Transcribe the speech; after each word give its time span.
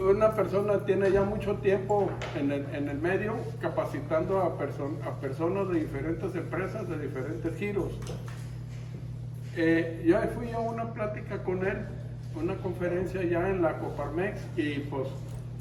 Una 0.00 0.32
persona 0.32 0.84
tiene 0.84 1.10
ya 1.10 1.22
mucho 1.22 1.56
tiempo 1.56 2.10
en 2.36 2.50
el, 2.50 2.98
medio 2.98 3.34
capacitando 3.60 4.40
a, 4.40 4.46
a, 4.46 5.20
personas 5.20 5.68
de 5.68 5.80
diferentes 5.80 6.34
empresas, 6.34 6.88
de 6.88 6.98
diferentes 6.98 7.56
giros. 7.56 7.92
Eh, 9.56 10.02
yo 10.04 10.18
fui 10.34 10.50
a 10.50 10.58
una 10.58 10.92
plática 10.92 11.42
con 11.44 11.64
él, 11.64 11.78
una 12.34 12.56
conferencia 12.56 13.22
ya 13.22 13.48
en 13.48 13.62
la 13.62 13.78
Coparmex 13.78 14.40
y 14.56 14.80
pues, 14.80 15.08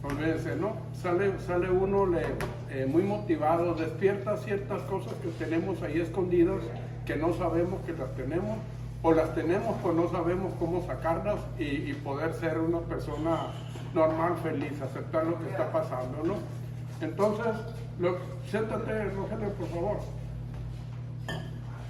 olvídense, 0.04 0.56
¿no? 0.56 0.76
Sale, 0.94 1.40
sale 1.46 1.70
uno 1.70 2.08
le, 2.08 2.22
eh, 2.72 2.88
muy 2.88 3.04
motivado, 3.04 3.76
despierta 3.76 4.38
ciertas 4.38 4.82
cosas 4.84 5.14
que 5.22 5.30
tenemos 5.44 5.82
ahí 5.84 6.02
escondidas, 6.02 6.62
que 7.06 7.16
no 7.16 7.34
sabemos 7.34 7.82
que 7.86 7.94
las 7.94 8.14
tenemos, 8.16 8.58
o 9.04 9.12
las 9.12 9.36
tenemos 9.36 9.76
pues 9.84 9.96
no 9.96 10.10
sabemos 10.10 10.54
cómo 10.58 10.82
sacarlas 10.88 11.36
y, 11.60 11.64
y 11.64 11.94
poder 11.94 12.34
ser 12.34 12.58
una 12.58 12.80
persona 12.80 13.52
normal, 13.94 14.38
feliz, 14.42 14.82
aceptar 14.82 15.26
lo 15.26 15.38
que 15.40 15.50
está 15.50 15.72
pasando, 15.72 16.24
¿no? 16.24 16.36
Entonces, 17.02 17.54
lo, 18.00 18.18
siéntate, 18.50 19.10
Rogelio, 19.12 19.50
por 19.50 19.68
favor. 19.68 19.98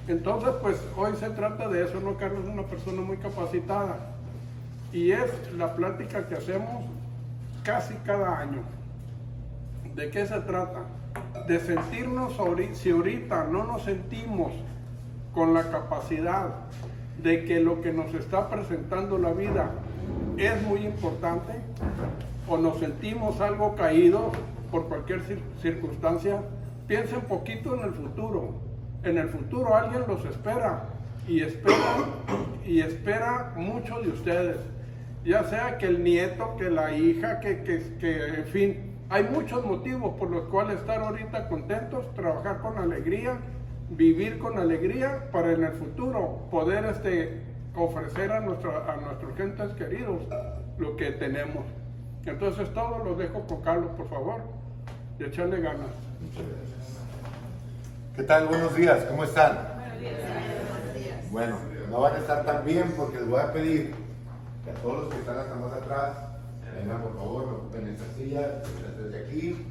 Entonces, 0.07 0.49
pues 0.62 0.84
hoy 0.98 1.16
se 1.16 1.30
trata 1.30 1.70
de 1.70 1.85
eso, 1.85 1.99
¿no? 2.02 2.18
Carlos 2.18 2.44
es 2.44 2.49
una 2.49 2.63
persona 2.63 3.02
muy 3.02 3.18
capacitada 3.18 3.99
y 4.91 5.12
es 5.12 5.32
la 5.55 5.76
plática 5.76 6.27
que 6.27 6.35
hacemos 6.35 6.85
casi 7.63 7.93
cada 8.05 8.40
año. 8.40 8.63
¿De 9.95 10.09
qué 10.09 10.26
se 10.26 10.40
trata? 10.41 10.82
De 11.48 11.59
sentirnos, 11.59 12.34
si 12.73 12.90
ahorita 12.90 13.45
no 13.45 13.63
nos 13.63 13.84
sentimos 13.84 14.52
con 15.34 15.54
la 15.54 15.70
capacidad 15.70 16.49
de 17.23 17.45
que 17.45 17.62
lo 17.62 17.82
que 17.82 17.94
nos 17.94 18.13
está 18.13 18.50
presentando 18.50 19.18
la 19.18 19.32
vida 19.32 19.72
es 20.38 20.62
muy 20.63 20.82
importante 20.86 21.54
o 22.48 22.58
nos 22.58 22.80
sentimos 22.80 23.40
algo 23.40 23.76
caídos 23.76 24.34
por 24.70 24.90
cualquier 24.90 25.22
circunstancia, 25.62 26.41
piensen 26.88 27.21
poquito 27.21 27.76
en 27.76 27.84
el 27.84 27.94
futuro. 27.94 28.55
En 29.04 29.18
el 29.18 29.29
futuro 29.29 29.76
alguien 29.76 30.04
los 30.07 30.26
espera 30.26 30.90
y 31.27 31.41
espera 31.41 32.05
y 32.66 32.82
espera 32.82 33.54
mucho 33.55 34.01
de 34.01 34.10
ustedes. 34.10 34.57
Ya 35.24 35.46
sea 35.46 35.77
que 35.77 35.85
el 35.85 36.04
nieto, 36.04 36.57
que 36.57 36.70
la 36.70 36.94
hija, 36.94 37.40
que, 37.40 37.63
que, 37.63 37.82
que 37.99 38.27
en 38.27 38.46
fin, 38.46 38.94
hay 39.10 39.24
muchos 39.24 39.66
motivos 39.66 40.16
por 40.18 40.29
los 40.29 40.44
cuales 40.46 40.79
estar 40.79 41.01
ahorita 41.01 41.48
contentos, 41.48 42.13
trabajar 42.16 42.60
con 42.60 42.77
alegría, 42.77 43.38
vivir 43.96 44.40
con 44.40 44.58
alegría 44.58 45.30
para 45.32 45.52
en 45.52 45.63
el 45.63 45.74
futuro 45.74 46.48
poder 46.49 46.86
este, 46.86 47.41
ofrecer 47.76 48.32
a, 48.32 48.40
nuestra, 48.40 48.91
a 48.91 48.98
nuestros 48.98 49.35
gentes 49.35 49.74
queridos 49.74 50.22
lo 50.77 50.96
que 50.96 51.12
tenemos. 51.12 51.66
Entonces 52.26 52.74
todo 52.74 53.04
lo 53.04 53.16
dejo 53.16 53.46
con 53.48 53.62
Carlos, 53.62 53.91
por 53.98 54.10
favor, 54.10 54.41
y 55.20 55.24
echarle 55.24 55.60
ganas. 55.60 55.91
¿Qué 58.16 58.24
tal? 58.24 58.48
Buenos 58.48 58.76
días, 58.76 59.04
¿cómo 59.05 59.24
están? 59.24 59.58
Buenos 60.00 60.00
días. 60.00 61.32
Bueno, 61.32 61.57
no 61.90 62.02
van 62.02 62.16
a 62.16 62.18
estar 62.20 62.46
tan 62.46 62.63
bien 62.63 62.94
porque 62.96 63.18
les 63.18 63.28
voy 63.28 63.41
a 63.41 63.52
pedir 63.52 63.94
que 64.63 64.72
a 64.72 64.74
todos 64.75 65.03
los 65.03 65.13
que 65.13 65.19
están 65.19 65.38
hasta 65.38 65.56
más 65.56 65.74
atrás, 65.74 66.12
vengan 66.75 67.02
por 67.02 67.16
favor, 67.16 67.44
ocupen 67.44 67.88
esta 67.88 68.06
silla, 68.18 68.41
estas 68.41 68.96
tres 68.97 69.12
de 69.12 69.19
aquí, 69.19 69.66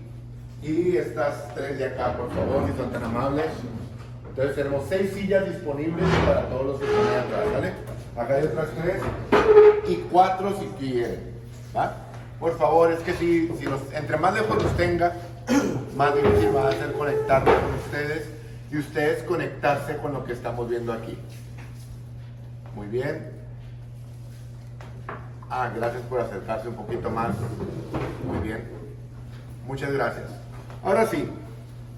y 0.62 0.97
estas 0.97 1.55
tres 1.55 1.79
de 1.79 1.86
acá, 1.86 2.17
por 2.17 2.31
favor, 2.31 2.67
si 2.70 2.77
son 2.77 2.91
tan 2.91 3.05
amables. 3.05 3.47
Entonces 4.33 4.56
tenemos 4.56 4.84
seis 4.88 5.12
sillas 5.12 5.44
disponibles 5.44 6.08
para 6.27 6.48
todos 6.48 6.66
los 6.66 6.80
que 6.80 6.86
están 6.86 7.06
ahí 7.06 7.16
atrás, 7.16 7.52
¿vale? 7.52 7.72
Acá 8.16 8.34
hay 8.34 8.44
otras 8.44 8.69
tres 8.83 9.02
y 9.86 9.97
cuatro 10.11 10.58
si 10.58 10.66
quieren, 10.78 11.34
¿va? 11.77 11.97
Por 12.41 12.56
favor, 12.56 12.91
es 12.92 13.00
que 13.00 13.12
si, 13.12 13.48
si 13.58 13.66
entre 13.94 14.16
más 14.16 14.33
lejos 14.33 14.62
los 14.62 14.74
tenga, 14.74 15.12
más 15.97 16.14
difícil 16.14 16.56
va 16.56 16.70
a 16.70 16.72
ser 16.72 16.94
conectarme 16.94 17.52
con 17.52 17.74
ustedes 17.74 18.27
y 18.70 18.78
ustedes 18.78 19.22
conectarse 19.24 19.98
con 19.98 20.14
lo 20.14 20.24
que 20.24 20.33
estamos 20.33 20.67
viendo 20.67 20.95
aquí. 20.95 21.18
Muy 22.74 22.86
bien. 22.86 23.33
Ah, 25.51 25.70
gracias 25.77 26.02
por 26.05 26.20
acercarse 26.20 26.68
un 26.68 26.77
poquito 26.77 27.11
más. 27.11 27.34
Muy 28.27 28.39
bien. 28.39 28.64
Muchas 29.67 29.92
gracias. 29.92 30.30
Ahora 30.83 31.07
sí, 31.07 31.28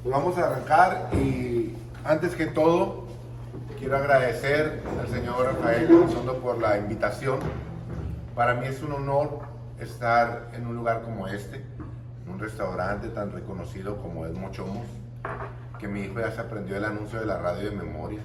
pues 0.02 0.12
vamos 0.12 0.36
a 0.36 0.46
arrancar 0.46 1.10
y 1.12 1.74
antes 2.04 2.34
que 2.34 2.46
todo, 2.46 3.06
quiero 3.78 3.96
agradecer 3.96 4.82
al 5.00 5.08
señor 5.08 5.46
Rafael 5.46 5.88
Gonzalo 5.88 6.38
por 6.38 6.58
la 6.60 6.76
invitación. 6.76 7.38
Para 8.34 8.54
mí 8.54 8.66
es 8.66 8.82
un 8.82 8.92
honor 8.92 9.40
estar 9.80 10.50
en 10.52 10.66
un 10.66 10.76
lugar 10.76 11.02
como 11.02 11.26
este, 11.28 11.64
en 12.24 12.32
un 12.32 12.38
restaurante 12.38 13.08
tan 13.08 13.32
reconocido 13.32 13.96
como 13.96 14.26
es 14.26 14.34
Mochomos, 14.34 14.86
que 15.78 15.88
mi 15.88 16.02
hijo 16.02 16.20
ya 16.20 16.30
se 16.30 16.40
aprendió 16.40 16.76
el 16.76 16.84
anuncio 16.84 17.18
de 17.20 17.26
la 17.26 17.38
radio 17.38 17.70
de 17.70 17.76
memoria. 17.76 18.20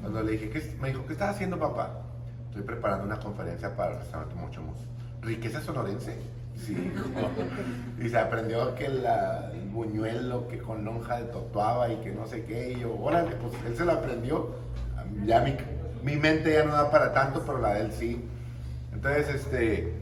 Cuando 0.00 0.22
le 0.22 0.32
dije, 0.32 0.50
¿qué, 0.50 0.76
me 0.80 0.88
dijo, 0.88 1.06
¿qué 1.06 1.12
estás 1.12 1.36
haciendo 1.36 1.58
papá? 1.58 2.00
Estoy 2.48 2.62
preparando 2.62 3.04
una 3.04 3.20
conferencia 3.20 3.76
para 3.76 3.92
el 3.92 3.98
restaurante 4.00 4.34
Mochomos. 4.34 4.76
¿Riqueza 5.22 5.60
sonorense? 5.60 6.16
Sí. 6.64 6.92
y 8.04 8.08
se 8.08 8.18
aprendió 8.18 8.74
que 8.74 8.86
el 8.86 9.04
buñuelo, 9.72 10.48
que 10.48 10.58
con 10.58 10.84
lonja 10.84 11.18
de 11.20 11.24
totuaba 11.26 11.92
y 11.92 11.96
que 11.96 12.10
no 12.12 12.26
sé 12.26 12.44
qué. 12.44 12.72
Y 12.72 12.80
yo, 12.80 12.94
órale, 12.98 13.36
pues 13.36 13.52
él 13.66 13.76
se 13.76 13.84
lo 13.84 13.92
aprendió. 13.92 14.54
Ya 15.24 15.40
mi, 15.40 15.56
mi 16.02 16.16
mente 16.16 16.52
ya 16.52 16.64
no 16.64 16.72
da 16.72 16.90
para 16.90 17.12
tanto, 17.12 17.42
pero 17.46 17.58
la 17.58 17.74
de 17.74 17.80
él 17.82 17.92
sí. 17.92 18.24
Entonces, 18.92 19.28
este, 19.34 19.92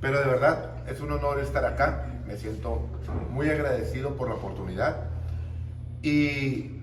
pero 0.00 0.18
de 0.20 0.26
verdad 0.26 0.70
es 0.88 1.00
un 1.00 1.12
honor 1.12 1.40
estar 1.40 1.64
acá. 1.64 2.06
Me 2.26 2.36
siento 2.36 2.86
muy 3.30 3.48
agradecido 3.50 4.16
por 4.16 4.28
la 4.28 4.34
oportunidad. 4.34 5.08
Y, 6.02 6.80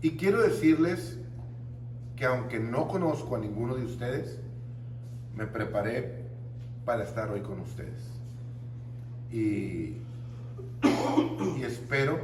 y 0.00 0.16
quiero 0.18 0.42
decirles 0.42 1.18
que 2.16 2.26
aunque 2.26 2.60
no 2.60 2.88
conozco 2.88 3.36
a 3.36 3.38
ninguno 3.38 3.74
de 3.74 3.84
ustedes, 3.84 4.38
me 5.34 5.46
preparé 5.46 6.21
para 6.84 7.04
estar 7.04 7.30
hoy 7.30 7.40
con 7.40 7.60
ustedes. 7.60 8.10
Y, 9.30 9.96
y 11.56 11.62
espero 11.64 12.18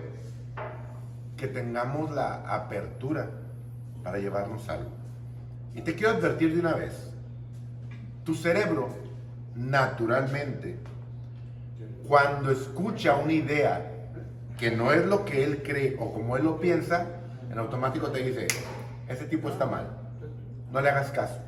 que 1.36 1.46
tengamos 1.46 2.10
la 2.10 2.54
apertura 2.54 3.30
para 4.02 4.18
llevarnos 4.18 4.68
algo. 4.68 4.90
Y 5.74 5.82
te 5.82 5.94
quiero 5.94 6.14
advertir 6.14 6.54
de 6.54 6.60
una 6.60 6.74
vez, 6.74 7.12
tu 8.24 8.34
cerebro 8.34 8.88
naturalmente, 9.54 10.78
cuando 12.06 12.50
escucha 12.50 13.16
una 13.16 13.32
idea 13.32 13.92
que 14.58 14.70
no 14.70 14.92
es 14.92 15.06
lo 15.06 15.24
que 15.24 15.44
él 15.44 15.62
cree 15.62 15.96
o 16.00 16.12
como 16.12 16.36
él 16.36 16.44
lo 16.44 16.58
piensa, 16.58 17.06
en 17.50 17.58
automático 17.58 18.08
te 18.08 18.22
dice, 18.22 18.46
ese 19.08 19.24
tipo 19.26 19.48
está 19.48 19.66
mal, 19.66 19.86
no 20.72 20.80
le 20.80 20.90
hagas 20.90 21.10
caso, 21.10 21.38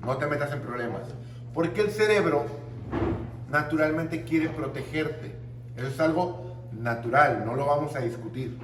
no 0.00 0.16
te 0.16 0.26
metas 0.26 0.52
en 0.52 0.60
problemas. 0.60 1.02
Porque 1.54 1.82
el 1.82 1.90
cerebro 1.90 2.46
naturalmente 3.50 4.22
quiere 4.22 4.48
protegerte. 4.48 5.34
Eso 5.76 5.86
es 5.86 6.00
algo 6.00 6.56
natural, 6.72 7.44
no 7.44 7.54
lo 7.54 7.66
vamos 7.66 7.94
a 7.94 8.00
discutir. 8.00 8.58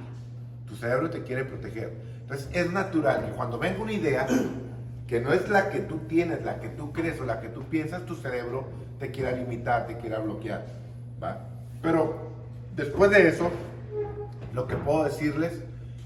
Tu 0.67 0.75
cerebro 0.75 1.09
te 1.09 1.23
quiere 1.23 1.45
proteger. 1.45 1.93
Entonces 2.21 2.49
es 2.53 2.71
natural 2.71 3.25
que 3.25 3.31
cuando 3.31 3.57
venga 3.57 3.81
una 3.81 3.93
idea 3.93 4.27
que 5.07 5.19
no 5.19 5.33
es 5.33 5.49
la 5.49 5.69
que 5.69 5.79
tú 5.79 5.99
tienes, 6.07 6.43
la 6.43 6.59
que 6.59 6.69
tú 6.69 6.93
crees 6.93 7.19
o 7.19 7.25
la 7.25 7.41
que 7.41 7.49
tú 7.49 7.63
piensas, 7.63 8.05
tu 8.05 8.15
cerebro 8.15 8.67
te 8.99 9.09
quiera 9.09 9.31
limitar, 9.31 9.87
te 9.87 9.97
quiera 9.97 10.19
bloquear. 10.19 10.65
¿va? 11.21 11.39
Pero 11.81 12.29
después 12.75 13.09
de 13.09 13.27
eso, 13.27 13.49
lo 14.53 14.67
que 14.67 14.75
puedo 14.75 15.03
decirles, 15.03 15.53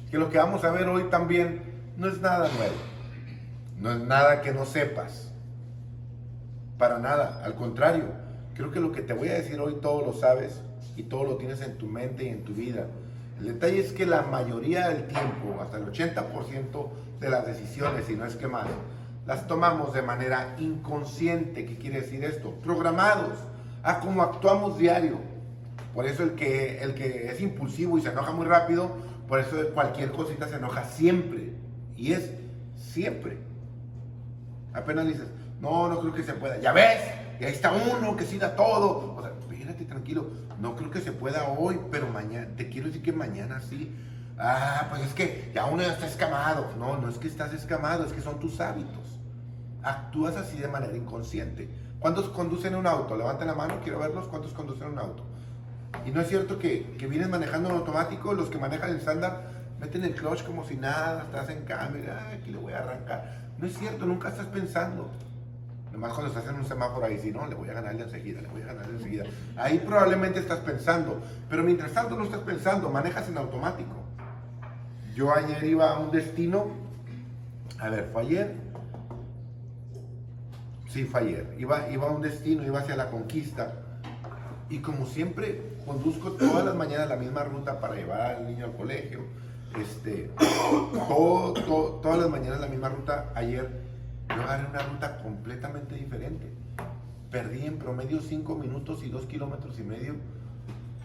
que 0.10 0.18
lo 0.18 0.30
que 0.30 0.38
vamos 0.38 0.64
a 0.64 0.72
ver 0.72 0.88
hoy 0.88 1.04
también 1.10 1.62
no 1.98 2.08
es 2.08 2.22
nada 2.22 2.50
nuevo. 2.56 2.76
No 3.82 3.92
es 3.92 4.00
nada 4.00 4.42
que 4.42 4.54
no 4.54 4.66
sepas. 4.66 5.33
Para 6.78 7.00
nada, 7.00 7.42
al 7.44 7.56
contrario, 7.56 8.06
creo 8.54 8.72
que 8.72 8.80
lo 8.80 8.92
que 8.92 9.02
te 9.02 9.14
voy 9.14 9.30
a 9.30 9.34
decir 9.34 9.60
hoy 9.60 9.76
todo 9.82 10.06
lo 10.06 10.14
sabes 10.14 10.62
y 10.96 11.04
todo 11.04 11.24
lo 11.24 11.38
tienes 11.38 11.62
en 11.62 11.78
tu 11.78 11.88
mente 11.88 12.24
y 12.26 12.30
en 12.30 12.44
tu 12.44 12.54
vida. 12.54 12.88
El 13.40 13.48
detalle 13.48 13.80
es 13.80 13.92
que 13.92 14.06
la 14.06 14.22
mayoría 14.22 14.90
del 14.90 15.08
tiempo, 15.08 15.60
hasta 15.62 15.78
el 15.78 15.86
80% 15.86 16.90
de 17.20 17.30
las 17.30 17.46
decisiones, 17.46 18.10
y 18.10 18.16
no 18.16 18.26
es 18.26 18.36
que 18.36 18.48
más, 18.48 18.68
las 19.26 19.48
tomamos 19.48 19.94
de 19.94 20.02
manera 20.02 20.56
inconsciente. 20.60 21.66
¿Qué 21.66 21.78
quiere 21.78 22.02
decir 22.02 22.24
esto? 22.24 22.52
Programados 22.64 23.40
a 23.82 24.00
cómo 24.00 24.22
actuamos 24.22 24.78
diario. 24.78 25.18
Por 25.94 26.06
eso 26.06 26.24
el 26.24 26.36
que, 26.36 26.82
el 26.82 26.94
que 26.94 27.28
es 27.28 27.42
impulsivo 27.42 27.98
y 27.98 28.02
se 28.02 28.10
enoja 28.10 28.32
muy 28.32 28.46
rápido, 28.46 28.92
por 29.28 29.40
eso 29.40 29.56
cualquier 29.74 30.12
cosita 30.12 30.48
se 30.48 30.56
enoja 30.56 30.84
siempre. 30.86 31.54
Y 31.96 32.14
es 32.14 32.32
siempre. 32.76 33.38
Apenas 34.74 35.08
dices, 35.08 35.28
no, 35.64 35.88
no 35.88 36.02
creo 36.02 36.14
que 36.14 36.24
se 36.24 36.34
pueda. 36.34 36.60
Ya 36.60 36.74
ves, 36.74 37.00
y 37.40 37.46
ahí 37.46 37.54
está 37.54 37.72
uno 37.72 38.18
que 38.18 38.26
sí 38.26 38.38
da 38.38 38.54
todo. 38.54 39.16
O 39.16 39.22
sea, 39.22 39.32
espérate 39.32 39.86
tranquilo. 39.86 40.28
No 40.60 40.76
creo 40.76 40.92
que 40.92 41.00
se 41.00 41.14
pueda 41.14 41.48
hoy, 41.48 41.80
pero 41.90 42.08
mañana, 42.08 42.48
te 42.58 42.68
quiero 42.70 42.88
decir 42.88 43.02
que 43.02 43.14
mañana 43.14 43.62
sí. 43.62 43.96
Ah, 44.38 44.88
pues 44.90 45.04
es 45.04 45.14
que 45.14 45.52
ya 45.56 45.66
uno 45.66 45.82
ya 45.82 45.94
está 45.94 46.06
escamado. 46.06 46.68
No, 46.78 46.98
no 46.98 47.08
es 47.08 47.18
que 47.18 47.30
estás 47.30 47.54
escamado, 47.54 48.06
es 48.06 48.12
que 48.12 48.22
son 48.22 48.42
tus 48.42 48.60
hábitos. 48.60 49.20
Actúas 49.82 50.36
así 50.36 50.58
de 50.58 50.68
manera 50.68 50.98
inconsciente. 50.98 51.70
¿Cuántos 52.00 52.28
conducen 52.28 52.76
un 52.76 52.86
auto? 52.86 53.16
Levanten 53.16 53.48
la 53.48 53.56
mano, 53.56 53.80
quiero 53.82 54.00
verlos. 54.00 54.28
¿Cuántos 54.28 54.52
conducen 54.52 54.90
un 54.90 55.00
auto? 55.00 55.24
Y 56.06 56.12
no 56.12 56.20
es 56.20 56.28
cierto 56.28 56.60
que, 56.60 56.98
que 56.98 57.08
vienes 57.08 57.30
manejando 57.30 57.70
en 57.70 57.76
automático, 57.76 58.34
los 58.34 58.50
que 58.50 58.58
manejan 58.58 58.90
en 58.90 58.98
estándar 58.98 59.64
meten 59.80 60.04
el 60.06 60.16
clutch 60.16 60.44
como 60.44 60.64
si 60.66 60.78
nada, 60.78 61.24
estás 61.24 61.50
en 61.50 61.66
cámara, 61.66 62.32
aquí 62.34 62.52
le 62.52 62.58
voy 62.58 62.74
a 62.74 62.80
arrancar. 62.80 63.52
No 63.58 63.68
es 63.68 63.78
cierto, 63.78 64.06
nunca 64.06 64.30
estás 64.30 64.48
pensando. 64.48 65.12
Nomás 65.94 66.12
cuando 66.14 66.34
estás 66.34 66.52
en 66.52 66.60
un 66.60 66.66
semáforo 66.66 67.06
ahí, 67.06 67.20
si 67.20 67.32
no, 67.32 67.46
le 67.46 67.56
voy 67.56 67.70
a 67.70 67.74
ganar 67.74 67.96
enseguida, 67.96 68.42
le 68.42 68.48
voy 68.50 68.64
a 68.64 68.66
ganar 68.66 68.90
enseguida. 68.90 69.24
Ahí 69.56 69.80
probablemente 69.80 70.40
estás 70.40 70.60
pensando, 70.60 71.22
pero 71.50 71.64
mientras 71.64 71.94
tanto 71.94 72.18
no 72.18 72.26
estás 72.26 72.42
pensando, 72.42 72.90
manejas 72.90 73.30
en 73.30 73.38
automático. 73.38 73.96
Yo 75.16 75.34
ayer 75.34 75.64
iba 75.64 75.92
a 75.92 76.00
un 76.00 76.12
destino, 76.12 76.72
a 77.80 77.90
ver, 77.90 78.10
fue 78.12 78.24
ayer, 78.24 78.56
Sí, 80.94 81.06
fue 81.06 81.22
ayer. 81.22 81.56
Iba, 81.58 81.90
iba 81.90 82.08
a 82.08 82.12
un 82.12 82.22
destino, 82.22 82.64
iba 82.64 82.80
hacia 82.80 82.96
la 82.96 83.10
conquista. 83.10 83.74
Y 84.70 84.78
como 84.78 85.08
siempre, 85.08 85.78
conduzco 85.88 86.34
todas 86.34 86.64
las 86.64 86.76
mañanas 86.76 87.10
la 87.10 87.16
misma 87.16 87.44
ruta 87.44 87.80
para 87.80 87.96
llevar 87.96 88.22
al 88.22 88.46
niño 88.46 88.66
al 88.66 88.74
colegio. 88.74 89.22
Este, 89.76 90.30
todas 91.08 92.20
las 92.20 92.30
mañanas 92.30 92.60
la 92.60 92.68
misma 92.68 92.90
ruta. 92.90 93.32
Ayer 93.34 93.72
yo 94.36 94.44
agarré 94.44 94.70
una 94.70 94.80
ruta 94.84 95.18
completamente 95.22 95.96
diferente. 95.96 96.54
Perdí 97.32 97.66
en 97.66 97.78
promedio 97.78 98.22
5 98.22 98.56
minutos 98.56 99.04
y 99.04 99.10
2 99.10 99.26
kilómetros 99.26 99.80
y 99.80 99.84
medio 99.84 100.16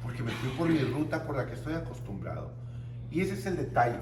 porque 0.02 0.22
me 0.22 0.30
fui 0.30 0.50
por 0.50 0.68
mi 0.68 0.78
ruta 0.78 1.26
por 1.26 1.36
la 1.36 1.46
que 1.46 1.54
estoy 1.54 1.74
acostumbrado. 1.74 2.50
Y 3.10 3.20
ese 3.20 3.34
es 3.34 3.46
el 3.46 3.56
detalle. 3.56 3.98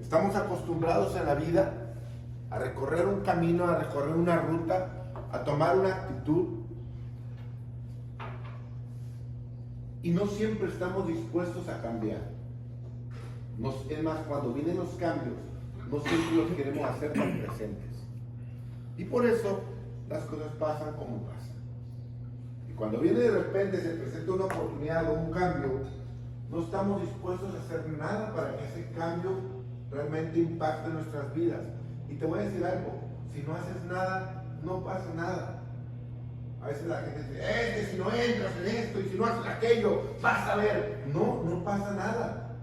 Estamos 0.00 0.36
acostumbrados 0.36 1.16
en 1.16 1.26
la 1.26 1.34
vida 1.34 1.72
a 2.50 2.58
recorrer 2.58 3.06
un 3.06 3.20
camino, 3.20 3.64
a 3.64 3.78
recorrer 3.78 4.14
una 4.14 4.36
ruta, 4.36 4.88
a 5.32 5.44
tomar 5.44 5.78
una 5.78 5.94
actitud. 5.94 6.60
Y 10.02 10.10
no 10.10 10.26
siempre 10.26 10.68
estamos 10.68 11.08
dispuestos 11.08 11.68
a 11.68 11.80
cambiar. 11.80 12.20
es 13.88 14.02
más, 14.02 14.18
cuando 14.28 14.52
vienen 14.52 14.76
los 14.76 14.90
cambios, 14.90 15.36
no 15.90 16.00
siempre 16.00 16.36
los 16.36 16.50
queremos 16.52 16.90
hacer 16.90 17.12
tan 17.12 17.38
presentes. 17.38 17.85
Y 18.96 19.04
por 19.04 19.26
eso 19.26 19.60
las 20.08 20.24
cosas 20.24 20.48
pasan 20.58 20.94
como 20.94 21.22
pasan. 21.26 21.56
Y 22.68 22.72
cuando 22.72 22.98
viene 22.98 23.20
de 23.20 23.30
repente, 23.30 23.80
se 23.80 23.90
presenta 23.90 24.32
una 24.32 24.44
oportunidad 24.44 25.10
o 25.10 25.14
un 25.14 25.30
cambio, 25.32 25.80
no 26.50 26.62
estamos 26.62 27.02
dispuestos 27.02 27.54
a 27.54 27.58
hacer 27.60 27.88
nada 27.98 28.34
para 28.34 28.56
que 28.56 28.64
ese 28.64 28.90
cambio 28.92 29.30
realmente 29.90 30.38
impacte 30.38 30.90
nuestras 30.90 31.34
vidas. 31.34 31.60
Y 32.08 32.14
te 32.14 32.26
voy 32.26 32.38
a 32.38 32.42
decir 32.42 32.64
algo, 32.64 33.00
si 33.32 33.42
no 33.42 33.54
haces 33.54 33.84
nada, 33.88 34.44
no 34.62 34.84
pasa 34.84 35.12
nada. 35.14 35.62
A 36.62 36.68
veces 36.68 36.86
la 36.86 37.00
gente 37.00 37.22
dice, 37.22 37.40
es 37.40 37.76
que 37.76 37.92
si 37.92 37.98
no 37.98 38.12
entras 38.12 38.52
en 38.56 38.76
esto 38.76 39.00
y 39.00 39.04
si 39.04 39.18
no 39.18 39.26
haces 39.26 39.46
aquello, 39.46 40.02
vas 40.20 40.48
a 40.48 40.56
ver. 40.56 41.04
No, 41.12 41.42
no 41.44 41.62
pasa 41.62 41.92
nada. 41.92 42.56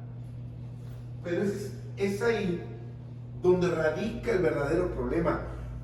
Pero 1.23 1.43
es, 1.43 1.71
es 1.97 2.21
ahí 2.21 2.61
donde 3.41 3.69
radica 3.69 4.31
el 4.31 4.41
verdadero 4.41 4.89
problema, 4.91 5.41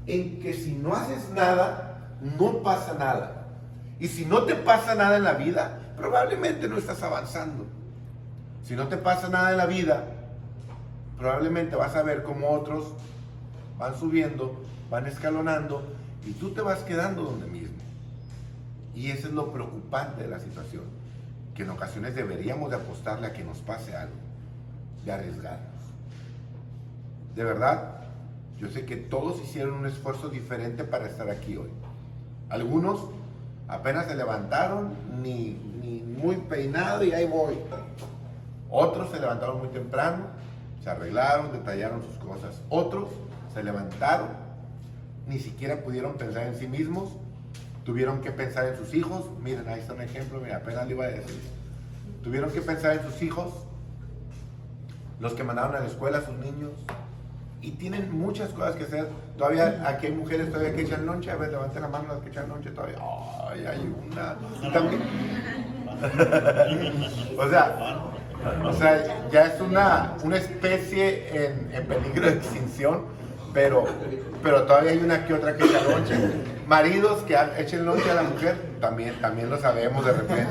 en 0.09 0.39
que 0.39 0.53
si 0.53 0.73
no 0.73 0.95
haces 0.95 1.29
nada, 1.29 2.15
no 2.37 2.63
pasa 2.63 2.95
nada. 2.95 3.45
Y 3.99 4.07
si 4.07 4.25
no 4.25 4.43
te 4.43 4.55
pasa 4.55 4.95
nada 4.95 5.17
en 5.17 5.23
la 5.23 5.33
vida, 5.33 5.79
probablemente 5.97 6.67
no 6.67 6.77
estás 6.77 7.03
avanzando. 7.03 7.65
Si 8.63 8.75
no 8.75 8.87
te 8.87 8.97
pasa 8.97 9.29
nada 9.29 9.51
en 9.51 9.57
la 9.57 9.65
vida, 9.65 10.05
probablemente 11.17 11.75
vas 11.75 11.95
a 11.95 12.03
ver 12.03 12.23
como 12.23 12.49
otros 12.49 12.93
van 13.77 13.97
subiendo, 13.97 14.61
van 14.89 15.07
escalonando 15.07 15.83
y 16.25 16.33
tú 16.33 16.51
te 16.51 16.61
vas 16.61 16.79
quedando 16.79 17.23
donde 17.23 17.47
mismo. 17.47 17.77
Y 18.93 19.11
eso 19.11 19.27
es 19.27 19.33
lo 19.33 19.53
preocupante 19.53 20.23
de 20.23 20.29
la 20.29 20.39
situación, 20.39 20.83
que 21.55 21.63
en 21.63 21.69
ocasiones 21.69 22.15
deberíamos 22.15 22.69
de 22.69 22.75
apostarle 22.75 23.27
a 23.27 23.33
que 23.33 23.43
nos 23.43 23.59
pase 23.59 23.95
algo, 23.95 24.15
de 25.05 25.11
arriesgarnos. 25.11 25.69
De 27.35 27.43
verdad, 27.43 27.98
yo 28.59 28.67
sé 28.69 28.85
que 28.85 28.97
todos 28.97 29.41
hicieron 29.41 29.75
un 29.75 29.85
esfuerzo 29.85 30.29
diferente 30.29 30.83
para 30.83 31.07
estar 31.07 31.29
aquí 31.29 31.55
hoy. 31.55 31.69
Algunos 32.49 32.99
apenas 33.67 34.07
se 34.07 34.15
levantaron, 34.15 34.93
ni, 35.21 35.53
ni 35.81 36.01
muy 36.01 36.35
peinado 36.35 37.03
y 37.03 37.13
ahí 37.13 37.25
voy. 37.25 37.57
Otros 38.69 39.11
se 39.11 39.19
levantaron 39.19 39.59
muy 39.59 39.69
temprano, 39.69 40.25
se 40.83 40.89
arreglaron, 40.89 41.53
detallaron 41.53 42.01
sus 42.01 42.15
cosas. 42.17 42.61
Otros 42.69 43.09
se 43.53 43.63
levantaron, 43.63 44.27
ni 45.27 45.39
siquiera 45.39 45.81
pudieron 45.81 46.15
pensar 46.15 46.47
en 46.47 46.55
sí 46.55 46.67
mismos, 46.67 47.13
tuvieron 47.85 48.19
que 48.21 48.31
pensar 48.31 48.65
en 48.65 48.77
sus 48.77 48.93
hijos. 48.93 49.25
Miren, 49.41 49.69
ahí 49.69 49.79
está 49.79 49.93
un 49.93 50.01
ejemplo, 50.01 50.41
mira, 50.41 50.57
apenas 50.57 50.85
le 50.85 50.95
iba 50.95 51.05
a 51.05 51.09
decir. 51.09 51.41
Tuvieron 52.23 52.51
que 52.51 52.61
pensar 52.61 52.97
en 52.97 53.03
sus 53.03 53.21
hijos, 53.21 53.53
los 55.21 55.33
que 55.33 55.43
mandaron 55.45 55.75
a 55.75 55.79
la 55.79 55.87
escuela 55.87 56.17
a 56.17 56.25
sus 56.25 56.35
niños, 56.35 56.71
y 57.61 57.71
tienen 57.71 58.17
muchas 58.17 58.49
cosas 58.49 58.75
que 58.75 58.83
hacer. 58.83 59.07
Todavía 59.37 59.83
aquí 59.85 60.07
hay 60.07 60.13
mujeres 60.13 60.49
todavía 60.49 60.75
que 60.75 60.81
echan 60.83 61.05
lonche. 61.05 61.31
A 61.31 61.35
ver, 61.35 61.51
levanten 61.51 61.81
la 61.81 61.87
mano 61.87 62.07
las 62.09 62.19
que 62.19 62.29
echan 62.29 62.49
lonche 62.49 62.71
todavía. 62.71 62.97
Ay, 63.49 63.65
hay 63.65 63.95
una. 64.11 64.37
También. 64.71 65.01
o 67.37 67.49
sea, 67.49 68.01
o 68.63 68.73
sea, 68.73 69.29
ya 69.29 69.47
es 69.47 69.61
una, 69.61 70.13
una 70.23 70.37
especie 70.37 71.45
en, 71.45 71.71
en 71.73 71.87
peligro 71.87 72.27
de 72.27 72.33
extinción 72.37 73.19
pero, 73.53 73.85
pero 74.43 74.63
todavía 74.63 74.91
hay 74.91 74.99
una 74.99 75.25
que 75.25 75.33
otra 75.33 75.55
que 75.55 75.65
echa 75.65 75.81
lonche. 75.83 76.15
Maridos 76.67 77.23
que 77.23 77.37
echen 77.57 77.85
lonche 77.85 78.09
a 78.11 78.15
la 78.15 78.23
mujer, 78.23 78.55
también, 78.79 79.19
también 79.21 79.49
lo 79.49 79.57
sabemos 79.57 80.05
de 80.05 80.11
repente. 80.13 80.45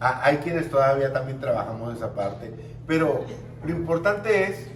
Ah, 0.00 0.20
hay 0.22 0.36
quienes 0.38 0.70
todavía 0.70 1.12
también 1.12 1.40
trabajamos 1.40 1.96
esa 1.96 2.12
parte, 2.14 2.52
pero 2.88 3.26
lo 3.64 3.70
importante 3.70 4.44
es 4.44 4.66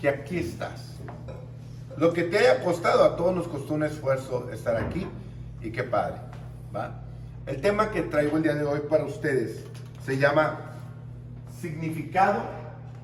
que 0.00 0.08
aquí 0.08 0.38
estás. 0.38 0.96
Lo 1.98 2.14
que 2.14 2.24
te 2.24 2.38
haya 2.38 2.64
costado, 2.64 3.04
a 3.04 3.14
todos 3.14 3.36
nos 3.36 3.46
costó 3.46 3.74
un 3.74 3.84
esfuerzo 3.84 4.50
estar 4.50 4.74
aquí 4.74 5.06
y 5.60 5.70
qué 5.70 5.84
padre. 5.84 6.14
¿va? 6.74 7.02
El 7.46 7.60
tema 7.60 7.90
que 7.90 8.00
traigo 8.02 8.38
el 8.38 8.42
día 8.42 8.54
de 8.54 8.64
hoy 8.64 8.80
para 8.88 9.04
ustedes 9.04 9.64
se 10.04 10.16
llama 10.16 10.72
significado 11.60 12.40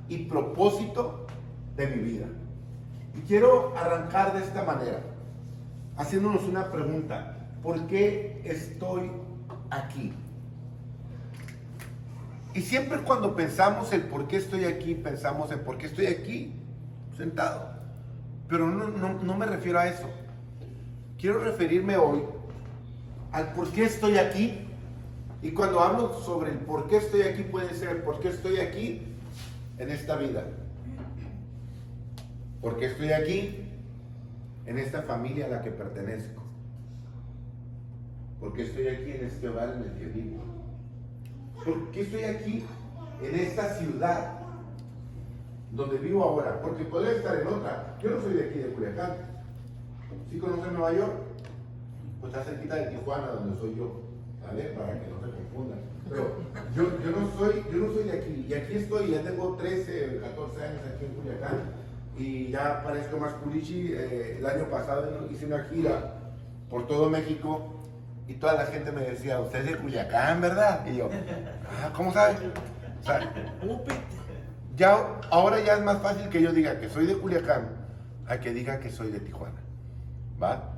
y 0.09 0.25
propósito 0.25 1.27
de 1.77 1.87
mi 1.87 2.03
vida. 2.03 2.27
Y 3.15 3.21
quiero 3.29 3.77
arrancar 3.77 4.33
de 4.33 4.45
esta 4.45 4.65
manera, 4.65 5.01
haciéndonos 5.99 6.45
una 6.45 6.73
pregunta. 6.73 7.37
¿Por 7.63 7.87
qué 7.87 8.41
estoy 8.45 9.11
aquí? 9.69 10.15
Y 12.59 12.63
siempre 12.63 12.99
cuando 13.03 13.37
pensamos 13.37 13.93
el 13.93 14.03
por 14.03 14.27
qué 14.27 14.39
estoy 14.39 14.65
aquí, 14.65 14.97
pensamos 14.97 15.53
en 15.53 15.61
por 15.61 15.79
qué 15.79 15.87
estoy 15.87 16.07
aquí, 16.07 16.55
sentado. 17.17 17.71
Pero 18.49 18.67
no, 18.67 18.89
no, 18.89 19.23
no 19.23 19.37
me 19.37 19.47
refiero 19.47 19.79
a 19.79 19.87
eso. 19.87 20.11
Quiero 21.21 21.39
referirme 21.39 21.97
hoy 21.97 22.25
al 23.31 23.53
por 23.53 23.71
qué 23.71 23.85
estoy 23.85 24.19
aquí. 24.19 24.67
Y 25.41 25.53
cuando 25.53 25.79
hablo 25.79 26.19
sobre 26.19 26.51
el 26.51 26.59
por 26.59 26.89
qué 26.89 26.97
estoy 26.97 27.23
aquí, 27.23 27.45
puede 27.45 27.73
ser 27.75 28.03
por 28.03 28.19
qué 28.19 28.31
estoy 28.31 28.59
aquí 28.59 29.07
en 29.79 29.91
esta 29.91 30.17
vida? 30.17 30.43
Porque 32.61 32.87
estoy 32.87 33.13
aquí 33.13 33.69
en 34.67 34.79
esta 34.79 35.03
familia 35.03 35.47
a 35.47 35.49
la 35.49 35.63
que 35.63 35.71
pertenezco? 35.71 36.43
porque 38.41 38.63
estoy 38.63 38.89
aquí 38.89 39.11
en 39.11 39.27
este 39.27 39.49
hogar 39.49 39.75
en 39.77 39.83
el 39.83 39.99
que 39.99 40.07
vivo? 40.07 40.58
¿Por 41.65 41.91
qué 41.91 42.03
estoy 42.03 42.25
aquí 42.25 42.65
en 43.23 43.35
esta 43.35 43.75
ciudad 43.75 44.39
donde 45.73 45.99
vivo 45.99 46.23
ahora? 46.23 46.61
Porque 46.63 46.85
podría 46.85 47.13
estar 47.13 47.41
en 47.41 47.47
otra. 47.47 47.97
Yo 48.03 48.11
no 48.11 48.21
soy 48.21 48.35
de 48.35 48.45
aquí, 48.45 48.59
de 48.59 48.69
Culiacán. 48.69 49.17
¿Sí 50.31 50.39
conocen 50.39 50.75
Nueva 50.75 50.93
York? 50.93 51.15
Pues 52.21 52.33
está 52.33 52.45
cerquita 52.45 52.77
de 52.77 52.87
Tijuana, 52.87 53.29
donde 53.29 53.59
soy 53.59 53.75
yo. 53.77 54.01
¿Vale? 54.47 54.63
Para 54.71 54.93
que 55.01 55.11
no 55.11 55.21
se 55.21 55.33
confundan. 55.33 55.81
Pero 56.09 56.37
yo, 56.75 56.85
yo, 57.05 57.21
no 57.21 57.31
soy, 57.39 57.65
yo 57.71 57.79
no 57.79 57.93
soy 57.93 58.05
de 58.05 58.13
aquí. 58.13 58.47
Y 58.49 58.55
aquí 58.55 58.75
estoy, 58.75 59.11
ya 59.11 59.23
tengo 59.23 59.57
13, 59.57 60.21
14 60.23 60.65
años 60.65 60.81
aquí 60.95 61.05
en 61.05 61.15
Culiacán. 61.15 61.61
Y 62.17 62.51
ya 62.51 62.83
parezco 62.83 63.19
más 63.19 63.33
culichi. 63.35 63.93
Eh, 63.93 64.39
el 64.39 64.47
año 64.47 64.71
pasado 64.71 65.29
hice 65.31 65.47
una 65.47 65.65
gira 65.65 66.15
por 66.71 66.87
todo 66.87 67.11
México 67.11 67.78
y 68.29 68.35
toda 68.35 68.53
la 68.53 68.67
gente 68.67 68.93
me 68.93 69.01
decía, 69.01 69.41
usted 69.41 69.61
es 69.61 69.73
de 69.73 69.79
Culiacán, 69.79 70.43
¿verdad? 70.43 70.87
Y 70.87 70.99
yo, 70.99 71.09
ah, 71.83 71.91
¿cómo 71.97 72.13
sabe? 72.13 72.37
O 73.01 73.05
sea, 73.05 73.33
ya, 74.77 75.19
ahora 75.31 75.61
ya 75.61 75.75
es 75.75 75.83
más 75.83 76.03
fácil 76.03 76.29
que 76.29 76.43
yo 76.43 76.53
diga 76.53 76.79
que 76.79 76.91
soy 76.91 77.07
de 77.07 77.17
Culiacán 77.17 77.71
a 78.29 78.39
que 78.39 78.53
diga 78.53 78.81
que 78.81 78.91
soy 78.91 79.11
de 79.11 79.21
Tijuana. 79.21 79.61
¿Va? 80.41 80.75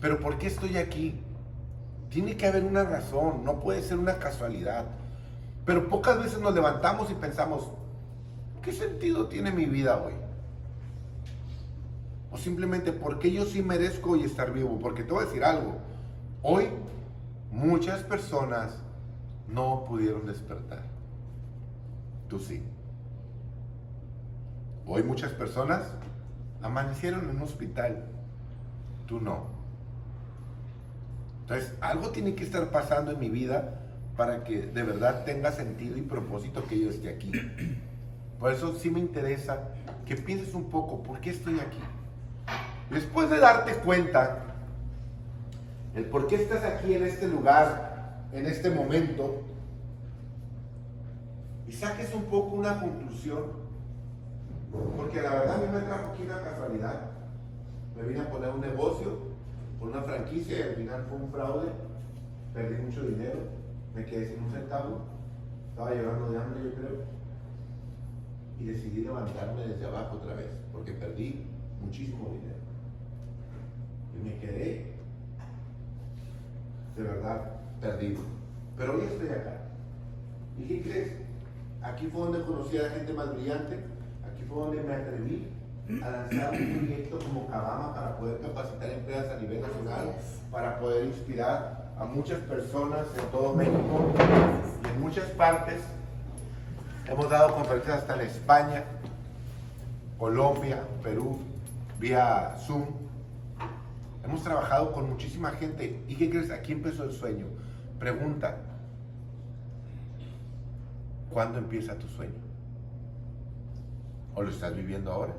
Pero 0.00 0.20
¿por 0.20 0.36
qué 0.36 0.48
estoy 0.48 0.76
aquí? 0.76 1.24
Tiene 2.10 2.36
que 2.36 2.46
haber 2.46 2.64
una 2.64 2.84
razón, 2.84 3.44
no 3.44 3.60
puede 3.60 3.82
ser 3.82 3.98
una 3.98 4.18
casualidad. 4.18 4.84
Pero 5.64 5.88
pocas 5.88 6.22
veces 6.22 6.38
nos 6.38 6.54
levantamos 6.54 7.10
y 7.10 7.14
pensamos, 7.14 7.70
¿qué 8.62 8.72
sentido 8.72 9.26
tiene 9.28 9.52
mi 9.52 9.64
vida 9.64 10.02
hoy? 10.02 10.12
O 12.30 12.36
simplemente 12.36 12.92
porque 12.92 13.32
yo 13.32 13.46
sí 13.46 13.62
merezco 13.62 14.10
hoy 14.10 14.24
estar 14.24 14.52
vivo. 14.52 14.78
Porque 14.78 15.02
te 15.02 15.12
voy 15.12 15.22
a 15.22 15.26
decir 15.26 15.42
algo. 15.44 15.87
Hoy 16.42 16.68
muchas 17.50 18.02
personas 18.04 18.78
no 19.48 19.84
pudieron 19.86 20.26
despertar. 20.26 20.82
Tú 22.28 22.38
sí. 22.38 22.62
Hoy 24.86 25.02
muchas 25.02 25.32
personas 25.32 25.92
amanecieron 26.62 27.28
en 27.28 27.36
un 27.36 27.42
hospital. 27.42 28.04
Tú 29.06 29.20
no. 29.20 29.46
Entonces, 31.42 31.74
algo 31.80 32.10
tiene 32.10 32.34
que 32.34 32.44
estar 32.44 32.70
pasando 32.70 33.10
en 33.10 33.18
mi 33.18 33.30
vida 33.30 33.80
para 34.16 34.44
que 34.44 34.62
de 34.62 34.82
verdad 34.82 35.24
tenga 35.24 35.50
sentido 35.50 35.96
y 35.96 36.02
propósito 36.02 36.64
que 36.64 36.78
yo 36.78 36.90
esté 36.90 37.08
aquí. 37.08 37.32
Por 38.38 38.52
eso 38.52 38.74
sí 38.74 38.90
me 38.90 39.00
interesa 39.00 39.68
que 40.06 40.16
pienses 40.16 40.54
un 40.54 40.70
poco, 40.70 41.02
¿por 41.02 41.20
qué 41.20 41.30
estoy 41.30 41.58
aquí? 41.58 41.80
Después 42.90 43.30
de 43.30 43.38
darte 43.38 43.74
cuenta 43.74 44.47
por 46.04 46.26
qué 46.26 46.36
estás 46.36 46.64
aquí 46.64 46.94
en 46.94 47.04
este 47.04 47.28
lugar, 47.28 48.26
en 48.32 48.46
este 48.46 48.70
momento, 48.70 49.42
y 51.66 51.72
saques 51.72 52.14
un 52.14 52.24
poco 52.24 52.56
una 52.56 52.80
conclusión, 52.80 53.44
porque 54.96 55.22
la 55.22 55.30
verdad 55.30 55.56
a 55.56 55.66
mí 55.66 55.72
me 55.72 55.80
trajo 55.80 56.12
aquí 56.12 56.22
una 56.22 56.42
casualidad. 56.42 57.10
Me 57.96 58.04
vine 58.04 58.20
a 58.20 58.30
poner 58.30 58.50
un 58.50 58.60
negocio 58.60 59.18
por 59.78 59.90
una 59.90 60.02
franquicia 60.02 60.58
y 60.58 60.62
al 60.62 60.74
final 60.74 61.06
fue 61.08 61.18
un 61.18 61.30
fraude, 61.30 61.68
perdí 62.54 62.82
mucho 62.82 63.02
dinero, 63.02 63.38
me 63.94 64.04
quedé 64.04 64.26
sin 64.26 64.42
un 64.44 64.50
centavo, 64.50 65.00
estaba 65.70 65.94
llorando 65.94 66.30
de 66.30 66.38
hambre 66.38 66.60
yo 66.64 66.74
creo, 66.74 67.18
y 68.60 68.66
decidí 68.66 69.02
levantarme 69.02 69.66
desde 69.66 69.86
abajo 69.86 70.16
otra 70.16 70.34
vez, 70.34 70.50
porque 70.72 70.92
perdí 70.92 71.46
muchísimo 71.80 72.30
dinero. 72.30 72.58
Y 74.16 74.24
me 74.24 74.38
quedé, 74.38 74.97
de 76.98 77.04
verdad, 77.04 77.52
perdido. 77.80 78.20
Pero 78.76 78.94
hoy 78.94 79.02
estoy 79.04 79.28
acá. 79.28 79.52
¿Y 80.58 80.64
qué 80.64 80.82
crees? 80.82 81.12
Aquí 81.82 82.08
fue 82.08 82.22
donde 82.22 82.42
conocí 82.42 82.76
a 82.76 82.82
la 82.82 82.90
gente 82.90 83.12
más 83.12 83.32
brillante, 83.32 83.76
aquí 84.26 84.44
fue 84.48 84.64
donde 84.64 84.82
me 84.82 84.94
atreví 84.94 85.48
a 86.02 86.10
lanzar 86.10 86.50
un 86.52 86.78
proyecto 86.78 87.18
como 87.20 87.46
Cabama 87.46 87.94
para 87.94 88.16
poder 88.18 88.40
capacitar 88.40 88.90
empresas 88.90 89.30
a 89.30 89.40
nivel 89.40 89.60
nacional, 89.60 90.12
para 90.50 90.78
poder 90.80 91.06
inspirar 91.06 91.92
a 91.98 92.04
muchas 92.04 92.40
personas 92.40 93.06
en 93.16 93.30
todo 93.30 93.54
México 93.54 94.12
y 94.84 94.88
en 94.88 95.00
muchas 95.00 95.26
partes. 95.30 95.80
Hemos 97.06 97.30
dado 97.30 97.54
conferencias 97.54 97.98
hasta 97.98 98.16
en 98.16 98.20
España, 98.22 98.84
Colombia, 100.18 100.82
Perú, 101.02 101.38
vía 101.98 102.56
Zoom. 102.66 102.97
Hemos 104.28 104.42
trabajado 104.42 104.92
con 104.92 105.08
muchísima 105.08 105.52
gente. 105.52 106.04
¿Y 106.06 106.14
qué 106.14 106.28
crees? 106.28 106.50
Aquí 106.50 106.72
empezó 106.72 107.04
el 107.04 107.12
sueño. 107.12 107.46
Pregunta, 107.98 108.58
¿cuándo 111.30 111.56
empieza 111.56 111.98
tu 111.98 112.06
sueño? 112.08 112.42
¿O 114.34 114.42
lo 114.42 114.50
estás 114.50 114.76
viviendo 114.76 115.10
ahora? 115.10 115.32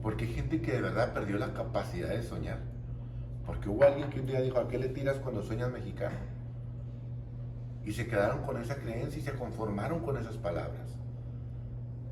Porque 0.00 0.26
hay 0.26 0.32
gente 0.32 0.60
que 0.60 0.74
de 0.74 0.80
verdad 0.80 1.12
perdió 1.12 1.38
la 1.38 1.52
capacidad 1.52 2.10
de 2.10 2.22
soñar. 2.22 2.60
Porque 3.44 3.68
hubo 3.68 3.82
alguien 3.82 4.08
que 4.10 4.20
un 4.20 4.26
día 4.26 4.40
dijo, 4.40 4.60
¿a 4.60 4.68
qué 4.68 4.78
le 4.78 4.90
tiras 4.90 5.16
cuando 5.16 5.42
sueñas 5.42 5.72
mexicano? 5.72 6.18
Y 7.84 7.90
se 7.94 8.06
quedaron 8.06 8.44
con 8.44 8.62
esa 8.62 8.76
creencia 8.76 9.18
y 9.18 9.24
se 9.24 9.34
conformaron 9.34 10.04
con 10.04 10.18
esas 10.18 10.36
palabras. 10.36 11.00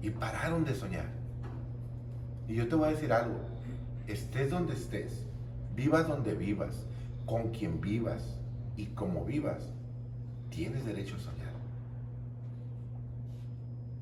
Y 0.01 0.11
pararon 0.11 0.65
de 0.65 0.75
soñar. 0.75 1.07
Y 2.49 2.57
yo 2.57 2.67
te 2.67 2.75
voy 2.75 2.89
a 2.89 2.91
decir 2.91 3.13
algo, 3.13 3.52
estés 4.07 4.51
donde 4.51 4.75
estés, 4.75 5.25
vivas 5.75 6.09
donde 6.09 6.35
vivas, 6.35 6.87
con 7.27 7.51
quien 7.51 7.81
vivas 7.81 8.23
y 8.77 8.87
como 8.87 9.25
vivas, 9.25 9.63
tienes 10.51 10.85
derecho 10.85 11.17
a 11.17 11.21
soñar. 11.21 11.53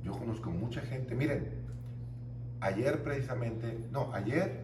Yo 0.02 0.12
conozco 0.12 0.50
mucha 0.50 0.80
gente, 0.80 1.14
miren, 1.14 1.48
ayer 2.60 3.02
precisamente, 3.02 3.78
no, 3.92 4.12
ayer, 4.12 4.60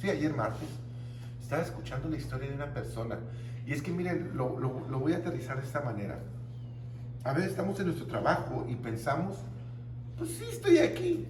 sí, 0.00 0.08
ayer 0.08 0.34
martes, 0.34 0.68
estaba 1.40 1.62
escuchando 1.62 2.08
la 2.08 2.16
historia 2.16 2.48
de 2.48 2.54
una 2.54 2.72
persona. 2.72 3.18
Y 3.66 3.72
es 3.72 3.82
que 3.82 3.90
miren, 3.90 4.32
lo, 4.34 4.48
voy 4.48 5.12
a 5.12 5.16
aterrizar 5.16 5.58
de 5.58 5.66
esta 5.66 5.80
manera. 5.80 6.18
A 7.24 7.32
veces 7.32 7.50
estamos 7.50 7.78
en 7.80 7.86
nuestro 7.86 8.06
trabajo 8.06 8.66
y 8.68 8.74
pensamos, 8.76 9.38
pues 10.16 10.30
sí, 10.30 10.44
estoy 10.50 10.78
aquí. 10.78 11.26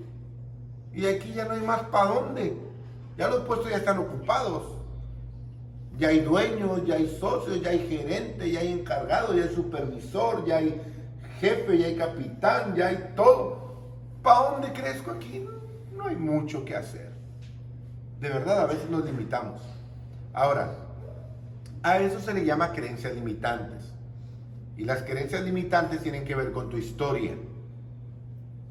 Y 0.94 1.06
aquí 1.06 1.32
ya 1.32 1.46
no 1.46 1.54
hay 1.54 1.62
más 1.62 1.82
para 1.84 2.10
dónde. 2.10 2.56
Ya 3.18 3.28
los 3.28 3.40
puestos 3.40 3.68
ya 3.68 3.78
están 3.78 3.98
ocupados. 3.98 4.62
Ya 5.98 6.08
hay 6.08 6.20
dueños, 6.20 6.86
ya 6.86 6.94
hay 6.94 7.08
socios, 7.18 7.60
ya 7.60 7.70
hay 7.70 7.80
gerente, 7.88 8.48
ya 8.48 8.60
hay 8.60 8.72
encargado, 8.72 9.34
ya 9.34 9.42
hay 9.42 9.54
supervisor, 9.54 10.46
ya 10.46 10.58
hay 10.58 10.80
jefe, 11.40 11.76
ya 11.76 11.86
hay 11.86 11.96
capitán, 11.96 12.76
ya 12.76 12.86
hay 12.86 13.12
todo. 13.16 13.58
¿Para 14.22 14.50
dónde 14.50 14.72
crezco 14.72 15.10
aquí? 15.10 15.44
No 15.96 16.06
hay 16.06 16.14
mucho 16.14 16.64
que 16.64 16.76
hacer. 16.76 17.10
De 18.20 18.28
verdad, 18.28 18.60
a 18.60 18.66
veces 18.66 18.88
nos 18.88 19.04
limitamos. 19.04 19.60
Ahora, 20.32 20.72
a 21.82 21.98
eso 21.98 22.20
se 22.20 22.32
le 22.32 22.44
llama 22.44 22.72
creencias 22.72 23.14
limitantes. 23.16 23.92
Y 24.76 24.84
las 24.84 25.02
creencias 25.02 25.42
limitantes 25.42 26.04
tienen 26.04 26.24
que 26.24 26.36
ver 26.36 26.52
con 26.52 26.70
tu 26.70 26.76
historia, 26.76 27.32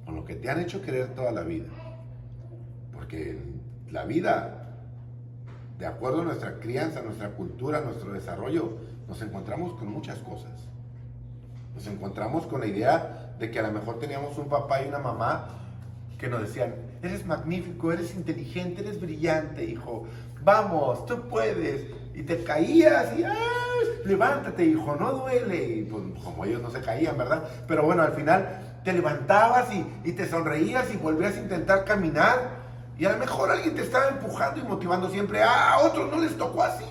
con 0.05 0.15
lo 0.15 0.23
que 0.23 0.35
te 0.35 0.49
han 0.49 0.61
hecho 0.61 0.81
creer 0.81 1.13
toda 1.15 1.33
la 1.33 1.41
vida. 1.41 1.67
Porque 2.93 3.56
la 3.91 4.05
vida, 4.05 4.73
de 5.77 5.85
acuerdo 5.85 6.21
a 6.21 6.25
nuestra 6.25 6.59
crianza, 6.59 7.01
nuestra 7.01 7.29
cultura, 7.29 7.81
nuestro 7.81 8.11
desarrollo, 8.11 8.77
nos 9.07 9.21
encontramos 9.21 9.73
con 9.73 9.87
muchas 9.87 10.19
cosas. 10.19 10.51
Nos 11.75 11.87
encontramos 11.87 12.47
con 12.47 12.59
la 12.59 12.67
idea 12.67 13.35
de 13.39 13.51
que 13.51 13.59
a 13.59 13.63
lo 13.63 13.71
mejor 13.71 13.99
teníamos 13.99 14.37
un 14.37 14.49
papá 14.49 14.81
y 14.81 14.87
una 14.87 14.99
mamá 14.99 15.49
que 16.17 16.27
nos 16.27 16.41
decían, 16.41 16.73
eres 17.03 17.25
magnífico, 17.25 17.91
eres 17.91 18.15
inteligente, 18.15 18.81
eres 18.81 18.99
brillante, 18.99 19.63
hijo, 19.63 20.05
vamos, 20.43 21.05
tú 21.05 21.27
puedes. 21.29 21.85
Y 22.15 22.23
te 22.23 22.43
caías 22.43 23.13
y, 23.17 23.23
levántate, 24.07 24.65
hijo, 24.65 24.95
no 24.95 25.11
duele. 25.11 25.63
Y 25.63 25.83
pues 25.83 26.03
como 26.23 26.45
ellos 26.45 26.61
no 26.63 26.71
se 26.71 26.81
caían, 26.81 27.17
¿verdad? 27.17 27.43
Pero 27.67 27.83
bueno, 27.83 28.01
al 28.01 28.13
final 28.13 28.79
te 28.83 28.91
levantabas 28.91 29.67
y 30.03 30.11
te 30.13 30.27
sonreías 30.27 30.91
y 30.91 30.97
volvías 30.97 31.35
a 31.35 31.41
intentar 31.41 31.85
caminar. 31.85 32.56
Y 32.97 33.05
a 33.05 33.11
lo 33.11 33.19
mejor 33.19 33.51
alguien 33.51 33.75
te 33.75 33.83
estaba 33.83 34.09
empujando 34.09 34.59
y 34.59 34.63
motivando 34.63 35.09
siempre. 35.09 35.43
A 35.43 35.79
otros 35.79 36.09
no 36.09 36.19
les 36.19 36.35
tocó 36.37 36.63
así. 36.63 36.85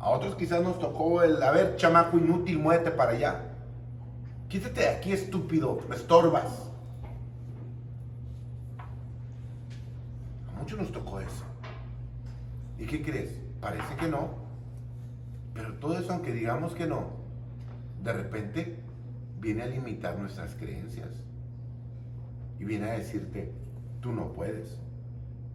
A 0.00 0.10
otros 0.10 0.34
quizás 0.36 0.62
nos 0.62 0.78
tocó 0.78 1.22
el, 1.22 1.42
a 1.42 1.50
ver, 1.50 1.76
chamaco 1.76 2.18
inútil, 2.18 2.58
muévete 2.58 2.90
para 2.90 3.12
allá. 3.12 3.40
Quítate 4.48 4.80
de 4.80 4.88
aquí, 4.88 5.12
estúpido, 5.12 5.80
me 5.88 5.96
estorbas. 5.96 6.70
A 10.48 10.58
muchos 10.58 10.78
nos 10.78 10.92
tocó 10.92 11.20
eso. 11.20 11.44
¿Y 12.78 12.86
qué 12.86 13.02
crees? 13.02 13.38
Parece 13.60 13.96
que 13.96 14.08
no. 14.08 14.30
Pero 15.52 15.74
todo 15.74 15.98
eso, 15.98 16.12
aunque 16.12 16.32
digamos 16.32 16.74
que 16.74 16.86
no, 16.86 17.10
de 18.02 18.12
repente 18.12 18.78
viene 19.40 19.62
a 19.62 19.66
limitar 19.66 20.16
nuestras 20.16 20.54
creencias. 20.54 21.10
Y 22.60 22.64
viene 22.64 22.90
a 22.90 22.92
decirte, 22.92 23.52
tú 24.00 24.12
no 24.12 24.32
puedes. 24.32 24.78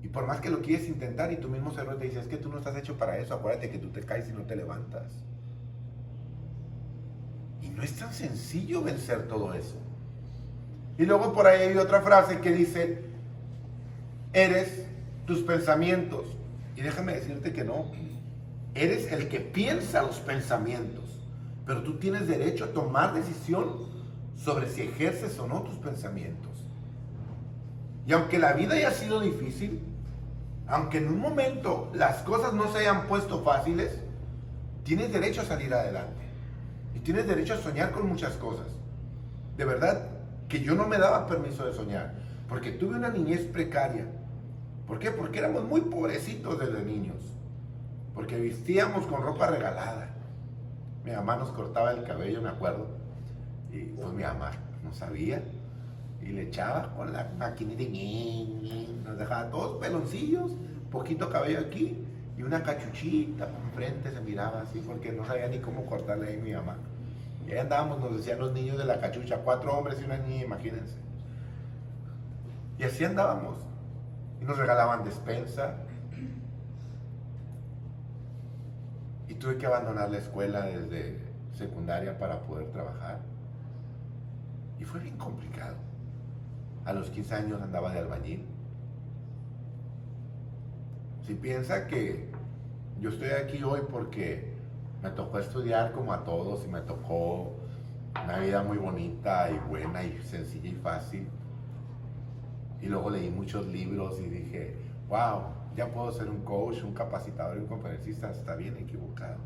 Y 0.04 0.10
por 0.10 0.28
más 0.28 0.42
que 0.42 0.50
lo 0.50 0.62
quieres 0.62 0.88
intentar 0.88 1.32
y 1.32 1.38
tú 1.38 1.48
mismo 1.48 1.72
cerebro 1.72 1.98
te 1.98 2.06
dice, 2.06 2.20
es 2.20 2.28
que 2.28 2.38
tú 2.38 2.50
no 2.50 2.58
estás 2.58 2.76
hecho 2.76 2.98
para 2.98 3.18
eso, 3.18 3.34
acuérdate 3.34 3.70
que 3.70 3.78
tú 3.78 3.90
te 3.90 4.02
caes 4.02 4.30
y 4.30 4.34
no 4.34 4.42
te 4.42 4.56
levantas. 4.56 5.12
Y 7.62 7.70
no 7.70 7.82
es 7.84 7.96
tan 7.96 8.14
sencillo 8.14 8.82
vencer 8.82 9.28
todo 9.28 9.54
eso. 9.54 9.78
Y 10.98 11.06
luego 11.06 11.34
por 11.34 11.48
ahí 11.48 11.70
hay 11.70 11.78
otra 11.78 12.02
frase 12.02 12.40
que 12.40 12.52
dice, 12.52 13.06
eres 14.34 14.86
tus 15.26 15.42
pensamientos. 15.42 16.26
Y 16.76 16.82
déjame 16.82 17.14
decirte 17.14 17.54
que 17.54 17.64
no, 17.64 17.86
eres 18.76 19.12
el 19.12 19.30
que 19.30 19.40
piensa 19.40 20.02
los 20.02 20.20
pensamientos, 20.20 21.22
pero 21.66 21.84
tú 21.84 21.98
tienes 21.98 22.28
derecho 22.28 22.66
a 22.66 22.74
tomar 22.74 23.14
decisión 23.14 23.94
sobre 24.36 24.70
si 24.70 24.82
ejerces 24.82 25.38
o 25.40 25.48
no 25.48 25.62
tus 25.62 25.76
pensamientos. 25.76 26.53
Y 28.06 28.14
aunque 28.14 28.38
la 28.38 28.54
vida 28.54 28.76
haya 28.76 28.92
sido 28.92 29.20
difícil, 29.20 29.82
aunque 30.68 30.98
en 30.98 31.08
un 31.08 31.20
momento 31.20 31.92
las 31.94 32.18
cosas 32.24 32.54
no 32.54 32.72
se 32.72 32.80
hayan 32.80 33.08
puesto 33.08 33.44
fáciles, 33.44 34.00
tienes 34.84 35.12
derecho 35.12 35.42
a 35.42 35.46
salir 35.46 35.74
adelante. 35.74 36.24
Y 36.96 37.00
tienes 37.00 37.28
derecho 37.28 37.54
a 37.54 37.58
soñar 37.58 37.92
con 37.92 38.08
muchas 38.08 38.34
cosas. 38.34 38.68
De 39.58 39.66
verdad 39.66 40.08
que 40.50 40.62
yo 40.62 40.76
no 40.76 40.88
me 40.88 40.98
daba 40.98 41.28
permiso 41.28 41.66
de 41.66 41.74
soñar, 41.74 42.14
porque 42.50 42.72
tuve 42.72 42.96
una 42.96 43.10
niñez 43.10 43.42
precaria. 43.46 44.06
¿Por 44.88 45.00
qué? 45.00 45.12
Porque 45.12 45.40
éramos 45.40 45.64
muy 45.64 45.82
pobrecitos 45.82 46.60
desde 46.60 46.84
niños. 46.84 47.18
Porque 48.14 48.40
vestíamos 48.40 49.08
con 49.08 49.22
ropa 49.22 49.48
regalada. 49.48 50.10
Mi 51.04 51.12
mamá 51.12 51.38
nos 51.38 51.50
cortaba 51.50 51.92
el 51.92 52.04
cabello, 52.04 52.42
me 52.42 52.50
acuerdo. 52.50 52.88
Y 53.72 53.80
pues 53.80 54.14
mi 54.14 54.24
mamá 54.24 54.52
no 54.84 54.94
sabía. 54.94 55.42
Y 56.26 56.30
le 56.32 56.44
echaba 56.44 56.94
con 56.96 57.12
la 57.12 57.30
maquinita 57.38 57.84
y 57.84 59.02
nos 59.04 59.18
dejaba 59.18 59.50
todos 59.50 59.80
peloncillos, 59.80 60.52
poquito 60.92 61.30
cabello 61.30 61.60
aquí 61.60 61.98
y 62.38 62.44
una 62.44 62.64
cachuchita 62.64 63.48
enfrente 63.66 64.12
se 64.12 64.22
miraba 64.22 64.62
así 64.62 64.80
porque 64.80 65.12
no 65.12 65.26
sabía 65.26 65.48
ni 65.48 65.60
cómo 65.60 65.86
cortarle 65.86 66.30
ahí 66.30 66.38
mi 66.38 66.54
mamá. 66.54 66.78
Y 67.46 67.52
ahí 67.52 67.60
andábamos, 67.60 68.00
nos 68.00 68.18
decían 68.18 68.40
los 68.40 68.54
niños 68.54 68.78
de 68.78 68.86
la 68.86 69.00
cachucha, 69.00 69.40
cuatro 69.44 69.78
hombres 69.78 70.00
y 70.02 70.06
una 70.06 70.18
niña, 70.18 70.44
imagínense. 70.44 70.96
Y 72.80 72.84
así 72.84 73.04
andábamos. 73.04 73.58
Y 74.42 74.46
nos 74.46 74.58
regalaban 74.58 75.04
despensa. 75.04 75.76
Y 79.28 79.36
tuve 79.36 79.58
que 79.58 79.66
abandonar 79.66 80.10
la 80.10 80.18
escuela 80.18 80.64
desde 80.64 81.20
secundaria 81.54 82.18
para 82.18 82.42
poder 82.42 82.72
trabajar. 82.72 83.20
Y 84.80 84.86
fue 84.86 85.02
bien 85.02 85.18
complicado. 85.18 85.76
A 86.86 86.94
los 86.94 87.10
15 87.10 87.36
años 87.36 87.62
andaba 87.62 87.92
de 87.94 88.00
albañil. 88.00 88.46
Si 91.26 91.34
piensa 91.36 91.88
que 91.88 92.30
yo 93.00 93.10
estoy 93.10 93.30
aquí 93.30 93.64
hoy 93.64 93.82
porque 93.90 94.54
me 95.02 95.10
tocó 95.12 95.40
estudiar 95.40 95.94
como 95.94 96.14
a 96.14 96.24
todos 96.24 96.66
y 96.66 96.68
me 96.68 96.82
tocó 96.82 97.54
una 98.24 98.40
vida 98.40 98.64
muy 98.64 98.78
bonita 98.78 99.50
y 99.50 99.58
buena 99.70 100.04
y 100.04 100.22
sencilla 100.22 100.70
y 100.70 100.76
fácil. 100.76 101.28
Y 102.82 102.88
luego 102.88 103.10
leí 103.10 103.30
muchos 103.30 103.66
libros 103.68 104.20
y 104.20 104.24
dije, 104.24 104.76
wow, 105.08 105.44
ya 105.76 105.92
puedo 105.92 106.12
ser 106.12 106.30
un 106.30 106.42
coach, 106.44 106.84
un 106.84 106.94
capacitador 106.94 107.58
y 107.58 107.62
un 107.62 107.68
conferencista. 107.68 108.30
Está 108.32 108.56
bien 108.56 108.78
equivocado. 108.78 109.38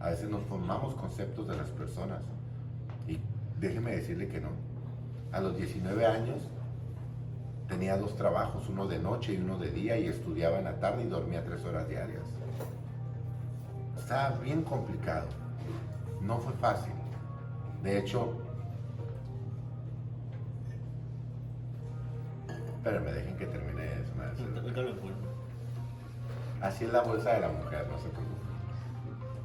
A 0.00 0.10
veces 0.10 0.28
nos 0.28 0.42
formamos 0.42 0.94
conceptos 0.96 1.46
de 1.46 1.56
las 1.56 1.70
personas. 1.70 2.22
Y 3.06 3.18
déjeme 3.60 3.92
decirle 3.92 4.28
que 4.28 4.40
no. 4.40 4.50
A 5.32 5.40
los 5.40 5.56
19 5.56 6.06
años 6.06 6.38
tenía 7.68 7.98
dos 7.98 8.16
trabajos, 8.16 8.68
uno 8.68 8.86
de 8.86 8.98
noche 8.98 9.34
y 9.34 9.36
uno 9.36 9.58
de 9.58 9.70
día, 9.70 9.98
y 9.98 10.06
estudiaba 10.06 10.58
en 10.58 10.64
la 10.64 10.80
tarde 10.80 11.02
y 11.02 11.06
dormía 11.06 11.44
tres 11.44 11.64
horas 11.64 11.86
diarias. 11.86 12.24
Estaba 13.96 14.38
bien 14.38 14.62
complicado. 14.62 15.26
No 16.22 16.38
fue 16.38 16.52
fácil. 16.54 16.94
De 17.82 17.98
hecho, 17.98 18.32
espérenme, 22.76 23.12
dejen 23.12 23.36
que 23.36 23.46
termine 23.46 23.84
eso. 23.84 24.12
Así 26.62 26.84
es 26.84 26.92
la 26.92 27.02
bolsa 27.02 27.34
de 27.34 27.40
la 27.40 27.48
mujer, 27.48 27.86
no 27.90 27.98
se 27.98 28.08
preocupen. 28.08 28.38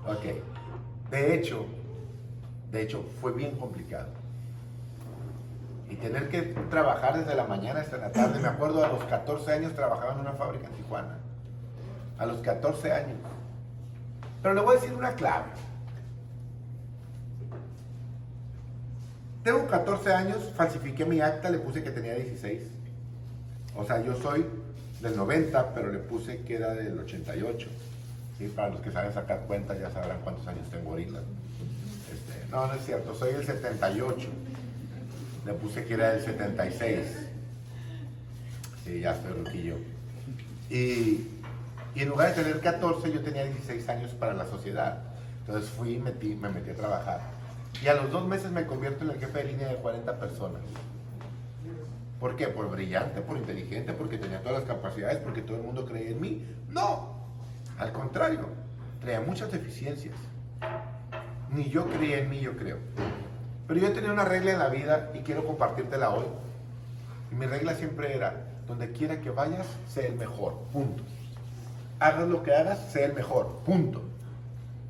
Ok. 0.07 1.11
De 1.11 1.35
hecho, 1.35 1.65
de 2.71 2.81
hecho, 2.81 3.03
fue 3.21 3.33
bien 3.33 3.55
complicado 3.57 4.22
y 5.93 5.95
tener 5.97 6.27
que 6.27 6.41
trabajar 6.71 7.19
desde 7.19 7.35
la 7.35 7.43
mañana 7.43 7.81
hasta 7.81 7.97
la 7.97 8.12
tarde. 8.12 8.39
Me 8.39 8.47
acuerdo 8.47 8.83
a 8.83 8.88
los 8.88 9.03
14 9.03 9.53
años 9.53 9.73
trabajaba 9.73 10.13
en 10.13 10.21
una 10.21 10.31
fábrica 10.31 10.65
en 10.65 10.73
Tijuana. 10.73 11.19
A 12.17 12.25
los 12.25 12.41
14 12.41 12.91
años. 12.91 13.17
Pero 14.41 14.55
le 14.55 14.62
voy 14.62 14.75
a 14.75 14.79
decir 14.79 14.95
una 14.95 15.13
clave. 15.13 15.45
Tengo 19.43 19.67
14 19.67 20.13
años, 20.13 20.51
falsifiqué 20.55 21.05
mi 21.05 21.21
acta, 21.21 21.51
le 21.51 21.59
puse 21.59 21.83
que 21.83 21.91
tenía 21.91 22.15
16. 22.15 22.62
O 23.75 23.85
sea, 23.85 24.01
yo 24.01 24.15
soy 24.15 24.45
del 25.01 25.15
90, 25.15 25.75
pero 25.75 25.91
le 25.91 26.00
puse 26.00 26.41
que 26.41 26.55
era 26.55 26.73
del 26.73 26.97
88. 26.97 27.69
¿Sí? 28.39 28.47
Para 28.47 28.69
los 28.69 28.81
que 28.81 28.91
saben 28.91 29.13
sacar 29.13 29.41
cuentas 29.41 29.79
ya 29.79 29.91
sabrán 29.91 30.21
cuántos 30.23 30.47
años 30.47 30.67
tengo 30.71 30.89
ahorita. 30.91 31.19
Este, 31.19 32.50
no, 32.50 32.65
no 32.65 32.73
es 32.73 32.83
cierto, 32.83 33.13
soy 33.13 33.33
del 33.33 33.45
78 33.45 34.27
le 35.45 35.53
puse 35.53 35.85
que 35.85 35.93
era 35.93 36.13
del 36.13 36.23
76. 36.23 37.29
Sí, 38.83 39.00
ya 39.00 39.13
estoy 39.13 39.43
roquillo. 39.43 39.77
Y, 40.69 41.27
y, 41.95 42.01
en 42.01 42.09
lugar 42.09 42.35
de 42.35 42.43
tener 42.43 42.59
14, 42.59 43.12
yo 43.12 43.21
tenía 43.21 43.45
16 43.45 43.88
años 43.89 44.12
para 44.12 44.34
la 44.34 44.45
sociedad. 44.45 45.03
Entonces 45.45 45.69
fui 45.69 45.95
y 45.95 45.99
metí, 45.99 46.36
me 46.36 46.49
metí 46.49 46.69
a 46.69 46.75
trabajar. 46.75 47.21
Y 47.84 47.88
a 47.88 47.95
los 47.95 48.12
dos 48.12 48.27
meses 48.27 48.51
me 48.51 48.65
convierto 48.65 49.03
en 49.03 49.12
el 49.12 49.19
jefe 49.19 49.39
de 49.39 49.43
línea 49.51 49.67
de 49.67 49.75
40 49.75 50.19
personas. 50.19 50.62
¿Por 52.19 52.38
qué? 52.38 52.47
¿Por 52.47 52.69
brillante, 52.71 53.21
por 53.21 53.38
inteligente, 53.38 53.91
porque 53.91 54.17
tenía 54.17 54.41
todas 54.41 54.60
las 54.60 54.67
capacidades, 54.67 55.17
porque 55.17 55.41
todo 55.41 55.58
el 55.58 55.63
mundo 55.63 55.86
creía 55.86 56.12
en 56.12 56.21
mí? 56.21 56.45
No, 56.69 57.13
al 57.77 57.91
contrario, 57.91 58.47
traía 59.01 59.19
muchas 59.19 59.51
deficiencias. 59.51 60.15
Ni 61.49 61.69
yo 61.69 61.86
creía 61.89 62.19
en 62.19 62.29
mí, 62.29 62.39
yo 62.39 62.56
creo. 62.56 62.77
Pero 63.73 63.88
yo 63.88 63.93
tenía 63.93 64.12
una 64.12 64.23
regla 64.23 64.51
en 64.51 64.59
la 64.59 64.69
vida 64.69 65.09
y 65.15 65.21
quiero 65.21 65.47
compartírtela 65.47 66.12
hoy. 66.12 66.25
Mi 67.31 67.47
regla 67.47 67.73
siempre 67.73 68.15
era, 68.15 68.45
donde 68.67 68.91
quiera 68.91 69.19
que 69.19 69.31
vayas, 69.31 69.65
sé 69.89 70.05
el 70.05 70.13
mejor, 70.13 70.59
punto. 70.71 71.01
Hagas 71.97 72.27
lo 72.27 72.43
que 72.43 72.53
hagas, 72.53 72.77
sé 72.91 73.03
el 73.03 73.13
mejor, 73.13 73.47
punto. 73.65 74.03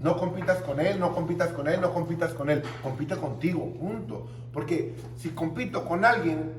No 0.01 0.17
compitas 0.17 0.57
con 0.63 0.81
él, 0.81 0.99
no 0.99 1.15
compitas 1.15 1.53
con 1.53 1.69
él, 1.69 1.79
no 1.79 1.93
compitas 1.93 2.33
con 2.33 2.49
él, 2.49 2.61
compite 2.81 3.15
contigo, 3.15 3.71
punto. 3.71 4.27
Porque 4.51 4.97
si 5.17 5.29
compito 5.29 5.85
con 5.85 6.03
alguien 6.03 6.51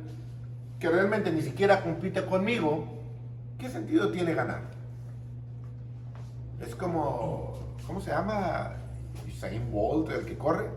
que 0.81 0.89
realmente 0.89 1.31
ni 1.31 1.43
siquiera 1.43 1.83
compite 1.83 2.25
conmigo, 2.25 2.87
¿qué 3.59 3.69
sentido 3.69 4.11
tiene 4.11 4.33
ganar? 4.33 4.63
Es 6.67 6.75
como, 6.75 7.59
¿cómo 7.87 8.01
se 8.01 8.13
llama? 8.13 8.77
Usain 9.29 9.71
Bolt, 9.71 10.11
el 10.11 10.25
que 10.25 10.39
corre 10.39 10.71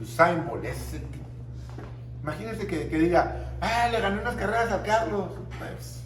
Usain 0.00 0.46
Bolt. 0.46 0.64
imagínense 2.22 2.66
que, 2.66 2.98
diga, 2.98 3.56
ah, 3.60 3.88
le 3.90 4.00
gané 4.00 4.20
unas 4.20 4.36
carreras 4.36 4.72
a 4.72 4.82
Carlos. 4.82 5.30
Pues, 5.58 6.04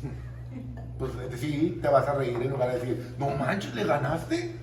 pues 0.98 1.12
eh, 1.14 1.37
sí, 1.37 1.79
te 1.81 1.88
vas 1.88 2.09
a 2.09 2.14
reír 2.14 2.37
en 2.40 2.50
lugar 2.50 2.72
de 2.72 2.79
decir, 2.79 3.14
no 3.18 3.31
manches, 3.31 3.74
¿le 3.74 3.85
ganaste? 3.85 4.57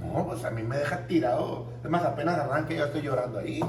No, 0.00 0.26
pues 0.26 0.44
a 0.44 0.50
mí 0.50 0.62
me 0.62 0.78
deja 0.78 1.06
tirado. 1.06 1.66
Es 1.84 1.90
más, 1.90 2.02
apenas 2.04 2.38
arranque, 2.38 2.76
ya 2.76 2.86
estoy 2.86 3.02
llorando 3.02 3.38
ahí. 3.38 3.60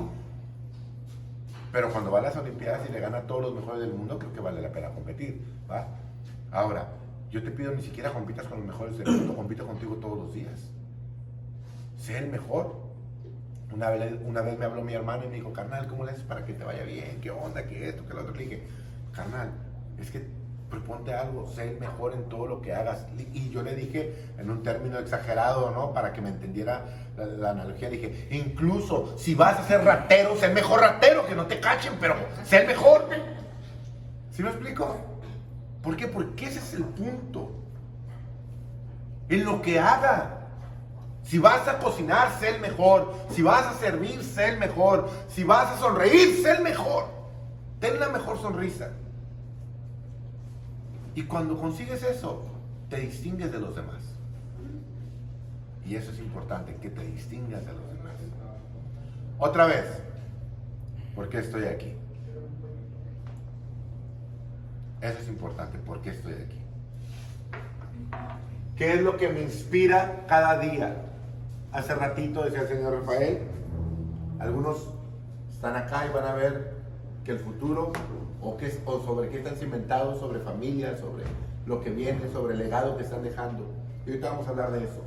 Pero 1.71 1.89
cuando 1.89 2.11
va 2.11 2.19
a 2.19 2.23
las 2.23 2.35
Olimpiadas 2.35 2.89
y 2.89 2.91
le 2.91 2.99
gana 2.99 3.19
a 3.19 3.21
todos 3.21 3.41
los 3.43 3.53
mejores 3.53 3.81
del 3.81 3.93
mundo, 3.93 4.17
creo 4.19 4.33
que 4.33 4.41
vale 4.41 4.61
la 4.61 4.71
pena 4.71 4.89
competir. 4.89 5.41
¿va? 5.69 5.87
Ahora, 6.51 6.87
yo 7.29 7.41
te 7.41 7.51
pido 7.51 7.73
ni 7.73 7.81
siquiera 7.81 8.11
compitas 8.11 8.45
con 8.47 8.59
los 8.59 8.67
mejores 8.67 8.97
del 8.97 9.07
mundo, 9.07 9.35
compito 9.35 9.65
contigo 9.65 9.95
todos 9.95 10.17
los 10.17 10.33
días. 10.33 10.69
Sé 11.97 12.17
el 12.17 12.29
mejor. 12.29 12.90
Una 13.73 13.89
vez, 13.89 14.13
una 14.25 14.41
vez 14.41 14.57
me 14.59 14.65
habló 14.65 14.81
mi 14.81 14.93
hermano 14.93 15.23
y 15.25 15.27
me 15.27 15.35
dijo, 15.35 15.53
carnal, 15.53 15.87
¿cómo 15.87 16.03
le 16.03 16.11
haces 16.11 16.23
para 16.23 16.45
que 16.45 16.53
te 16.53 16.63
vaya 16.63 16.83
bien? 16.83 17.19
¿Qué 17.21 17.31
onda? 17.31 17.63
¿Qué 17.63 17.89
esto? 17.89 18.03
¿Qué 18.07 18.13
lo 18.13 18.21
otro? 18.21 18.33
Le 18.35 18.43
dije, 18.43 18.63
carnal, 19.13 19.51
es 19.99 20.11
que 20.11 20.25
proponte 20.71 21.13
algo, 21.13 21.47
sé 21.47 21.77
mejor 21.79 22.13
en 22.13 22.23
todo 22.29 22.47
lo 22.47 22.61
que 22.61 22.73
hagas. 22.73 23.05
Y 23.33 23.49
yo 23.49 23.61
le 23.61 23.75
dije 23.75 24.15
en 24.37 24.49
un 24.49 24.63
término 24.63 24.97
exagerado, 24.97 25.69
¿no? 25.71 25.93
Para 25.93 26.13
que 26.13 26.21
me 26.21 26.29
entendiera 26.29 26.85
la, 27.17 27.51
analogía, 27.51 27.89
dije, 27.89 28.27
incluso 28.31 29.15
si 29.17 29.35
vas 29.35 29.59
a 29.59 29.67
ser 29.67 29.83
ratero, 29.83 30.35
sé 30.35 30.47
el 30.47 30.53
mejor 30.53 30.79
ratero, 30.79 31.27
que 31.27 31.35
no 31.35 31.45
te 31.45 31.59
cachen, 31.59 31.93
pero 31.99 32.15
sé 32.45 32.61
el 32.61 32.67
mejor. 32.67 33.07
¿Sí 34.31 34.41
me 34.41 34.49
explico? 34.49 34.95
¿Por 35.83 35.95
qué? 35.95 36.07
Porque 36.07 36.45
ese 36.45 36.59
es 36.59 36.73
el 36.73 36.85
punto. 36.85 37.51
En 39.29 39.45
lo 39.45 39.61
que 39.61 39.79
haga. 39.79 40.40
Si 41.23 41.37
vas 41.39 41.67
a 41.67 41.79
cocinar, 41.79 42.37
sé 42.39 42.55
el 42.55 42.61
mejor. 42.61 43.13
Si 43.29 43.41
vas 43.41 43.65
a 43.65 43.73
servir, 43.79 44.23
sé 44.23 44.49
el 44.49 44.57
mejor. 44.57 45.09
Si 45.29 45.43
vas 45.43 45.77
a 45.77 45.79
sonreír, 45.79 46.41
sé 46.41 46.51
el 46.51 46.63
mejor. 46.63 47.05
Ten 47.79 47.99
la 47.99 48.09
mejor 48.09 48.39
sonrisa. 48.39 48.89
Y 51.15 51.23
cuando 51.23 51.57
consigues 51.57 52.03
eso, 52.03 52.43
te 52.89 52.97
distingues 52.97 53.51
de 53.51 53.59
los 53.59 53.75
demás. 53.75 54.01
Y 55.85 55.95
eso 55.95 56.11
es 56.11 56.19
importante, 56.19 56.75
que 56.75 56.89
te 56.89 57.01
distingas 57.03 57.65
de 57.65 57.73
los 57.73 57.87
demás. 57.89 58.13
Otra 59.39 59.65
vez, 59.65 59.85
¿por 61.15 61.27
qué 61.29 61.39
estoy 61.39 61.65
aquí? 61.65 61.93
Eso 65.01 65.17
es 65.19 65.27
importante, 65.27 65.79
¿por 65.79 66.01
qué 66.01 66.11
estoy 66.11 66.33
aquí? 66.33 66.59
¿Qué 68.75 68.93
es 68.93 69.01
lo 69.01 69.17
que 69.17 69.29
me 69.29 69.41
inspira 69.41 70.25
cada 70.27 70.59
día? 70.59 71.10
Hace 71.71 71.95
ratito 71.95 72.43
decía 72.43 72.63
el 72.63 72.67
señor 72.67 72.99
Rafael, 72.99 73.39
algunos 74.39 74.89
están 75.49 75.77
acá 75.77 76.05
y 76.05 76.13
van 76.13 76.25
a 76.25 76.33
ver 76.33 76.73
que 77.23 77.31
el 77.31 77.39
futuro 77.39 77.93
o, 78.41 78.57
que, 78.57 78.77
o 78.83 78.99
sobre 78.99 79.29
qué 79.29 79.37
están 79.37 79.55
cimentados, 79.55 80.19
sobre 80.19 80.41
familia, 80.41 80.97
sobre 80.97 81.23
lo 81.65 81.79
que 81.79 81.89
viene, 81.91 82.29
sobre 82.33 82.55
el 82.55 82.59
legado 82.59 82.97
que 82.97 83.03
están 83.03 83.23
dejando. 83.23 83.71
Y 84.05 84.09
ahorita 84.09 84.31
vamos 84.31 84.47
a 84.47 84.49
hablar 84.49 84.71
de 84.71 84.79
eso. 84.83 85.01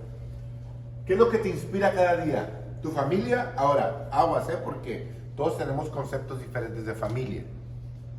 ¿Qué 1.04 1.12
es 1.12 1.18
lo 1.18 1.28
que 1.28 1.36
te 1.36 1.50
inspira 1.50 1.92
cada 1.92 2.24
día? 2.24 2.78
¿Tu 2.80 2.90
familia? 2.90 3.52
Ahora, 3.58 4.08
aguas, 4.10 4.48
¿eh? 4.48 4.56
Porque 4.64 5.12
todos 5.36 5.58
tenemos 5.58 5.90
conceptos 5.90 6.40
diferentes 6.40 6.86
de 6.86 6.94
familia. 6.94 7.44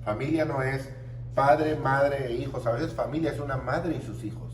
Familia 0.03 0.45
no 0.45 0.62
es 0.62 0.88
padre, 1.34 1.77
madre 1.77 2.27
e 2.27 2.34
hijos. 2.34 2.67
A 2.67 2.73
veces 2.73 2.93
familia 2.93 3.31
es 3.31 3.39
una 3.39 3.58
madre 3.58 3.95
y 3.95 4.05
sus 4.05 4.23
hijos. 4.23 4.53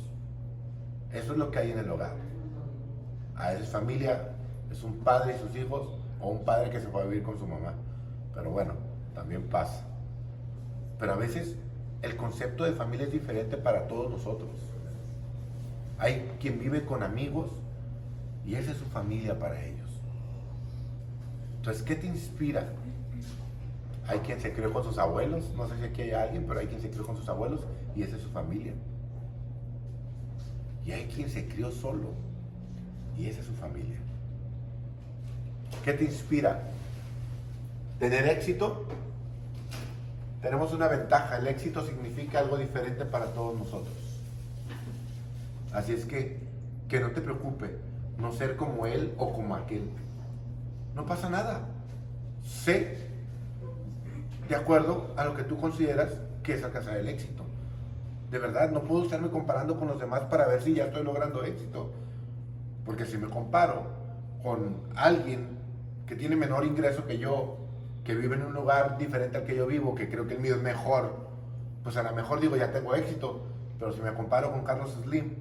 Eso 1.11 1.33
es 1.33 1.37
lo 1.37 1.51
que 1.51 1.59
hay 1.59 1.71
en 1.71 1.79
el 1.79 1.89
hogar 1.91 2.30
a 3.35 3.53
esa 3.53 3.65
familia 3.65 4.29
es 4.71 4.83
un 4.83 4.99
padre 4.99 5.35
y 5.35 5.39
sus 5.39 5.55
hijos 5.55 5.89
o 6.19 6.29
un 6.29 6.45
padre 6.45 6.69
que 6.69 6.79
se 6.79 6.87
fue 6.87 7.01
a 7.01 7.05
vivir 7.05 7.23
con 7.23 7.37
su 7.37 7.47
mamá. 7.47 7.73
Pero 8.33 8.51
bueno, 8.51 8.73
también 9.13 9.43
pasa. 9.43 9.83
Pero 10.99 11.13
a 11.13 11.15
veces 11.17 11.55
el 12.01 12.15
concepto 12.15 12.63
de 12.63 12.73
familia 12.73 13.07
es 13.07 13.11
diferente 13.11 13.57
para 13.57 13.87
todos 13.87 14.09
nosotros. 14.09 14.49
Hay 15.97 16.31
quien 16.39 16.59
vive 16.59 16.85
con 16.85 17.03
amigos 17.03 17.51
y 18.45 18.55
esa 18.55 18.71
es 18.71 18.77
su 18.77 18.85
familia 18.85 19.37
para 19.37 19.63
ellos. 19.63 19.89
Entonces, 21.57 21.83
¿qué 21.83 21.95
te 21.95 22.07
inspira? 22.07 22.69
Hay 24.07 24.19
quien 24.19 24.39
se 24.41 24.51
crió 24.51 24.73
con 24.73 24.83
sus 24.83 24.97
abuelos, 24.97 25.53
no 25.55 25.67
sé 25.67 25.77
si 25.77 25.83
aquí 25.83 26.01
hay 26.01 26.11
alguien, 26.11 26.45
pero 26.47 26.59
hay 26.59 26.67
quien 26.67 26.81
se 26.81 26.89
crió 26.89 27.05
con 27.05 27.17
sus 27.17 27.29
abuelos 27.29 27.61
y 27.95 28.01
esa 28.01 28.15
es 28.15 28.23
su 28.23 28.29
familia. 28.29 28.73
Y 30.85 30.91
hay 30.91 31.05
quien 31.05 31.29
se 31.29 31.47
crió 31.47 31.71
solo 31.71 32.13
y 33.17 33.27
esa 33.27 33.41
es 33.41 33.45
su 33.45 33.53
familia. 33.53 33.97
¿Qué 35.83 35.93
te 35.93 36.03
inspira? 36.03 36.61
¿Tener 37.99 38.27
éxito? 38.27 38.85
Tenemos 40.41 40.73
una 40.73 40.87
ventaja, 40.87 41.37
el 41.37 41.47
éxito 41.47 41.85
significa 41.85 42.39
algo 42.39 42.57
diferente 42.57 43.05
para 43.05 43.27
todos 43.27 43.57
nosotros. 43.57 43.93
Así 45.71 45.93
es 45.93 46.05
que, 46.05 46.39
que 46.89 46.99
no 46.99 47.11
te 47.11 47.21
preocupe 47.21 47.77
no 48.17 48.31
ser 48.31 48.55
como 48.55 48.85
él 48.85 49.13
o 49.17 49.33
como 49.33 49.55
aquel. 49.55 49.89
No 50.95 51.05
pasa 51.05 51.29
nada. 51.29 51.61
Sé 52.43 53.07
de 54.49 54.55
acuerdo 54.55 55.13
a 55.15 55.25
lo 55.25 55.35
que 55.35 55.43
tú 55.43 55.59
consideras 55.59 56.11
que 56.43 56.53
es 56.53 56.63
alcanzar 56.63 56.97
el 56.97 57.07
éxito. 57.07 57.43
De 58.31 58.39
verdad, 58.39 58.71
no 58.71 58.83
puedo 58.83 59.03
estarme 59.03 59.29
comparando 59.29 59.77
con 59.77 59.87
los 59.87 59.99
demás 59.99 60.21
para 60.21 60.47
ver 60.47 60.61
si 60.61 60.73
ya 60.73 60.85
estoy 60.85 61.03
logrando 61.03 61.43
éxito. 61.43 61.91
Porque 62.85 63.05
si 63.05 63.17
me 63.17 63.27
comparo 63.27 63.83
con 64.43 64.75
alguien 64.95 65.59
que 66.07 66.15
tiene 66.15 66.35
menor 66.35 66.65
ingreso 66.65 67.05
que 67.05 67.17
yo, 67.17 67.57
que 68.03 68.15
vive 68.15 68.35
en 68.35 68.43
un 68.43 68.53
lugar 68.53 68.97
diferente 68.97 69.37
al 69.37 69.45
que 69.45 69.55
yo 69.55 69.67
vivo, 69.67 69.95
que 69.95 70.09
creo 70.09 70.27
que 70.27 70.35
el 70.35 70.39
mío 70.39 70.55
es 70.55 70.61
mejor, 70.61 71.29
pues 71.83 71.97
a 71.97 72.03
lo 72.03 72.13
mejor 72.13 72.39
digo, 72.39 72.55
ya 72.55 72.71
tengo 72.71 72.95
éxito. 72.95 73.43
Pero 73.79 73.93
si 73.93 74.01
me 74.01 74.13
comparo 74.13 74.51
con 74.51 74.63
Carlos 74.63 74.95
Slim, 75.03 75.31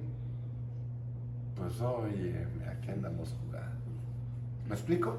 pues 1.55 1.79
oye, 1.81 2.47
aquí 2.69 2.89
andamos 2.91 3.35
jugando. 3.39 3.69
¿Me 4.67 4.75
explico? 4.75 5.17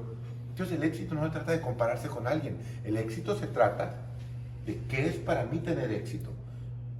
Entonces 0.49 0.75
el 0.77 0.83
éxito 0.83 1.15
no 1.15 1.23
se 1.23 1.31
trata 1.31 1.51
de 1.51 1.61
compararse 1.61 2.07
con 2.07 2.27
alguien. 2.27 2.57
El 2.83 2.97
éxito 2.97 3.35
se 3.35 3.47
trata 3.47 3.95
de 4.65 4.77
qué 4.89 5.07
es 5.07 5.15
para 5.15 5.45
mí 5.45 5.59
tener 5.59 5.91
éxito. 5.91 6.29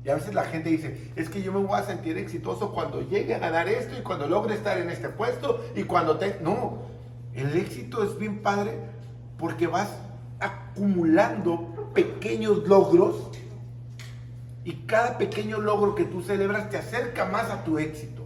Y 0.05 0.09
a 0.09 0.15
veces 0.15 0.33
la 0.33 0.43
gente 0.43 0.69
dice, 0.69 1.11
es 1.15 1.29
que 1.29 1.41
yo 1.41 1.53
me 1.53 1.59
voy 1.59 1.79
a 1.79 1.83
sentir 1.83 2.17
exitoso 2.17 2.73
cuando 2.73 3.01
llegue 3.01 3.35
a 3.35 3.39
ganar 3.39 3.69
esto 3.69 3.97
y 3.97 4.01
cuando 4.01 4.27
logre 4.27 4.55
estar 4.55 4.77
en 4.77 4.89
este 4.89 5.09
puesto 5.09 5.63
y 5.75 5.83
cuando 5.83 6.17
te... 6.17 6.39
No, 6.41 6.81
el 7.33 7.55
éxito 7.55 8.03
es 8.03 8.17
bien 8.17 8.41
padre 8.41 8.77
porque 9.37 9.67
vas 9.67 9.89
acumulando 10.39 11.91
pequeños 11.93 12.67
logros 12.67 13.29
y 14.65 14.73
cada 14.85 15.17
pequeño 15.17 15.59
logro 15.59 15.95
que 15.95 16.05
tú 16.05 16.21
celebras 16.21 16.69
te 16.69 16.77
acerca 16.77 17.25
más 17.25 17.49
a 17.49 17.63
tu 17.63 17.79
éxito. 17.79 18.23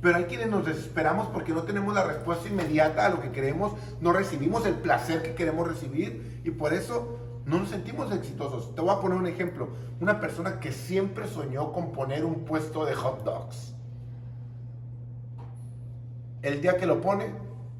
Pero 0.00 0.16
hay 0.16 0.24
quienes 0.24 0.48
nos 0.48 0.66
desesperamos 0.66 1.28
porque 1.28 1.52
no 1.52 1.62
tenemos 1.62 1.94
la 1.94 2.04
respuesta 2.04 2.48
inmediata 2.48 3.06
a 3.06 3.10
lo 3.10 3.20
que 3.20 3.30
queremos, 3.30 3.74
no 4.00 4.12
recibimos 4.12 4.66
el 4.66 4.74
placer 4.74 5.22
que 5.22 5.34
queremos 5.34 5.68
recibir 5.68 6.40
y 6.44 6.50
por 6.50 6.72
eso 6.72 7.20
no 7.46 7.58
nos 7.58 7.70
sentimos 7.70 8.12
exitosos. 8.12 8.74
Te 8.74 8.80
voy 8.80 8.90
a 8.90 9.00
poner 9.00 9.18
un 9.18 9.26
ejemplo. 9.26 9.68
Una 10.00 10.20
persona 10.20 10.60
que 10.60 10.72
siempre 10.72 11.26
soñó 11.26 11.72
con 11.72 11.92
poner 11.92 12.24
un 12.24 12.44
puesto 12.44 12.84
de 12.84 12.94
hot 12.94 13.24
dogs. 13.24 13.74
El 16.42 16.60
día 16.60 16.76
que 16.76 16.86
lo 16.86 17.00
pone, 17.00 17.26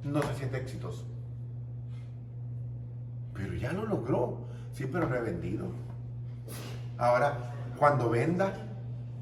no 0.04 0.22
se 0.22 0.34
siente 0.34 0.56
exitoso. 0.58 1.04
Pero 3.34 3.54
ya 3.54 3.72
lo 3.72 3.86
logró. 3.86 4.38
Sí, 4.72 4.86
pero 4.90 5.08
no 5.08 5.14
he 5.14 5.20
vendido. 5.20 5.66
Ahora, 6.98 7.52
cuando 7.78 8.10
venda, 8.10 8.54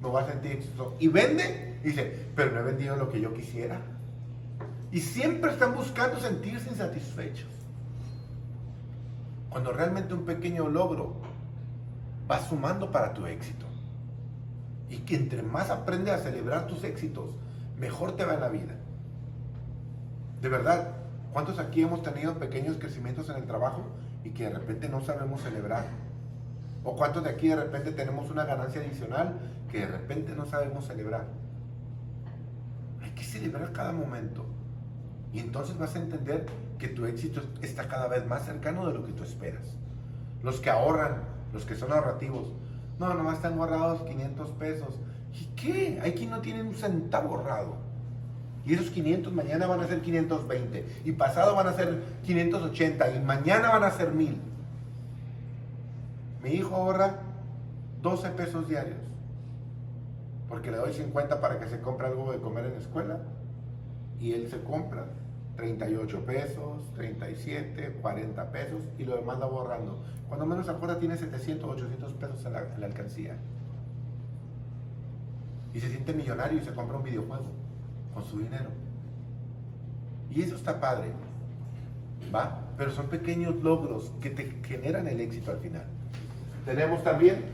me 0.01 0.09
voy 0.09 0.23
a 0.23 0.27
sentir 0.27 0.53
exitoso. 0.53 0.97
Y 0.99 1.09
vende, 1.09 1.79
dice, 1.83 2.29
pero 2.35 2.53
no 2.53 2.61
he 2.61 2.63
vendido 2.63 2.97
lo 2.97 3.11
que 3.11 3.21
yo 3.21 3.35
quisiera. 3.35 3.81
Y 4.91 5.01
siempre 5.01 5.53
están 5.53 5.75
buscando 5.75 6.19
sentirse 6.19 6.71
insatisfechos. 6.71 7.60
Cuando 9.51 9.73
realmente 9.73 10.15
un 10.15 10.25
pequeño 10.25 10.69
logro 10.69 11.17
va 12.31 12.41
sumando 12.41 12.91
para 12.91 13.13
tu 13.13 13.27
éxito. 13.27 13.67
Y 14.89 14.99
que 14.99 15.17
entre 15.17 15.43
más 15.43 15.71
aprendes 15.71 16.15
a 16.15 16.19
celebrar 16.19 16.67
tus 16.67 16.85
éxitos, 16.85 17.35
mejor 17.79 18.17
te 18.17 18.25
va 18.25 18.35
en 18.35 18.41
la 18.41 18.49
vida. 18.49 18.75
De 20.41 20.49
verdad, 20.49 20.93
¿cuántos 21.33 21.59
aquí 21.59 21.83
hemos 21.83 22.03
tenido 22.03 22.35
pequeños 22.35 22.77
crecimientos 22.79 23.29
en 23.29 23.37
el 23.37 23.45
trabajo 23.45 23.83
y 24.25 24.31
que 24.31 24.45
de 24.45 24.51
repente 24.51 24.89
no 24.89 25.01
sabemos 25.01 25.43
celebrar? 25.43 25.87
¿O 26.85 26.97
cuántos 26.97 27.25
de 27.25 27.31
aquí 27.31 27.49
de 27.49 27.57
repente 27.57 27.93
tenemos 27.93 28.31
una 28.31 28.45
ganancia 28.45 28.81
adicional 28.81 29.39
que 29.71 29.81
de 29.81 29.87
repente 29.87 30.35
no 30.35 30.47
sabemos 30.47 30.87
celebrar? 30.87 31.27
Hay 33.03 33.11
que 33.11 33.25
celebrar 33.25 33.73
cada 33.73 33.93
momento. 33.93 34.47
Y 35.33 35.41
entonces 35.41 35.77
vas 35.77 35.95
a 35.95 35.99
entender 35.99 36.47
que 36.81 36.89
tu 36.89 37.05
éxito 37.05 37.43
está 37.63 37.87
cada 37.87 38.09
vez 38.09 38.27
más 38.27 38.45
cercano 38.45 38.89
de 38.89 38.95
lo 38.95 39.07
que 39.07 39.13
tú 39.13 39.23
esperas. 39.23 39.77
Los 40.43 40.59
que 40.59 40.71
ahorran, 40.71 41.23
los 41.53 41.65
que 41.65 41.77
son 41.77 41.93
ahorrativos, 41.93 42.49
no, 42.99 43.15
nomás 43.15 43.37
están 43.37 43.59
ahorrados 43.59 44.03
500 44.03 44.51
pesos. 44.53 44.99
¿Y 45.33 45.45
qué? 45.55 46.01
Hay 46.03 46.13
quien 46.13 46.31
no 46.31 46.41
tiene 46.41 46.63
un 46.63 46.75
centavo 46.75 47.37
ahorrado. 47.37 47.77
Y 48.65 48.75
esos 48.75 48.91
500 48.91 49.33
mañana 49.33 49.67
van 49.67 49.81
a 49.81 49.87
ser 49.87 50.01
520. 50.01 51.03
Y 51.05 51.13
pasado 51.13 51.55
van 51.55 51.69
a 51.69 51.73
ser 51.75 52.03
580. 52.25 53.17
Y 53.17 53.21
mañana 53.21 53.71
van 53.71 53.85
a 53.85 53.91
ser 53.91 54.13
1000. 54.13 54.37
Mi 56.43 56.51
hijo 56.51 56.75
ahorra 56.75 57.21
12 58.03 58.31
pesos 58.31 58.69
diarios. 58.69 58.99
Porque 60.49 60.71
le 60.71 60.79
doy 60.79 60.93
50 60.93 61.41
para 61.41 61.59
que 61.59 61.69
se 61.69 61.81
compre 61.81 62.09
algo 62.09 62.33
de 62.33 62.39
comer 62.39 62.67
en 62.67 62.73
la 62.73 62.79
escuela. 62.79 63.19
Y 64.19 64.33
él 64.33 64.49
se 64.51 64.63
compra 64.63 65.05
38 65.61 66.25
pesos, 66.25 66.95
37, 66.95 67.99
40 68.01 68.51
pesos 68.51 68.83
y 68.99 69.05
lo 69.05 69.17
demás 69.17 69.39
va 69.41 69.47
borrando. 69.47 69.99
Cuando 70.27 70.47
menos 70.47 70.69
acuerda 70.71 70.99
tiene 70.99 71.19
700, 71.19 71.69
800 71.69 72.15
pesos 72.15 72.47
en 72.47 72.53
la, 72.55 72.61
en 72.63 72.81
la 72.81 72.87
alcancía. 72.87 73.37
Y 75.75 75.81
se 75.81 75.91
siente 75.91 76.15
millonario 76.15 76.59
y 76.59 76.65
se 76.65 76.73
compra 76.73 76.97
un 76.97 77.03
videojuego 77.03 77.45
con 78.15 78.25
su 78.25 78.39
dinero. 78.39 78.71
Y 80.31 80.43
eso 80.43 80.57
está 80.57 80.81
padre. 80.81 81.09
¿Va? 82.35 82.63
Pero 82.79 82.91
son 82.91 83.09
pequeños 83.09 83.57
logros 83.57 84.13
que 84.23 84.31
te 84.31 84.51
generan 84.67 85.09
el 85.09 85.21
éxito 85.21 85.51
al 85.51 85.59
final. 85.59 85.85
Tenemos 86.65 87.05
también, 87.05 87.45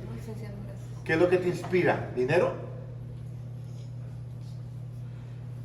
¿qué 1.05 1.15
es 1.15 1.21
lo 1.21 1.29
que 1.29 1.39
te 1.39 1.49
inspira? 1.49 2.13
¿Dinero? 2.15 2.53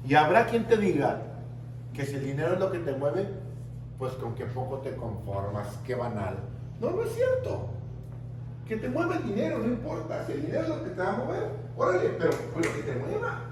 Y 0.07 0.15
habrá 0.15 0.47
quien 0.47 0.65
te 0.65 0.77
diga 0.77 1.30
que 1.93 2.05
si 2.05 2.15
el 2.15 2.23
dinero 2.23 2.53
es 2.53 2.59
lo 2.59 2.71
que 2.71 2.79
te 2.79 2.93
mueve, 2.93 3.27
pues 3.97 4.13
con 4.13 4.33
que 4.35 4.45
poco 4.45 4.77
te 4.79 4.95
conformas, 4.95 5.67
qué 5.85 5.95
banal. 5.95 6.37
No, 6.79 6.91
no 6.91 7.03
es 7.03 7.13
cierto. 7.13 7.69
Que 8.67 8.77
te 8.77 8.89
mueva 8.89 9.17
el 9.17 9.23
dinero, 9.23 9.59
no 9.59 9.65
importa. 9.65 10.25
Si 10.25 10.31
el 10.31 10.45
dinero 10.45 10.63
es 10.63 10.69
lo 10.69 10.83
que 10.83 10.89
te 10.91 11.01
va 11.01 11.13
a 11.13 11.17
mover, 11.17 11.49
órale, 11.75 12.09
pero 12.17 12.31
pues 12.53 12.67
que 12.67 12.83
te 12.83 12.95
mueva. 12.95 13.51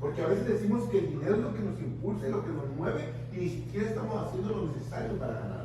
Porque 0.00 0.22
a 0.22 0.26
veces 0.26 0.48
decimos 0.48 0.88
que 0.90 0.98
el 0.98 1.10
dinero 1.10 1.36
es 1.36 1.42
lo 1.42 1.54
que 1.54 1.60
nos 1.60 1.78
impulsa 1.78 2.26
lo 2.28 2.44
que 2.44 2.50
nos 2.50 2.68
mueve 2.76 3.08
y 3.32 3.36
ni 3.36 3.48
siquiera 3.48 3.88
estamos 3.88 4.26
haciendo 4.26 4.48
lo 4.48 4.66
necesario 4.72 5.16
para 5.16 5.34
ganar. 5.34 5.64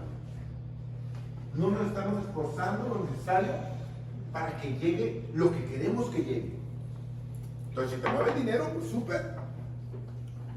No 1.56 1.72
nos 1.72 1.88
estamos 1.88 2.24
esforzando 2.24 2.88
lo 2.88 3.10
necesario 3.10 3.52
para 4.32 4.62
que 4.62 4.78
llegue 4.78 5.28
lo 5.34 5.52
que 5.52 5.66
queremos 5.66 6.12
que 6.12 6.24
llegue. 6.24 6.56
Entonces, 7.70 7.96
si 7.96 8.02
te 8.02 8.10
mueve 8.12 8.32
el 8.32 8.40
dinero, 8.40 8.70
pues 8.76 8.92
súper. 8.92 9.37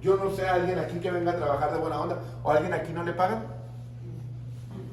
Yo 0.00 0.16
no 0.16 0.30
sé 0.30 0.48
a 0.48 0.54
alguien 0.54 0.78
aquí 0.78 0.98
que 0.98 1.10
venga 1.10 1.32
a 1.32 1.36
trabajar 1.36 1.72
de 1.72 1.78
buena 1.78 2.00
onda. 2.00 2.18
¿O 2.42 2.50
a 2.50 2.56
alguien 2.56 2.72
aquí 2.72 2.92
no 2.92 3.04
le 3.04 3.12
pagan? 3.12 3.42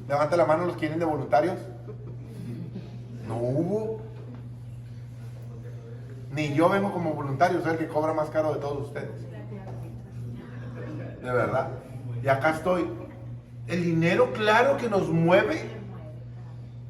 Levanta 0.07 0.37
la 0.37 0.45
mano 0.45 0.65
los 0.65 0.75
que 0.75 0.81
vienen 0.81 0.99
de 0.99 1.05
voluntarios. 1.05 1.57
No 3.27 3.37
hubo. 3.37 4.01
Ni 6.31 6.53
yo 6.53 6.69
vengo 6.69 6.91
como 6.91 7.13
voluntario, 7.13 7.61
soy 7.61 7.73
el 7.73 7.77
que 7.77 7.87
cobra 7.87 8.13
más 8.13 8.29
caro 8.29 8.53
de 8.53 8.59
todos 8.59 8.87
ustedes. 8.87 9.09
De 11.21 11.31
verdad. 11.31 11.69
Y 12.23 12.27
acá 12.27 12.51
estoy. 12.51 12.89
El 13.67 13.83
dinero, 13.83 14.31
claro 14.33 14.77
que 14.77 14.89
nos 14.89 15.09
mueve. 15.09 15.69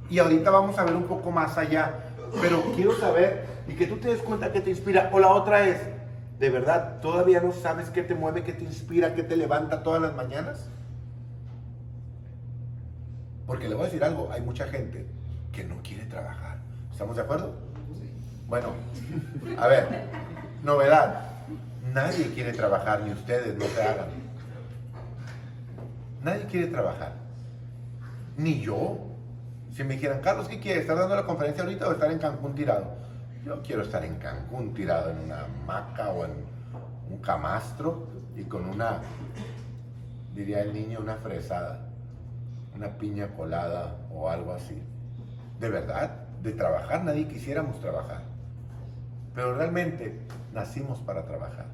Y 0.09 0.19
ahorita 0.19 0.49
vamos 0.51 0.77
a 0.77 0.83
ver 0.83 0.95
un 0.95 1.03
poco 1.03 1.31
más 1.31 1.57
allá. 1.57 1.93
Pero 2.41 2.61
quiero 2.75 2.93
saber 2.97 3.45
y 3.67 3.73
que 3.73 3.87
tú 3.87 3.97
te 3.97 4.09
des 4.09 4.21
cuenta 4.21 4.51
que 4.51 4.61
te 4.61 4.69
inspira. 4.69 5.09
O 5.13 5.19
la 5.19 5.29
otra 5.29 5.67
es, 5.67 5.77
¿de 6.39 6.49
verdad 6.49 6.99
todavía 7.01 7.41
no 7.41 7.51
sabes 7.51 7.89
qué 7.89 8.03
te 8.03 8.15
mueve, 8.15 8.43
qué 8.43 8.53
te 8.53 8.63
inspira, 8.63 9.15
qué 9.15 9.23
te 9.23 9.35
levanta 9.35 9.83
todas 9.83 10.01
las 10.01 10.15
mañanas? 10.15 10.69
Porque 13.45 13.69
le 13.69 13.75
voy 13.75 13.83
a 13.83 13.85
decir 13.85 14.03
algo, 14.03 14.29
hay 14.31 14.41
mucha 14.41 14.67
gente 14.67 15.07
que 15.51 15.63
no 15.63 15.81
quiere 15.81 16.05
trabajar. 16.05 16.57
¿Estamos 16.91 17.15
de 17.15 17.21
acuerdo? 17.21 17.55
Bueno, 18.47 18.69
a 19.57 19.67
ver, 19.67 19.87
novedad. 20.63 21.23
Nadie 21.93 22.31
quiere 22.33 22.53
trabajar, 22.53 23.01
ni 23.01 23.11
ustedes, 23.11 23.57
no 23.57 23.65
se 23.65 23.81
hagan. 23.81 24.07
Nadie 26.21 26.45
quiere 26.45 26.67
trabajar. 26.67 27.13
Ni 28.35 28.61
yo. 28.61 28.99
Si 29.71 29.83
me 29.83 29.93
dijeran, 29.93 30.21
Carlos, 30.21 30.47
¿qué 30.47 30.59
quieres? 30.59 30.81
¿Estar 30.81 30.97
dando 30.97 31.15
la 31.15 31.25
conferencia 31.25 31.63
ahorita 31.63 31.87
o 31.87 31.93
estar 31.93 32.11
en 32.11 32.19
Cancún 32.19 32.55
tirado? 32.55 32.95
Yo 33.47 33.61
quiero 33.63 33.83
estar 33.83 34.03
en 34.03 34.15
Cancún 34.15 34.73
tirado 34.73 35.09
en 35.09 35.19
una 35.19 35.45
hamaca 35.45 36.09
o 36.09 36.25
en 36.25 36.31
un 37.09 37.17
camastro 37.19 38.05
y 38.35 38.43
con 38.43 38.67
una, 38.67 38.99
diría 40.35 40.63
el 40.63 40.73
niño, 40.73 40.99
una 40.99 41.15
fresada, 41.15 41.87
una 42.75 42.97
piña 42.97 43.29
colada 43.37 43.95
o 44.11 44.29
algo 44.29 44.51
así. 44.51 44.83
De 45.61 45.69
verdad, 45.69 46.27
de 46.43 46.51
trabajar 46.51 47.05
nadie 47.05 47.29
quisiéramos 47.29 47.79
trabajar. 47.79 48.23
Pero 49.33 49.55
realmente 49.55 50.19
nacimos 50.53 50.99
para 50.99 51.23
trabajar. 51.23 51.67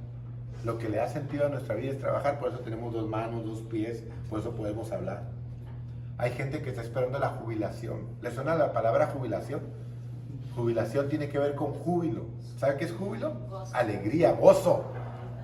Lo 0.63 0.77
que 0.77 0.89
le 0.89 1.01
ha 1.01 1.07
sentido 1.07 1.47
a 1.47 1.49
nuestra 1.49 1.73
vida 1.73 1.93
es 1.93 1.97
trabajar, 1.97 2.37
por 2.37 2.49
eso 2.49 2.59
tenemos 2.59 2.93
dos 2.93 3.09
manos, 3.09 3.45
dos 3.45 3.63
pies, 3.63 4.03
por 4.29 4.39
eso 4.39 4.55
podemos 4.55 4.91
hablar. 4.91 5.23
Hay 6.19 6.33
gente 6.33 6.61
que 6.61 6.69
está 6.69 6.83
esperando 6.83 7.17
la 7.17 7.29
jubilación. 7.29 8.09
¿Le 8.21 8.29
suena 8.29 8.53
la 8.53 8.73
palabra 8.73 9.07
jubilación? 9.07 9.61
Jubilación 10.55 11.09
tiene 11.09 11.29
que 11.29 11.39
ver 11.39 11.55
con 11.55 11.73
júbilo. 11.73 12.25
¿Sabe 12.57 12.77
qué 12.77 12.85
es 12.85 12.91
júbilo? 12.91 13.33
Alegría, 13.73 14.33
gozo. 14.33 14.85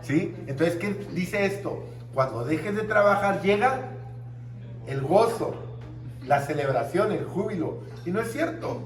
¿Sí? 0.01 0.35
Entonces, 0.47 0.77
¿qué 0.77 0.93
dice 1.13 1.45
esto? 1.45 1.83
Cuando 2.13 2.45
dejes 2.45 2.75
de 2.75 2.83
trabajar 2.83 3.41
llega 3.41 3.89
el 4.87 5.01
gozo, 5.01 5.53
la 6.25 6.41
celebración, 6.41 7.11
el 7.11 7.25
júbilo. 7.25 7.79
Y 8.05 8.11
no 8.11 8.21
es 8.21 8.31
cierto. 8.31 8.81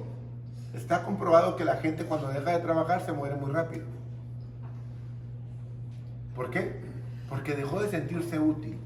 Está 0.74 1.04
comprobado 1.04 1.56
que 1.56 1.66
la 1.66 1.76
gente 1.78 2.06
cuando 2.06 2.30
deja 2.30 2.52
de 2.52 2.60
trabajar 2.60 3.06
se 3.06 3.12
muere 3.12 3.36
muy 3.36 3.52
rápido. 3.52 3.86
¿Por 6.36 6.50
qué? 6.50 6.82
Porque 7.30 7.54
dejó 7.54 7.82
de 7.82 7.90
sentirse 7.90 8.40
útil. 8.40 8.80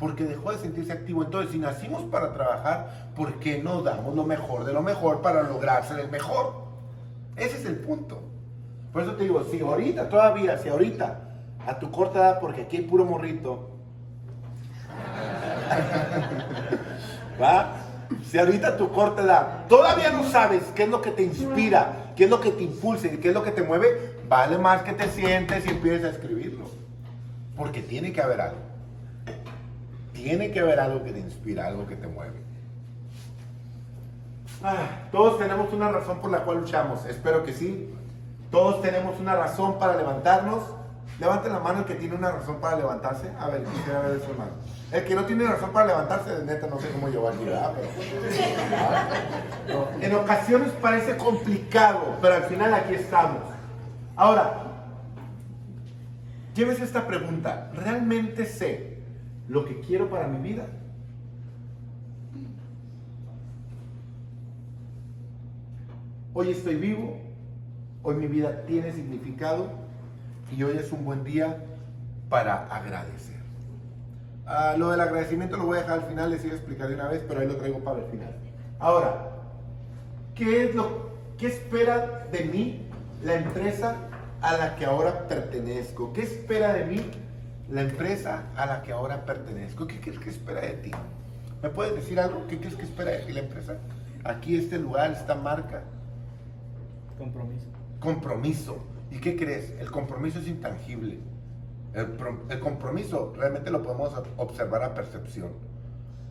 Porque 0.00 0.24
dejó 0.24 0.50
de 0.50 0.58
sentirse 0.58 0.92
activo. 0.92 1.22
Entonces, 1.22 1.52
si 1.52 1.58
nacimos 1.58 2.02
para 2.04 2.32
trabajar, 2.32 3.10
¿por 3.14 3.34
qué 3.34 3.62
no 3.62 3.82
damos 3.82 4.16
lo 4.16 4.24
mejor 4.24 4.64
de 4.64 4.72
lo 4.72 4.82
mejor 4.82 5.20
para 5.20 5.44
lograr 5.44 5.86
ser 5.86 6.00
el 6.00 6.10
mejor? 6.10 6.54
Ese 7.36 7.58
es 7.58 7.66
el 7.66 7.76
punto. 7.76 8.22
Por 8.92 9.02
eso 9.02 9.12
te 9.12 9.24
digo, 9.24 9.44
si 9.44 9.60
ahorita 9.60 10.08
todavía, 10.08 10.58
si 10.58 10.68
ahorita, 10.68 11.18
a 11.66 11.78
tu 11.78 11.90
corta 11.90 12.18
edad, 12.18 12.40
porque 12.40 12.62
aquí 12.62 12.78
hay 12.78 12.82
puro 12.82 13.04
morrito, 13.04 13.70
¿va? 17.40 17.76
Si 18.24 18.38
ahorita 18.38 18.68
a 18.68 18.76
tu 18.76 18.90
corta 18.90 19.22
edad 19.22 19.66
todavía 19.68 20.10
no 20.10 20.24
sabes 20.24 20.62
qué 20.74 20.84
es 20.84 20.88
lo 20.88 21.00
que 21.00 21.10
te 21.12 21.22
inspira, 21.22 22.12
qué 22.16 22.24
es 22.24 22.30
lo 22.30 22.40
que 22.40 22.50
te 22.50 22.64
impulsa, 22.64 23.08
qué 23.08 23.28
es 23.28 23.34
lo 23.34 23.42
que 23.42 23.52
te 23.52 23.62
mueve, 23.62 24.16
vale 24.28 24.58
más 24.58 24.82
que 24.82 24.92
te 24.92 25.08
sientes 25.08 25.64
y 25.66 25.70
empieces 25.70 26.04
a 26.04 26.10
escribirlo. 26.10 26.64
Porque 27.56 27.82
tiene 27.82 28.12
que 28.12 28.20
haber 28.20 28.40
algo. 28.40 28.69
Tiene 30.22 30.50
que 30.50 30.60
haber 30.60 30.78
algo 30.78 31.02
que 31.02 31.12
te 31.12 31.18
inspira, 31.18 31.66
algo 31.66 31.86
que 31.86 31.96
te 31.96 32.06
mueve. 32.06 32.42
Ah, 34.62 35.08
todos 35.10 35.38
tenemos 35.38 35.72
una 35.72 35.90
razón 35.90 36.20
por 36.20 36.30
la 36.30 36.44
cual 36.44 36.58
luchamos. 36.58 37.06
Espero 37.06 37.42
que 37.42 37.54
sí. 37.54 37.90
Todos 38.50 38.82
tenemos 38.82 39.18
una 39.18 39.34
razón 39.34 39.78
para 39.78 39.96
levantarnos. 39.96 40.62
Levanten 41.18 41.54
la 41.54 41.60
mano 41.60 41.78
el 41.80 41.84
que 41.86 41.94
tiene 41.94 42.16
una 42.16 42.32
razón 42.32 42.60
para 42.60 42.76
levantarse. 42.76 43.30
A 43.40 43.48
ver, 43.48 43.64
quisiera 43.64 44.00
ver 44.00 44.20
su 44.20 44.34
mano. 44.34 44.52
El 44.92 45.04
que 45.04 45.14
no 45.14 45.24
tiene 45.24 45.46
razón 45.46 45.70
para 45.70 45.86
levantarse, 45.86 46.30
de 46.30 46.44
neta, 46.44 46.66
no 46.66 46.78
sé 46.78 46.90
cómo 46.90 47.08
llevar 47.08 47.34
¿verdad? 47.38 47.72
Pero, 49.66 49.88
en 50.02 50.14
ocasiones 50.16 50.70
parece 50.82 51.16
complicado, 51.16 52.18
pero 52.20 52.34
al 52.34 52.42
final 52.42 52.74
aquí 52.74 52.94
estamos. 52.94 53.40
Ahora, 54.16 54.64
lleves 56.54 56.78
esta 56.80 57.06
pregunta. 57.06 57.70
¿Realmente 57.74 58.44
sé 58.44 58.89
lo 59.50 59.64
que 59.64 59.80
quiero 59.80 60.08
para 60.08 60.28
mi 60.28 60.38
vida? 60.48 60.64
Hoy 66.32 66.50
estoy 66.52 66.76
vivo, 66.76 67.18
hoy 68.04 68.14
mi 68.14 68.28
vida 68.28 68.64
tiene 68.66 68.92
significado 68.92 69.72
y 70.56 70.62
hoy 70.62 70.76
es 70.76 70.92
un 70.92 71.04
buen 71.04 71.24
día 71.24 71.64
para 72.28 72.68
agradecer. 72.68 73.40
Ah, 74.46 74.76
lo 74.78 74.92
del 74.92 75.00
agradecimiento 75.00 75.56
lo 75.56 75.66
voy 75.66 75.78
a 75.78 75.80
dejar 75.80 75.98
al 75.98 76.06
final, 76.06 76.30
les 76.30 76.44
iba 76.44 76.52
a 76.52 76.56
explicar 76.56 76.88
de 76.88 76.94
una 76.94 77.08
vez, 77.08 77.24
pero 77.26 77.40
ahí 77.40 77.48
lo 77.48 77.56
traigo 77.56 77.80
para 77.80 77.98
el 77.98 78.04
final. 78.04 78.32
Ahora, 78.78 79.32
¿qué 80.36 80.64
es 80.64 80.74
lo 80.76 81.10
qué 81.38 81.48
espera 81.48 82.28
de 82.30 82.44
mí 82.44 82.86
la 83.24 83.34
empresa 83.34 83.96
a 84.42 84.56
la 84.56 84.76
que 84.76 84.84
ahora 84.84 85.26
pertenezco? 85.26 86.12
¿Qué 86.12 86.22
espera 86.22 86.72
de 86.72 86.84
mí 86.84 87.10
la 87.70 87.82
empresa 87.82 88.44
a 88.56 88.66
la 88.66 88.82
que 88.82 88.92
ahora 88.92 89.24
pertenezco? 89.24 89.86
¿Qué 89.86 90.00
crees 90.00 90.18
que 90.18 90.30
espera 90.30 90.60
de 90.62 90.72
ti? 90.74 90.90
¿Me 91.62 91.68
puedes 91.70 91.94
decir 91.94 92.18
algo? 92.18 92.46
¿Qué 92.48 92.58
crees 92.58 92.74
que 92.74 92.82
espera 92.82 93.12
de 93.12 93.18
ti 93.20 93.32
la 93.32 93.40
empresa? 93.40 93.76
Aquí, 94.24 94.56
este 94.56 94.78
lugar, 94.78 95.12
esta 95.12 95.34
marca. 95.34 95.82
Compromiso. 97.18 97.66
Compromiso. 98.00 98.78
¿Y 99.10 99.18
qué 99.18 99.36
crees? 99.36 99.70
El 99.78 99.90
compromiso 99.90 100.38
es 100.38 100.48
intangible. 100.48 101.18
El, 101.94 102.06
pro- 102.12 102.44
el 102.48 102.60
compromiso 102.60 103.34
realmente 103.36 103.70
lo 103.70 103.82
podemos 103.82 104.12
observar 104.36 104.82
a 104.84 104.94
percepción. 104.94 105.50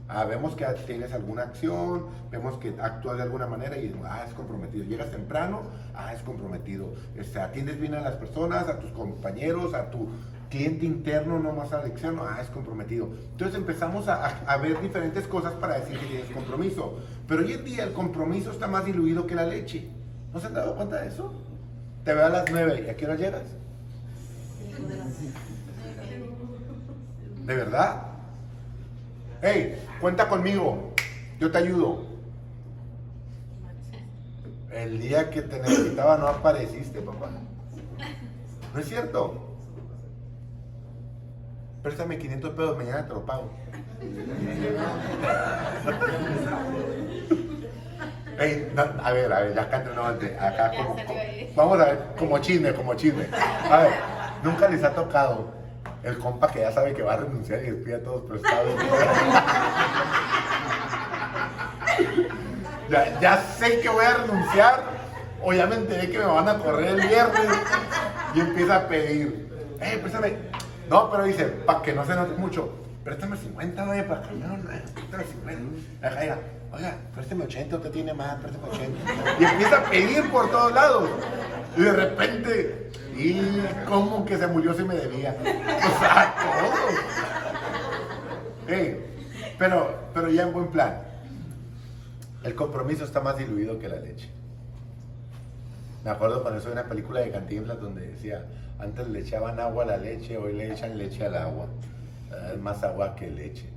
Ah, 0.08 0.24
vemos 0.26 0.56
que 0.56 0.66
tienes 0.88 1.14
alguna 1.14 1.44
acción, 1.44 2.06
vemos 2.32 2.58
que 2.58 2.74
actúas 2.82 3.18
de 3.18 3.24
alguna 3.24 3.46
manera 3.46 3.78
y 3.78 3.94
ah, 4.06 4.24
es 4.28 4.34
comprometido. 4.34 4.84
Llegas 4.86 5.12
temprano, 5.12 5.62
ah, 5.94 6.14
es 6.14 6.22
comprometido. 6.24 6.94
Este, 7.16 7.40
atiendes 7.40 7.80
bien 7.80 7.94
a 7.94 8.02
las 8.02 8.16
personas, 8.16 8.68
a 8.68 8.80
tus 8.80 8.92
compañeros, 8.92 9.76
a 9.76 9.92
tu 9.92 10.08
cliente 10.50 10.86
interno, 10.86 11.40
no 11.40 11.52
más 11.54 11.72
al 11.74 11.88
externo, 11.88 12.24
ah, 12.24 12.40
es 12.42 12.50
comprometido. 12.50 13.10
Entonces 13.32 13.56
empezamos 13.58 14.08
a, 14.08 14.26
a- 14.26 14.40
a 14.48 14.58
ver 14.58 14.82
diferentes 14.82 15.28
cosas 15.28 15.54
para 15.54 15.80
decir 15.80 15.98
que 16.00 16.06
tienes 16.08 16.30
compromiso. 16.32 17.00
Pero 17.28 17.44
hoy 17.44 17.54
en 17.54 17.64
día 17.66 17.84
el 17.84 17.94
compromiso 17.94 18.52
está 18.52 18.68
más 18.68 18.86
diluido 18.86 19.28
que 19.28 19.36
la 19.36 19.46
leche. 19.46 19.88
¿No 20.34 20.40
se 20.40 20.48
han 20.48 20.54
dado 20.56 20.76
cuenta 20.76 21.02
de 21.02 21.08
eso? 21.08 21.32
Te 22.04 22.14
veo 22.14 22.26
a 22.26 22.30
las 22.30 22.46
9 22.52 22.84
y 22.88 22.90
a 22.90 22.98
qué 22.98 23.06
hora 23.06 23.16
llegas. 23.16 23.44
¿De 27.46 27.56
verdad? 27.56 28.04
Hey, 29.42 29.76
cuenta 30.02 30.28
conmigo. 30.30 30.94
Yo 31.40 31.52
te 31.52 31.58
ayudo. 31.60 32.04
El 34.72 35.00
día 35.00 35.30
que 35.30 35.42
te 35.42 35.60
necesitaba 35.60 36.18
no 36.18 36.28
apareciste, 36.28 37.02
papá. 37.02 37.30
¿No 38.74 38.80
es 38.80 38.88
cierto? 38.88 39.49
Préstame 41.84 42.18
500 42.18 42.52
pesos, 42.52 42.78
mañana 42.78 43.08
te 43.08 43.14
lo 43.14 43.26
pago. 43.26 43.50
Ey, 48.40 48.72
no, 48.74 48.84
a 49.04 49.12
ver, 49.12 49.32
a 49.34 49.40
ver, 49.42 49.54
ya 49.56 49.62
acá 49.64 49.84
no, 49.96 50.04
acá 50.06 50.72
como, 50.76 50.96
como- 51.06 51.20
vamos 51.56 51.80
a 51.80 51.86
ver, 51.86 52.00
como 52.18 52.38
chisme, 52.40 52.74
como 52.74 52.94
chisme. 52.96 53.26
A 53.70 53.78
ver, 53.80 53.92
nunca 54.44 54.68
les 54.70 54.84
ha 54.84 54.94
tocado 54.94 55.52
el 56.04 56.18
compa 56.18 56.50
que 56.50 56.60
ya 56.62 56.72
sabe 56.72 56.94
que 56.94 57.02
va 57.02 57.14
a 57.16 57.18
renunciar 57.18 57.60
y 57.64 57.72
despide 57.72 57.96
a 57.96 58.04
todos 58.04 58.22
prestados. 58.30 58.74
ya, 62.90 63.20
ya 63.20 63.38
sé 63.58 63.80
que 63.82 63.90
voy 63.90 64.06
a 64.06 64.14
renunciar 64.16 64.84
o 65.44 65.54
ya 65.54 65.66
me 65.68 65.76
enteré 65.76 66.10
que 66.10 66.18
me 66.18 66.26
van 66.26 66.48
a 66.48 66.58
correr 66.60 66.88
el 66.88 67.02
viernes 67.08 67.48
y 68.36 68.40
empieza 68.40 68.76
a 68.78 68.88
pedir, 68.88 69.50
eh, 69.82 69.98
préstame. 70.02 70.49
No, 70.90 71.12
pero 71.12 71.24
dice, 71.24 71.46
para 71.46 71.82
que 71.82 71.94
no 71.94 72.06
se 72.06 72.16
note 72.16 72.34
mucho, 72.36 72.74
préstame 73.04 73.38
50, 73.38 73.86
güey, 73.86 74.08
para 74.08 74.22
que 74.22 74.36
no, 74.36 74.58
préstame 75.12 75.24
50. 75.24 76.08
Ajá, 76.08 76.26
ya, 76.26 76.40
Oiga, 76.72 76.98
préstame 77.16 77.46
80, 77.46 77.78
usted 77.78 77.92
tiene 77.92 78.14
más, 78.14 78.36
préstame 78.36 78.68
80. 78.70 79.00
Y 79.40 79.44
empieza 79.44 79.80
a 79.80 79.90
pedir 79.90 80.30
por 80.30 80.52
todos 80.52 80.72
lados. 80.72 81.10
Y 81.76 81.82
de 81.82 81.94
repente, 81.94 82.92
y 83.18 83.62
como 83.88 84.24
que 84.24 84.38
se 84.38 84.48
murió 84.48 84.74
si 84.74 84.84
me 84.84 84.96
debía. 84.96 85.36
O 85.42 86.00
sea, 86.00 86.36
todo. 86.36 86.74
Pero, 89.58 90.10
pero 90.14 90.30
ya 90.30 90.44
en 90.44 90.54
buen 90.54 90.68
plan. 90.68 91.02
El 92.44 92.56
compromiso 92.56 93.04
está 93.04 93.20
más 93.20 93.38
diluido 93.38 93.80
que 93.80 93.90
la 93.90 93.98
leche. 93.98 94.30
Me 96.04 96.12
acuerdo 96.12 96.42
cuando 96.42 96.60
hizo 96.60 96.72
una 96.72 96.84
película 96.86 97.20
de 97.20 97.32
Cantinflas 97.32 97.82
donde 97.82 98.08
decía, 98.08 98.46
antes 98.80 99.08
le 99.10 99.20
echaban 99.20 99.60
agua 99.60 99.84
a 99.84 99.88
la 99.88 99.98
leche, 99.98 100.38
hoy 100.38 100.54
le 100.54 100.72
echan 100.74 100.98
leche 100.98 101.26
al 101.26 101.36
agua. 101.36 101.68
Ah, 102.32 102.52
Es 102.54 102.60
más 102.62 102.82
agua 102.84 103.16
que 103.16 103.30
leche. 103.30 103.70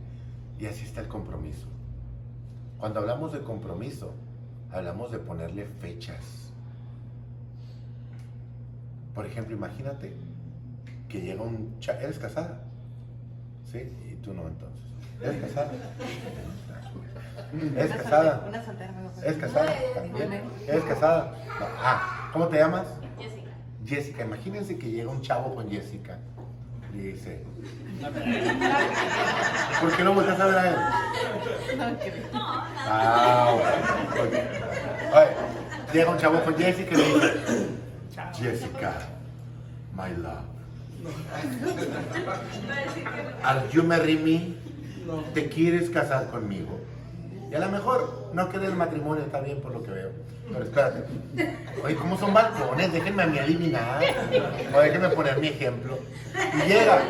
Y 0.59 0.67
así 0.67 0.85
está 0.85 1.01
el 1.01 1.09
compromiso. 1.09 1.67
Cuando 2.79 3.01
hablamos 3.01 3.33
de 3.33 3.41
compromiso, 3.41 4.15
hablamos 4.71 5.11
de 5.11 5.19
ponerle 5.19 5.67
fechas. 5.67 6.53
Por 9.15 9.27
ejemplo, 9.27 9.55
imagínate 9.55 10.17
que 11.09 11.21
llega 11.21 11.43
un 11.43 11.79
cha 11.81 12.01
¿Eres 12.01 12.19
casada? 12.19 12.61
¿Sí? 13.71 13.79
Y 14.11 14.15
tú 14.17 14.33
no 14.33 14.47
entonces. 14.49 14.81
¿Eres 15.21 15.43
casada? 15.43 15.71
¿Eres 17.77 17.93
casada? 17.97 18.45
Una 18.49 18.65
soltera 18.65 18.93
me 18.93 19.03
va 19.03 19.11
a 19.11 19.25
¿Eres 19.25 19.37
casada? 19.37 19.75
¿Eres 20.67 20.85
casada? 20.85 21.33
No. 21.61 21.67
Ah, 21.79 22.31
¿cómo 22.33 22.49
te 22.49 22.57
llamas? 22.57 22.87
Jessica. 23.87 24.25
Imagínense 24.25 24.79
que 24.79 24.91
llega 24.91 25.11
un 25.11 25.23
chavo 25.23 25.55
con 25.55 25.71
Jessica. 25.71 26.19
Dice. 26.93 27.43
¿Por 29.81 29.97
qué 29.97 30.05
no 30.05 30.15
volteas 30.15 30.41
a 30.41 30.47
ver 30.47 30.59
a 30.59 30.69
él? 30.69 30.77
Ah, 32.85 33.55
bueno. 33.55 34.29
ok. 34.29 34.35
Oye, 35.15 35.93
llega 35.93 36.11
un 36.11 36.19
chavo 36.19 36.45
con 36.45 36.57
Jessica 36.57 36.95
y 36.95 36.97
le 36.99 37.05
dice, 37.05 37.69
Jessica, 38.35 39.09
my 39.97 40.15
love. 40.23 40.53
Are 43.43 43.69
you 43.73 43.83
marry 43.83 44.17
me? 44.17 44.55
¿Te 45.35 45.49
quieres 45.49 45.91
casar 45.91 46.31
conmigo? 46.31 46.79
Y 47.51 47.55
a 47.55 47.59
lo 47.59 47.71
mejor 47.71 48.22
no 48.35 48.49
quiere 48.49 48.67
el 48.67 48.77
matrimonio, 48.77 49.25
está 49.25 49.41
bien 49.41 49.61
por 49.61 49.73
lo 49.73 49.83
que 49.83 49.91
veo. 49.91 50.11
Pero 50.53 50.65
espérate. 50.65 51.05
Oye, 51.85 51.95
¿cómo 51.97 52.19
son 52.19 52.35
balcones? 52.35 52.93
Déjenme 52.93 53.23
a 53.23 53.27
mí 53.27 53.39
adivinar. 53.39 54.03
O 54.75 54.81
déjenme 54.81 55.09
poner 55.11 55.39
mi 55.39 55.49
ejemplo. 55.49 55.99
Y 56.55 56.69
llega. 56.69 57.03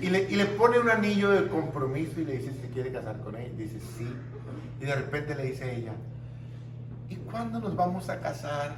Y 0.00 0.10
le, 0.10 0.22
y 0.22 0.36
le 0.36 0.46
pone 0.46 0.78
un 0.78 0.90
anillo 0.90 1.30
de 1.30 1.48
compromiso 1.48 2.20
y 2.20 2.24
le 2.24 2.38
dice 2.38 2.52
si 2.60 2.68
quiere 2.68 2.90
casar 2.92 3.18
con 3.20 3.36
él. 3.36 3.56
Dice 3.56 3.78
sí. 3.96 4.12
Y 4.80 4.84
de 4.84 4.94
repente 4.94 5.34
le 5.34 5.44
dice 5.44 5.76
ella, 5.76 5.92
¿y 7.08 7.16
cuándo 7.16 7.60
nos 7.60 7.76
vamos 7.76 8.08
a 8.08 8.20
casar? 8.20 8.74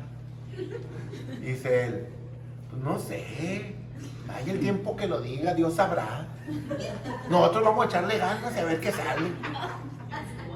Dice 1.40 1.84
él, 1.86 2.06
pues 2.70 2.82
no 2.82 2.98
sé. 2.98 3.74
Hay 4.28 4.50
el 4.50 4.60
tiempo 4.60 4.96
que 4.96 5.06
lo 5.06 5.20
diga, 5.20 5.54
Dios 5.54 5.74
sabrá. 5.74 6.26
Nosotros 7.30 7.64
vamos 7.64 7.86
a 7.86 7.88
echarle 7.88 8.18
ganas 8.18 8.54
y 8.54 8.58
a 8.58 8.64
ver 8.64 8.80
qué 8.80 8.92
sale. 8.92 9.32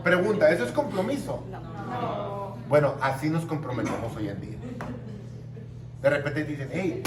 Pregunta, 0.09 0.51
¿eso 0.51 0.65
es 0.65 0.73
compromiso? 0.73 1.45
Bueno, 2.67 2.95
así 3.03 3.29
nos 3.29 3.45
comprometemos 3.45 4.17
hoy 4.17 4.29
en 4.29 4.41
día. 4.41 4.57
De 6.01 6.09
repente 6.09 6.45
dicen, 6.45 6.71
hey, 6.73 7.03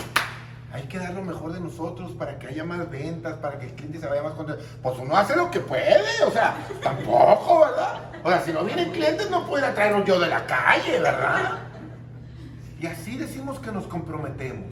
hay 0.71 0.83
que 0.83 0.99
dar 0.99 1.11
lo 1.15 1.23
mejor 1.23 1.51
de 1.51 1.59
nosotros 1.59 2.11
para 2.11 2.37
que 2.37 2.45
haya 2.45 2.63
más 2.63 2.91
ventas, 2.91 3.37
para 3.37 3.57
que 3.57 3.65
el 3.65 3.71
cliente 3.73 3.99
se 3.99 4.05
vaya 4.05 4.21
más 4.21 4.33
contento. 4.33 4.63
Pues 4.83 4.99
uno 4.99 5.17
hace 5.17 5.35
lo 5.35 5.49
que 5.49 5.61
puede, 5.61 6.23
o 6.27 6.29
sea, 6.29 6.55
tampoco, 6.83 7.61
¿verdad? 7.61 8.01
O 8.23 8.29
sea, 8.29 8.41
si 8.41 8.53
no 8.53 8.63
vienen 8.63 8.91
clientes 8.91 9.31
no 9.31 9.47
puedo 9.47 9.65
ir 9.65 9.71
a 9.71 9.73
traerlos 9.73 10.05
yo 10.05 10.19
de 10.19 10.27
la 10.27 10.45
calle, 10.45 10.99
¿verdad? 10.99 11.57
Y 12.79 12.85
así 12.85 13.17
decimos 13.17 13.57
que 13.57 13.71
nos 13.71 13.87
comprometemos. 13.87 14.71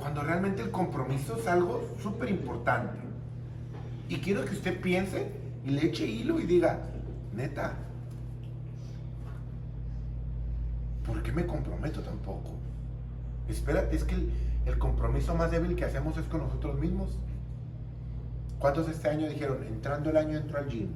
Cuando 0.00 0.22
realmente 0.22 0.62
el 0.62 0.72
compromiso 0.72 1.36
es 1.38 1.46
algo 1.46 1.88
súper 2.02 2.30
importante. 2.30 2.98
Y 4.08 4.18
quiero 4.18 4.44
que 4.44 4.54
usted 4.54 4.80
piense 4.80 5.45
y 5.66 5.70
le 5.70 5.86
eche 5.86 6.06
hilo 6.06 6.38
y 6.38 6.46
diga, 6.46 6.78
neta, 7.34 7.74
¿por 11.04 11.20
qué 11.24 11.32
me 11.32 11.44
comprometo 11.44 12.00
tampoco? 12.02 12.52
Espérate, 13.48 13.96
es 13.96 14.04
que 14.04 14.14
el, 14.64 14.78
compromiso 14.78 15.34
más 15.34 15.50
débil 15.50 15.74
que 15.74 15.84
hacemos 15.84 16.16
es 16.18 16.26
con 16.26 16.42
nosotros 16.42 16.78
mismos. 16.78 17.18
¿Cuántos 18.60 18.88
este 18.88 19.08
año 19.08 19.28
dijeron, 19.28 19.64
entrando 19.64 20.10
el 20.10 20.16
año 20.16 20.38
entro 20.38 20.56
al 20.56 20.68
gym? 20.68 20.88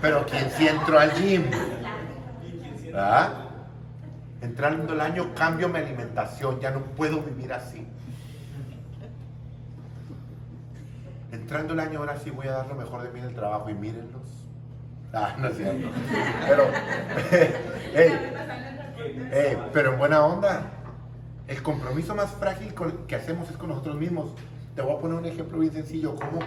Pero 0.00 0.24
¿quién 0.26 0.50
sí 0.56 0.68
entró 0.68 1.00
al 1.00 1.10
gym? 1.14 1.42
¿Verdad? 2.84 3.44
Entrando 4.40 4.92
el 4.92 5.00
año 5.00 5.34
cambio 5.34 5.68
mi 5.68 5.78
alimentación, 5.78 6.60
ya 6.60 6.70
no 6.70 6.80
puedo 6.80 7.22
vivir 7.22 7.52
así. 7.52 7.84
Entrando 11.30 11.74
el 11.74 11.80
año 11.80 11.98
ahora 12.00 12.18
sí 12.18 12.30
voy 12.30 12.48
a 12.48 12.52
dar 12.52 12.66
lo 12.68 12.74
mejor 12.74 13.02
de 13.02 13.10
mí 13.10 13.20
en 13.20 13.26
el 13.26 13.34
trabajo 13.34 13.68
y 13.68 13.74
mírenlos. 13.74 14.22
Ah, 15.12 15.36
no 15.38 15.48
es 15.48 15.56
cierto. 15.56 15.88
Pero, 16.46 16.64
ey, 17.94 18.14
ey, 19.32 19.58
pero 19.72 19.92
en 19.92 19.98
buena 19.98 20.24
onda. 20.24 20.72
El 21.46 21.62
compromiso 21.62 22.14
más 22.14 22.30
frágil 22.32 22.74
que 23.06 23.16
hacemos 23.16 23.48
es 23.50 23.56
con 23.56 23.70
nosotros 23.70 23.96
mismos. 23.96 24.32
Te 24.74 24.82
voy 24.82 24.96
a 24.96 24.98
poner 24.98 25.18
un 25.18 25.24
ejemplo 25.24 25.58
bien 25.58 25.72
sencillo. 25.72 26.14
¿Cómo, 26.14 26.40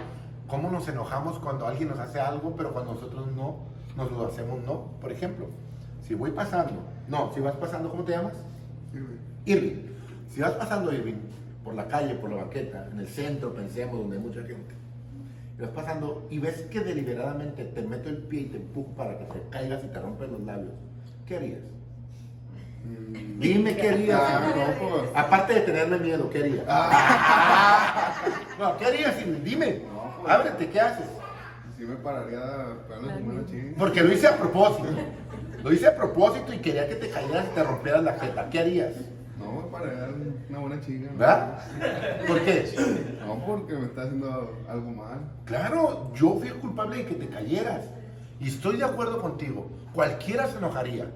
cómo 0.46 0.70
nos 0.70 0.86
enojamos 0.88 1.40
cuando 1.40 1.66
alguien 1.66 1.88
nos 1.88 1.98
hace 1.98 2.20
algo, 2.20 2.54
pero 2.56 2.72
cuando 2.72 2.94
nosotros 2.94 3.26
no, 3.36 3.66
nos 3.96 4.12
lo 4.12 4.26
hacemos 4.26 4.62
no? 4.64 4.92
Por 5.00 5.10
ejemplo, 5.10 5.46
si 6.06 6.14
voy 6.14 6.30
pasando, 6.30 6.74
no, 7.08 7.32
si 7.34 7.40
vas 7.40 7.56
pasando, 7.56 7.90
¿cómo 7.90 8.04
te 8.04 8.12
llamas? 8.12 8.34
Irving. 9.44 9.92
Si 10.28 10.40
vas 10.40 10.52
pasando, 10.52 10.92
Irving, 10.92 11.16
por 11.64 11.74
la 11.74 11.86
calle, 11.88 12.14
por 12.14 12.30
la 12.30 12.36
banqueta, 12.36 12.88
en 12.90 13.00
el 13.00 13.08
centro, 13.08 13.54
pensemos, 13.54 13.98
donde 13.98 14.16
hay 14.16 14.22
mucha 14.22 14.42
gente, 14.42 14.74
y 15.58 15.62
vas 15.62 15.70
pasando 15.70 16.26
y 16.30 16.38
ves 16.38 16.62
que 16.70 16.80
deliberadamente 16.80 17.64
te 17.64 17.82
meto 17.82 18.08
el 18.08 18.18
pie 18.18 18.40
y 18.40 18.44
te 18.46 18.56
empujo 18.56 18.90
para 18.94 19.18
que 19.18 19.24
te 19.24 19.40
caigas 19.50 19.84
y 19.84 19.88
te 19.88 20.00
rompes 20.00 20.30
los 20.30 20.40
labios, 20.40 20.72
¿qué 21.26 21.36
harías? 21.36 21.60
Dime 23.38 23.76
qué 23.76 23.90
harías. 23.90 24.20
Ah, 24.20 24.52
no, 24.56 24.88
pues. 24.88 25.10
Aparte 25.14 25.54
de 25.54 25.60
tenerme 25.60 25.98
miedo, 25.98 26.28
¿qué 26.30 26.38
harías? 26.38 26.66
no, 28.58 28.76
¿qué 28.76 28.86
harías? 28.86 29.14
Dime. 29.44 29.82
No, 29.84 30.14
pues. 30.20 30.32
Ábrete, 30.32 30.68
¿qué 30.68 30.80
haces? 30.80 31.06
Sí 31.76 31.84
me 31.84 31.94
pararía 31.96 32.40
chinga. 33.48 33.78
Porque 33.78 34.02
lo 34.02 34.12
hice 34.12 34.26
a 34.26 34.36
propósito. 34.36 34.88
Lo 35.62 35.72
hice 35.72 35.86
a 35.86 35.96
propósito 35.96 36.52
y 36.52 36.58
quería 36.58 36.88
que 36.88 36.96
te 36.96 37.08
cayeras 37.08 37.46
y 37.50 37.54
te 37.54 37.62
rompieras 37.62 38.02
la 38.02 38.14
jeta. 38.14 38.50
¿Qué 38.50 38.58
harías? 38.58 38.94
Una 40.48 40.58
buena 40.58 40.80
chinga. 40.80 41.10
¿no? 41.10 41.18
¿Verdad? 41.18 41.58
¿Por 42.26 42.40
qué? 42.44 42.74
No, 43.26 43.44
porque 43.46 43.74
me 43.74 43.86
está 43.86 44.02
haciendo 44.02 44.64
algo 44.68 44.90
mal. 44.90 45.20
Claro, 45.44 46.12
yo 46.14 46.36
fui 46.38 46.48
el 46.48 46.54
culpable 46.54 46.98
de 46.98 47.06
que 47.06 47.14
te 47.14 47.28
cayeras. 47.28 47.84
Y 48.40 48.48
estoy 48.48 48.76
de 48.76 48.84
acuerdo 48.84 49.20
contigo. 49.20 49.70
Cualquiera 49.92 50.48
se 50.48 50.58
enojaría. 50.58 51.06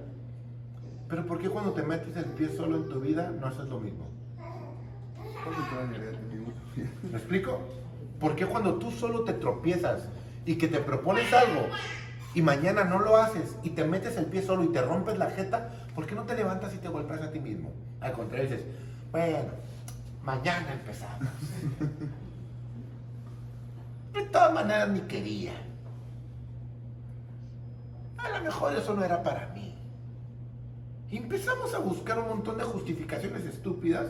Pero 1.09 1.27
¿por 1.27 1.39
qué 1.39 1.49
cuando 1.49 1.73
te 1.73 1.83
metes 1.83 2.17
el 2.17 2.25
pie 2.25 2.49
solo 2.49 2.77
en 2.77 2.89
tu 2.89 3.01
vida 3.01 3.31
no 3.31 3.47
haces 3.47 3.67
lo 3.67 3.79
mismo. 3.79 4.07
¿Me 7.11 7.19
explico? 7.19 7.61
¿Por 8.19 8.35
qué 8.35 8.47
cuando 8.47 8.75
tú 8.75 8.91
solo 8.91 9.25
te 9.25 9.35
tropiezas 9.35 10.09
y 10.45 10.57
que 10.57 10.69
te 10.69 10.79
propones 10.79 11.33
algo 11.33 11.69
y 12.35 12.43
mañana 12.43 12.85
no 12.85 12.99
lo 12.99 13.17
haces 13.17 13.57
y 13.63 13.71
te 13.71 13.85
metes 13.85 14.17
el 14.17 14.27
pie 14.27 14.43
solo 14.43 14.65
y 14.65 14.69
te 14.69 14.83
rompes 14.83 15.17
la 15.19 15.31
jeta, 15.31 15.71
¿por 15.97 16.07
qué 16.07 16.15
no 16.15 16.23
te 16.25 16.37
levantas 16.37 16.75
y 16.75 16.77
te 16.77 16.89
golpeas 16.89 17.23
a 17.23 17.33
ti 17.33 17.41
mismo? 17.41 17.73
Al 18.01 18.13
contrario, 18.13 18.51
dices, 18.51 18.67
bueno, 19.11 19.49
mañana 20.23 20.75
empezamos. 20.75 21.23
De 24.13 24.23
todas 24.27 24.53
maneras 24.53 24.91
ni 24.91 25.01
quería. 25.01 25.55
A 28.19 28.29
lo 28.29 28.45
mejor 28.45 28.77
eso 28.77 28.95
no 28.95 29.03
era 29.03 29.23
para 29.23 29.49
mí. 29.49 29.75
Y 31.11 31.17
empezamos 31.17 31.73
a 31.73 31.79
buscar 31.79 32.19
un 32.19 32.29
montón 32.29 32.59
de 32.59 32.65
justificaciones 32.65 33.47
estúpidas 33.47 34.09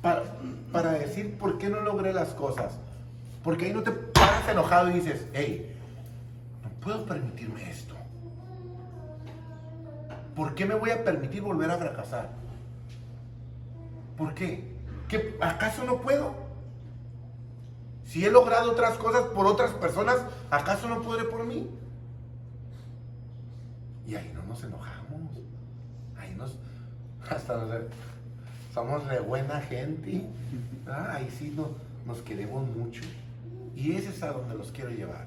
para, 0.00 0.22
para 0.70 0.92
decir 0.92 1.36
por 1.36 1.58
qué 1.58 1.68
no 1.68 1.80
logré 1.80 2.12
las 2.12 2.28
cosas. 2.28 2.78
Porque 3.42 3.66
ahí 3.66 3.72
no 3.72 3.82
te 3.82 3.90
paras 3.90 4.48
enojado 4.48 4.90
y 4.90 4.94
dices, 4.94 5.26
hey, 5.32 5.74
no 6.62 6.70
puedo 6.80 7.04
permitirme 7.06 7.68
esto. 7.68 7.87
¿Por 10.38 10.54
qué 10.54 10.64
me 10.66 10.76
voy 10.76 10.90
a 10.90 11.02
permitir 11.02 11.42
volver 11.42 11.68
a 11.68 11.78
fracasar? 11.78 12.28
¿Por 14.16 14.34
qué? 14.34 14.72
¿Qué 15.08 15.36
¿Acaso 15.40 15.82
no 15.82 16.00
puedo? 16.00 16.32
Si 18.04 18.24
he 18.24 18.30
logrado 18.30 18.70
otras 18.70 18.96
cosas 18.98 19.22
por 19.34 19.46
otras 19.48 19.72
personas, 19.72 20.24
¿acaso 20.48 20.88
no 20.88 21.02
podré 21.02 21.24
por 21.24 21.44
mí? 21.44 21.68
Y 24.06 24.14
ahí 24.14 24.30
no 24.32 24.44
nos 24.44 24.62
enojamos. 24.62 25.32
Ahí 26.16 26.32
nos. 26.36 26.56
Hasta 27.28 27.56
nos, 27.56 27.70
somos 28.72 29.08
de 29.08 29.18
buena 29.18 29.60
gente. 29.62 30.24
Ah, 30.86 31.14
ahí 31.16 31.28
sí 31.36 31.52
no- 31.56 31.70
nos 32.06 32.22
queremos 32.22 32.64
mucho. 32.76 33.02
Y 33.74 33.90
ese 33.96 34.10
es 34.10 34.22
a 34.22 34.30
donde 34.30 34.54
los 34.54 34.70
quiero 34.70 34.90
llevar. 34.90 35.26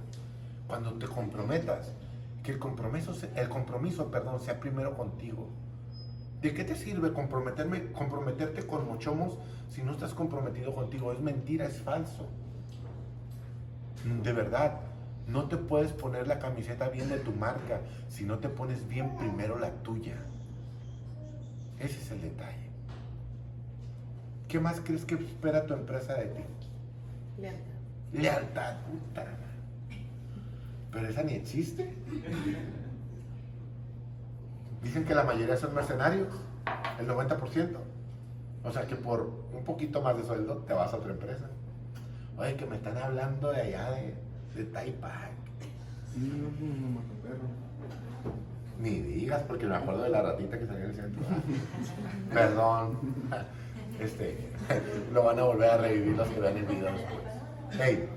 Cuando 0.68 0.94
te 0.94 1.06
comprometas, 1.06 1.92
que 2.44 2.52
el 2.52 2.60
compromiso, 2.60 3.14
el 3.36 3.50
compromiso 3.50 4.10
perdón, 4.10 4.40
sea 4.40 4.60
primero 4.60 4.96
contigo. 4.96 5.50
¿De 6.42 6.54
qué 6.54 6.64
te 6.64 6.76
sirve 6.76 7.14
comprometerme, 7.14 7.92
comprometerte 7.92 8.66
con 8.66 8.88
mochomos 8.88 9.38
si 9.70 9.84
no 9.84 9.92
estás 9.92 10.14
comprometido 10.14 10.74
contigo? 10.74 11.12
Es 11.12 11.20
mentira, 11.20 11.66
es 11.66 11.80
falso. 11.82 12.28
De 14.24 14.34
verdad, 14.34 14.80
no 15.28 15.48
te 15.48 15.58
puedes 15.58 15.94
poner 15.94 16.28
la 16.28 16.40
camiseta 16.40 16.90
bien 16.90 17.10
de 17.10 17.20
tu 17.20 17.32
marca 17.32 17.82
si 18.10 18.24
no 18.24 18.40
te 18.40 18.50
pones 18.50 18.88
bien 18.88 19.16
primero 19.18 19.60
la 19.60 19.70
tuya. 19.84 20.16
Ese 21.78 22.00
es 22.00 22.12
el 22.12 22.22
detalle. 22.22 22.72
¿Qué 24.48 24.60
más 24.60 24.82
crees 24.82 25.06
que 25.06 25.16
espera 25.16 25.66
tu 25.66 25.74
empresa 25.74 26.16
de 26.16 26.26
ti? 26.26 26.44
Lealtad. 27.40 27.66
Lealtad, 28.14 28.76
puta. 28.82 29.26
Pero 30.92 31.08
esa 31.08 31.24
ni 31.24 31.34
existe. 31.34 31.94
Dicen 34.84 35.06
que 35.06 35.16
la 35.16 35.24
mayoría 35.24 35.56
son 35.58 35.74
mercenarios, 35.74 36.28
el 37.00 37.08
90%. 37.08 37.78
O 38.64 38.72
sea 38.72 38.86
que 38.86 38.96
por 38.96 39.32
un 39.54 39.64
poquito 39.64 40.02
más 40.02 40.18
de 40.18 40.24
sueldo 40.24 40.58
te 40.68 40.74
vas 40.74 40.94
a 40.94 40.98
otra 40.98 41.12
empresa. 41.12 41.50
Oye, 42.38 42.56
que 42.56 42.66
me 42.66 42.76
están 42.76 42.98
hablando 42.98 43.52
de 43.52 43.62
allá 43.62 43.92
de, 43.92 44.16
de 44.56 44.64
Taipac. 44.66 45.32
Sí, 46.14 46.20
no, 46.20 46.50
no 46.50 47.02
perro. 47.22 47.48
Ni 48.80 49.00
digas, 49.00 49.44
porque 49.48 49.66
me 49.68 49.76
acuerdo 49.76 50.04
de 50.04 50.10
la 50.10 50.22
ratita 50.24 50.58
que 50.58 50.66
salió 50.66 50.84
en 50.86 50.90
el 50.90 50.96
centro. 50.96 51.24
Perdón. 52.34 52.98
este, 54.00 54.50
lo 55.14 55.24
van 55.24 55.40
a 55.40 55.44
volver 55.44 55.70
a 55.70 55.78
revivir 55.78 56.18
los 56.18 56.28
que 56.28 56.40
vean 56.40 56.58
el 56.58 56.66
video 56.66 56.92
después. 56.92 57.20
Hey, 57.80 58.10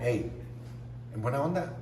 hey, 0.00 0.37
en 1.14 1.22
buena 1.22 1.42
onda, 1.42 1.74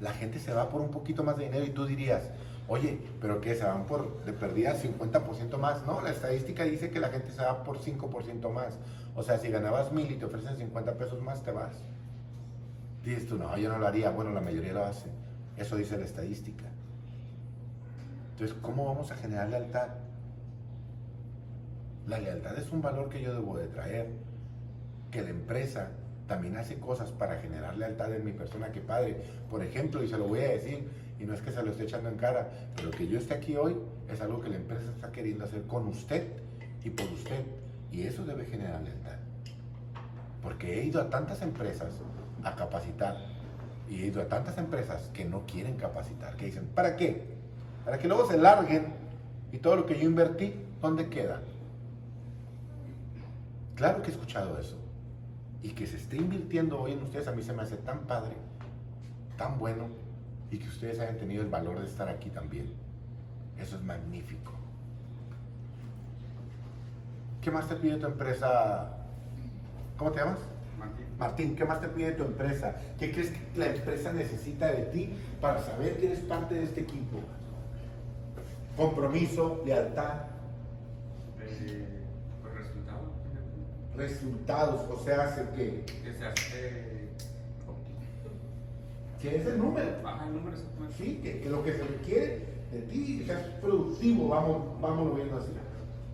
la 0.00 0.12
gente 0.12 0.38
se 0.38 0.52
va 0.52 0.68
por 0.68 0.80
un 0.80 0.90
poquito 0.90 1.22
más 1.22 1.36
de 1.36 1.44
dinero 1.44 1.64
y 1.64 1.70
tú 1.70 1.84
dirías, 1.84 2.30
oye, 2.68 3.00
pero 3.20 3.40
¿qué? 3.40 3.54
¿Se 3.54 3.64
van 3.64 3.86
por 3.86 4.24
de 4.24 4.32
perdida 4.32 4.74
50% 4.74 5.58
más? 5.58 5.84
No, 5.86 6.00
la 6.00 6.10
estadística 6.10 6.64
dice 6.64 6.90
que 6.90 7.00
la 7.00 7.08
gente 7.08 7.30
se 7.32 7.42
va 7.42 7.62
por 7.64 7.78
5% 7.80 8.50
más. 8.50 8.78
O 9.14 9.22
sea, 9.22 9.38
si 9.38 9.50
ganabas 9.50 9.92
mil 9.92 10.10
y 10.10 10.16
te 10.16 10.24
ofrecen 10.24 10.56
50 10.56 10.94
pesos 10.94 11.20
más, 11.20 11.42
te 11.42 11.50
vas. 11.50 11.72
Dices 13.04 13.26
tú, 13.26 13.36
no, 13.36 13.56
yo 13.58 13.68
no 13.68 13.78
lo 13.78 13.86
haría. 13.86 14.10
Bueno, 14.10 14.30
la 14.30 14.40
mayoría 14.40 14.72
lo 14.72 14.84
hace. 14.84 15.08
Eso 15.56 15.76
dice 15.76 15.98
la 15.98 16.04
estadística. 16.04 16.64
Entonces, 18.32 18.56
¿cómo 18.62 18.86
vamos 18.86 19.10
a 19.10 19.16
generar 19.16 19.48
lealtad? 19.48 19.88
La 22.06 22.18
lealtad 22.18 22.56
es 22.58 22.70
un 22.70 22.80
valor 22.80 23.08
que 23.08 23.20
yo 23.20 23.32
debo 23.34 23.58
de 23.58 23.66
traer. 23.66 24.10
Que 25.10 25.22
la 25.22 25.30
empresa 25.30 25.90
también 26.30 26.56
hace 26.56 26.78
cosas 26.78 27.10
para 27.10 27.38
generar 27.40 27.76
lealtad 27.76 28.14
en 28.14 28.24
mi 28.24 28.30
persona 28.30 28.70
que 28.70 28.80
padre. 28.80 29.16
Por 29.50 29.64
ejemplo, 29.64 30.00
y 30.04 30.06
se 30.06 30.16
lo 30.16 30.28
voy 30.28 30.38
a 30.38 30.50
decir, 30.50 30.88
y 31.18 31.24
no 31.24 31.34
es 31.34 31.40
que 31.40 31.50
se 31.50 31.60
lo 31.60 31.72
esté 31.72 31.82
echando 31.82 32.08
en 32.08 32.14
cara, 32.14 32.48
pero 32.76 32.92
que 32.92 33.08
yo 33.08 33.18
esté 33.18 33.34
aquí 33.34 33.56
hoy 33.56 33.76
es 34.08 34.20
algo 34.20 34.40
que 34.40 34.48
la 34.48 34.54
empresa 34.54 34.88
está 34.94 35.10
queriendo 35.10 35.44
hacer 35.44 35.62
con 35.62 35.88
usted 35.88 36.28
y 36.84 36.90
por 36.90 37.06
usted. 37.06 37.42
Y 37.90 38.02
eso 38.02 38.24
debe 38.24 38.44
generar 38.44 38.80
lealtad. 38.80 39.16
Porque 40.40 40.78
he 40.78 40.84
ido 40.84 41.00
a 41.00 41.10
tantas 41.10 41.42
empresas 41.42 41.90
a 42.44 42.54
capacitar 42.54 43.16
y 43.88 44.04
he 44.04 44.06
ido 44.06 44.22
a 44.22 44.28
tantas 44.28 44.56
empresas 44.56 45.10
que 45.12 45.24
no 45.24 45.44
quieren 45.46 45.74
capacitar, 45.74 46.36
que 46.36 46.46
dicen, 46.46 46.64
¿para 46.76 46.94
qué? 46.94 47.24
Para 47.84 47.98
que 47.98 48.06
luego 48.06 48.24
se 48.30 48.38
larguen 48.38 48.86
y 49.50 49.58
todo 49.58 49.74
lo 49.74 49.84
que 49.84 49.98
yo 49.98 50.04
invertí, 50.04 50.54
¿dónde 50.80 51.08
queda? 51.08 51.40
Claro 53.74 54.00
que 54.00 54.10
he 54.10 54.12
escuchado 54.12 54.56
eso. 54.60 54.79
Y 55.62 55.70
que 55.70 55.86
se 55.86 55.96
esté 55.96 56.16
invirtiendo 56.16 56.80
hoy 56.80 56.92
en 56.92 57.02
ustedes 57.02 57.28
a 57.28 57.32
mí 57.32 57.42
se 57.42 57.52
me 57.52 57.62
hace 57.62 57.76
tan 57.76 58.00
padre, 58.00 58.34
tan 59.36 59.58
bueno, 59.58 59.88
y 60.50 60.58
que 60.58 60.68
ustedes 60.68 60.98
hayan 60.98 61.18
tenido 61.18 61.42
el 61.42 61.48
valor 61.48 61.80
de 61.80 61.86
estar 61.86 62.08
aquí 62.08 62.30
también. 62.30 62.72
Eso 63.58 63.76
es 63.76 63.82
magnífico. 63.82 64.52
¿Qué 67.42 67.50
más 67.50 67.68
te 67.68 67.76
pide 67.76 67.96
tu 67.96 68.06
empresa? 68.06 68.90
¿Cómo 69.96 70.10
te 70.12 70.20
llamas? 70.20 70.38
Martín. 70.78 71.06
Martín, 71.18 71.56
¿qué 71.56 71.64
más 71.64 71.80
te 71.80 71.88
pide 71.88 72.12
tu 72.12 72.24
empresa? 72.24 72.76
¿Qué 72.98 73.12
crees 73.12 73.30
que 73.30 73.58
la 73.58 73.66
empresa 73.66 74.12
necesita 74.12 74.66
de 74.68 74.84
ti 74.84 75.14
para 75.40 75.62
saber 75.62 75.98
que 75.98 76.06
eres 76.06 76.20
parte 76.20 76.54
de 76.54 76.64
este 76.64 76.80
equipo? 76.80 77.18
Compromiso, 78.76 79.62
lealtad, 79.64 80.30
Eh. 81.42 81.99
Resultados, 84.00 84.90
o 84.90 85.04
sea, 85.04 85.24
hace 85.24 85.42
que, 85.54 85.84
Que 85.84 86.12
se 86.12 86.26
hace. 86.26 86.90
que 89.20 89.36
es 89.36 89.46
el 89.46 89.58
número. 89.58 89.86
Baja 90.02 90.26
el 90.26 90.34
número 90.34 90.56
exactamente. 90.56 90.96
Sí, 90.96 91.20
que, 91.22 91.40
que 91.40 91.48
lo 91.50 91.62
que 91.62 91.72
se 91.72 91.82
requiere 91.84 92.46
de 92.72 92.80
ti, 92.82 93.18
que 93.18 93.26
seas 93.26 93.42
productivo, 93.60 94.28
vamos, 94.28 94.80
vamos 94.80 95.14
viendo 95.14 95.36
así. 95.36 95.50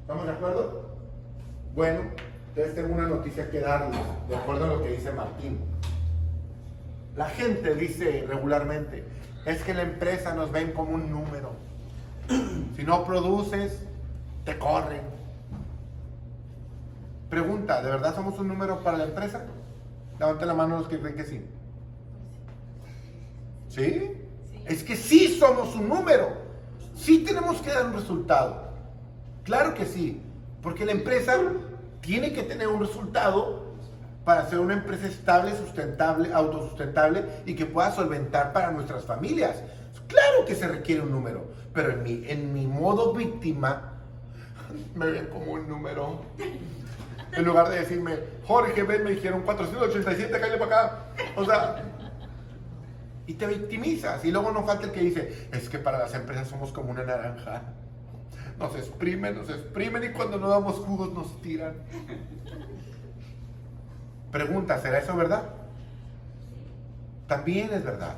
¿Estamos 0.01 0.27
de 0.27 0.33
acuerdo? 0.33 0.87
Bueno, 1.75 2.01
entonces 2.49 2.75
tengo 2.75 2.95
una 2.95 3.09
noticia 3.09 3.51
que 3.51 3.61
darles, 3.61 4.01
de 4.29 4.37
acuerdo 4.37 4.65
a 4.65 4.69
lo 4.69 4.83
que 4.83 4.91
dice 4.91 5.13
Martín. 5.13 5.61
La 7.17 7.27
gente 7.27 7.75
dice 7.75 8.25
regularmente, 8.27 9.05
es 9.47 9.63
que 9.63 9.75
la 9.75 9.83
empresa 9.83 10.35
nos 10.35 10.51
ven 10.51 10.73
como 10.73 10.93
un 10.93 11.11
número. 11.11 11.53
Si 12.77 12.85
no 12.85 13.05
produces, 13.07 13.81
te 14.45 14.59
corren. 14.59 15.16
Pregunta, 17.31 17.83
¿de 17.83 17.91
verdad 17.91 18.15
somos 18.15 18.39
un 18.39 18.49
número 18.49 18.83
para 18.83 18.99
la 18.99 19.05
empresa? 19.05 19.45
Levanten 20.19 20.49
la 20.49 20.55
mano 20.55 20.79
los 20.79 20.89
que 20.89 21.01
creen 21.01 21.17
que 21.17 21.25
sí. 21.25 21.45
¿Sí? 23.69 24.13
Es 24.65 24.83
que 24.83 24.97
sí 24.97 25.37
somos 25.39 25.75
un 25.75 25.89
número. 25.89 26.29
Sí 26.95 27.25
tenemos 27.25 27.61
que 27.61 27.71
dar 27.71 27.87
un 27.87 27.93
resultado. 27.95 28.71
Claro 29.45 29.75
que 29.75 29.87
sí. 29.87 30.23
Porque 30.63 30.85
la 30.85 30.93
empresa 30.93 31.37
tiene 32.01 32.33
que 32.33 32.43
tener 32.43 32.69
un 32.69 32.81
resultado 32.81 33.67
para 34.25 34.49
ser 34.49 34.59
una 34.59 34.75
empresa 34.75 35.07
estable, 35.07 35.57
sustentable, 35.57 36.33
autosustentable 36.33 37.25
y 37.45 37.55
que 37.55 37.67
pueda 37.67 37.93
solventar 37.93 38.53
para 38.53 38.71
nuestras 38.71 39.05
familias. 39.05 39.63
Claro 40.09 40.45
que 40.47 40.55
se 40.55 40.67
requiere 40.67 41.03
un 41.03 41.11
número. 41.11 41.45
Pero 41.73 41.91
en 41.91 42.03
mi, 42.03 42.25
en 42.27 42.53
mi 42.55 42.67
modo 42.67 43.13
víctima, 43.13 43.93
me 44.95 45.11
ven 45.11 45.27
como 45.27 45.53
un 45.53 45.69
número. 45.69 46.21
En 47.37 47.45
lugar 47.45 47.69
de 47.69 47.81
decirme, 47.81 48.17
Jorge, 48.47 48.83
ven, 48.83 49.05
me 49.05 49.11
dijeron 49.11 49.43
487, 49.43 50.41
cállate 50.41 50.59
para 50.59 50.85
acá. 50.85 50.99
O 51.37 51.45
sea, 51.45 51.83
y 53.27 53.35
te 53.35 53.47
victimizas. 53.47 54.25
Y 54.25 54.31
luego 54.31 54.53
no 54.53 54.65
falta 54.65 54.87
el 54.87 54.93
que 54.93 55.01
dice, 55.01 55.49
es 55.53 55.69
que 55.69 55.79
para 55.79 55.99
las 55.99 56.15
empresas 56.15 56.49
somos 56.49 56.73
como 56.73 56.91
una 56.91 57.03
naranja. 57.03 57.63
Nos 58.59 58.75
exprimen, 58.75 59.35
nos 59.37 59.51
exprimen 59.51 60.05
y 60.05 60.09
cuando 60.11 60.39
no 60.39 60.49
damos 60.49 60.77
jugos 60.77 61.13
nos 61.13 61.43
tiran. 61.43 61.75
Pregunta, 64.33 64.79
¿será 64.81 64.99
eso 64.99 65.15
verdad? 65.15 65.43
También 67.27 67.73
es 67.73 67.85
verdad. 67.85 68.15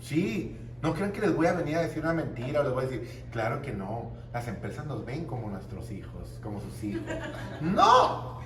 Sí, 0.00 0.56
no 0.82 0.94
crean 0.94 1.12
que 1.12 1.20
les 1.20 1.34
voy 1.34 1.46
a 1.46 1.52
venir 1.52 1.76
a 1.76 1.82
decir 1.82 2.02
una 2.02 2.12
mentira 2.12 2.60
o 2.60 2.64
les 2.64 2.72
voy 2.72 2.84
a 2.84 2.88
decir, 2.88 3.24
claro 3.30 3.62
que 3.62 3.72
no, 3.72 4.12
las 4.36 4.48
empresas 4.48 4.84
nos 4.84 5.02
ven 5.06 5.24
como 5.24 5.48
nuestros 5.48 5.90
hijos, 5.90 6.38
como 6.42 6.60
sus 6.60 6.84
hijos. 6.84 7.02
No, 7.62 8.38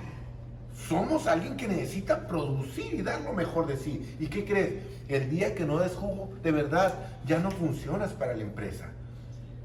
somos 0.87 1.27
alguien 1.27 1.57
que 1.57 1.67
necesita 1.67 2.27
producir 2.27 2.93
y 2.93 3.01
dar 3.01 3.19
lo 3.19 3.33
mejor 3.33 3.67
de 3.67 3.75
sí. 3.75 4.15
¿Y 4.17 4.27
qué 4.27 4.45
crees? 4.45 4.75
El 5.09 5.29
día 5.29 5.53
que 5.53 5.65
no 5.65 5.79
des 5.79 5.93
jugo, 5.93 6.29
de 6.43 6.53
verdad, 6.53 6.93
ya 7.25 7.39
no 7.39 7.51
funcionas 7.51 8.13
para 8.13 8.33
la 8.33 8.41
empresa. 8.41 8.85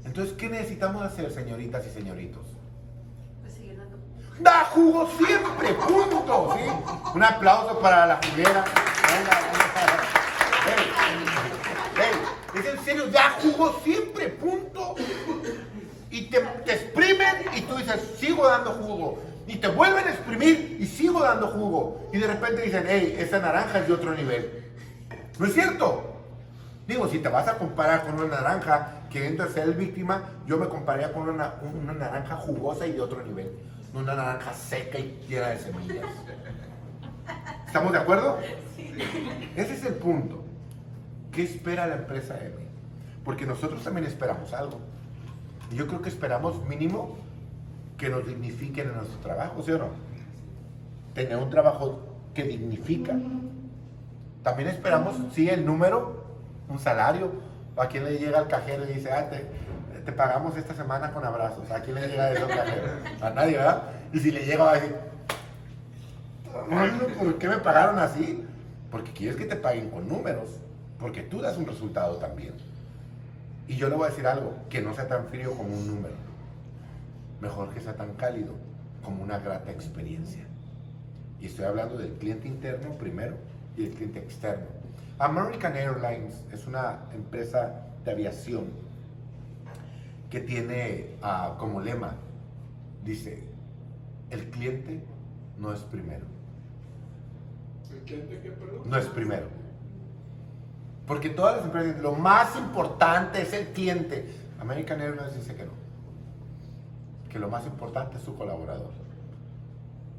Entonces, 0.03 0.33
¿qué 0.33 0.49
necesitamos 0.49 1.01
hacer, 1.01 1.31
señoritas 1.31 1.87
y 1.87 1.91
señoritos? 1.91 2.45
Pues 3.41 3.53
seguir 3.53 3.77
dando. 3.77 3.97
Da 4.41 4.65
jugo 4.65 5.09
siempre, 5.17 5.75
punto. 5.75 6.55
¿sí? 6.57 6.63
Un 7.15 7.23
aplauso 7.23 7.79
para 7.79 8.05
la 8.05 8.19
juguera. 8.21 8.65
Venga, 9.07 9.39
venga. 9.55 10.03
Ey, 10.75 12.03
ey, 12.03 12.59
es 12.59 12.65
en 12.65 12.83
serio, 12.83 13.07
da 13.07 13.29
jugo 13.41 13.79
siempre, 13.81 14.27
punto. 14.27 14.56
Te, 16.27 16.39
te 16.65 16.73
exprimen 16.73 17.35
y 17.55 17.61
tú 17.61 17.75
dices, 17.75 18.15
sigo 18.19 18.47
dando 18.47 18.71
jugo. 18.71 19.21
Y 19.47 19.57
te 19.57 19.67
vuelven 19.67 20.05
a 20.07 20.11
exprimir 20.11 20.77
y 20.79 20.85
sigo 20.85 21.21
dando 21.21 21.47
jugo. 21.47 22.09
Y 22.11 22.17
de 22.17 22.27
repente 22.27 22.61
dicen, 22.61 22.85
hey, 22.87 23.15
esa 23.17 23.39
naranja 23.39 23.79
es 23.79 23.87
de 23.87 23.93
otro 23.93 24.13
nivel. 24.13 24.65
¿No 25.39 25.45
es 25.45 25.53
cierto? 25.53 26.15
Digo, 26.87 27.07
si 27.07 27.19
te 27.19 27.29
vas 27.29 27.47
a 27.47 27.57
comparar 27.57 28.03
con 28.03 28.15
una 28.15 28.41
naranja 28.41 29.01
queriendo 29.09 29.47
ser 29.49 29.63
el 29.63 29.73
víctima, 29.73 30.23
yo 30.45 30.57
me 30.57 30.67
compararía 30.67 31.13
con 31.13 31.29
una, 31.29 31.55
una 31.61 31.93
naranja 31.93 32.35
jugosa 32.35 32.87
y 32.87 32.93
de 32.93 33.01
otro 33.01 33.23
nivel. 33.23 33.51
No 33.93 33.99
una 33.99 34.15
naranja 34.15 34.53
seca 34.53 34.99
y 34.99 35.25
llena 35.27 35.47
de 35.49 35.59
semillas. 35.59 36.05
¿Estamos 37.65 37.91
de 37.91 37.99
acuerdo? 37.99 38.39
Ese 39.55 39.73
es 39.73 39.85
el 39.85 39.95
punto. 39.95 40.43
¿Qué 41.31 41.43
espera 41.43 41.87
la 41.87 41.95
empresa 41.95 42.33
de 42.35 42.49
mí? 42.49 42.67
Porque 43.23 43.45
nosotros 43.45 43.83
también 43.83 44.07
esperamos 44.07 44.53
algo. 44.53 44.79
Yo 45.71 45.87
creo 45.87 46.01
que 46.01 46.09
esperamos 46.09 46.63
mínimo 46.67 47.17
que 47.97 48.09
nos 48.09 48.25
dignifiquen 48.25 48.89
en 48.89 48.95
nuestro 48.95 49.19
trabajo, 49.19 49.61
¿sí 49.63 49.71
o 49.71 49.77
no? 49.79 49.89
Tener 51.13 51.37
un 51.37 51.49
trabajo 51.49 51.99
que 52.33 52.43
dignifica. 52.43 53.15
También 54.43 54.69
esperamos, 54.69 55.15
sí, 55.33 55.49
el 55.49 55.65
número, 55.65 56.23
un 56.69 56.79
salario. 56.79 57.31
¿A 57.75 57.87
quién 57.87 58.05
le 58.05 58.17
llega 58.17 58.39
al 58.39 58.47
cajero 58.47 58.85
y 58.89 58.93
dice, 58.93 59.11
ah, 59.11 59.29
te, 59.29 60.11
pagamos 60.13 60.55
esta 60.55 60.73
semana 60.73 61.11
con 61.11 61.25
abrazos? 61.25 61.69
¿A 61.69 61.81
quién 61.81 61.95
le 61.95 62.07
llega 62.07 62.31
eso 62.31 62.45
al 62.45 62.49
cajero? 62.49 62.87
A 63.21 63.29
nadie, 63.31 63.57
¿verdad? 63.57 63.83
Y 64.13 64.19
si 64.19 64.31
le 64.31 64.45
llega 64.45 64.63
va 64.63 64.71
a 64.71 64.75
decir, 64.75 64.95
"Mano, 66.69 66.97
¿por 67.19 67.37
qué 67.37 67.49
me 67.49 67.57
pagaron 67.57 67.99
así? 67.99 68.43
Porque 68.89 69.11
quieres 69.11 69.35
que 69.35 69.45
te 69.45 69.55
paguen 69.55 69.89
con 69.89 70.07
números, 70.07 70.49
porque 70.97 71.23
tú 71.23 71.41
das 71.41 71.57
un 71.57 71.65
resultado 71.65 72.15
también. 72.17 72.53
Y 73.67 73.75
yo 73.75 73.89
le 73.89 73.95
voy 73.95 74.07
a 74.07 74.09
decir 74.09 74.25
algo, 74.25 74.55
que 74.69 74.81
no 74.81 74.93
sea 74.93 75.07
tan 75.07 75.25
frío 75.27 75.53
como 75.55 75.75
un 75.75 75.87
número. 75.87 76.15
Mejor 77.41 77.73
que 77.73 77.81
sea 77.81 77.95
tan 77.95 78.13
cálido 78.13 78.53
como 79.03 79.23
una 79.23 79.39
grata 79.39 79.71
experiencia. 79.71 80.45
Y 81.39 81.47
estoy 81.47 81.65
hablando 81.65 81.97
del 81.97 82.13
cliente 82.13 82.47
interno 82.47 82.97
primero 82.97 83.35
y 83.75 83.83
del 83.83 83.93
cliente 83.93 84.19
externo. 84.19 84.65
American 85.19 85.75
Airlines 85.75 86.43
es 86.51 86.65
una 86.67 86.99
empresa 87.13 87.87
de 88.05 88.11
aviación 88.11 88.65
que 90.29 90.39
tiene 90.39 91.15
ah, 91.21 91.55
como 91.57 91.81
lema, 91.81 92.15
dice, 93.03 93.43
el 94.29 94.49
cliente 94.49 95.01
no 95.57 95.73
es 95.73 95.79
primero. 95.81 96.25
¿El 97.91 97.99
cliente 97.99 98.39
qué, 98.41 98.51
perdón? 98.51 98.81
No 98.89 98.97
es 98.97 99.05
primero. 99.07 99.47
Porque 101.07 101.29
todas 101.29 101.57
las 101.57 101.65
empresas 101.65 102.01
lo 102.01 102.13
más 102.13 102.55
importante 102.57 103.41
es 103.41 103.53
el 103.53 103.67
cliente. 103.67 104.29
American 104.59 104.99
Airlines 105.01 105.35
dice 105.35 105.55
que 105.55 105.63
no. 105.63 105.71
que 107.29 107.39
lo 107.39 107.49
más 107.49 107.65
importante 107.65 108.17
es 108.17 108.23
su 108.23 108.35
colaborador. 108.35 108.91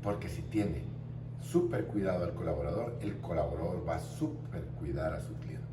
Porque 0.03 0.29
si 0.29 0.43
tiene 0.43 0.85
súper 1.43 1.85
cuidado 1.85 2.25
al 2.25 2.33
colaborador, 2.33 2.97
el 3.03 3.19
colaborador 3.19 3.87
va 3.87 3.97
a 3.97 4.01
súper 4.01 4.63
cuidar 4.79 5.13
a 5.13 5.21
su 5.21 5.35
cliente. 5.35 5.67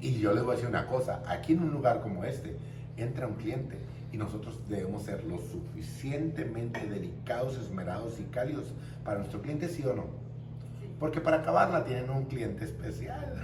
Y 0.00 0.18
yo 0.18 0.32
les 0.32 0.42
voy 0.42 0.52
a 0.52 0.54
decir 0.54 0.68
una 0.68 0.86
cosa, 0.86 1.22
aquí 1.26 1.52
en 1.52 1.62
un 1.62 1.70
lugar 1.70 2.00
como 2.00 2.24
este 2.24 2.56
entra 2.96 3.26
un 3.26 3.34
cliente 3.34 3.78
y 4.12 4.16
nosotros 4.16 4.58
debemos 4.68 5.02
ser 5.02 5.24
lo 5.24 5.38
suficientemente 5.38 6.86
delicados, 6.86 7.58
esmerados 7.58 8.18
y 8.18 8.24
cálidos 8.24 8.72
para 9.04 9.18
nuestro 9.18 9.42
cliente, 9.42 9.68
sí 9.68 9.84
o 9.84 9.94
no. 9.94 10.29
Porque 11.00 11.20
para 11.20 11.38
acabarla 11.38 11.82
tienen 11.84 12.10
un 12.10 12.26
cliente 12.26 12.66
especial. 12.66 13.34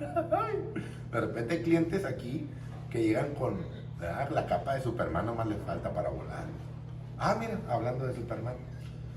De 1.12 1.20
repente 1.20 1.54
hay 1.54 1.62
clientes 1.62 2.04
aquí 2.04 2.50
que 2.90 3.02
llegan 3.02 3.34
con 3.34 3.58
la 4.00 4.46
capa 4.46 4.74
de 4.74 4.82
Superman, 4.82 5.24
nomás 5.24 5.46
le 5.46 5.56
falta 5.56 5.90
para 5.94 6.10
volar. 6.10 6.44
Ah, 7.16 7.36
mira, 7.38 7.58
hablando 7.68 8.06
de 8.06 8.14
Superman. 8.14 8.54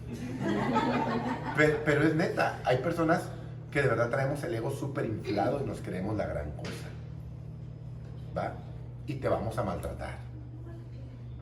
Pero, 1.58 1.80
pero 1.84 2.04
es 2.04 2.16
neta, 2.16 2.62
hay 2.64 2.78
personas 2.78 3.24
que 3.72 3.82
de 3.82 3.90
verdad 3.90 4.10
traemos 4.10 4.42
el 4.44 4.56
ego 4.56 4.72
súper 4.72 5.06
inflado 5.06 5.60
y 5.62 5.66
nos 5.66 5.82
creemos 5.82 6.16
la 6.16 6.26
gran 6.28 6.52
cosa. 6.52 6.88
¿Va? 8.38 8.54
Y 9.06 9.16
te 9.16 9.28
vamos 9.28 9.58
a 9.58 9.64
maltratar. 9.64 10.20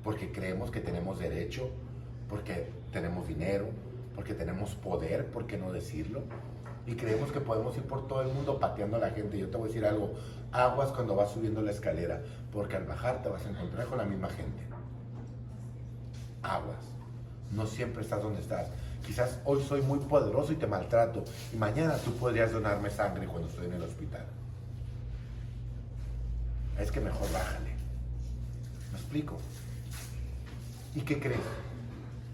Porque 0.04 0.32
creemos 0.32 0.72
que 0.72 0.80
tenemos 0.80 1.20
derecho, 1.20 1.70
porque 2.28 2.72
tenemos 2.92 3.28
dinero, 3.28 3.68
porque 4.16 4.34
tenemos 4.34 4.76
poder, 4.76 5.28
¿por 5.28 5.46
qué 5.46 5.58
no 5.58 5.72
decirlo? 5.72 6.24
Y 6.88 6.96
creemos 6.96 7.32
que 7.32 7.42
podemos 7.42 7.76
ir 7.78 7.84
por 7.84 8.08
todo 8.08 8.22
el 8.22 8.30
mundo 8.30 8.60
pateando 8.60 8.98
a 8.98 9.00
la 9.00 9.10
gente. 9.10 9.38
Yo 9.38 9.50
te 9.50 9.58
voy 9.58 9.66
a 9.66 9.68
decir 9.68 9.86
algo, 9.86 10.14
aguas 10.52 10.92
cuando 10.92 11.16
vas 11.16 11.32
subiendo 11.32 11.62
la 11.62 11.72
escalera, 11.72 12.22
porque 12.52 12.78
al 12.78 12.86
bajar 12.86 13.22
te 13.22 13.30
vas 13.30 13.46
a 13.46 13.50
encontrar 13.50 13.88
con 13.88 13.98
la 13.98 14.06
misma 14.06 14.30
gente. 14.30 14.62
Aguas. 16.42 16.78
No 17.52 17.66
siempre 17.66 18.04
estás 18.04 18.22
donde 18.22 18.42
estás. 18.42 18.70
Quizás 19.06 19.40
hoy 19.46 19.64
soy 19.64 19.82
muy 19.82 20.00
poderoso 20.00 20.54
y 20.54 20.56
te 20.56 20.68
maltrato. 20.68 21.24
Y 21.54 21.58
mañana 21.58 21.98
tú 21.98 22.14
podrías 22.14 22.52
donarme 22.52 22.90
sangre 22.90 23.28
cuando 23.28 23.48
estoy 23.48 23.66
en 23.66 23.74
el 23.74 23.84
hospital. 23.84 24.26
Es 26.80 26.92
que 26.92 27.00
mejor 27.00 27.32
bájale. 27.32 27.76
¿Me 28.92 28.98
explico? 28.98 29.38
¿Y 30.94 31.02
qué 31.02 31.20
crees? 31.20 31.40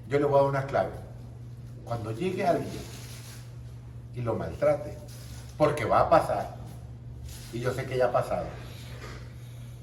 Yo 0.10 0.20
le 0.20 0.26
voy 0.26 0.36
a 0.36 0.42
dar 0.42 0.50
una 0.50 0.66
clave. 0.66 1.11
Cuando 1.92 2.14
llegue 2.14 2.48
alguien 2.48 2.84
y 4.16 4.22
lo 4.22 4.34
maltrate, 4.36 4.98
porque 5.58 5.84
va 5.84 6.00
a 6.00 6.10
pasar, 6.10 6.56
y 7.52 7.60
yo 7.60 7.74
sé 7.74 7.86
que 7.86 7.98
ya 7.98 8.06
ha 8.06 8.12
pasado, 8.14 8.46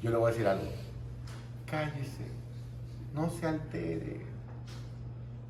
yo 0.00 0.10
le 0.10 0.16
voy 0.16 0.30
a 0.30 0.32
decir 0.32 0.48
algo. 0.48 0.72
Cállese, 1.66 2.24
no 3.12 3.28
se 3.28 3.46
altere, 3.46 4.24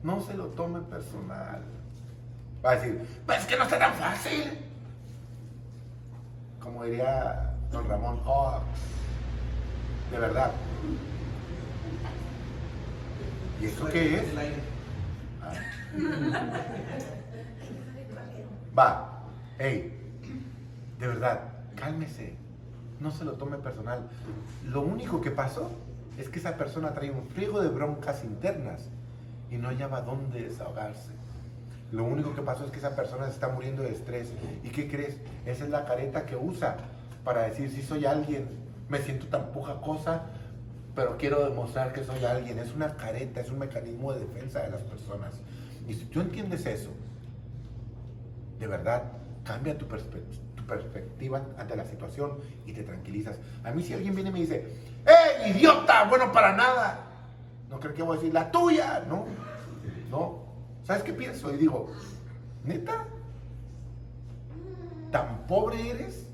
no 0.03 0.21
se 0.21 0.35
lo 0.35 0.47
tome 0.47 0.81
personal. 0.81 1.63
Va 2.67 2.73
a 2.73 2.75
decir, 2.75 3.07
pues 3.25 3.39
es 3.39 3.47
que 3.47 3.57
no 3.57 3.63
está 3.63 3.79
tan 3.79 3.95
fácil. 3.95 4.59
Como 6.61 6.83
diría 6.83 7.55
don 7.71 7.89
Ramón, 7.89 8.21
oh, 8.27 8.59
de 10.11 10.19
verdad. 10.19 10.51
¿Y 13.61 13.67
esto 13.67 13.87
qué 13.87 14.17
es? 14.17 14.78
Va, 18.79 19.23
hey, 19.59 19.95
de 20.99 21.07
verdad, 21.07 21.41
cálmese, 21.75 22.35
no 23.01 23.11
se 23.11 23.25
lo 23.25 23.33
tome 23.33 23.57
personal. 23.59 24.09
Lo 24.65 24.83
único 24.83 25.21
que 25.21 25.31
pasó 25.31 25.71
es 26.19 26.29
que 26.29 26.39
esa 26.39 26.57
persona 26.57 26.93
trae 26.95 27.11
un 27.11 27.27
friego 27.29 27.61
de 27.61 27.69
broncas 27.69 28.25
internas 28.25 28.89
y 29.51 29.57
no 29.57 29.69
hallaba 29.69 30.03
dónde 30.03 30.43
desahogarse. 30.43 31.13
Lo 31.91 32.05
único 32.05 32.35
que 32.35 32.43
pasó 32.43 32.67
es 32.67 32.71
que 32.71 32.79
esa 32.79 32.95
persona 32.95 33.25
se 33.27 33.31
está 33.31 33.49
muriendo 33.49 33.83
de 33.83 33.93
estrés. 33.93 34.33
¿Y 34.63 34.69
qué 34.69 34.91
crees? 34.91 35.17
Esa 35.47 35.65
es 35.65 35.71
la 35.71 35.87
careta 35.87 36.27
que 36.27 36.37
usa 36.37 36.77
para 37.25 37.43
decir 37.43 37.71
si 37.71 37.83
soy 37.83 38.05
alguien, 38.05 38.49
me 38.89 38.99
siento 38.99 39.27
tan 39.29 39.53
poca 39.53 39.81
cosa, 39.81 40.23
pero 40.95 41.17
quiero 41.17 41.49
demostrar 41.49 41.93
que 41.93 42.05
soy 42.05 42.25
alguien. 42.25 42.59
Es 42.59 42.75
una 42.75 42.97
careta, 42.97 43.41
es 43.41 43.51
un 43.51 43.61
mecanismo 43.61 44.13
de 44.13 44.21
defensa 44.21 44.61
de 44.61 44.71
las 44.71 44.83
personas. 44.83 45.33
Y 45.89 45.95
si 45.95 46.05
tú 46.05 46.21
entiendes 46.21 46.67
eso, 46.67 46.91
de 48.61 48.67
verdad, 48.67 49.05
cambia 49.45 49.77
tu, 49.79 49.87
perspe- 49.87 50.23
tu 50.55 50.65
perspectiva 50.67 51.43
ante 51.59 51.75
la 51.77 51.85
situación 51.85 52.39
y 52.67 52.73
te 52.73 52.83
tranquilizas. 52.83 53.39
A 53.65 53.71
mí 53.71 53.83
si 53.83 53.95
alguien 53.95 54.15
viene 54.15 54.31
y 54.31 54.33
me 54.35 54.41
dice, 54.41 54.67
¡eh, 55.07 55.51
idiota! 55.51 56.05
Bueno, 56.09 56.31
para 56.31 56.55
nada. 56.55 57.07
No 57.71 57.81
creo 57.81 57.95
que 57.95 58.03
voy 58.03 58.17
a 58.17 58.21
decir, 58.21 58.35
la 58.35 58.51
tuya. 58.51 59.05
No, 59.09 59.25
no. 60.11 60.43
¿Sabes 60.85 61.03
qué 61.03 61.13
pienso? 61.13 61.53
Y 61.53 61.57
digo, 61.57 61.91
¿neta? 62.65 63.07
¿Tan 65.11 65.47
pobre 65.47 65.91
eres? 65.91 66.27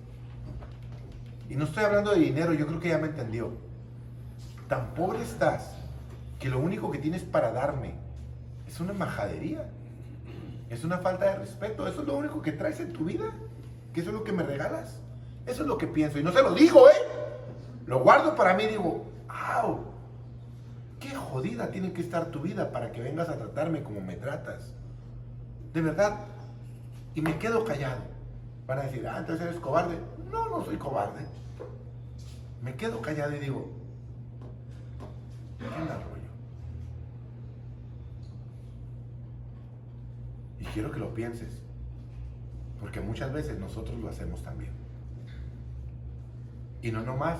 Y 1.48 1.56
no 1.56 1.64
estoy 1.64 1.84
hablando 1.84 2.10
de 2.12 2.20
dinero, 2.20 2.54
yo 2.54 2.66
creo 2.66 2.80
que 2.80 2.88
ya 2.88 2.98
me 2.98 3.08
entendió. 3.08 3.52
Tan 4.68 4.94
pobre 4.94 5.22
estás 5.22 5.76
que 6.40 6.48
lo 6.48 6.58
único 6.58 6.90
que 6.90 6.98
tienes 6.98 7.22
para 7.22 7.52
darme 7.52 7.94
es 8.74 8.80
una 8.80 8.92
majadería. 8.92 9.70
Es 10.68 10.82
una 10.82 10.98
falta 10.98 11.26
de 11.26 11.36
respeto. 11.36 11.86
Eso 11.86 12.00
es 12.00 12.08
lo 12.08 12.16
único 12.16 12.42
que 12.42 12.50
traes 12.50 12.80
en 12.80 12.92
tu 12.92 13.04
vida. 13.04 13.26
Que 13.92 14.00
eso 14.00 14.10
es 14.10 14.16
lo 14.16 14.24
que 14.24 14.32
me 14.32 14.42
regalas. 14.42 14.98
Eso 15.46 15.62
es 15.62 15.68
lo 15.68 15.78
que 15.78 15.86
pienso. 15.86 16.18
Y 16.18 16.24
no 16.24 16.32
se 16.32 16.42
lo 16.42 16.52
digo, 16.54 16.88
¿eh? 16.88 16.92
Lo 17.86 18.00
guardo 18.00 18.34
para 18.34 18.52
mí 18.54 18.64
y 18.64 18.68
digo, 18.68 19.06
¡au! 19.28 19.84
Qué 20.98 21.14
jodida 21.14 21.68
tiene 21.68 21.92
que 21.92 22.00
estar 22.00 22.32
tu 22.32 22.40
vida 22.40 22.72
para 22.72 22.90
que 22.90 23.00
vengas 23.00 23.28
a 23.28 23.36
tratarme 23.36 23.84
como 23.84 24.00
me 24.00 24.16
tratas. 24.16 24.72
De 25.72 25.80
verdad. 25.80 26.18
Y 27.14 27.20
me 27.20 27.38
quedo 27.38 27.64
callado. 27.64 28.02
Van 28.66 28.80
a 28.80 28.82
decir, 28.82 29.06
ah, 29.06 29.18
entonces 29.18 29.46
eres 29.46 29.60
cobarde. 29.60 30.00
No, 30.32 30.48
no 30.48 30.64
soy 30.64 30.78
cobarde. 30.78 31.24
Me 32.60 32.74
quedo 32.74 33.00
callado 33.00 33.36
y 33.36 33.38
digo, 33.38 33.70
¿qué 35.60 35.66
onda, 35.66 35.94
rollo? 35.94 36.14
Y 40.64 40.66
quiero 40.68 40.90
que 40.90 40.98
lo 40.98 41.12
pienses, 41.12 41.60
porque 42.80 42.98
muchas 43.02 43.30
veces 43.34 43.58
nosotros 43.58 43.98
lo 44.00 44.08
hacemos 44.08 44.42
también. 44.42 44.72
Y 46.80 46.90
no 46.90 47.02
nomás 47.02 47.38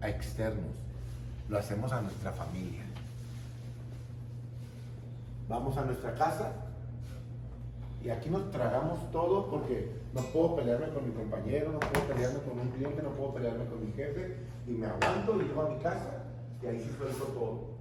a 0.00 0.08
externos, 0.08 0.74
lo 1.50 1.58
hacemos 1.58 1.92
a 1.92 2.00
nuestra 2.00 2.32
familia. 2.32 2.82
Vamos 5.46 5.76
a 5.76 5.84
nuestra 5.84 6.14
casa 6.14 6.52
y 8.02 8.08
aquí 8.08 8.30
nos 8.30 8.50
tragamos 8.50 9.10
todo 9.12 9.50
porque 9.50 9.90
no 10.14 10.22
puedo 10.22 10.56
pelearme 10.56 10.88
con 10.88 11.06
mi 11.06 11.14
compañero, 11.14 11.70
no 11.70 11.80
puedo 11.80 12.06
pelearme 12.06 12.38
con 12.40 12.58
un 12.58 12.68
cliente, 12.70 13.02
no 13.02 13.10
puedo 13.10 13.34
pelearme 13.34 13.66
con 13.66 13.84
mi 13.84 13.92
jefe 13.92 14.36
y 14.66 14.70
me 14.70 14.86
aguanto 14.86 15.36
y 15.36 15.44
llego 15.44 15.62
a 15.62 15.68
mi 15.68 15.78
casa 15.80 16.24
y 16.62 16.66
ahí 16.66 16.80
sí 16.80 16.90
suelto 16.96 17.24
todo. 17.24 17.74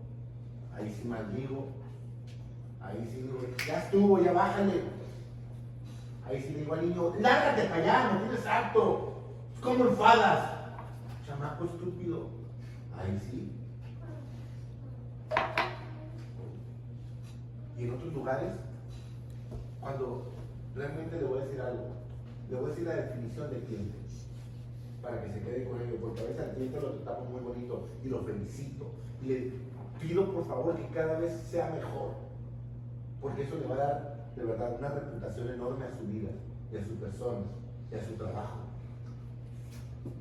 Ahí 0.75 0.91
sí 0.91 1.07
maldigo, 1.07 1.67
Ahí 2.83 3.09
sí 3.11 3.21
digo, 3.21 3.39
ya 3.67 3.79
estuvo, 3.79 4.19
ya 4.19 4.33
bájale. 4.33 4.81
Ahí 6.27 6.41
sí 6.41 6.53
digo 6.53 6.73
al 6.73 6.87
niño, 6.87 7.13
lárgate 7.19 7.63
para 7.63 7.83
allá, 7.83 8.11
no 8.13 8.19
tienes 8.21 8.45
acto. 8.45 9.13
¿Cómo 9.61 9.85
enfadas? 9.85 10.49
Chamaco 11.25 11.65
estúpido. 11.65 12.27
Ahí 12.97 13.19
sí. 13.29 13.51
Y 17.77 17.83
en 17.83 17.93
otros 17.93 18.13
lugares, 18.13 18.51
cuando 19.81 20.25
realmente 20.75 21.17
le 21.17 21.23
voy 21.25 21.39
a 21.39 21.45
decir 21.45 21.61
algo, 21.61 21.87
le 22.49 22.55
voy 22.55 22.65
a 22.65 22.69
decir 22.69 22.87
la 22.87 22.95
definición 22.95 23.49
del 23.49 23.63
cliente 23.63 24.03
para 25.03 25.21
que 25.21 25.33
se 25.33 25.41
quede 25.41 25.65
con 25.65 25.81
ello, 25.81 25.97
porque 25.99 26.21
a 26.21 26.23
veces 26.23 26.41
al 26.41 26.55
cliente 26.55 26.79
lo 26.79 26.91
tratamos 26.91 27.29
muy 27.29 27.41
bonito 27.41 27.87
y 28.03 28.07
lo 28.07 28.23
felicito. 28.23 28.85
Y 29.21 29.25
le 29.25 29.51
pido 29.99 30.31
por 30.31 30.47
favor 30.47 30.77
que 30.77 30.87
cada 30.87 31.19
vez 31.19 31.33
sea 31.51 31.69
mejor 31.71 32.11
porque 33.23 33.43
eso 33.43 33.55
le 33.55 33.67
va 33.67 33.75
a 33.75 33.77
dar 33.77 34.33
de 34.35 34.43
verdad 34.43 34.75
una 34.77 34.89
reputación 34.89 35.47
enorme 35.47 35.85
a 35.85 35.97
su 35.97 36.03
vida, 36.05 36.29
a 36.29 36.85
su 36.85 36.95
persona, 36.95 37.45
y 37.89 37.95
a 37.95 38.03
su 38.03 38.15
trabajo. 38.15 38.59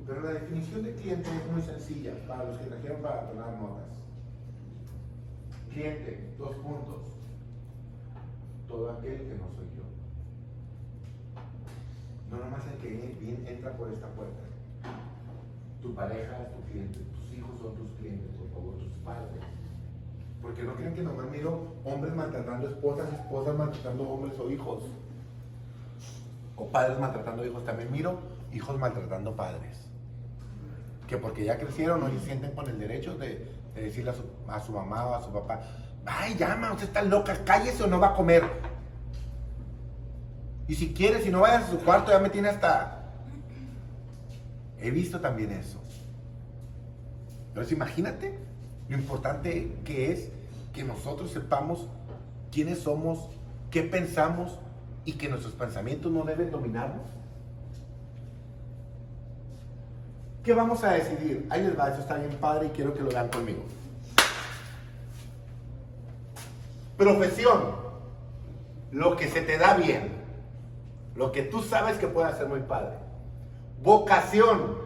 Pero 0.07 0.21
la 0.21 0.31
definición 0.31 0.83
de 0.83 0.95
cliente 0.95 1.29
es 1.29 1.51
muy 1.51 1.61
sencilla 1.61 2.13
para 2.25 2.45
los 2.45 2.57
que 2.59 2.67
trajeron 2.67 3.01
para 3.01 3.29
tomar 3.29 3.59
notas. 3.59 3.89
Cliente, 5.69 6.33
dos 6.37 6.55
puntos. 6.55 7.01
Todo 8.69 8.91
aquel 8.91 9.17
que 9.17 9.35
no 9.35 9.49
soy 9.51 9.67
yo. 9.75 9.83
No 12.31 12.37
nomás 12.41 12.63
el 12.67 12.77
que 12.79 13.51
entra 13.51 13.75
por 13.75 13.91
esta 13.91 14.07
puerta. 14.15 14.43
Tu 15.81 15.93
pareja 15.93 16.43
es 16.43 16.55
tu 16.55 16.61
cliente, 16.71 16.99
tus 16.99 17.37
hijos 17.37 17.59
son 17.59 17.75
tus 17.75 17.91
clientes, 17.99 18.31
por 18.37 18.49
favor, 18.51 18.75
tus. 18.77 18.92
No 20.63 20.75
creen 20.75 20.93
que 20.93 21.01
nomás 21.01 21.29
miro 21.29 21.75
hombres 21.83 22.13
maltratando 22.15 22.67
esposas, 22.67 23.11
esposas 23.13 23.57
maltratando 23.57 24.03
hombres 24.03 24.39
o 24.39 24.49
hijos. 24.49 24.83
O 26.55 26.67
padres 26.67 26.99
maltratando 26.99 27.45
hijos. 27.45 27.65
También 27.65 27.91
miro 27.91 28.19
hijos 28.51 28.77
maltratando 28.77 29.35
padres. 29.35 29.89
que 31.07 31.17
porque 31.17 31.43
ya 31.43 31.57
crecieron 31.57 31.99
no 31.99 32.09
se 32.09 32.19
sienten 32.19 32.51
con 32.51 32.67
el 32.69 32.79
derecho 32.79 33.17
de, 33.17 33.45
de 33.75 33.81
decirle 33.81 34.11
a 34.11 34.13
su, 34.13 34.23
a 34.47 34.59
su 34.59 34.71
mamá 34.71 35.05
o 35.05 35.15
a 35.15 35.21
su 35.21 35.31
papá, 35.31 35.61
ay, 36.05 36.35
llama, 36.35 36.71
usted 36.71 36.85
está 36.85 37.01
loca, 37.01 37.43
cállese 37.43 37.83
o 37.83 37.87
no 37.87 37.99
va 37.99 38.09
a 38.09 38.13
comer. 38.15 38.43
Y 40.67 40.75
si 40.75 40.93
quiere, 40.93 41.21
si 41.21 41.29
no 41.29 41.41
vayas 41.41 41.65
a 41.65 41.71
su 41.71 41.79
cuarto, 41.79 42.11
ya 42.11 42.19
me 42.19 42.29
tiene 42.29 42.49
hasta... 42.49 42.99
He 44.79 44.91
visto 44.91 45.19
también 45.19 45.51
eso. 45.51 45.81
Entonces 47.49 47.73
imagínate 47.73 48.39
lo 48.89 48.97
importante 48.97 49.77
que 49.85 50.11
es 50.11 50.29
que 50.73 50.83
nosotros 50.83 51.31
sepamos 51.31 51.87
quiénes 52.51 52.79
somos, 52.79 53.29
qué 53.69 53.83
pensamos 53.83 54.59
y 55.05 55.13
que 55.13 55.29
nuestros 55.29 55.53
pensamientos 55.53 56.11
no 56.11 56.23
deben 56.23 56.51
dominarnos. 56.51 57.05
¿Qué 60.43 60.53
vamos 60.53 60.83
a 60.83 60.91
decidir? 60.91 61.47
Ahí 61.49 61.63
les 61.63 61.77
va, 61.77 61.89
eso 61.89 62.01
está 62.01 62.17
bien 62.17 62.35
padre 62.41 62.67
y 62.67 62.69
quiero 62.71 62.93
que 62.93 63.01
lo 63.01 63.09
vean 63.09 63.29
conmigo. 63.29 63.63
Profesión, 66.97 67.75
lo 68.91 69.15
que 69.15 69.29
se 69.29 69.41
te 69.41 69.57
da 69.57 69.75
bien, 69.75 70.11
lo 71.15 71.31
que 71.31 71.43
tú 71.43 71.61
sabes 71.61 71.97
que 71.97 72.07
puede 72.07 72.27
hacer 72.27 72.47
muy 72.47 72.61
padre. 72.61 72.97
Vocación, 73.81 74.77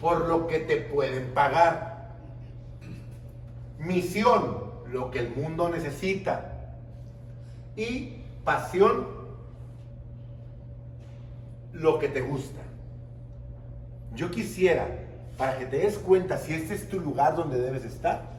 por 0.00 0.28
lo 0.28 0.46
que 0.46 0.60
te 0.60 0.76
pueden 0.76 1.32
pagar. 1.32 2.16
Misión, 3.78 4.67
lo 4.92 5.10
que 5.10 5.20
el 5.20 5.34
mundo 5.34 5.68
necesita. 5.68 6.76
Y 7.76 8.22
pasión, 8.44 9.06
lo 11.72 11.98
que 11.98 12.08
te 12.08 12.20
gusta. 12.20 12.60
Yo 14.14 14.30
quisiera, 14.30 14.88
para 15.36 15.58
que 15.58 15.66
te 15.66 15.78
des 15.78 15.98
cuenta 15.98 16.38
si 16.38 16.54
este 16.54 16.74
es 16.74 16.88
tu 16.88 16.98
lugar 16.98 17.36
donde 17.36 17.60
debes 17.60 17.84
estar, 17.84 18.38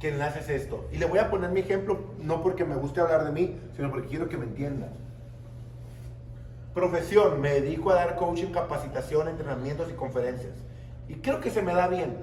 que 0.00 0.08
enlaces 0.08 0.48
esto. 0.48 0.88
Y 0.92 0.98
le 0.98 1.06
voy 1.06 1.18
a 1.18 1.30
poner 1.30 1.50
mi 1.50 1.60
ejemplo, 1.60 1.98
no 2.20 2.42
porque 2.42 2.64
me 2.64 2.76
guste 2.76 3.00
hablar 3.00 3.24
de 3.24 3.32
mí, 3.32 3.56
sino 3.76 3.90
porque 3.90 4.08
quiero 4.08 4.28
que 4.28 4.36
me 4.36 4.44
entiendan. 4.44 4.90
Profesión, 6.74 7.40
me 7.40 7.60
dedico 7.60 7.90
a 7.90 7.94
dar 7.94 8.16
coaching, 8.16 8.52
capacitación, 8.52 9.28
entrenamientos 9.28 9.90
y 9.90 9.94
conferencias. 9.94 10.54
Y 11.08 11.14
creo 11.14 11.40
que 11.40 11.50
se 11.50 11.62
me 11.62 11.74
da 11.74 11.88
bien. 11.88 12.16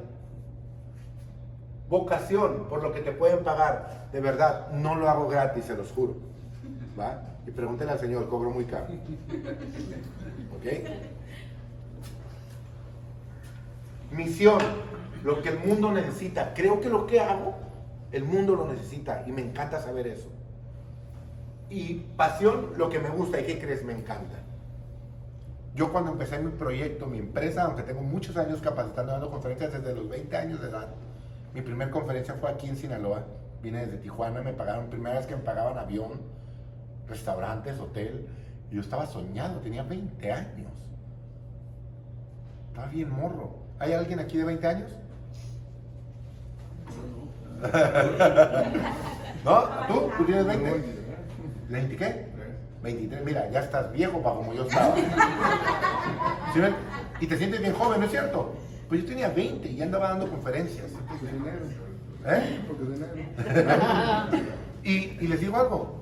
Vocación, 1.95 2.65
por 2.67 2.83
lo 2.83 2.91
que 2.91 2.99
te 2.99 3.13
pueden 3.13 3.41
pagar. 3.45 4.09
De 4.11 4.19
verdad, 4.19 4.69
no 4.73 4.95
lo 4.95 5.07
hago 5.07 5.29
gratis, 5.29 5.63
se 5.63 5.77
los 5.77 5.93
juro. 5.93 6.17
¿Va? 6.99 7.21
Y 7.47 7.51
pregúntenle 7.51 7.93
al 7.93 7.99
Señor, 7.99 8.27
cobro 8.27 8.49
muy 8.49 8.65
caro. 8.65 8.87
¿Ok? 10.57 10.65
Misión, 14.11 14.59
lo 15.23 15.41
que 15.41 15.47
el 15.47 15.59
mundo 15.59 15.93
necesita. 15.93 16.53
Creo 16.53 16.81
que 16.81 16.89
lo 16.89 17.07
que 17.07 17.21
hago, 17.21 17.55
el 18.11 18.25
mundo 18.25 18.57
lo 18.57 18.67
necesita 18.67 19.23
y 19.25 19.31
me 19.31 19.41
encanta 19.41 19.81
saber 19.81 20.07
eso. 20.07 20.27
Y 21.69 21.93
pasión, 22.17 22.73
lo 22.75 22.89
que 22.89 22.99
me 22.99 23.09
gusta 23.09 23.39
y 23.39 23.45
qué 23.45 23.57
crees, 23.57 23.85
me 23.85 23.93
encanta. 23.93 24.35
Yo 25.73 25.93
cuando 25.93 26.11
empecé 26.11 26.39
mi 26.39 26.51
proyecto, 26.51 27.05
mi 27.05 27.19
empresa, 27.19 27.63
aunque 27.63 27.83
tengo 27.83 28.01
muchos 28.01 28.35
años 28.35 28.59
capacitando, 28.61 29.13
dando 29.13 29.31
conferencias 29.31 29.71
desde 29.71 29.95
los 29.95 30.09
20 30.09 30.35
años 30.35 30.61
de 30.61 30.67
edad, 30.67 30.89
mi 31.55 31.61
primera 31.61 31.89
conferencia 31.89 32.35
fue 32.35 32.51
aquí 32.51 32.67
en 32.67 32.75
Sinaloa. 32.75 33.23
Vine 33.63 33.85
desde 33.85 33.99
Tijuana, 33.99 34.41
me 34.41 34.51
pagaron, 34.51 34.89
primera 34.89 35.15
vez 35.15 35.25
que 35.25 35.37
me 35.37 35.41
pagaban 35.41 35.77
avión, 35.77 36.11
restaurantes, 37.07 37.79
hotel. 37.79 38.27
Y 38.69 38.75
yo 38.75 38.81
estaba 38.81 39.05
soñando, 39.05 39.61
tenía 39.61 39.83
20 39.83 40.31
años. 40.33 40.73
Estaba 42.67 42.87
bien 42.87 43.09
morro. 43.09 43.55
¿Hay 43.79 43.93
alguien 43.93 44.19
aquí 44.19 44.37
de 44.37 44.43
20 44.43 44.67
años? 44.67 44.91
¿No? 49.45 49.63
¿Tú? 49.87 50.11
¿Tú 50.17 50.25
tienes 50.25 50.45
20? 50.45 50.83
¿20 51.69 51.97
qué? 51.97 52.25
23. 52.83 53.23
Mira, 53.23 53.49
ya 53.49 53.61
estás 53.61 53.93
viejo 53.93 54.21
para 54.21 54.35
como 54.35 54.53
yo 54.53 54.63
estaba. 54.63 54.93
¿Sí 56.53 56.59
ven? 56.59 56.75
Y 57.21 57.27
te 57.27 57.37
sientes 57.37 57.61
bien 57.61 57.73
joven, 57.73 58.01
¿no 58.01 58.07
es 58.07 58.11
cierto? 58.11 58.55
Pues 58.87 59.01
yo 59.01 59.07
tenía 59.07 59.29
20 59.29 59.69
y 59.71 59.81
andaba 59.81 60.09
dando 60.09 60.29
conferencias. 60.29 60.91
Porque 61.07 61.25
soy 61.25 61.39
negro. 61.39 61.65
¿Eh? 62.25 62.59
Porque 62.67 62.85
soy 62.85 62.99
negro. 62.99 64.55
Y, 64.85 65.17
y 65.19 65.27
les 65.27 65.39
digo 65.39 65.57
algo, 65.57 65.95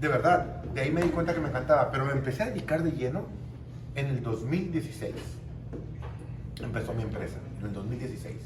de 0.00 0.08
verdad, 0.08 0.64
de 0.74 0.80
ahí 0.80 0.90
me 0.90 1.02
di 1.02 1.10
cuenta 1.10 1.32
que 1.32 1.38
me 1.38 1.50
encantaba, 1.50 1.92
pero 1.92 2.04
me 2.04 2.10
empecé 2.10 2.42
a 2.42 2.46
dedicar 2.46 2.82
de 2.82 2.90
lleno 2.90 3.26
en 3.94 4.06
el 4.06 4.22
2016. 4.24 5.14
Empezó 6.60 6.92
mi 6.94 7.04
empresa, 7.04 7.36
en 7.60 7.66
el 7.66 7.72
2016. 7.72 8.36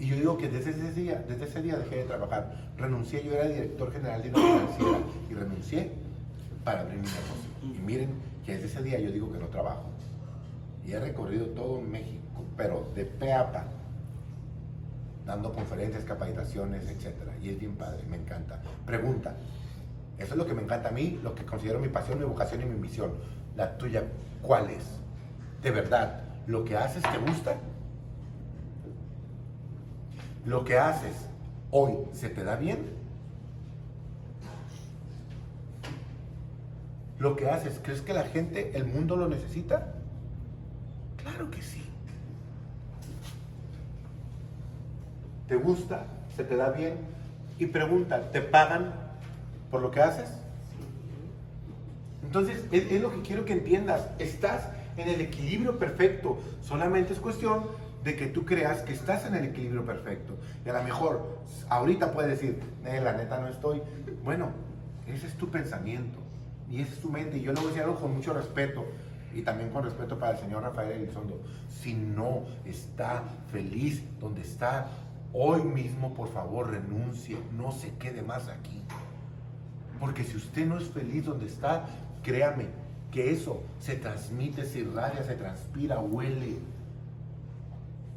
Y 0.00 0.06
yo 0.08 0.16
digo 0.16 0.36
que 0.36 0.48
desde 0.48 0.70
ese 0.70 0.92
día, 0.92 1.24
desde 1.28 1.44
ese 1.44 1.62
día 1.62 1.76
dejé 1.76 1.98
de 1.98 2.04
trabajar. 2.04 2.72
Renuncié, 2.76 3.24
yo 3.24 3.34
era 3.34 3.46
director 3.46 3.92
general 3.92 4.20
de 4.20 4.30
una 4.30 4.40
financiera 4.76 4.98
y 5.30 5.34
renuncié 5.34 5.90
para 6.64 6.80
abrir 6.80 6.98
mi 6.98 7.06
negocio. 7.06 7.50
Y 7.62 7.78
miren 7.86 8.10
que 8.44 8.54
desde 8.54 8.66
ese 8.66 8.82
día 8.82 8.98
yo 8.98 9.12
digo 9.12 9.32
que 9.32 9.38
no 9.38 9.46
trabajo. 9.46 9.84
Y 10.84 10.90
he 10.90 10.98
recorrido 10.98 11.46
todo 11.46 11.80
México, 11.80 12.21
pero 12.56 12.90
de 12.94 13.04
pe 13.04 13.32
a 13.32 13.50
pa, 13.50 13.64
dando 15.26 15.52
conferencias, 15.52 16.04
capacitaciones, 16.04 16.88
etc. 16.88 17.14
Y 17.40 17.50
es 17.50 17.58
bien 17.58 17.76
padre, 17.76 18.04
me 18.08 18.16
encanta. 18.16 18.60
Pregunta, 18.84 19.36
eso 20.18 20.34
es 20.34 20.36
lo 20.36 20.46
que 20.46 20.54
me 20.54 20.62
encanta 20.62 20.88
a 20.88 20.92
mí, 20.92 21.20
lo 21.22 21.34
que 21.34 21.44
considero 21.44 21.78
mi 21.78 21.88
pasión, 21.88 22.18
mi 22.18 22.24
vocación 22.24 22.62
y 22.62 22.64
mi 22.64 22.76
misión. 22.76 23.12
La 23.56 23.76
tuya, 23.76 24.04
¿cuál 24.42 24.70
es? 24.70 24.84
De 25.62 25.70
verdad, 25.70 26.22
¿lo 26.46 26.64
que 26.64 26.76
haces 26.76 27.02
te 27.02 27.18
gusta? 27.18 27.56
¿Lo 30.44 30.64
que 30.64 30.78
haces 30.78 31.28
hoy 31.70 31.98
se 32.12 32.28
te 32.28 32.42
da 32.42 32.56
bien? 32.56 33.00
¿Lo 37.18 37.36
que 37.36 37.48
haces, 37.48 37.80
crees 37.80 38.02
que 38.02 38.12
la 38.12 38.24
gente, 38.24 38.76
el 38.76 38.84
mundo 38.84 39.16
lo 39.16 39.28
necesita? 39.28 39.94
Claro 41.16 41.50
que 41.50 41.62
sí. 41.62 41.91
¿Te 45.52 45.58
gusta? 45.58 46.06
¿Se 46.34 46.44
te 46.44 46.56
da 46.56 46.70
bien? 46.70 46.94
Y 47.58 47.66
pregunta, 47.66 48.30
¿te 48.30 48.40
pagan 48.40 48.90
por 49.70 49.82
lo 49.82 49.90
que 49.90 50.00
haces? 50.00 50.30
Entonces, 52.22 52.64
es, 52.72 52.90
es 52.90 53.02
lo 53.02 53.12
que 53.12 53.20
quiero 53.20 53.44
que 53.44 53.52
entiendas. 53.52 54.08
Estás 54.18 54.70
en 54.96 55.10
el 55.10 55.20
equilibrio 55.20 55.78
perfecto. 55.78 56.38
Solamente 56.62 57.12
es 57.12 57.18
cuestión 57.18 57.64
de 58.02 58.16
que 58.16 58.28
tú 58.28 58.46
creas 58.46 58.80
que 58.80 58.94
estás 58.94 59.26
en 59.26 59.34
el 59.34 59.44
equilibrio 59.44 59.84
perfecto. 59.84 60.38
Y 60.64 60.70
a 60.70 60.72
lo 60.72 60.84
mejor, 60.84 61.40
ahorita 61.68 62.12
puedes 62.12 62.30
decir, 62.30 62.58
"Eh, 62.86 63.02
la 63.04 63.12
neta 63.12 63.38
no 63.38 63.48
estoy. 63.48 63.82
Bueno, 64.24 64.52
ese 65.06 65.26
es 65.26 65.34
tu 65.34 65.50
pensamiento. 65.50 66.18
Y 66.70 66.80
esa 66.80 66.94
es 66.94 67.00
tu 67.00 67.10
mente. 67.10 67.36
Y 67.36 67.42
yo 67.42 67.52
lo 67.52 67.58
voy 67.60 67.66
a 67.66 67.68
decir 67.72 67.82
algo 67.82 67.96
con 67.96 68.14
mucho 68.14 68.32
respeto. 68.32 68.86
Y 69.34 69.42
también 69.42 69.68
con 69.68 69.84
respeto 69.84 70.18
para 70.18 70.32
el 70.32 70.38
señor 70.38 70.62
Rafael 70.62 70.92
Elizondo. 70.92 71.42
Si 71.68 71.92
no 71.92 72.44
está 72.64 73.22
feliz 73.50 74.02
donde 74.18 74.40
está, 74.40 74.88
hoy 75.32 75.62
mismo, 75.62 76.14
por 76.14 76.28
favor, 76.32 76.70
renuncie. 76.70 77.38
No 77.56 77.72
se 77.72 77.94
quede 77.94 78.22
más 78.22 78.48
aquí. 78.48 78.82
Porque 80.00 80.24
si 80.24 80.36
usted 80.36 80.66
no 80.66 80.78
es 80.78 80.88
feliz 80.88 81.24
donde 81.24 81.46
está, 81.46 81.86
créame 82.22 82.66
que 83.10 83.30
eso 83.30 83.62
se 83.78 83.94
transmite, 83.96 84.64
se 84.64 84.80
irradia, 84.80 85.22
se 85.22 85.34
transpira, 85.34 86.00
huele. 86.00 86.58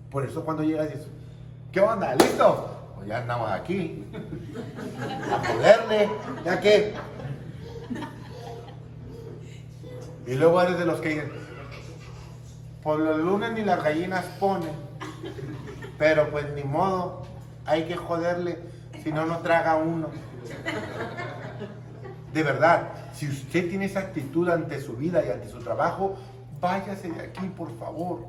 Por 0.09 0.25
eso 0.25 0.43
cuando 0.45 0.63
llegas 0.63 0.89
dices, 0.89 1.07
¿qué 1.71 1.81
onda? 1.81 2.15
¿Listo? 2.15 2.69
Pues 2.95 3.07
ya 3.07 3.19
andamos 3.19 3.51
aquí. 3.51 4.05
A 5.31 5.41
poderle, 5.41 6.09
¿ya 6.43 6.59
qué? 6.59 6.93
Y 10.27 10.33
luego 10.33 10.61
eres 10.61 10.79
de 10.79 10.85
los 10.85 11.01
que 11.01 11.09
dicen, 11.09 11.31
por 12.81 12.99
los 12.99 13.19
lunes 13.19 13.51
ni 13.51 13.63
las 13.63 13.83
gallinas 13.83 14.25
ponen, 14.39 14.71
pero 15.97 16.29
pues 16.29 16.51
ni 16.53 16.63
modo, 16.63 17.23
hay 17.65 17.83
que 17.85 17.95
joderle, 17.95 18.59
si 19.03 19.11
no, 19.11 19.25
no 19.25 19.39
traga 19.39 19.75
uno. 19.75 20.09
De 22.33 22.43
verdad, 22.43 22.89
si 23.13 23.29
usted 23.29 23.69
tiene 23.69 23.85
esa 23.85 24.01
actitud 24.01 24.49
ante 24.49 24.81
su 24.81 24.93
vida 24.93 25.23
y 25.25 25.31
ante 25.31 25.47
su 25.47 25.59
trabajo, 25.59 26.17
váyase 26.59 27.09
de 27.09 27.21
aquí, 27.21 27.47
por 27.47 27.77
favor. 27.77 28.25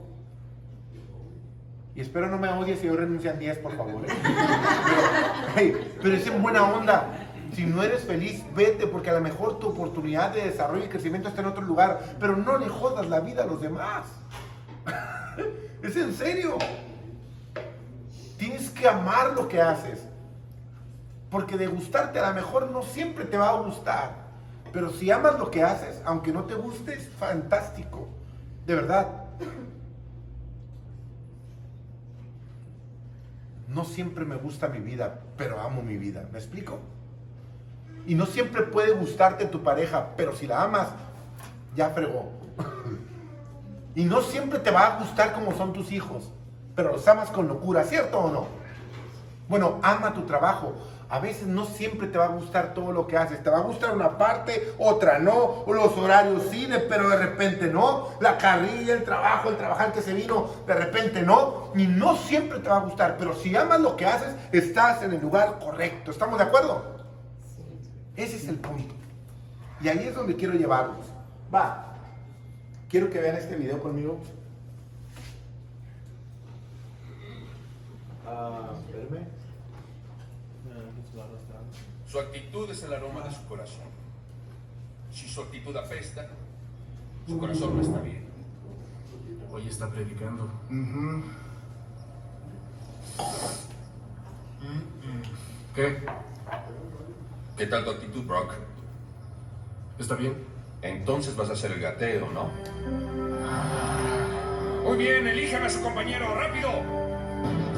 Y 1.96 2.02
espero 2.02 2.28
no 2.28 2.38
me 2.38 2.48
odies 2.48 2.80
si 2.80 2.86
yo 2.86 2.94
renuncian 2.94 3.38
10, 3.38 3.58
por 3.58 3.74
favor. 3.76 4.04
¿eh? 4.04 4.08
Pero, 4.12 5.00
hey, 5.56 5.96
pero 6.02 6.14
es 6.14 6.26
en 6.26 6.42
buena 6.42 6.62
onda. 6.62 7.06
Si 7.54 7.64
no 7.64 7.82
eres 7.82 8.02
feliz, 8.02 8.44
vete, 8.54 8.86
porque 8.86 9.10
a 9.10 9.14
lo 9.14 9.22
mejor 9.22 9.58
tu 9.58 9.68
oportunidad 9.68 10.30
de 10.30 10.42
desarrollo 10.42 10.84
y 10.84 10.88
crecimiento 10.88 11.28
está 11.28 11.40
en 11.40 11.46
otro 11.48 11.62
lugar. 11.62 12.16
Pero 12.20 12.36
no 12.36 12.58
le 12.58 12.68
jodas 12.68 13.08
la 13.08 13.20
vida 13.20 13.44
a 13.44 13.46
los 13.46 13.62
demás. 13.62 14.04
es 15.82 15.96
en 15.96 16.12
serio. 16.12 16.58
Tienes 18.36 18.70
que 18.70 18.88
amar 18.88 19.32
lo 19.34 19.48
que 19.48 19.60
haces. 19.60 20.02
Porque 21.30 21.56
de 21.56 21.66
gustarte 21.66 22.18
a 22.18 22.28
lo 22.28 22.34
mejor 22.34 22.70
no 22.70 22.82
siempre 22.82 23.24
te 23.24 23.36
va 23.36 23.50
a 23.50 23.60
gustar. 23.60 24.26
Pero 24.72 24.90
si 24.90 25.10
amas 25.10 25.38
lo 25.38 25.50
que 25.50 25.62
haces, 25.62 26.02
aunque 26.04 26.32
no 26.32 26.44
te 26.44 26.54
guste, 26.54 26.94
es 26.94 27.08
fantástico. 27.08 28.08
De 28.66 28.74
verdad. 28.74 29.08
No 33.68 33.84
siempre 33.84 34.24
me 34.24 34.36
gusta 34.36 34.68
mi 34.68 34.80
vida, 34.80 35.20
pero 35.36 35.60
amo 35.60 35.82
mi 35.82 35.96
vida. 35.96 36.28
¿Me 36.32 36.38
explico? 36.38 36.78
Y 38.06 38.14
no 38.14 38.26
siempre 38.26 38.62
puede 38.62 38.92
gustarte 38.92 39.46
tu 39.46 39.62
pareja, 39.62 40.14
pero 40.16 40.34
si 40.34 40.46
la 40.46 40.62
amas, 40.62 40.88
ya 41.74 41.90
fregó. 41.90 42.30
y 43.94 44.04
no 44.04 44.22
siempre 44.22 44.60
te 44.60 44.70
va 44.70 44.86
a 44.86 44.98
gustar 45.00 45.32
como 45.32 45.52
son 45.54 45.72
tus 45.72 45.90
hijos, 45.90 46.32
pero 46.76 46.92
los 46.92 47.08
amas 47.08 47.30
con 47.30 47.48
locura, 47.48 47.82
¿cierto 47.84 48.20
o 48.20 48.30
no? 48.30 48.46
Bueno, 49.48 49.80
ama 49.82 50.12
tu 50.12 50.22
trabajo. 50.22 50.74
A 51.08 51.20
veces 51.20 51.46
no 51.46 51.66
siempre 51.66 52.08
te 52.08 52.18
va 52.18 52.24
a 52.24 52.28
gustar 52.28 52.74
todo 52.74 52.90
lo 52.92 53.06
que 53.06 53.16
haces. 53.16 53.42
Te 53.42 53.48
va 53.48 53.58
a 53.58 53.62
gustar 53.62 53.94
una 53.94 54.18
parte, 54.18 54.74
otra 54.76 55.18
no. 55.18 55.64
Los 55.66 55.96
horarios 55.96 56.42
sí, 56.50 56.68
pero 56.88 57.08
de 57.08 57.16
repente 57.16 57.68
no. 57.68 58.08
La 58.20 58.36
carrilla, 58.36 58.92
el 58.92 59.04
trabajo, 59.04 59.48
el 59.48 59.56
trabajar 59.56 59.92
que 59.92 60.02
se 60.02 60.12
vino, 60.12 60.50
de 60.66 60.74
repente 60.74 61.22
no. 61.22 61.70
Y 61.76 61.86
no 61.86 62.16
siempre 62.16 62.58
te 62.58 62.68
va 62.68 62.78
a 62.78 62.80
gustar. 62.80 63.16
Pero 63.18 63.34
si 63.36 63.54
amas 63.54 63.80
lo 63.80 63.96
que 63.96 64.04
haces, 64.04 64.34
estás 64.50 65.02
en 65.02 65.12
el 65.12 65.20
lugar 65.20 65.60
correcto. 65.60 66.10
¿Estamos 66.10 66.38
de 66.38 66.44
acuerdo? 66.44 66.96
Ese 68.16 68.36
es 68.36 68.48
el 68.48 68.56
punto. 68.56 68.94
Y 69.80 69.88
ahí 69.88 70.08
es 70.08 70.14
donde 70.14 70.34
quiero 70.34 70.54
llevarlos. 70.54 71.06
Va. 71.54 71.94
Quiero 72.90 73.10
que 73.10 73.20
vean 73.20 73.36
este 73.36 73.54
video 73.54 73.80
conmigo. 73.80 74.18
Ah, 78.26 78.72
espérame. 78.74 79.26
Ah. 80.68 80.96
Su 82.06 82.18
actitud 82.18 82.70
es 82.70 82.82
el 82.82 82.94
aroma 82.94 83.22
de 83.22 83.30
su 83.32 83.44
corazón. 83.46 83.86
Si 85.12 85.28
su 85.28 85.42
actitud 85.42 85.76
apesta, 85.76 86.26
su 87.26 87.38
corazón 87.38 87.76
no 87.76 87.82
está 87.82 88.00
bien. 88.00 88.26
Hoy 89.50 89.66
está 89.68 89.88
predicando. 89.88 90.50
¿Qué? 95.74 96.02
¿Qué 97.56 97.66
tal 97.66 97.84
tu 97.84 97.90
actitud, 97.90 98.24
Brock? 98.24 98.54
¿Está 99.98 100.14
bien? 100.14 100.44
Entonces 100.82 101.34
vas 101.36 101.50
a 101.50 101.56
ser 101.56 101.72
el 101.72 101.80
gateo, 101.80 102.30
¿no? 102.30 102.50
Muy 104.84 104.98
bien, 104.98 105.26
elijan 105.26 105.62
a 105.62 105.70
su 105.70 105.80
compañero, 105.82 106.34
rápido. 106.34 107.05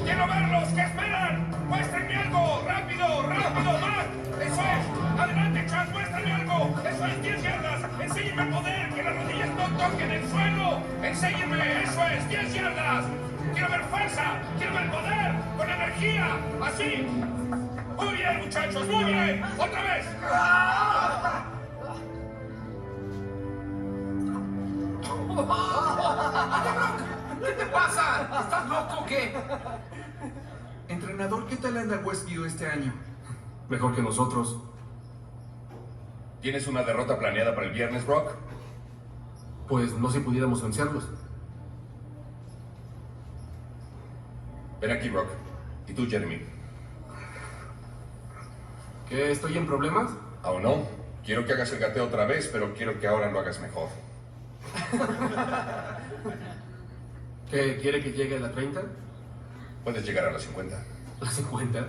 Quiero 0.09 0.27
verlos, 0.27 0.69
¿qué 0.71 0.81
esperan? 0.81 1.47
Muéstrenme 1.69 2.17
algo, 2.17 2.65
rápido, 2.67 3.23
rápido, 3.25 3.73
más. 3.79 4.07
Eso 4.41 4.63
es. 4.63 5.21
Adelante, 5.21 5.67
Chas, 5.69 5.91
muéstrenme 5.91 6.33
algo. 6.33 6.75
Eso 6.83 7.07
es, 7.07 7.23
10 7.23 7.43
yardas. 7.43 7.83
Enséñenme 8.01 8.43
el 8.43 8.49
poder, 8.49 8.89
que 8.95 9.03
las 9.03 9.17
rodillas 9.17 9.49
no 9.51 9.69
toquen 9.77 10.11
el 10.11 10.31
suelo. 10.31 10.81
Enséñenme, 11.03 11.83
eso 11.83 12.07
es, 12.07 12.29
10 12.31 12.55
yardas. 12.55 13.05
Quiero 13.53 13.69
ver 13.69 13.85
fuerza, 13.85 14.25
quiero 14.57 14.73
ver 14.73 14.91
poder, 14.91 15.35
con 15.59 15.71
energía, 15.71 16.27
así. 16.65 17.07
Muy 17.99 18.17
bien, 18.17 18.39
muchachos, 18.39 18.89
muy 18.89 19.05
bien. 19.05 19.45
Otra 19.59 19.83
vez. 19.83 20.07
¿Qué 25.03 25.35
te 25.37 25.98
pasa? 27.69 28.29
¿Estás 28.41 28.69
loco 28.69 29.03
o 29.03 29.07
qué? 29.07 29.35
Entrenador, 30.89 31.47
¿qué 31.47 31.57
tal 31.57 31.77
anda 31.77 31.99
Westview 31.99 32.45
este 32.45 32.67
año? 32.67 32.93
Mejor 33.69 33.95
que 33.95 34.03
nosotros. 34.03 34.59
¿Tienes 36.41 36.67
una 36.67 36.83
derrota 36.83 37.19
planeada 37.19 37.55
para 37.55 37.67
el 37.67 37.73
viernes, 37.73 38.07
Brock? 38.07 38.33
Pues 39.69 39.93
no 39.93 40.11
si 40.11 40.21
pudiéramos 40.21 40.63
vencerlos. 40.63 41.09
Ven 44.81 44.91
aquí, 44.93 45.09
Brock. 45.09 45.29
¿Y 45.89 45.93
tú, 45.93 46.07
Jeremy? 46.09 46.41
¿Qué? 49.09 49.33
¿Estoy 49.33 49.59
en 49.59 49.67
problemas? 49.67 50.11
Aún 50.43 50.63
no. 50.63 50.87
Quiero 51.25 51.45
que 51.45 51.53
hagas 51.53 51.73
el 51.73 51.81
gateo 51.81 52.05
otra 52.07 52.25
vez, 52.25 52.49
pero 52.53 52.73
quiero 52.75 52.99
que 53.01 53.07
ahora 53.07 53.31
lo 53.31 53.41
hagas 53.41 53.61
mejor. 53.61 53.89
¿Qué? 57.51 57.79
¿Quiere 57.81 58.03
que 58.03 58.13
llegue 58.13 58.37
a 58.37 58.41
la 58.41 58.53
30? 58.53 58.83
Puedes 59.85 60.05
llegar 60.05 60.27
a 60.27 60.33
las 60.33 60.43
50. 60.43 60.77
¿La 61.21 61.31
50? 61.31 61.87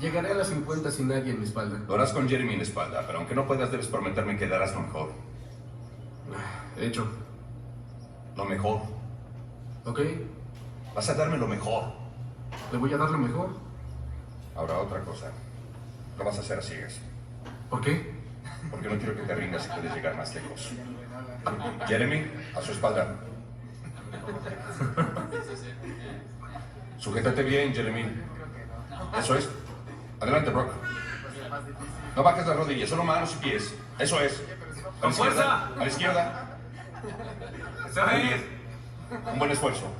Llegaré 0.00 0.30
a 0.30 0.34
las 0.34 0.48
50 0.48 0.90
sin 0.90 1.08
nadie 1.08 1.32
en 1.32 1.40
mi 1.40 1.44
espalda. 1.44 1.78
Lo 1.86 1.94
harás 1.94 2.12
con 2.12 2.28
Jeremy 2.28 2.52
en 2.52 2.58
la 2.58 2.64
espalda, 2.64 3.04
pero 3.06 3.18
aunque 3.18 3.34
no 3.34 3.46
puedas, 3.46 3.70
debes 3.70 3.86
prometerme 3.88 4.38
que 4.38 4.48
darás 4.48 4.74
lo 4.74 4.80
mejor. 4.80 5.12
Hecho. 6.78 7.06
Lo 8.36 8.44
mejor. 8.46 8.80
¿Ok? 9.84 10.00
Vas 10.94 11.08
a 11.10 11.14
darme 11.14 11.36
lo 11.36 11.46
mejor. 11.46 11.92
Le 12.72 12.78
voy 12.78 12.92
a 12.92 12.96
dar 12.96 13.10
lo 13.10 13.18
mejor. 13.18 13.50
Ahora, 14.56 14.78
otra 14.78 15.00
cosa. 15.00 15.30
Lo 16.18 16.24
vas 16.24 16.38
a 16.38 16.40
hacer 16.40 16.58
a 16.58 16.62
ciegas. 16.62 16.98
¿Por 17.68 17.80
qué? 17.82 18.14
Porque 18.70 18.88
no 18.88 18.96
quiero 18.96 19.14
que 19.14 19.22
te 19.22 19.34
rindas 19.34 19.66
y 19.66 19.74
puedes 19.74 19.94
llegar 19.94 20.16
más 20.16 20.34
lejos. 20.34 20.72
Jeremy, 21.86 22.26
a 22.56 22.62
su 22.62 22.72
espalda. 22.72 23.14
Sujétate 26.98 27.42
bien, 27.42 27.74
Jeremy. 27.74 28.06
Eso 29.18 29.34
es. 29.34 29.48
Adelante, 30.20 30.50
Brock. 30.50 30.72
No 32.14 32.22
bajes 32.22 32.46
las 32.46 32.56
rodillas, 32.56 32.88
solo 32.88 33.04
manos 33.04 33.34
y 33.34 33.36
pies. 33.44 33.74
Eso 33.98 34.20
es. 34.20 34.40
A 35.00 35.06
la 35.06 35.10
izquierda. 35.10 35.66
A 35.74 35.78
la 35.78 35.86
izquierda. 35.86 36.58
Muy 38.12 38.22
bien. 38.22 38.62
Un 39.32 39.38
buen 39.38 39.50
esfuerzo. 39.50 39.92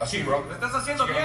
Así, 0.00 0.22
Brock. 0.22 0.46
Lo 0.46 0.54
estás 0.54 0.74
haciendo 0.74 1.06
bien. 1.06 1.24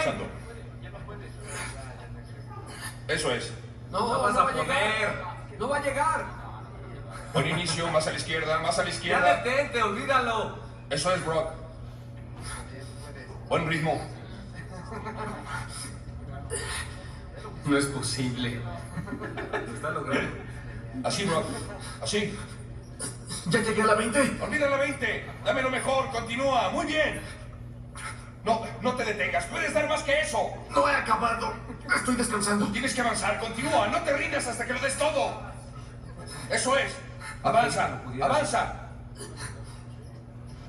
Eso 3.07 3.31
es. 3.31 3.53
No, 3.91 3.99
no, 4.01 4.21
vas 4.21 4.37
a 4.37 4.47
poder. 4.47 5.23
No 5.57 5.69
va 5.69 5.77
a 5.77 5.81
llegar. 5.81 6.38
Buen 7.33 7.47
inicio, 7.47 7.87
más 7.91 8.07
a 8.07 8.11
la 8.11 8.17
izquierda, 8.17 8.59
más 8.59 8.77
a 8.79 8.83
la 8.83 8.89
Ya 8.89 8.95
izquierda. 8.95 9.35
detente, 9.43 9.83
olvídalo. 9.83 10.57
Eso 10.89 11.13
es, 11.13 11.25
Brock. 11.25 11.51
Buen 13.47 13.67
ritmo. 13.67 14.01
No 17.65 17.77
es 17.77 17.85
posible. 17.87 18.59
Lo 19.51 19.73
está 19.75 19.89
logrando. 19.91 20.31
Así, 21.03 21.25
Brock. 21.25 21.45
Así. 22.01 22.37
¡Ya 23.47 23.59
llegué 23.61 23.81
a 23.83 23.85
la 23.85 23.93
20! 23.95 24.37
Olvida 24.41 24.69
la 24.69 24.77
20. 24.77 25.25
Dame 25.45 25.61
lo 25.61 25.69
mejor. 25.69 26.09
Continúa. 26.11 26.69
Muy 26.71 26.85
bien. 26.87 27.21
No, 28.43 28.65
no 28.81 28.95
te 28.95 29.05
detengas. 29.05 29.45
Puedes 29.45 29.73
dar 29.73 29.87
más 29.87 30.01
que 30.03 30.19
eso. 30.21 30.51
¡No 30.71 30.87
he 30.89 30.95
acabado! 30.95 31.53
Estoy 31.95 32.15
descansando. 32.15 32.67
Tienes 32.71 32.93
que 32.93 33.01
avanzar. 33.01 33.39
Continúa. 33.39 33.87
No 33.87 34.01
te 34.01 34.15
rindas 34.17 34.47
hasta 34.47 34.65
que 34.65 34.73
lo 34.73 34.79
des 34.79 34.97
todo. 34.97 35.41
Eso 36.49 36.77
es. 36.77 36.91
Avanza. 37.43 37.89
Avanza. 38.21 38.73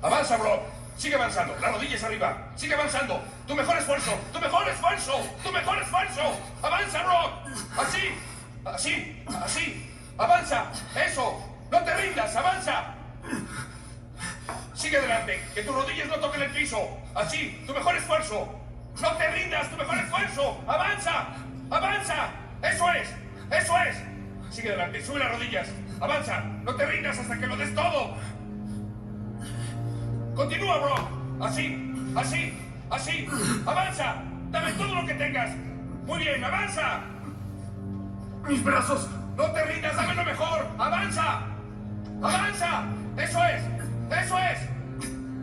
Avanza, 0.03 0.37
Brock. 0.37 0.63
Sigue 0.97 1.15
avanzando. 1.15 1.57
Las 1.61 1.73
rodillas 1.73 2.03
arriba. 2.05 2.37
Sigue 2.57 2.75
avanzando. 2.75 3.21
Tu 3.47 3.55
mejor 3.55 3.77
esfuerzo. 3.77 4.13
Tu 4.33 4.41
mejor 4.41 4.69
esfuerzo. 4.69 5.21
Tu 5.43 5.53
mejor 5.53 5.83
esfuerzo. 5.83 6.23
Avanza, 6.63 7.03
Brock. 7.03 7.33
Así. 7.79 8.15
Así. 8.65 9.25
Así. 9.43 9.91
Avanza. 10.19 10.65
Eso. 10.95 11.43
No 11.71 11.83
te 11.83 11.97
rindas. 11.97 12.37
Avanza. 12.37 12.95
Sigue 14.75 14.99
adelante. 14.99 15.43
Que 15.55 15.63
tus 15.63 15.75
rodillas 15.75 16.09
no 16.09 16.17
toquen 16.17 16.43
el 16.43 16.51
piso. 16.51 16.99
Así. 17.15 17.63
Tu 17.67 17.75
mejor 17.75 17.97
esfuerzo. 17.97 18.49
No 19.01 19.17
te 19.17 19.31
rindas. 19.33 19.71
Tu 19.71 19.77
mejor 19.77 19.99
esfuerzo. 19.99 20.61
Avanza. 20.69 21.27
Avanza. 21.71 22.29
Eso 22.63 22.91
es. 22.93 23.09
Eso 23.51 23.79
es. 23.79 23.97
Sigue 24.55 24.69
adelante. 24.69 25.05
Sube 25.05 25.19
las 25.19 25.33
rodillas. 25.33 25.67
Avanza. 26.01 26.41
No 26.65 26.75
te 26.75 26.87
rindas 26.87 27.19
hasta 27.19 27.39
que 27.39 27.47
lo 27.47 27.57
des 27.57 27.75
todo. 27.75 28.15
Continúa, 30.35 30.79
bro. 30.79 31.45
Así, 31.47 31.93
así, 32.17 32.59
así. 32.91 33.29
Avanza. 33.67 34.23
Dame 34.51 34.73
todo 34.73 34.95
lo 34.95 35.07
que 35.07 35.15
tengas. 35.15 35.51
Muy 36.07 36.19
bien, 36.21 36.43
avanza. 36.43 37.01
¡Mis 38.49 38.65
brazos! 38.65 39.09
No 39.37 39.51
te 39.53 39.65
rindas, 39.65 39.95
dame 39.95 40.15
lo 40.15 40.25
mejor. 40.25 40.67
Avanza. 40.79 41.43
Avanza. 42.23 42.85
Eso 43.17 43.45
es. 43.45 43.63
Eso 44.25 44.39
es. 44.39 44.59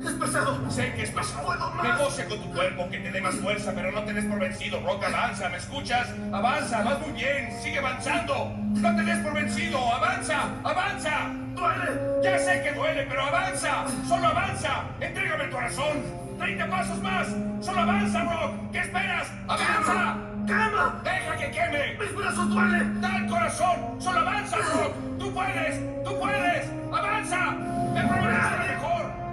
¡Es 0.05 0.11
pesado! 0.13 0.71
Sé 0.71 0.93
que 0.93 1.03
es 1.03 1.11
pesado. 1.11 1.45
puedo 1.45 1.71
más. 1.71 1.97
Negocia 1.97 2.25
con 2.27 2.39
tu 2.39 2.53
cuerpo, 2.53 2.89
que 2.89 2.99
te 2.99 3.11
dé 3.11 3.21
más 3.21 3.35
fuerza, 3.35 3.71
pero 3.75 3.91
no 3.91 4.03
te 4.03 4.13
des 4.13 4.25
por 4.25 4.39
vencido, 4.39 4.81
Brock. 4.81 5.03
Avanza, 5.03 5.49
¿me 5.49 5.57
escuchas? 5.57 6.07
Avanza, 6.31 6.83
vas 6.83 6.99
muy 7.01 7.11
bien. 7.11 7.49
Sigue 7.61 7.79
avanzando. 7.79 8.53
No 8.75 8.95
te 8.95 9.03
des 9.03 9.17
por 9.19 9.33
vencido. 9.33 9.93
Avanza, 9.93 10.43
avanza. 10.63 11.31
¡Duele! 11.55 12.21
Ya 12.23 12.37
sé 12.37 12.61
que 12.63 12.73
duele, 12.73 13.05
pero 13.09 13.23
avanza. 13.23 13.85
Solo 14.07 14.27
avanza. 14.27 14.83
Entrégame 14.99 15.45
el 15.45 15.49
corazón. 15.49 16.03
30 16.37 16.69
pasos 16.69 17.01
más. 17.01 17.27
Solo 17.61 17.79
avanza, 17.81 18.23
Brock. 18.23 18.71
¿Qué 18.71 18.79
esperas? 18.79 19.27
Avanza. 19.47 20.17
¡Quema! 20.45 21.01
Deja 21.03 21.37
que 21.37 21.51
queme. 21.51 21.97
¡Mis 21.99 22.15
brazos 22.15 22.49
duelen! 22.49 23.01
Da 23.01 23.17
el 23.17 23.27
corazón. 23.27 23.99
Solo 23.99 24.19
avanza, 24.19 24.57
Brock. 24.57 24.93
Tú 25.17 25.33
puedes. 25.33 26.03
Tú 26.03 26.19
puedes. 26.19 26.69
Avanza. 26.93 27.51
Me 27.93 28.01
prometes 28.07 28.51
lo 28.51 28.57
mejor. 28.59 28.86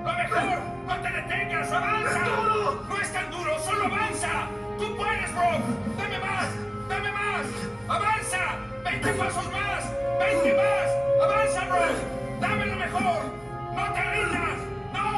¡Lo 0.05 0.12
mejor! 0.12 0.59
¡No 0.86 0.94
te 1.00 1.11
detengas! 1.11 1.72
¡Avanza! 1.72 2.26
¡No 2.88 3.00
es 3.00 3.12
tan 3.12 3.30
duro! 3.30 3.59
¡Solo 3.61 3.86
avanza! 3.86 4.48
¡Tú 4.78 4.96
puedes, 4.96 5.34
Brock! 5.34 5.62
¡Dame 5.96 6.18
más! 6.18 6.48
¡Dame 6.88 7.11
más! 7.12 7.46
¡Avanza! 7.88 8.38
¡20 8.84 9.16
pasos 9.16 9.50
más! 9.50 9.84
¡20 10.20 10.57
más! 10.57 10.88
¡Avanza, 11.24 11.64
Brock! 11.66 12.40
¡Dame 12.40 12.66
lo 12.66 12.76
mejor! 12.76 13.20
¡No 13.74 13.92
te 13.94 14.02
rindas! 14.11 14.59
¡No! 14.92 15.09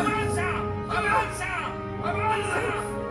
¡Avanza! 0.00 0.48
¡Avanza! 0.88 1.50
¡Avanza! 2.02 2.62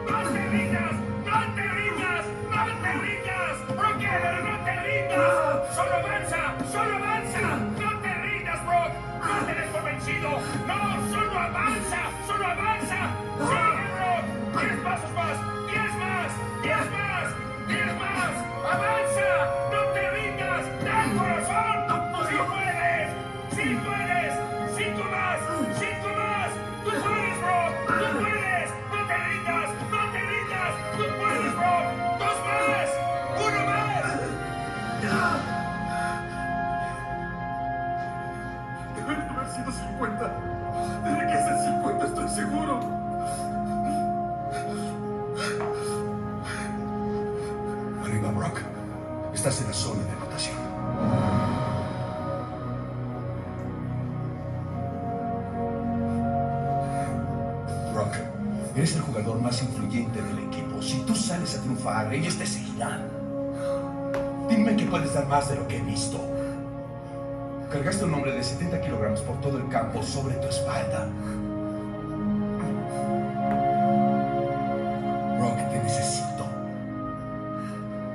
¡No 0.09 0.29
te 0.31 0.41
rindas! 0.49 0.95
¡No 1.25 1.39
te 1.55 1.61
rindas! 1.61 2.25
¡No 2.49 2.61
te 2.81 2.91
rindas! 3.03 3.55
¡Brock, 3.67 4.01
no 4.43 4.65
te 4.65 4.73
rindas! 4.81 5.75
¡Solo 5.75 5.95
avanza! 5.95 6.41
¡Solo 6.71 6.95
avanza! 6.95 7.41
¡No! 7.79 7.88
¡No 9.29 9.45
te 9.45 9.53
des! 9.53 9.69
¡No! 10.65 11.09
¡Solo 11.11 11.39
avanza! 11.39 12.09
¡Solo 12.25 12.45
avanza! 12.47 12.99
¡Sigue, 13.37 13.85
Brock! 13.93 14.25
¡Diez 14.59 14.79
pasos 14.81 15.11
más! 15.13 15.37
¡Diez 15.67 15.93
más! 15.97 16.31
¡Diez 16.63 16.91
más! 16.91 17.27
¡Diez 17.67 17.99
más! 17.99 18.33
¡Avanza! 18.73 19.29
¡No 19.71 19.81
te 19.93 20.11
rindas! 20.11 20.83
¡Da 20.83 21.05
corazón! 21.15 21.77
¡Sí 22.27 22.37
puedes! 22.49 23.09
¡Sí 23.55 23.79
puedes! 23.85 24.33
¡Cinco 24.75 25.03
más! 25.11 25.39
¡Cinco 25.77 26.09
más! 26.17 26.49
¡Tú 26.83 26.89
puedes, 26.89 27.37
Brock! 27.39 27.73
¡Tú 27.85 28.19
puedes! 28.19 28.69
¡No 28.91 29.07
te 29.07 29.17
rindas! 29.27 29.69
¡No 29.91 30.11
te 30.11 30.21
rindas! 30.21 30.73
¡Tú 30.97 31.03
puedes, 31.19 31.55
Brock! 31.55 32.08
50. 39.71 40.49
Tiene 41.03 41.27
que 41.27 41.37
ser 41.37 41.57
50, 41.63 42.05
estoy 42.05 42.29
seguro. 42.29 42.79
Arriba, 48.03 48.31
Brock. 48.31 48.59
Estás 49.33 49.61
en 49.61 49.67
la 49.67 49.73
zona 49.73 50.03
de 50.03 50.15
rotación. 50.15 50.57
Brock, 57.93 58.15
eres 58.75 58.95
el 58.95 59.01
jugador 59.01 59.41
más 59.41 59.61
influyente 59.61 60.21
del 60.21 60.39
equipo. 60.39 60.81
Si 60.81 60.99
tú 61.01 61.15
sales 61.15 61.57
a 61.57 61.61
triunfar, 61.61 62.13
ellos 62.13 62.37
te 62.37 62.45
seguirán. 62.45 63.07
Dime 64.49 64.75
que 64.75 64.85
puedes 64.85 65.13
dar 65.13 65.27
más 65.27 65.49
de 65.49 65.55
lo 65.55 65.67
que 65.67 65.77
he 65.77 65.81
visto. 65.81 66.38
Cargaste 67.71 68.03
un 68.05 68.13
hombre 68.15 68.31
de 68.31 68.43
70 68.43 68.81
kilogramos 68.81 69.21
por 69.21 69.39
todo 69.41 69.57
el 69.57 69.67
campo 69.69 70.01
sobre 70.01 70.35
tu 70.35 70.47
espalda. 70.47 71.07
Rock, 75.39 75.69
te 75.69 75.83
necesito. 75.83 76.45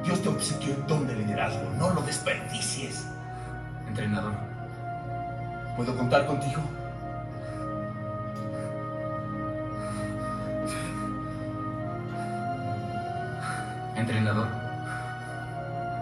Dios 0.05 0.21
te 0.23 0.29
obsequió 0.29 0.75
el 0.75 0.87
don 0.87 1.07
de 1.07 1.15
liderazgo. 1.15 1.71
No 1.79 1.91
lo 1.91 2.03
desperdicies. 2.03 3.07
Entrenador, 3.89 4.33
¿Puedo 5.77 5.97
contar 5.97 6.27
contigo? 6.27 6.61
entrenador, 13.97 14.49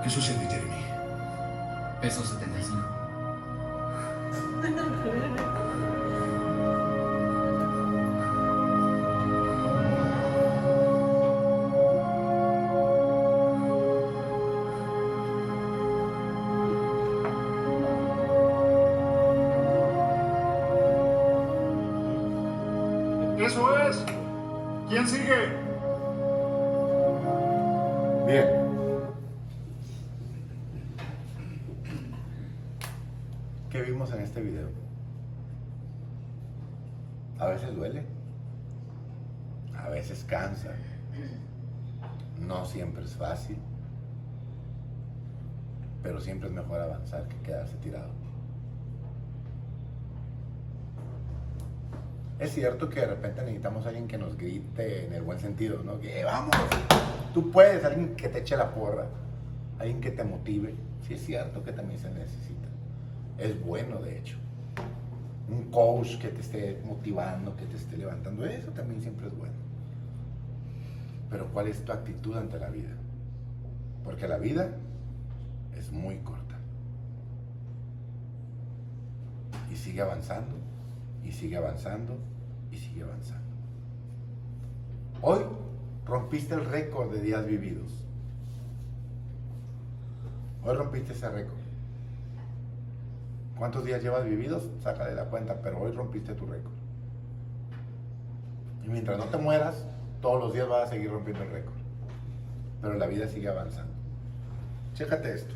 ¿Qué 0.03 0.11
sucede, 0.11 0.47
Jeremy? 0.49 0.83
peso 2.01 2.25
75. 2.25 2.92
Eso 23.39 23.77
es. 23.89 24.05
¿Quién 24.89 25.09
sigue? 25.09 25.62
Este 34.33 34.41
video? 34.41 34.69
A 37.39 37.49
veces 37.49 37.77
duele. 37.77 38.03
A 39.77 39.91
veces 39.91 40.25
cansa. 40.25 40.71
No 42.41 42.65
siempre 42.65 43.05
es 43.05 43.15
fácil. 43.15 43.59
Pero 46.03 46.19
siempre 46.19 46.49
es 46.49 46.55
mejor 46.55 46.81
avanzar 46.81 47.29
que 47.29 47.37
quedarse 47.41 47.77
tirado. 47.77 48.11
Es 52.39 52.53
cierto 52.53 52.89
que 52.89 53.01
de 53.01 53.07
repente 53.07 53.43
necesitamos 53.43 53.85
a 53.85 53.91
alguien 53.91 54.09
que 54.09 54.17
nos 54.17 54.37
grite 54.37 55.07
en 55.07 55.13
el 55.13 55.23
buen 55.23 55.39
sentido, 55.39 55.83
¿no? 55.85 56.01
Que 56.01 56.25
vamos, 56.25 56.57
tú 57.35 57.51
puedes, 57.51 57.85
alguien 57.85 58.17
que 58.17 58.29
te 58.29 58.39
eche 58.39 58.57
la 58.57 58.75
porra, 58.75 59.07
alguien 59.79 60.01
que 60.01 60.11
te 60.11 60.25
motive. 60.25 60.75
Sí 61.07 61.15
es 61.15 61.25
cierto 61.25 61.63
que 61.63 61.73
también 61.73 62.01
se 62.01 62.11
necesita. 62.11 62.62
Es 63.43 63.61
bueno, 63.61 64.01
de 64.01 64.19
hecho. 64.19 64.37
Un 65.49 65.65
coach 65.73 66.17
que 66.19 66.29
te 66.29 66.41
esté 66.41 66.81
motivando, 66.85 67.57
que 67.57 67.67
te 67.67 67.77
esté 67.77 67.97
levantando, 67.97 68.47
eso 68.47 68.71
también 68.71 69.03
siempre 69.03 69.27
es 69.27 69.37
bueno. 69.37 69.55
Pero 71.29 71.49
¿cuál 71.53 71.67
es 71.67 71.85
tu 71.85 71.91
actitud 71.91 72.37
ante 72.37 72.61
la 72.61 72.71
vida? 72.71 72.91
Porque 74.05 74.29
la 74.29 74.39
vida 74.39 74.71
es 75.77 75.91
muy 75.91 76.19
corta. 76.19 76.55
Y 79.73 79.75
sigue 79.75 80.03
avanzando, 80.03 80.55
y 81.25 81.33
sigue 81.33 81.57
avanzando, 81.57 82.17
y 82.71 82.77
sigue 82.77 83.03
avanzando. 83.03 83.43
Hoy 85.21 85.41
rompiste 86.07 86.55
el 86.55 86.65
récord 86.65 87.13
de 87.13 87.21
días 87.21 87.45
vividos. 87.45 87.91
Hoy 90.65 90.77
rompiste 90.77 91.13
ese 91.13 91.29
récord. 91.29 91.62
¿Cuántos 93.63 93.85
días 93.85 94.03
llevas 94.03 94.25
vividos? 94.25 94.69
Sácale 94.83 95.15
la 95.15 95.27
cuenta, 95.27 95.63
pero 95.63 95.79
hoy 95.79 95.93
rompiste 95.93 96.35
tu 96.35 96.47
récord. 96.47 96.73
Y 98.83 98.89
mientras 98.89 99.17
no 99.19 99.27
te 99.27 99.37
mueras, 99.37 99.87
todos 100.21 100.41
los 100.43 100.53
días 100.53 100.69
vas 100.69 100.89
a 100.89 100.91
seguir 100.91 101.13
rompiendo 101.13 101.45
el 101.45 101.51
récord. 101.53 101.77
Pero 102.81 102.95
la 102.95 103.07
vida 103.07 103.29
sigue 103.29 103.47
avanzando. 103.47 103.93
Chécate 104.95 105.33
esto. 105.33 105.55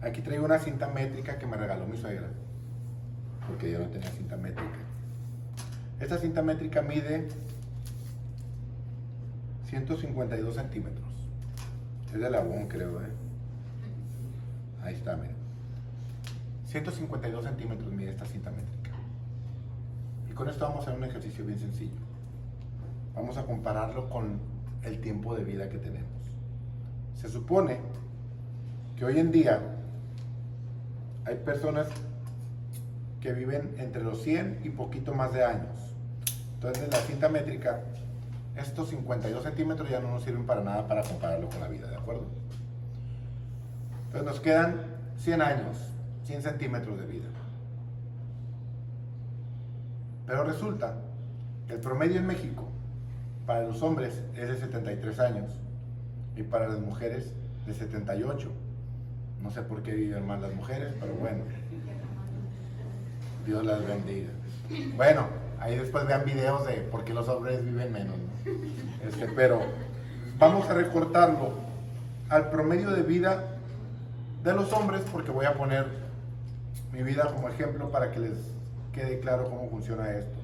Aquí 0.00 0.20
traigo 0.20 0.44
una 0.44 0.60
cinta 0.60 0.86
métrica 0.86 1.36
que 1.36 1.46
me 1.46 1.56
regaló 1.56 1.84
mi 1.84 1.96
suegra. 1.96 2.28
Porque 3.48 3.72
yo 3.72 3.80
no 3.80 3.88
tenía 3.88 4.10
cinta 4.10 4.36
métrica. 4.36 4.78
Esta 5.98 6.16
cinta 6.18 6.42
métrica 6.42 6.80
mide 6.80 7.26
152 9.64 10.54
centímetros. 10.54 11.08
Es 12.14 12.20
de 12.20 12.30
Labón, 12.30 12.68
creo, 12.68 13.02
¿eh? 13.02 13.10
Ahí 14.84 14.94
está, 14.94 15.16
miren. 15.16 15.37
152 16.68 17.44
centímetros 17.44 17.92
mide 17.92 18.10
esta 18.10 18.26
cinta 18.26 18.50
métrica. 18.50 18.90
Y 20.30 20.34
con 20.34 20.48
esto 20.48 20.66
vamos 20.66 20.80
a 20.80 20.90
hacer 20.90 20.94
un 20.94 21.04
ejercicio 21.04 21.44
bien 21.44 21.58
sencillo. 21.58 21.96
Vamos 23.14 23.36
a 23.38 23.44
compararlo 23.44 24.08
con 24.08 24.38
el 24.82 25.00
tiempo 25.00 25.34
de 25.34 25.44
vida 25.44 25.68
que 25.68 25.78
tenemos. 25.78 26.08
Se 27.14 27.28
supone 27.28 27.78
que 28.96 29.04
hoy 29.04 29.18
en 29.18 29.32
día 29.32 29.60
hay 31.24 31.36
personas 31.36 31.88
que 33.20 33.32
viven 33.32 33.74
entre 33.78 34.04
los 34.04 34.22
100 34.22 34.60
y 34.62 34.70
poquito 34.70 35.14
más 35.14 35.32
de 35.32 35.44
años. 35.44 35.94
Entonces, 36.54 36.84
en 36.84 36.90
la 36.90 36.98
cinta 36.98 37.28
métrica, 37.28 37.80
estos 38.56 38.90
52 38.90 39.42
centímetros 39.42 39.88
ya 39.88 40.00
no 40.00 40.10
nos 40.10 40.22
sirven 40.22 40.44
para 40.44 40.62
nada 40.62 40.86
para 40.86 41.02
compararlo 41.02 41.48
con 41.48 41.60
la 41.60 41.68
vida, 41.68 41.88
¿de 41.88 41.96
acuerdo? 41.96 42.26
Entonces 44.06 44.26
nos 44.26 44.40
quedan 44.40 44.80
100 45.18 45.42
años, 45.42 45.76
100 46.28 46.42
centímetros 46.42 47.00
de 47.00 47.06
vida. 47.06 47.28
Pero 50.26 50.44
resulta 50.44 50.94
que 51.66 51.72
el 51.72 51.80
promedio 51.80 52.18
en 52.18 52.26
México 52.26 52.68
para 53.46 53.62
los 53.62 53.82
hombres 53.82 54.22
es 54.36 54.46
de 54.46 54.56
73 54.58 55.20
años 55.20 55.58
y 56.36 56.42
para 56.42 56.68
las 56.68 56.80
mujeres 56.80 57.32
de 57.66 57.72
78. 57.72 58.46
No 59.42 59.50
sé 59.50 59.62
por 59.62 59.82
qué 59.82 59.94
viven 59.94 60.26
más 60.26 60.42
las 60.42 60.52
mujeres, 60.52 60.92
pero 61.00 61.14
bueno. 61.14 61.44
Dios 63.46 63.64
las 63.64 63.86
bendiga. 63.86 64.28
Bueno, 64.96 65.28
ahí 65.58 65.78
después 65.78 66.06
vean 66.06 66.26
videos 66.26 66.66
de 66.66 66.74
por 66.74 67.04
qué 67.04 67.14
los 67.14 67.26
hombres 67.30 67.64
viven 67.64 67.90
menos. 67.90 68.18
¿no? 68.18 69.08
Este, 69.08 69.28
pero 69.28 69.62
vamos 70.38 70.68
a 70.68 70.74
recortarlo 70.74 71.52
al 72.28 72.50
promedio 72.50 72.90
de 72.90 73.02
vida 73.02 73.44
de 74.44 74.52
los 74.52 74.70
hombres 74.74 75.00
porque 75.10 75.30
voy 75.30 75.46
a 75.46 75.54
poner 75.54 76.07
mi 76.92 77.02
vida 77.02 77.32
como 77.34 77.48
ejemplo 77.48 77.90
para 77.90 78.10
que 78.10 78.20
les 78.20 78.38
quede 78.92 79.20
claro 79.20 79.44
cómo 79.44 79.68
funciona 79.68 80.10
esto. 80.10 80.38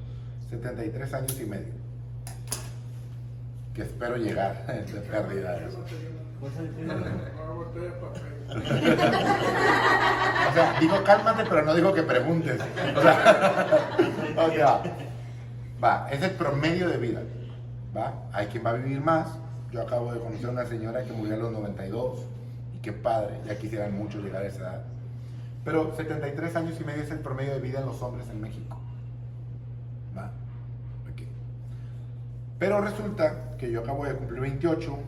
73 0.51 1.14
años 1.14 1.40
y 1.40 1.47
medio. 1.47 1.72
Que 3.74 3.82
espero 3.82 4.16
llegar 4.16 4.66
de 4.86 5.01
pérdida. 5.01 5.59
O 10.51 10.55
sea, 10.55 10.78
digo 10.80 11.03
cálmate, 11.03 11.45
pero 11.49 11.62
no 11.62 11.74
digo 11.74 11.92
que 11.92 12.03
preguntes. 12.03 12.61
O 12.97 13.03
sea, 13.03 13.95
va. 14.36 14.82
Va, 15.82 16.09
es 16.11 16.22
el 16.22 16.30
promedio 16.32 16.88
de 16.88 16.99
vida. 16.99 17.22
¿Va? 17.97 18.14
Hay 18.32 18.47
quien 18.47 18.64
va 18.64 18.70
a 18.70 18.74
vivir 18.74 19.01
más. 19.01 19.28
Yo 19.72 19.82
acabo 19.82 20.12
de 20.12 20.20
conocer 20.20 20.47
a 20.47 20.51
una 20.51 20.66
señora 20.66 21.05
que 21.05 21.12
murió 21.12 21.34
a 21.34 21.38
los 21.38 21.53
92. 21.53 22.20
Y 22.74 22.78
qué 22.78 22.92
padre, 22.92 23.40
ya 23.47 23.59
quisieran 23.59 23.97
mucho 23.97 24.20
llegar 24.20 24.42
a 24.42 24.47
esa 24.47 24.61
edad. 24.61 24.84
Pero 25.64 25.94
73 25.96 26.56
años 26.56 26.78
y 26.80 26.84
medio 26.84 27.02
es 27.02 27.10
el 27.10 27.20
promedio 27.20 27.54
de 27.54 27.60
vida 27.60 27.80
en 27.80 27.86
los 27.86 28.00
hombres 28.02 28.28
en 28.28 28.40
México. 28.40 28.78
¿Va? 30.16 30.26
Ok. 31.10 31.22
Pero 32.58 32.80
resulta 32.82 33.56
que 33.56 33.70
yo 33.70 33.80
acabo 33.80 34.04
de 34.04 34.14
cumplir 34.14 34.40
28. 34.40 34.98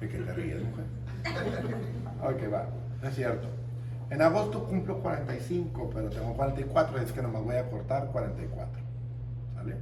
¿De 0.00 0.08
qué 0.08 0.18
te 0.18 0.32
ríes, 0.34 0.62
mujer? 0.62 0.84
Ok, 2.22 2.52
va. 2.52 2.66
No 3.02 3.08
es 3.08 3.14
cierto. 3.14 3.48
En 4.10 4.20
agosto 4.20 4.64
cumplo 4.64 4.98
45, 5.00 5.90
pero 5.94 6.10
tengo 6.10 6.34
44, 6.34 6.98
es 6.98 7.12
que 7.12 7.22
nomás 7.22 7.42
voy 7.42 7.56
a 7.56 7.68
cortar 7.70 8.10
44. 8.12 8.82
¿Sale? 9.54 9.76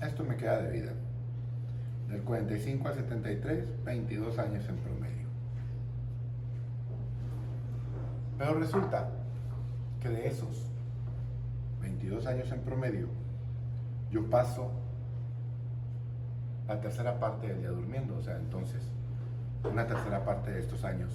Esto 0.00 0.24
me 0.24 0.36
queda 0.36 0.62
de 0.62 0.70
vida. 0.70 0.92
Del 2.12 2.20
45 2.24 2.88
al 2.88 2.94
73, 2.94 3.84
22 3.84 4.38
años 4.38 4.68
en 4.68 4.76
promedio. 4.76 5.26
Pero 8.36 8.52
resulta 8.52 9.08
que 9.98 10.10
de 10.10 10.28
esos 10.28 10.66
22 11.80 12.26
años 12.26 12.52
en 12.52 12.60
promedio, 12.60 13.06
yo 14.10 14.28
paso 14.28 14.72
la 16.68 16.82
tercera 16.82 17.18
parte 17.18 17.48
del 17.48 17.60
día 17.60 17.70
durmiendo. 17.70 18.18
O 18.18 18.22
sea, 18.22 18.36
entonces, 18.36 18.82
una 19.64 19.86
tercera 19.86 20.22
parte 20.22 20.50
de 20.50 20.60
estos 20.60 20.84
años 20.84 21.10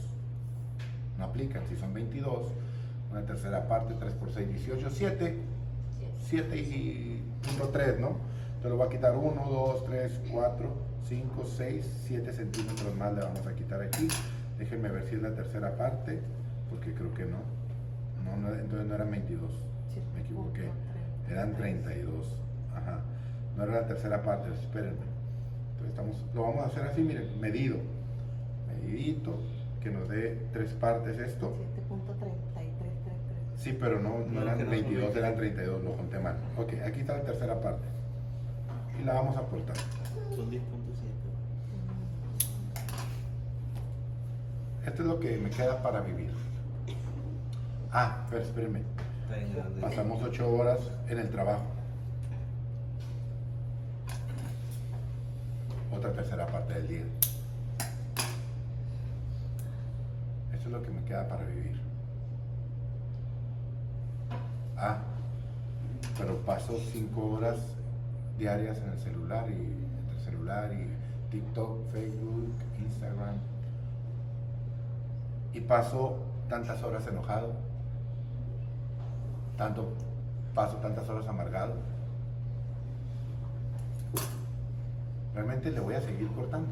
no 1.19 1.25
aplican. 1.25 1.67
Si 1.67 1.75
son 1.75 1.93
22, 1.93 2.47
una 3.11 3.23
tercera 3.23 3.67
parte, 3.67 3.93
3 3.93 4.13
por 4.15 4.31
6, 4.31 4.49
18, 4.49 4.89
7. 4.89 5.37
7 6.21 6.57
y 6.57 7.23
punto 7.45 7.69
3, 7.69 7.99
¿no? 7.99 8.17
Entonces 8.55 8.71
le 8.71 8.77
voy 8.77 8.87
a 8.87 8.89
quitar 8.89 9.15
1, 9.15 9.47
2, 9.47 9.85
3, 9.85 10.21
4, 10.31 10.86
5, 11.05 11.45
6, 11.45 12.03
7 12.07 12.33
centímetros 12.33 12.95
más 12.95 13.13
le 13.13 13.21
vamos 13.21 13.45
a 13.47 13.53
quitar 13.53 13.81
aquí. 13.81 14.07
Déjenme 14.57 14.89
ver 14.89 15.03
si 15.05 15.15
es 15.15 15.21
la 15.21 15.33
tercera 15.33 15.77
parte, 15.77 16.19
porque 16.69 16.93
creo 16.93 17.13
que 17.13 17.25
no. 17.25 17.37
No, 18.25 18.35
no 18.37 18.53
entonces 18.53 18.87
no 18.87 18.95
eran 18.95 19.11
22. 19.11 19.51
Me 20.13 20.21
equivoqué. 20.21 20.69
Eran 21.29 21.55
32. 21.55 22.25
Ajá. 22.75 22.99
No 23.55 23.63
era 23.63 23.81
la 23.81 23.87
tercera 23.87 24.21
parte, 24.21 24.49
espérenme. 24.53 25.05
Entonces 25.71 25.89
estamos, 25.89 26.25
lo 26.33 26.43
vamos 26.43 26.63
a 26.63 26.67
hacer 26.67 26.83
así, 26.83 27.01
miren, 27.01 27.39
medido. 27.39 27.77
Medidito, 28.67 29.39
que 29.81 29.89
nos 29.91 30.07
dé 30.09 30.37
tres 30.53 30.73
partes 30.73 31.17
esto. 31.19 31.55
7.3333. 31.89 33.57
Sí, 33.57 33.77
pero 33.79 33.99
no, 33.99 34.19
no 34.19 34.41
eran 34.41 34.57
no 34.57 34.63
son 34.63 34.71
22, 34.71 35.13
22. 35.13 35.15
eran 35.17 35.35
32, 35.35 35.83
lo 35.83 35.97
conté 35.97 36.19
mal. 36.19 36.35
Ok, 36.57 36.73
aquí 36.85 36.99
está 36.99 37.17
la 37.17 37.23
tercera 37.23 37.59
parte. 37.59 37.85
Y 38.99 39.03
la 39.03 39.13
vamos 39.13 39.35
a 39.37 39.39
aportar. 39.39 39.75
Son 40.35 40.51
10.7. 40.51 40.86
Esto 44.87 45.01
es 45.01 45.07
lo 45.09 45.19
que 45.19 45.37
me 45.37 45.49
queda 45.49 45.83
para 45.83 45.99
vivir. 45.99 46.31
Ah, 47.91 48.25
pero 48.29 48.41
espérenme. 48.41 48.83
Pasamos 49.81 50.23
8 50.23 50.49
horas 50.49 50.79
en 51.09 51.19
el 51.19 51.29
trabajo. 51.29 51.65
Otra 55.93 56.13
tercera 56.13 56.47
parte 56.47 56.73
del 56.75 56.87
día. 56.87 57.03
Eso 60.53 60.63
es 60.63 60.71
lo 60.71 60.81
que 60.81 60.89
me 60.89 61.03
queda 61.03 61.27
para 61.27 61.43
vivir. 61.43 61.81
Ah, 64.77 64.99
pero 66.17 66.37
paso 66.45 66.79
5 66.93 67.25
horas 67.25 67.57
diarias 68.37 68.77
en 68.77 68.89
el 68.91 68.99
celular 68.99 69.49
y 69.49 69.83
entre 69.99 70.19
celular 70.23 70.71
y 70.71 70.87
TikTok, 71.29 71.91
Facebook, 71.91 72.53
Instagram. 72.79 73.35
Y 75.57 75.61
paso 75.61 76.17
tantas 76.47 76.83
horas 76.83 77.07
enojado 77.07 77.51
tanto 79.57 79.91
paso 80.53 80.77
tantas 80.77 81.09
horas 81.09 81.27
amargado. 81.27 81.73
Realmente 85.33 85.71
le 85.71 85.79
voy 85.79 85.95
a 85.95 86.01
seguir 86.01 86.27
cortando. 86.27 86.69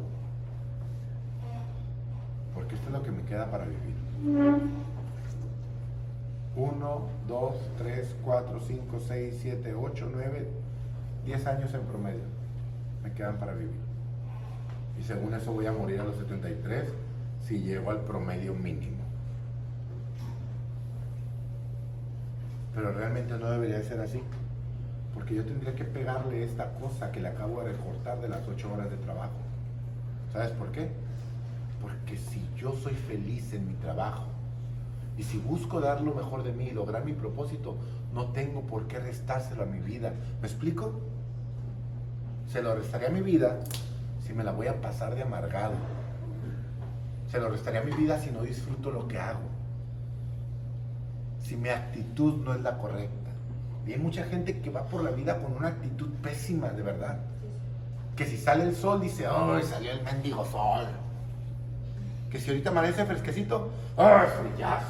Porque 2.54 2.76
esto 2.76 2.88
es 2.88 2.94
lo 2.94 3.02
que 3.02 3.10
me 3.10 3.24
queda 3.24 3.50
para 3.50 3.66
vivir. 3.66 3.96
1, 6.56 7.02
2, 7.28 7.56
3, 7.80 8.16
4, 8.24 8.60
5, 8.68 9.00
6, 9.08 9.40
7, 9.42 9.74
8, 9.74 10.10
9, 10.14 10.48
10 11.26 11.48
años 11.48 11.74
en 11.74 11.82
promedio 11.82 12.24
me 13.04 13.12
quedan 13.14 13.38
para 13.38 13.54
vivir. 13.54 13.80
Y 15.00 15.04
según 15.04 15.34
eso 15.34 15.52
voy 15.52 15.66
a 15.66 15.72
morir 15.72 16.02
a 16.02 16.04
los 16.04 16.18
73 16.18 17.05
si 17.48 17.60
llego 17.60 17.92
al 17.92 18.02
promedio 18.02 18.54
mínimo. 18.54 19.04
Pero 22.74 22.92
realmente 22.92 23.38
no 23.38 23.50
debería 23.50 23.82
ser 23.84 24.02
así. 24.02 24.22
Porque 25.14 25.36
yo 25.36 25.46
tendría 25.46 25.74
que 25.76 25.86
pegarle 25.86 26.44
esta 26.44 26.74
cosa 26.74 27.12
que 27.12 27.22
le 27.22 27.30
acabo 27.30 27.62
de 27.62 27.72
recortar 27.72 28.20
de 28.20 28.28
las 28.28 28.46
8 28.48 28.74
horas 28.74 28.90
de 28.90 28.98
trabajo. 28.98 29.34
¿Sabes 30.34 30.50
por 30.52 30.72
qué? 30.72 30.90
Porque 31.82 32.18
si 32.18 32.46
yo 32.58 32.74
soy 32.74 32.94
feliz 32.94 33.54
en 33.54 33.68
mi 33.68 33.76
trabajo 33.76 34.26
y 35.18 35.24
si 35.24 35.38
busco 35.38 35.80
dar 35.80 36.02
lo 36.02 36.14
mejor 36.14 36.44
de 36.44 36.52
mí 36.52 36.66
y 36.66 36.72
lograr 36.72 37.06
mi 37.06 37.14
propósito, 37.14 37.78
no 38.14 38.28
tengo 38.28 38.62
por 38.64 38.88
qué 38.88 39.00
restárselo 39.00 39.64
a 39.64 39.66
mi 39.66 39.80
vida. 39.80 40.14
¿Me 40.42 40.48
explico? 40.48 41.00
Se 42.52 42.62
lo 42.62 42.76
restaría 42.76 43.08
a 43.08 43.12
mi 43.12 43.22
vida 43.22 43.60
si 44.26 44.34
me 44.34 44.44
la 44.44 44.52
voy 44.52 44.68
a 44.68 44.82
pasar 44.82 45.16
de 45.16 45.22
amargado. 45.22 45.76
Se 47.36 47.42
lo 47.42 47.50
restaría 47.50 47.82
mi 47.82 47.92
vida 47.92 48.18
si 48.18 48.32
no 48.32 48.44
disfruto 48.44 48.90
lo 48.92 49.10
que 49.10 49.20
hago 49.20 49.42
si 51.46 51.58
mi 51.58 51.68
actitud 51.68 52.44
no 52.44 52.54
es 52.54 52.62
la 52.62 52.78
correcta. 52.78 53.30
Y 53.86 53.92
hay 53.92 54.00
mucha 54.00 54.24
gente 54.24 54.62
que 54.62 54.70
va 54.70 54.86
por 54.86 55.04
la 55.04 55.12
vida 55.12 55.38
con 55.42 55.54
una 55.54 55.68
actitud 55.68 56.10
pésima, 56.24 56.70
de 56.70 56.82
verdad. 56.82 57.18
Que 58.16 58.26
si 58.26 58.38
sale 58.38 58.64
el 58.64 58.74
sol 58.74 59.02
dice, 59.02 59.28
¡ay, 59.30 59.64
salió 59.64 59.92
el 59.92 60.02
mendigo 60.02 60.46
sol! 60.46 60.88
Que 62.32 62.40
si 62.40 62.52
ahorita 62.52 62.70
amanece 62.70 63.06
fresquecito, 63.06 63.70
¡ay, 63.98 64.28
frillazo! 64.40 64.86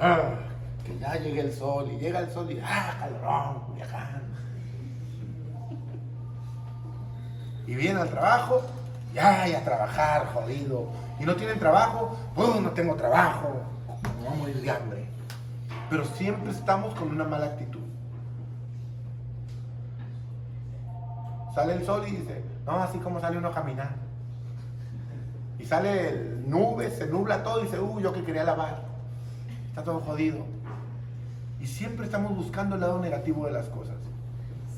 ¡Ah! 0.00 0.30
Que 0.86 0.96
ya 1.00 1.16
llegue 1.16 1.40
el 1.40 1.52
sol 1.52 1.90
y 1.92 1.98
llega 1.98 2.20
el 2.20 2.30
sol 2.30 2.50
y 2.50 2.60
¡ah, 2.64 2.96
calorón, 3.00 3.64
Culiacán! 3.66 4.22
Y 7.66 7.74
viene 7.74 8.00
al 8.00 8.08
trabajo, 8.08 8.62
y 9.14 9.18
¡ay, 9.18 9.54
a 9.54 9.64
trabajar, 9.64 10.26
jodido! 10.32 10.88
Y 11.18 11.24
no 11.24 11.36
tienen 11.36 11.58
trabajo, 11.58 12.16
¡pues 12.34 12.60
no 12.60 12.70
tengo 12.70 12.94
trabajo! 12.94 13.62
Me 14.18 14.28
voy 14.28 14.32
a 14.32 14.36
morir 14.36 14.60
de 14.60 14.70
hambre 14.70 15.10
pero 15.90 16.04
siempre 16.04 16.52
estamos 16.52 16.94
con 16.94 17.10
una 17.10 17.24
mala 17.24 17.46
actitud. 17.46 17.80
Sale 21.52 21.74
el 21.74 21.84
sol 21.84 22.04
y 22.06 22.12
dice, 22.12 22.44
no, 22.64 22.80
así 22.80 22.98
como 22.98 23.20
sale 23.20 23.36
uno 23.36 23.48
a 23.48 23.54
caminar. 23.54 23.96
Y 25.58 25.64
sale 25.66 26.36
nubes, 26.46 26.96
se 26.96 27.08
nubla 27.08 27.42
todo 27.42 27.60
y 27.60 27.64
dice, 27.64 27.80
uy, 27.80 28.04
yo 28.04 28.12
que 28.12 28.22
quería 28.22 28.44
lavar. 28.44 28.84
Está 29.68 29.82
todo 29.82 29.98
jodido. 29.98 30.46
Y 31.60 31.66
siempre 31.66 32.06
estamos 32.06 32.36
buscando 32.36 32.76
el 32.76 32.82
lado 32.82 33.00
negativo 33.00 33.46
de 33.46 33.52
las 33.52 33.66
cosas. 33.66 33.96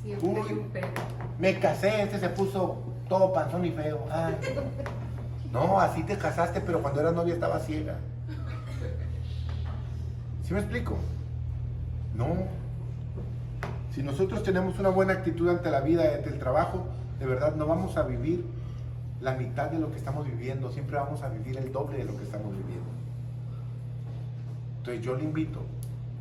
Siempre 0.02 0.28
Uy. 0.30 0.66
pero. 0.72 0.88
Me 1.38 1.60
casé, 1.60 2.02
este 2.02 2.18
se 2.18 2.30
puso 2.30 2.82
todo 3.12 3.30
panzón 3.30 3.66
y 3.66 3.70
feo. 3.70 4.06
Ay. 4.10 4.36
No, 5.52 5.78
así 5.78 6.02
te 6.02 6.16
casaste, 6.16 6.62
pero 6.62 6.80
cuando 6.80 7.02
eras 7.02 7.12
novia 7.12 7.34
estaba 7.34 7.58
ciega. 7.58 7.96
¿Sí 10.42 10.54
me 10.54 10.60
explico? 10.60 10.96
No. 12.14 12.26
Si 13.94 14.02
nosotros 14.02 14.42
tenemos 14.42 14.78
una 14.78 14.88
buena 14.88 15.12
actitud 15.12 15.50
ante 15.50 15.70
la 15.70 15.82
vida, 15.82 16.04
ante 16.14 16.30
el 16.30 16.38
trabajo, 16.38 16.86
de 17.20 17.26
verdad 17.26 17.54
no 17.54 17.66
vamos 17.66 17.98
a 17.98 18.04
vivir 18.04 18.46
la 19.20 19.34
mitad 19.34 19.70
de 19.70 19.78
lo 19.78 19.90
que 19.90 19.98
estamos 19.98 20.24
viviendo, 20.24 20.72
siempre 20.72 20.96
vamos 20.96 21.22
a 21.22 21.28
vivir 21.28 21.58
el 21.58 21.70
doble 21.70 21.98
de 21.98 22.04
lo 22.04 22.16
que 22.16 22.22
estamos 22.22 22.50
viviendo. 22.56 22.88
Entonces 24.78 25.04
yo 25.04 25.16
le 25.16 25.24
invito 25.24 25.60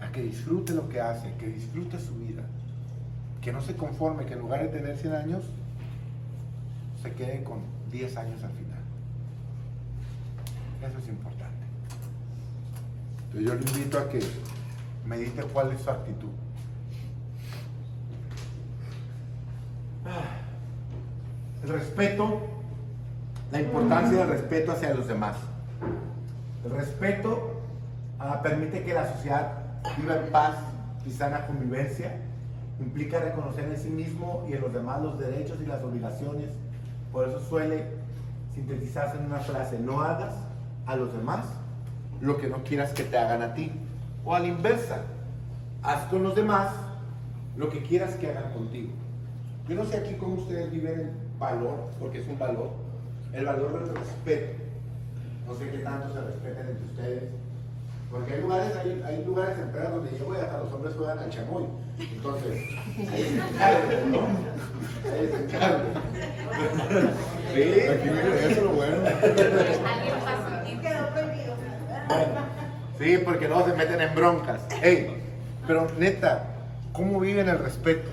a 0.02 0.12
que 0.12 0.24
disfrute 0.24 0.74
lo 0.74 0.90
que 0.90 1.00
hace, 1.00 1.34
que 1.36 1.48
disfrute 1.48 1.98
su 2.02 2.16
vida, 2.16 2.44
que 3.40 3.54
no 3.54 3.62
se 3.62 3.78
conforme, 3.78 4.26
que 4.26 4.34
en 4.34 4.40
lugar 4.40 4.62
de 4.64 4.68
tener 4.68 4.98
100 4.98 5.14
años, 5.14 5.44
se 7.02 7.12
quede 7.14 7.44
con 7.44 7.60
10 7.92 8.18
años 8.18 8.44
al 8.44 8.52
final. 8.52 8.80
Eso 10.82 10.98
es 10.98 11.08
importante. 11.08 11.66
Entonces 13.26 13.50
yo 13.50 13.56
le 13.56 13.62
invito 13.62 13.98
a 13.98 14.10
que 14.10 14.20
medite 15.06 15.44
cuál 15.44 15.72
es 15.72 15.82
su 15.82 15.90
actitud. 15.90 16.30
Ah. 20.06 20.38
El 21.64 21.70
respeto, 21.70 22.42
la 23.52 23.62
importancia 23.62 24.20
del 24.20 24.30
respeto 24.30 24.72
hacia 24.72 24.94
los 24.94 25.08
demás. 25.08 25.38
El 26.66 26.72
respeto 26.72 27.62
ah, 28.20 28.42
permite 28.42 28.84
que 28.84 28.94
la 28.94 29.12
sociedad 29.14 29.54
viva 29.98 30.18
en 30.18 30.32
paz 30.32 30.58
y 31.06 31.12
sana 31.12 31.46
convivencia. 31.46 32.18
Implica 32.80 33.20
reconocer 33.20 33.66
en 33.66 33.78
sí 33.78 33.90
mismo 33.90 34.46
y 34.50 34.54
en 34.54 34.62
los 34.62 34.74
demás 34.74 35.02
los 35.02 35.20
derechos 35.20 35.60
y 35.62 35.68
las 35.68 35.84
obligaciones. 35.84 36.50
Por 37.12 37.28
eso 37.28 37.40
suele 37.42 37.86
sintetizarse 38.54 39.18
en 39.18 39.26
una 39.26 39.40
frase, 39.40 39.80
no 39.80 40.02
hagas 40.02 40.34
a 40.86 40.96
los 40.96 41.14
demás 41.14 41.46
lo 42.22 42.38
que 42.38 42.48
no 42.48 42.64
quieras 42.64 42.92
que 42.92 43.04
te 43.04 43.18
hagan 43.18 43.42
a 43.42 43.54
ti. 43.54 43.72
O 44.24 44.36
a 44.36 44.40
la 44.40 44.48
inversa, 44.48 45.04
haz 45.82 46.06
con 46.06 46.24
los 46.24 46.36
demás 46.36 46.72
lo 47.58 47.70
que 47.70 47.82
quieras 47.84 48.16
que 48.16 48.30
hagan 48.30 48.54
contigo. 48.54 48.92
Yo 49.68 49.76
no 49.76 49.86
sé 49.86 49.98
aquí 49.98 50.16
cómo 50.16 50.36
ustedes 50.36 50.72
viven 50.72 51.00
el 51.00 51.12
valor, 51.40 51.90
porque 52.00 52.22
es 52.22 52.28
un 52.28 52.38
valor, 52.38 52.72
el 53.34 53.46
valor 53.46 53.86
del 53.86 53.96
respeto. 53.96 54.64
No 55.48 55.56
sé 55.56 55.70
qué 55.70 55.80
tanto 55.80 56.14
se 56.14 56.22
respetan 56.22 56.68
entre 56.68 56.86
ustedes. 56.86 57.24
Porque 58.12 58.34
hay 58.34 58.42
lugares, 58.42 58.76
hay, 58.76 59.04
hay 59.06 59.24
lugares 59.26 59.58
en 59.58 59.72
Pera 59.72 59.90
donde 59.90 60.12
llego 60.12 60.34
y 60.34 60.38
hasta 60.38 60.58
los 60.58 60.74
hombres 60.74 60.96
juegan 60.96 61.20
al 61.20 61.30
chamoy. 61.30 61.64
Entonces, 61.98 62.52
ahí 63.10 63.24
se 63.24 63.38
encargan, 63.38 64.12
¿no? 64.12 64.20
Ahí 65.10 65.28
se 65.32 65.44
encargan. 65.46 65.86
Sí, 67.54 67.62
eso 67.62 68.50
es 68.50 68.64
lo 68.64 68.70
bueno. 68.72 68.98
Sí, 73.00 73.18
porque 73.24 73.48
luego 73.48 73.66
se 73.66 73.74
meten 73.74 74.02
en 74.02 74.14
broncas. 74.14 74.62
Ey, 74.84 75.16
pero 75.66 75.88
neta, 75.98 76.44
¿cómo 76.92 77.20
viven 77.20 77.48
el 77.48 77.60
respeto? 77.60 78.10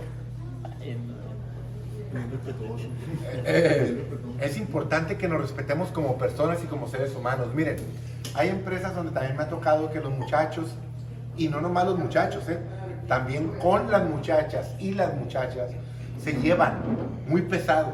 Eh, 3.44 4.05
es 4.40 4.57
importante 4.57 5.16
que 5.16 5.28
nos 5.28 5.42
respetemos 5.42 5.90
como 5.90 6.16
personas 6.16 6.62
y 6.62 6.66
como 6.66 6.88
seres 6.88 7.14
humanos. 7.14 7.55
Miren, 7.55 7.76
hay 8.34 8.48
empresas 8.48 8.94
donde 8.94 9.12
también 9.12 9.36
me 9.36 9.42
ha 9.42 9.48
tocado 9.48 9.90
que 9.90 10.00
los 10.00 10.12
muchachos, 10.12 10.74
y 11.36 11.48
no 11.48 11.60
nomás 11.60 11.86
los 11.86 11.98
muchachos, 11.98 12.48
eh, 12.48 12.58
también 13.06 13.48
con 13.58 13.90
las 13.90 14.04
muchachas 14.04 14.74
y 14.78 14.92
las 14.92 15.14
muchachas, 15.14 15.70
se 16.22 16.32
llevan 16.32 16.80
muy 17.26 17.42
pesado. 17.42 17.92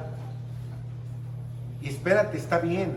Y 1.81 1.89
espérate, 1.89 2.39
está 2.39 2.59
bien. 2.59 2.97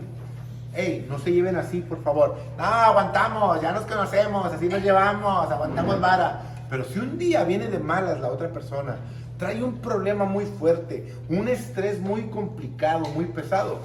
Ey, 0.74 1.06
no 1.08 1.18
se 1.18 1.32
lleven 1.32 1.56
así, 1.56 1.80
por 1.80 2.02
favor. 2.02 2.36
No, 2.56 2.64
aguantamos, 2.64 3.60
ya 3.60 3.72
nos 3.72 3.82
conocemos, 3.82 4.52
así 4.52 4.68
nos 4.68 4.82
llevamos, 4.82 5.50
aguantamos 5.50 6.00
vara. 6.00 6.42
Pero 6.70 6.84
si 6.84 6.98
un 6.98 7.18
día 7.18 7.44
viene 7.44 7.66
de 7.68 7.78
malas 7.78 8.20
la 8.20 8.28
otra 8.28 8.48
persona, 8.48 8.96
trae 9.38 9.62
un 9.62 9.78
problema 9.78 10.24
muy 10.24 10.44
fuerte, 10.44 11.14
un 11.28 11.48
estrés 11.48 12.00
muy 12.00 12.28
complicado, 12.28 13.06
muy 13.14 13.26
pesado, 13.26 13.80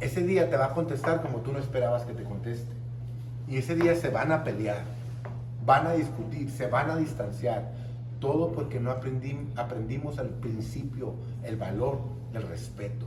ese 0.00 0.22
día 0.22 0.48
te 0.50 0.56
va 0.56 0.66
a 0.66 0.74
contestar 0.74 1.22
como 1.22 1.38
tú 1.38 1.52
no 1.52 1.58
esperabas 1.58 2.02
que 2.04 2.12
te 2.12 2.24
conteste. 2.24 2.72
Y 3.48 3.56
ese 3.58 3.74
día 3.74 3.94
se 3.96 4.08
van 4.10 4.32
a 4.32 4.44
pelear, 4.44 4.78
van 5.66 5.86
a 5.86 5.92
discutir, 5.92 6.50
se 6.50 6.66
van 6.66 6.90
a 6.90 6.96
distanciar. 6.96 7.70
Todo 8.20 8.52
porque 8.52 8.78
no 8.80 8.90
aprendí- 8.90 9.48
aprendimos 9.56 10.18
al 10.18 10.28
principio 10.28 11.14
el 11.42 11.56
valor 11.56 11.98
del 12.32 12.42
respeto. 12.48 13.06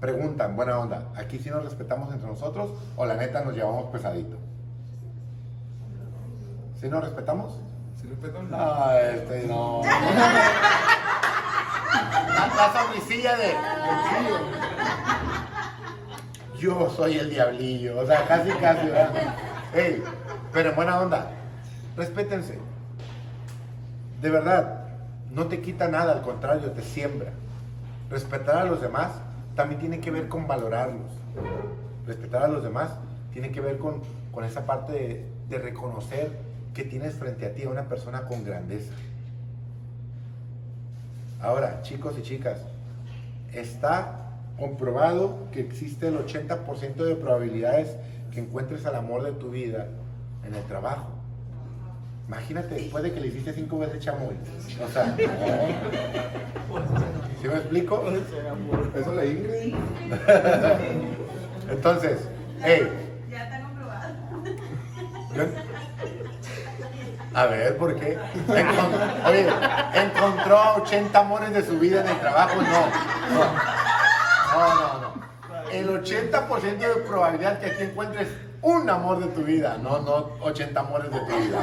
Preguntan, 0.00 0.54
buena 0.54 0.78
onda, 0.78 1.08
¿aquí 1.16 1.38
sí 1.38 1.50
nos 1.50 1.64
respetamos 1.64 2.12
entre 2.12 2.28
nosotros 2.28 2.70
o 2.96 3.04
la 3.04 3.16
neta 3.16 3.44
nos 3.44 3.54
llevamos 3.54 3.86
pesadito? 3.90 4.36
¿Sí 6.80 6.88
nos 6.88 7.02
respetamos? 7.02 7.58
¿Sí 8.00 8.06
respetan? 8.06 8.48
No, 8.48 8.90
este 8.92 9.48
no. 9.48 9.80
La, 12.58 12.66
la 12.66 12.72
sonrisilla 12.72 13.36
de. 13.36 13.54
Yo 16.58 16.90
soy 16.90 17.18
el 17.18 17.30
diablillo, 17.30 18.00
o 18.00 18.06
sea, 18.06 18.26
casi, 18.26 18.50
casi, 18.50 18.86
¿verdad? 18.86 19.36
Ey, 19.72 20.02
pero 20.52 20.70
en 20.70 20.76
buena 20.76 21.00
onda, 21.00 21.30
respétense. 21.96 22.58
De 24.20 24.30
verdad, 24.30 24.86
no 25.30 25.46
te 25.46 25.60
quita 25.60 25.86
nada, 25.86 26.14
al 26.14 26.22
contrario, 26.22 26.72
te 26.72 26.82
siembra. 26.82 27.30
Respetar 28.10 28.56
a 28.56 28.64
los 28.64 28.80
demás 28.80 29.12
también 29.54 29.80
tiene 29.80 30.00
que 30.00 30.10
ver 30.10 30.28
con 30.28 30.48
valorarlos. 30.48 31.12
Respetar 32.06 32.42
a 32.42 32.48
los 32.48 32.64
demás 32.64 32.90
tiene 33.32 33.52
que 33.52 33.60
ver 33.60 33.78
con, 33.78 34.02
con 34.32 34.44
esa 34.44 34.66
parte 34.66 34.92
de, 34.92 35.26
de 35.48 35.58
reconocer 35.58 36.32
que 36.74 36.82
tienes 36.82 37.14
frente 37.14 37.46
a 37.46 37.54
ti 37.54 37.62
a 37.62 37.68
una 37.68 37.84
persona 37.84 38.22
con 38.22 38.44
grandeza. 38.44 38.92
Ahora, 41.40 41.82
chicos 41.82 42.16
y 42.18 42.22
chicas, 42.22 42.60
está 43.52 44.28
comprobado 44.58 45.48
que 45.52 45.60
existe 45.60 46.08
el 46.08 46.18
80% 46.18 46.96
de 46.96 47.14
probabilidades 47.14 47.96
que 48.32 48.40
encuentres 48.40 48.84
al 48.86 48.96
amor 48.96 49.22
de 49.22 49.32
tu 49.32 49.50
vida 49.50 49.86
en 50.44 50.54
el 50.54 50.64
trabajo. 50.64 51.08
Imagínate 52.26 52.74
después 52.74 53.02
de 53.04 53.12
que 53.12 53.20
le 53.20 53.28
hiciste 53.28 53.52
cinco 53.54 53.78
veces 53.78 54.04
chamoy. 54.04 54.36
O 54.84 54.88
sea, 54.88 55.16
¿sí 57.40 57.48
me 57.48 57.54
explico? 57.54 58.04
Eso 58.94 59.24
Ingrid. 59.24 59.74
Entonces, 61.70 62.28
hey, 62.62 62.88
Ya 63.30 63.44
está 63.44 63.62
comprobado. 63.62 64.14
A 67.38 67.46
ver, 67.46 67.76
¿por 67.76 67.94
qué? 67.96 68.18
Encon- 68.48 69.26
Oye, 69.26 69.46
encontró 69.94 70.60
80 70.82 71.18
amores 71.18 71.52
de 71.52 71.64
su 71.64 71.78
vida 71.78 72.00
en 72.00 72.08
el 72.08 72.18
trabajo, 72.20 72.56
no. 72.60 72.86
No, 74.54 74.74
no, 74.74 75.00
no. 75.00 75.70
El 75.72 75.88
80% 76.02 76.78
de 76.78 76.94
probabilidad 77.06 77.58
que 77.60 77.66
aquí 77.66 77.82
encuentres 77.84 78.28
un 78.62 78.88
amor 78.90 79.20
de 79.20 79.26
tu 79.28 79.42
vida, 79.42 79.78
no, 79.78 80.00
no 80.00 80.30
80 80.40 80.80
amores 80.80 81.12
de 81.12 81.20
tu 81.20 81.26
vida. 81.36 81.60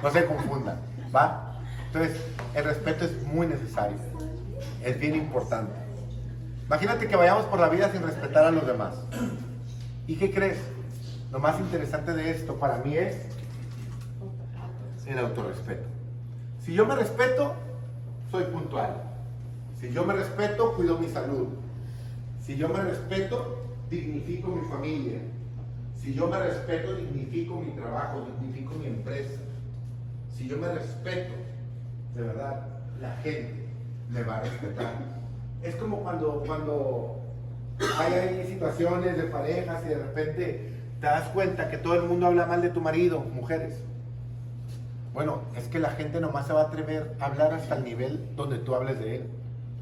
No, 0.00 0.02
No 0.02 0.10
se 0.10 0.24
confundan, 0.24 0.78
¿va? 1.14 1.58
Entonces, 1.86 2.16
el 2.54 2.64
respeto 2.64 3.04
es 3.04 3.22
muy 3.24 3.46
necesario. 3.46 3.96
Es 4.82 4.98
bien 4.98 5.14
importante. 5.14 5.72
Imagínate 6.66 7.06
que 7.06 7.16
vayamos 7.16 7.44
por 7.46 7.60
la 7.60 7.68
vida 7.68 7.90
sin 7.92 8.02
respetar 8.02 8.44
a 8.44 8.50
los 8.50 8.66
demás. 8.66 8.94
¿Y 10.06 10.16
qué 10.16 10.32
crees? 10.32 10.58
Lo 11.32 11.38
más 11.40 11.58
interesante 11.60 12.12
de 12.14 12.30
esto 12.30 12.54
para 12.56 12.78
mí 12.78 12.96
es 12.96 13.16
el 15.06 15.18
autorrespeto. 15.18 15.86
Si 16.58 16.74
yo 16.74 16.84
me 16.84 16.96
respeto, 16.96 17.54
soy 18.30 18.44
puntual. 18.44 19.02
Si 19.80 19.92
yo 19.92 20.04
me 20.04 20.14
respeto, 20.14 20.74
cuido 20.74 20.98
mi 20.98 21.08
salud. 21.08 21.48
Si 22.40 22.56
yo 22.56 22.68
me 22.68 22.80
respeto, 22.82 23.62
dignifico 23.88 24.50
mi 24.50 24.68
familia. 24.68 25.20
Si 25.94 26.14
yo 26.14 26.28
me 26.28 26.38
respeto, 26.38 26.94
dignifico 26.94 27.60
mi 27.60 27.72
trabajo, 27.72 28.26
dignifico 28.40 28.74
mi 28.74 28.86
empresa. 28.86 29.40
Si 30.34 30.48
yo 30.48 30.56
me 30.58 30.68
respeto, 30.68 31.34
de 32.14 32.22
verdad, 32.22 32.66
la 33.00 33.16
gente 33.16 33.68
me 34.10 34.22
va 34.22 34.38
a 34.38 34.40
respetar. 34.42 34.92
Es 35.62 35.76
como 35.76 35.98
cuando, 35.98 36.42
cuando 36.46 37.20
hay 37.98 38.12
ahí 38.12 38.46
situaciones 38.46 39.16
de 39.16 39.24
parejas 39.24 39.82
y 39.84 39.88
de 39.88 39.98
repente 39.98 40.72
te 41.00 41.06
das 41.06 41.28
cuenta 41.28 41.70
que 41.70 41.78
todo 41.78 41.94
el 41.94 42.02
mundo 42.02 42.26
habla 42.26 42.46
mal 42.46 42.62
de 42.62 42.70
tu 42.70 42.80
marido, 42.80 43.20
mujeres. 43.20 43.82
Bueno, 45.16 45.40
es 45.56 45.66
que 45.68 45.78
la 45.78 45.92
gente 45.92 46.20
nomás 46.20 46.46
se 46.46 46.52
va 46.52 46.60
a 46.60 46.64
atrever 46.64 47.16
a 47.20 47.24
hablar 47.24 47.54
hasta 47.54 47.76
el 47.76 47.84
nivel 47.84 48.36
donde 48.36 48.58
tú 48.58 48.74
hables 48.74 48.98
de 48.98 49.16
él. 49.16 49.30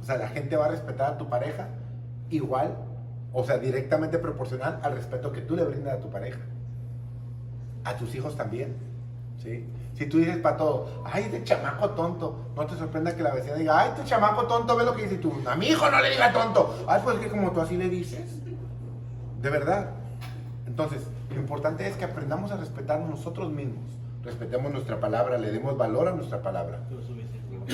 O 0.01 0.05
sea, 0.05 0.17
la 0.17 0.29
gente 0.29 0.57
va 0.57 0.67
a 0.67 0.69
respetar 0.69 1.15
a 1.15 1.19
tu 1.19 1.29
pareja 1.29 1.71
igual, 2.31 2.77
o 3.33 3.43
sea, 3.43 3.59
directamente 3.59 4.19
proporcional 4.19 4.79
al 4.85 4.95
respeto 4.95 5.33
que 5.33 5.41
tú 5.41 5.57
le 5.57 5.65
brindas 5.65 5.95
a 5.95 5.99
tu 5.99 6.09
pareja. 6.09 6.39
A 7.83 7.97
tus 7.97 8.15
hijos 8.15 8.37
también, 8.37 8.77
¿sí? 9.43 9.67
Si 9.95 10.07
tú 10.07 10.19
dices 10.19 10.37
para 10.37 10.57
todo, 10.57 11.03
ay, 11.05 11.25
de 11.25 11.43
chamaco 11.43 11.91
tonto, 11.91 12.37
no 12.55 12.67
te 12.67 12.77
sorprenda 12.77 13.17
que 13.17 13.25
la 13.25 13.35
vecina 13.35 13.57
diga, 13.57 13.81
ay, 13.81 13.91
tu 13.97 14.05
chamaco 14.05 14.47
tonto, 14.47 14.77
ve 14.77 14.85
lo 14.85 14.95
que 14.95 15.03
dice 15.03 15.19
tú. 15.19 15.33
A 15.47 15.57
mi 15.57 15.67
hijo 15.67 15.91
no 15.91 16.01
le 16.01 16.11
diga 16.11 16.33
tonto. 16.33 16.85
Ay, 16.87 17.01
pues 17.03 17.17
es 17.17 17.25
que 17.25 17.31
como 17.31 17.51
tú 17.51 17.61
así 17.61 17.77
le 17.77 17.89
dices. 17.89 18.41
De 19.43 19.51
verdad. 19.51 19.91
Entonces, 20.65 21.03
lo 21.31 21.41
importante 21.41 21.89
es 21.89 21.97
que 21.97 22.05
aprendamos 22.05 22.53
a 22.53 22.57
respetarnos 22.57 23.11
nosotros 23.11 23.51
mismos. 23.51 24.04
Respetemos 24.25 24.73
nuestra 24.73 24.99
palabra, 24.99 25.37
le 25.37 25.53
demos 25.53 25.77
valor 25.77 26.09
a 26.09 26.13
nuestra 26.13 26.41
palabra. 26.41 26.81
Yo 26.91 26.99
eso 26.99 27.11
me 27.13 27.25
dicen 27.25 27.43
gordo. 27.51 27.67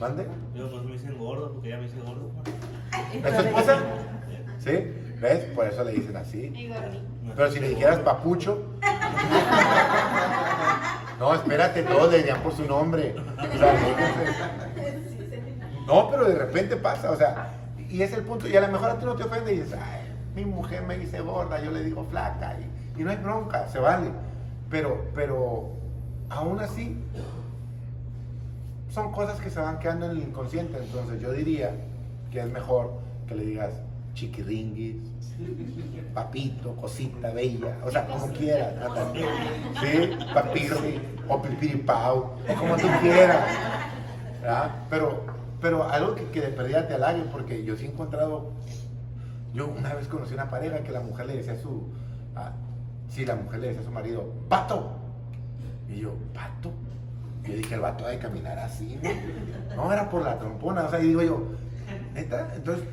¿Mande? 0.00 0.26
Yo 0.54 0.68
por 0.68 0.80
eso 0.80 0.84
me 0.84 0.92
dicen 0.92 1.16
gordo, 1.16 1.52
porque 1.52 1.68
ya 1.68 1.76
me 1.76 1.84
dicen 1.84 2.04
gordo. 2.04 2.30
¿Es 3.12 3.36
tu 3.36 3.42
esposa? 3.42 3.78
¿Sí? 4.58 4.72
¿Ves? 5.20 5.44
Por 5.54 5.66
eso 5.68 5.84
le 5.84 5.92
dicen 5.92 6.16
así. 6.16 6.72
Pero 7.36 7.50
si 7.52 7.60
le 7.60 7.68
dijeras 7.68 8.00
papucho. 8.00 8.64
No, 11.20 11.34
espérate, 11.34 11.84
todos 11.84 12.10
le 12.10 12.18
dirían 12.18 12.40
por 12.40 12.52
su 12.52 12.64
nombre. 12.64 13.14
O 13.38 13.56
sea, 13.56 13.74
no, 15.86 16.10
pero 16.10 16.24
de 16.24 16.34
repente 16.34 16.76
pasa, 16.76 17.12
o 17.12 17.16
sea, 17.16 17.52
y 17.88 18.02
es 18.02 18.12
el 18.12 18.24
punto, 18.24 18.48
y 18.48 18.56
a 18.56 18.60
lo 18.60 18.68
mejor 18.68 18.90
a 18.90 18.98
ti 18.98 19.04
no 19.04 19.14
te 19.14 19.22
ofende 19.22 19.54
y 19.54 19.60
dices, 19.60 19.78
ay, 19.80 20.12
mi 20.34 20.44
mujer 20.44 20.82
me 20.82 20.98
dice 20.98 21.20
gorda, 21.20 21.62
yo 21.62 21.70
le 21.70 21.84
digo 21.84 22.04
flaca, 22.10 22.56
y, 22.58 23.00
y 23.00 23.04
no 23.04 23.10
hay 23.10 23.16
bronca, 23.18 23.68
se 23.68 23.78
vale. 23.78 24.10
Pero, 24.70 25.06
pero, 25.14 25.68
aún 26.30 26.58
así, 26.60 26.96
son 28.90 29.12
cosas 29.12 29.40
que 29.40 29.50
se 29.50 29.60
van 29.60 29.78
quedando 29.78 30.06
en 30.06 30.12
el 30.12 30.18
inconsciente. 30.28 30.78
Entonces 30.78 31.20
yo 31.20 31.32
diría 31.32 31.72
que 32.30 32.40
es 32.40 32.50
mejor 32.50 32.92
que 33.26 33.34
le 33.34 33.44
digas 33.44 33.70
chiquiringuis, 34.14 34.96
papito, 36.14 36.76
cosita 36.76 37.30
bella, 37.32 37.76
o 37.84 37.90
sea, 37.90 38.06
como 38.06 38.28
quieras, 38.28 38.74
Natalia. 38.76 39.26
¿sí? 39.82 40.10
Papito, 40.32 40.76
o 41.28 41.42
pipiripau, 41.42 42.18
o 42.48 42.54
como 42.58 42.76
tú 42.76 42.86
quieras. 43.02 43.44
¿verdad? 44.40 44.70
Pero, 44.88 45.22
pero 45.60 45.82
algo 45.88 46.14
que, 46.14 46.26
que 46.26 46.40
de 46.42 46.48
perdida 46.48 46.86
te 46.86 46.94
halague, 46.94 47.22
porque 47.32 47.64
yo 47.64 47.76
sí 47.76 47.86
he 47.86 47.88
encontrado, 47.88 48.50
yo 49.52 49.66
una 49.66 49.94
vez 49.94 50.06
conocí 50.06 50.34
una 50.34 50.48
pareja 50.48 50.84
que 50.84 50.92
la 50.92 51.00
mujer 51.00 51.26
le 51.26 51.36
decía 51.38 51.54
a 51.54 51.58
su, 51.58 51.82
a- 52.36 52.52
sí, 53.14 53.24
la 53.24 53.36
mujer 53.36 53.60
le 53.60 53.66
decía 53.68 53.82
a 53.82 53.84
su 53.84 53.90
marido, 53.90 54.32
pato. 54.48 54.96
Y 55.88 56.00
yo, 56.00 56.14
pato. 56.34 56.72
Y 57.44 57.52
yo 57.52 57.56
dije, 57.58 57.74
el 57.74 57.80
vato 57.80 58.04
ha 58.04 58.08
de 58.08 58.18
caminar 58.18 58.58
así, 58.58 58.98
¿no? 59.02 59.76
No, 59.76 59.92
era 59.92 60.10
por 60.10 60.22
la 60.22 60.38
trompona, 60.38 60.84
o 60.84 60.90
sea, 60.90 61.00
y 61.00 61.08
digo 61.08 61.22
yo, 61.22 61.42
neta, 62.14 62.52
entonces 62.56 62.84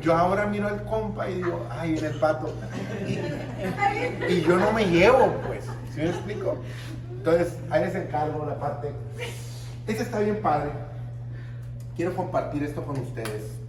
yo 0.00 0.16
ahora 0.16 0.46
miro 0.46 0.68
al 0.68 0.84
compa 0.84 1.28
y 1.28 1.36
digo, 1.36 1.66
ay, 1.70 1.92
viene 1.92 2.08
el 2.08 2.20
pato. 2.20 2.52
Y, 3.06 4.32
y 4.32 4.42
yo 4.42 4.56
no 4.56 4.72
me 4.72 4.84
llevo, 4.86 5.34
pues. 5.46 5.64
¿Sí 5.92 6.00
me 6.00 6.10
explico? 6.10 6.56
Entonces, 7.10 7.58
ahí 7.70 7.84
les 7.84 7.94
encargo 7.94 8.46
la 8.46 8.58
parte. 8.58 8.92
Este 9.86 10.02
está 10.02 10.20
bien 10.20 10.40
padre. 10.40 10.70
Quiero 11.96 12.14
compartir 12.14 12.62
esto 12.62 12.82
con 12.84 12.98
ustedes. 12.98 13.59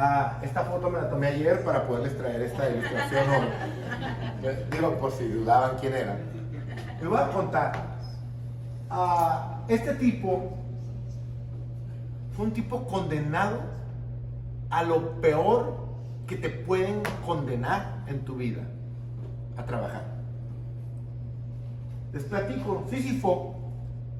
Ah, 0.00 0.38
esta 0.42 0.62
foto 0.62 0.88
me 0.88 1.00
la 1.00 1.10
tomé 1.10 1.26
ayer 1.26 1.64
para 1.64 1.84
poderles 1.84 2.16
traer 2.16 2.40
esta 2.42 2.70
ilustración 2.70 3.24
hoy. 3.30 4.48
Digo, 4.70 4.96
por 4.96 5.10
si 5.10 5.26
dudaban 5.26 5.76
quién 5.80 5.92
era. 5.92 6.16
Les 7.00 7.08
voy 7.08 7.18
a 7.18 7.28
contar. 7.32 7.72
Ah, 8.88 9.64
este 9.66 9.94
tipo 9.94 10.56
fue 12.30 12.46
un 12.46 12.52
tipo 12.52 12.86
condenado 12.86 13.58
a 14.70 14.84
lo 14.84 15.20
peor 15.20 15.88
que 16.28 16.36
te 16.36 16.48
pueden 16.48 17.02
condenar 17.26 18.04
en 18.06 18.24
tu 18.24 18.36
vida, 18.36 18.62
a 19.56 19.64
trabajar. 19.64 20.04
Les 22.12 22.22
platico, 22.22 22.84
Sísifo 22.88 23.56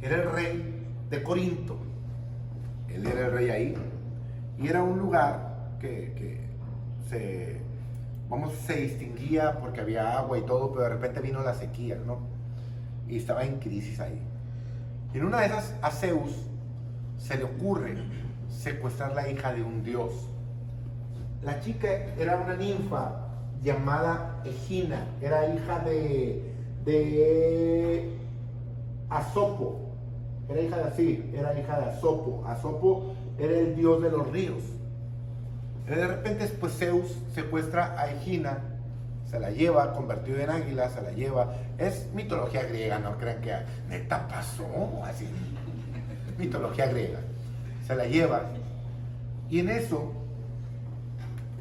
era 0.03 0.17
el 0.17 0.33
rey 0.33 0.89
de 1.09 1.23
Corinto. 1.23 1.77
Él 2.89 3.07
era 3.07 3.27
el 3.27 3.33
rey 3.33 3.51
ahí. 3.51 3.75
Y 4.59 4.67
era 4.67 4.83
un 4.83 4.99
lugar 4.99 5.48
que, 5.79 6.41
se, 7.09 7.61
vamos, 8.29 8.53
se 8.67 8.77
distinguía 8.77 9.59
porque 9.61 9.81
había 9.81 10.19
agua 10.19 10.39
y 10.39 10.43
todo, 10.43 10.73
pero 10.73 10.85
de 10.85 10.91
repente 10.91 11.21
vino 11.21 11.43
la 11.43 11.55
sequía, 11.55 11.97
¿no? 12.07 12.19
Y 13.09 13.17
estaba 13.17 13.45
en 13.45 13.59
crisis 13.59 14.01
ahí. 14.01 14.21
En 15.15 15.25
una 15.25 15.41
de 15.41 15.47
esas, 15.47 15.75
a 15.81 15.91
Zeus 15.91 16.33
se 17.17 17.37
le 17.39 17.45
ocurre 17.45 17.97
secuestrar 18.49 19.15
la 19.15 19.29
hija 19.31 19.53
de 19.53 19.63
un 19.63 19.83
dios. 19.83 20.13
La 21.43 21.61
chica 21.61 21.89
era 22.19 22.37
una 22.37 22.57
ninfa 22.57 23.29
llamada 23.63 24.43
Egina, 24.45 25.07
era 25.21 25.55
hija 25.55 25.79
de, 25.81 26.53
de 26.85 28.19
Asopo, 29.09 29.81
era 30.49 30.61
hija 30.61 30.77
de 30.77 30.83
así, 30.85 31.31
era 31.35 31.59
hija 31.59 31.79
de 31.79 31.87
Asopo. 31.87 32.45
Asopo 32.47 33.15
era 33.39 33.59
el 33.59 33.77
dios 33.77 34.03
de 34.03 34.11
los 34.11 34.31
ríos. 34.31 34.63
Y 35.89 35.95
de 35.95 36.07
repente, 36.07 36.47
pues 36.61 36.75
Zeus 36.77 37.17
secuestra 37.35 37.99
a 37.99 38.11
Egina, 38.11 38.59
se 39.31 39.41
la 39.41 39.51
lleva, 39.51 39.95
convertido 39.95 40.39
en 40.39 40.51
águila, 40.51 40.91
se 40.91 41.01
la 41.01 41.13
lleva. 41.13 41.55
Es 41.79 42.09
mitología 42.15 42.65
griega, 42.65 42.99
no 42.99 43.17
crean 43.17 43.41
que 43.41 43.55
neta 43.89 44.29
pasó 44.29 44.67
así. 45.05 45.27
Mitología 46.39 46.87
griega. 46.87 47.21
Se 47.87 47.95
la 47.95 48.05
lleva. 48.05 48.43
Y 49.51 49.61
en 49.61 49.71
eso 49.71 50.13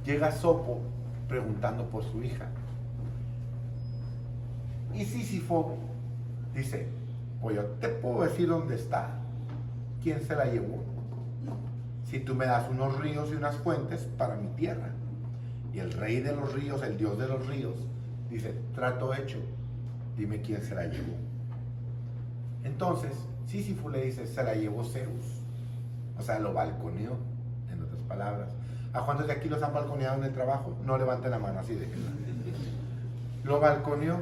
llega 0.06 0.32
Sopo 0.32 0.82
preguntando 1.28 1.86
por 1.90 2.04
su 2.04 2.22
hija. 2.24 2.48
Y 4.94 5.06
Sísifo 5.06 5.78
dice, 6.54 6.88
pues 7.42 7.56
yo 7.56 7.64
te 7.80 7.90
puedo 7.90 8.24
decir 8.24 8.50
dónde 8.50 8.76
está. 8.76 9.10
¿Quién 10.02 10.22
se 10.22 10.36
la 10.36 10.46
llevó? 10.46 10.97
Si 12.10 12.20
tú 12.22 12.36
me 12.36 12.46
das 12.46 12.70
unos 12.70 12.98
ríos 13.00 13.30
y 13.32 13.36
unas 13.36 13.58
fuentes 13.58 14.08
para 14.18 14.36
mi 14.36 14.48
tierra. 14.56 14.92
Y 15.74 15.80
el 15.80 15.92
rey 15.92 16.22
de 16.22 16.34
los 16.34 16.54
ríos, 16.54 16.82
el 16.82 16.98
dios 16.98 17.20
de 17.20 17.28
los 17.28 17.46
ríos, 17.48 17.76
dice, 18.30 18.56
trato 18.74 19.14
hecho, 19.14 19.40
dime 20.16 20.42
quién 20.42 20.64
se 20.64 20.74
la 20.74 20.86
llevó. 20.86 21.14
Entonces, 22.64 23.12
Sísifo 23.46 23.90
le 23.90 24.06
dice, 24.06 24.26
se 24.26 24.42
la 24.42 24.56
llevó 24.56 24.86
Zeus. 24.86 25.42
O 26.18 26.22
sea, 26.22 26.40
lo 26.40 26.54
balconeó, 26.54 27.18
en 27.72 27.84
otras 27.84 28.02
palabras. 28.08 28.50
¿A 28.94 29.02
cuántos 29.02 29.28
de 29.28 29.34
aquí 29.34 29.50
los 29.50 29.62
han 29.62 29.74
balconeado 29.74 30.18
en 30.18 30.24
el 30.24 30.34
trabajo? 30.34 30.78
No 30.86 30.98
levanten 30.98 31.30
la 31.30 31.40
mano 31.40 31.60
así 31.60 31.76
de 31.76 31.90
Lo 33.44 33.60
balconeó. 33.60 34.20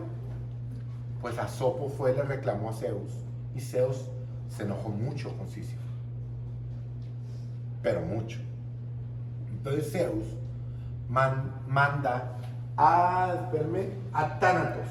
Pues 1.21 1.37
a 1.37 1.47
Sopo 1.47 1.89
fue, 1.89 2.13
le 2.13 2.23
reclamó 2.23 2.71
a 2.71 2.73
Zeus. 2.73 3.11
Y 3.55 3.61
Zeus 3.61 4.09
se 4.49 4.63
enojó 4.63 4.89
mucho 4.89 5.35
con 5.37 5.49
Sísifo. 5.49 5.84
Pero 7.85 8.01
mucho. 8.01 8.39
Entonces 9.51 9.91
Zeus 9.91 10.25
man- 11.07 11.51
manda 11.67 12.31
a, 12.75 13.35
espérame, 13.43 13.91
a 14.11 14.39
Tánatos, 14.39 14.87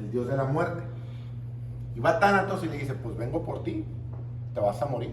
el 0.00 0.10
dios 0.10 0.26
de 0.26 0.36
la 0.36 0.42
muerte. 0.42 0.82
Y 1.94 2.00
va 2.00 2.18
Tánatos 2.18 2.64
y 2.64 2.66
le 2.68 2.78
dice, 2.78 2.94
pues 2.94 3.16
vengo 3.16 3.44
por 3.44 3.62
ti, 3.62 3.84
te 4.54 4.58
vas 4.58 4.82
a 4.82 4.86
morir 4.86 5.12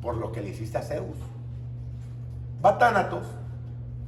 por 0.00 0.16
lo 0.16 0.30
que 0.30 0.40
le 0.40 0.50
hiciste 0.50 0.78
a 0.78 0.82
Zeus. 0.82 1.16
Va 2.64 2.78
Tánatos, 2.78 3.26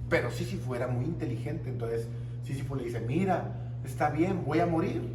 pero 0.08 0.30
Sísifo 0.30 0.76
era 0.76 0.86
muy 0.86 1.06
inteligente, 1.06 1.70
entonces 1.70 2.06
Sísifo 2.44 2.76
le 2.76 2.84
dice, 2.84 3.00
mira, 3.00 3.50
está 3.84 4.10
bien, 4.10 4.44
voy 4.46 4.60
a 4.60 4.66
morir. 4.66 5.12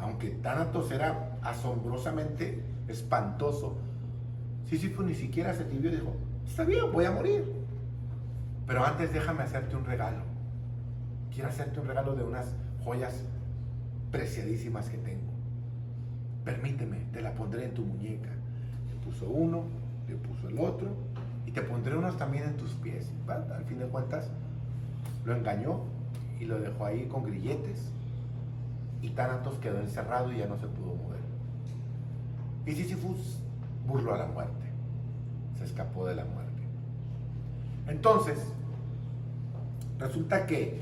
Aunque 0.00 0.30
Tánatos 0.30 0.90
era 0.90 1.38
asombrosamente 1.42 2.60
espantoso, 2.88 3.76
Sísifo 4.72 5.02
ni 5.02 5.14
siquiera 5.14 5.52
se 5.52 5.64
tibió 5.64 5.90
y 5.90 5.96
dijo, 5.96 6.16
está 6.46 6.64
bien, 6.64 6.90
voy 6.90 7.04
a 7.04 7.10
morir. 7.10 7.44
Pero 8.66 8.82
antes 8.86 9.12
déjame 9.12 9.42
hacerte 9.42 9.76
un 9.76 9.84
regalo. 9.84 10.22
Quiero 11.30 11.50
hacerte 11.50 11.78
un 11.78 11.88
regalo 11.88 12.14
de 12.14 12.24
unas 12.24 12.46
joyas 12.82 13.22
preciadísimas 14.10 14.88
que 14.88 14.96
tengo. 14.96 15.30
Permíteme, 16.46 17.00
te 17.12 17.20
la 17.20 17.34
pondré 17.34 17.66
en 17.66 17.74
tu 17.74 17.82
muñeca. 17.82 18.30
Le 18.88 19.04
puso 19.04 19.28
uno, 19.28 19.64
le 20.08 20.14
puso 20.14 20.48
el 20.48 20.58
otro, 20.58 20.88
y 21.44 21.50
te 21.50 21.60
pondré 21.60 21.94
unos 21.94 22.16
también 22.16 22.44
en 22.44 22.56
tus 22.56 22.70
pies. 22.70 23.10
Al 23.28 23.66
fin 23.66 23.78
de 23.78 23.84
cuentas, 23.88 24.30
lo 25.26 25.36
engañó 25.36 25.82
y 26.40 26.46
lo 26.46 26.58
dejó 26.58 26.86
ahí 26.86 27.04
con 27.08 27.24
grilletes. 27.24 27.92
Y 29.02 29.10
Tánatos 29.10 29.58
quedó 29.58 29.80
encerrado 29.80 30.32
y 30.32 30.38
ya 30.38 30.46
no 30.46 30.56
se 30.56 30.66
pudo 30.66 30.94
mover. 30.94 31.20
Y 32.64 32.72
Sísifus 32.72 33.38
burló 33.86 34.14
a 34.14 34.16
la 34.16 34.26
muerte. 34.28 34.61
Escapó 35.62 36.06
de 36.06 36.14
la 36.14 36.24
muerte. 36.24 36.62
Entonces, 37.88 38.38
resulta 39.98 40.46
que 40.46 40.80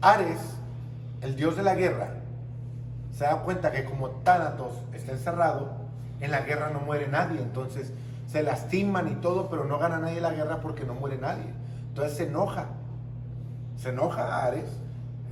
Ares, 0.00 0.38
el 1.22 1.34
dios 1.34 1.56
de 1.56 1.62
la 1.62 1.74
guerra, 1.74 2.10
se 3.12 3.24
da 3.24 3.42
cuenta 3.42 3.72
que 3.72 3.84
como 3.84 4.10
Tánatos 4.10 4.72
está 4.92 5.12
encerrado, 5.12 5.72
en 6.20 6.30
la 6.30 6.42
guerra 6.42 6.70
no 6.70 6.80
muere 6.80 7.08
nadie. 7.08 7.40
Entonces 7.40 7.92
se 8.26 8.42
lastiman 8.42 9.08
y 9.08 9.14
todo, 9.16 9.48
pero 9.48 9.64
no 9.64 9.78
gana 9.78 9.98
nadie 9.98 10.20
la 10.20 10.32
guerra 10.32 10.60
porque 10.60 10.84
no 10.84 10.94
muere 10.94 11.18
nadie. 11.18 11.52
Entonces 11.88 12.16
se 12.16 12.28
enoja. 12.28 12.66
Se 13.76 13.90
enoja 13.90 14.22
a 14.22 14.46
Ares, 14.46 14.70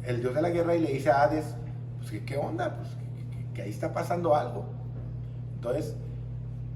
el 0.04 0.20
dios 0.20 0.34
de 0.34 0.42
la 0.42 0.50
guerra, 0.50 0.74
y 0.74 0.80
le 0.80 0.92
dice 0.92 1.10
a 1.10 1.22
Hades, 1.22 1.44
pues 1.98 2.22
¿qué, 2.24 2.36
onda? 2.36 2.76
Pues 2.76 2.88
que 3.54 3.62
ahí 3.62 3.70
está 3.70 3.92
pasando 3.92 4.34
algo. 4.36 4.75
Entonces, 5.56 5.96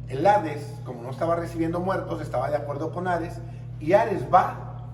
el 0.09 0.27
Hades, 0.27 0.75
como 0.85 1.03
no 1.03 1.11
estaba 1.11 1.37
recibiendo 1.37 1.81
muertos, 1.81 2.21
estaba 2.21 2.51
de 2.51 2.57
acuerdo 2.57 2.93
con 2.93 3.07
Ares, 3.07 3.41
y 3.79 3.93
Ares 3.93 4.25
va 4.33 4.89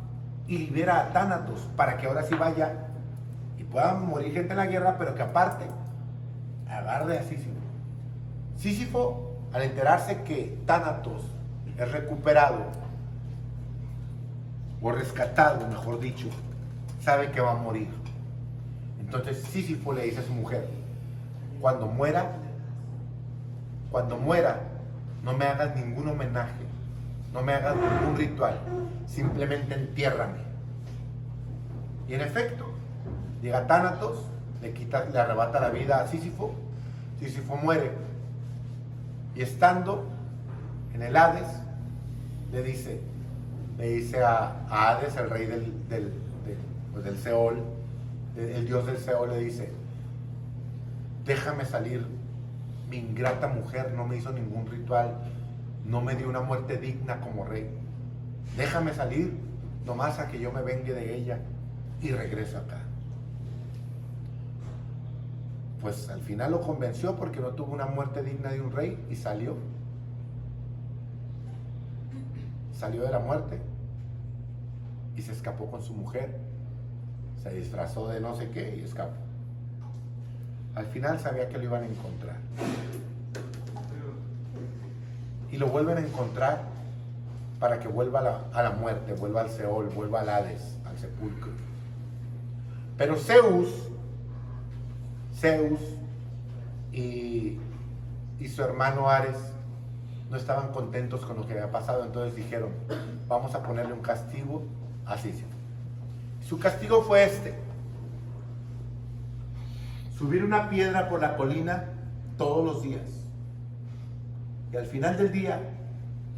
y 0.47 0.59
libera 0.59 1.01
a 1.01 1.13
Tánatos 1.13 1.61
para 1.77 1.97
que 1.97 2.07
ahora 2.07 2.23
sí 2.23 2.35
vaya 2.35 2.73
y 3.59 3.65
pueda 3.65 3.95
morir 3.95 4.33
gente 4.33 4.53
en 4.53 4.59
la 4.59 4.67
guerra, 4.67 4.97
pero 4.99 5.15
que 5.15 5.23
aparte 5.23 5.65
agarre 6.69 7.19
a 7.19 7.23
Sísifo. 7.23 7.51
Sísifo, 8.57 9.39
al 9.53 9.63
enterarse 9.63 10.23
que 10.23 10.59
Tánatos 10.67 11.23
es 11.79 11.93
recuperado, 11.93 12.59
o 14.83 14.93
rescatado, 14.93 15.67
mejor 15.67 15.99
dicho, 15.99 16.29
sabe 17.01 17.31
que 17.31 17.41
va 17.41 17.53
a 17.53 17.57
morir. 17.57 17.89
Entonces 19.01 19.43
Sísifo 19.45 19.93
le 19.93 20.05
dice 20.05 20.21
a 20.21 20.23
su 20.23 20.33
mujer, 20.33 20.69
cuando 21.61 21.87
muera, 21.87 22.37
cuando 23.97 24.19
muera, 24.19 24.61
no 25.25 25.33
me 25.33 25.47
hagas 25.47 25.75
ningún 25.75 26.07
homenaje, 26.07 26.67
no 27.33 27.41
me 27.41 27.55
hagas 27.55 27.77
ningún 27.77 28.15
ritual, 28.15 28.59
simplemente 29.07 29.73
entiérrame. 29.73 30.37
Y 32.07 32.13
en 32.13 32.21
efecto, 32.21 32.67
llega 33.41 33.67
Tánatos, 33.67 34.19
le, 34.61 34.75
quita, 34.75 35.07
le 35.07 35.19
arrebata 35.19 35.61
la 35.61 35.71
vida 35.71 36.03
a 36.03 36.09
Sísifo 36.09 36.55
Sísifo 37.19 37.57
muere. 37.57 37.91
Y 39.35 39.41
estando 39.41 40.05
en 40.93 41.01
el 41.01 41.17
Hades, 41.17 41.49
le 42.53 42.63
dice, 42.63 43.01
le 43.79 43.89
dice 43.93 44.23
a, 44.23 44.67
a 44.69 44.91
Hades, 44.91 45.17
el 45.17 45.31
rey 45.31 45.47
del, 45.47 45.89
del, 45.89 46.13
del, 46.45 46.59
pues, 46.93 47.19
Seol, 47.21 47.63
el 48.37 48.67
dios 48.67 48.85
del 48.85 48.99
Seol, 48.99 49.31
le 49.31 49.39
dice, 49.39 49.73
déjame 51.25 51.65
salir, 51.65 52.07
mi 52.89 52.99
ingrata 52.99 53.49
mujer 53.49 53.93
no 53.95 54.07
me 54.07 54.17
hizo 54.17 54.33
ningún 54.33 54.67
ritual, 54.67 55.17
no 55.85 56.01
me 56.01 56.15
dio 56.15 56.29
una 56.29 56.41
muerte 56.41 56.77
digna 56.77 57.21
como 57.21 57.45
rey. 57.45 57.69
Déjame 58.57 58.95
salir 58.95 59.33
nomás 59.85 60.19
a 60.19 60.29
que 60.29 60.39
yo 60.39 60.53
me 60.53 60.63
vengue 60.63 60.95
de 60.95 61.17
ella 61.17 61.41
y 62.01 62.11
regreso 62.11 62.59
acá. 62.59 62.79
Pues 65.81 66.09
al 66.09 66.21
final 66.21 66.53
lo 66.53 66.61
convenció 66.61 67.17
porque 67.17 67.41
no 67.41 67.51
tuvo 67.51 67.73
una 67.73 67.87
muerte 67.87 68.23
digna 68.23 68.51
de 68.51 68.61
un 68.61 68.73
rey 68.73 69.05
y 69.11 69.17
salió. 69.17 69.57
Salió 72.73 73.03
de 73.03 73.11
la 73.11 73.19
muerte 73.19 73.61
y 75.17 75.23
se 75.23 75.33
escapó 75.33 75.71
con 75.71 75.83
su 75.83 75.95
mujer. 75.95 76.39
Se 77.43 77.51
disfrazó 77.51 78.09
de 78.09 78.21
no 78.21 78.35
sé 78.35 78.51
qué 78.51 78.77
y 78.77 78.81
escapó. 78.81 79.26
Al 80.77 80.85
final 80.87 81.19
sabía 81.19 81.49
que 81.49 81.57
lo 81.57 81.65
iban 81.65 81.83
a 81.83 81.87
encontrar. 81.87 82.37
Y 85.51 85.57
lo 85.57 85.69
vuelven 85.69 85.97
a 85.97 86.01
encontrar 86.01 86.61
para 87.59 87.81
que 87.81 87.89
vuelva 87.89 88.45
a 88.53 88.63
la, 88.63 88.71
muerte, 88.73 89.15
vuelva 89.15 89.41
al 89.41 89.49
Seol, 89.49 89.89
vuelva 89.89 90.21
al 90.21 90.29
Hades, 90.29 90.77
al 90.85 90.99
sepulcro. 90.99 91.51
Pero 92.99 93.17
Zeus, 93.17 93.71
Zeus 95.35 95.81
y, 96.93 97.59
y 98.39 98.49
su 98.49 98.63
hermano 98.63 99.09
Ares 99.09 99.39
no 100.31 100.37
estaban 100.37 100.73
contentos 100.73 101.25
con 101.25 101.37
lo 101.37 101.47
que 101.47 101.55
había 101.55 101.71
pasado, 101.71 102.05
entonces 102.05 102.37
dijeron, 102.37 102.71
vamos 103.29 103.55
a 103.55 103.63
ponerle 103.63 103.95
un 103.95 104.03
castigo 104.03 104.63
a 105.07 105.17
Sísifo. 105.17 105.49
Su 106.47 106.59
castigo 106.59 107.03
fue 107.03 107.25
este, 107.25 107.55
subir 110.17 110.43
una 110.45 110.71
piedra 110.71 111.09
por 111.09 111.21
la 111.21 111.37
colina 111.37 111.85
todos 112.39 112.65
los 112.65 112.83
días. 112.83 113.03
Y 114.73 114.77
al 114.77 114.87
final 114.87 115.17
del 115.17 115.31
día, 115.31 115.61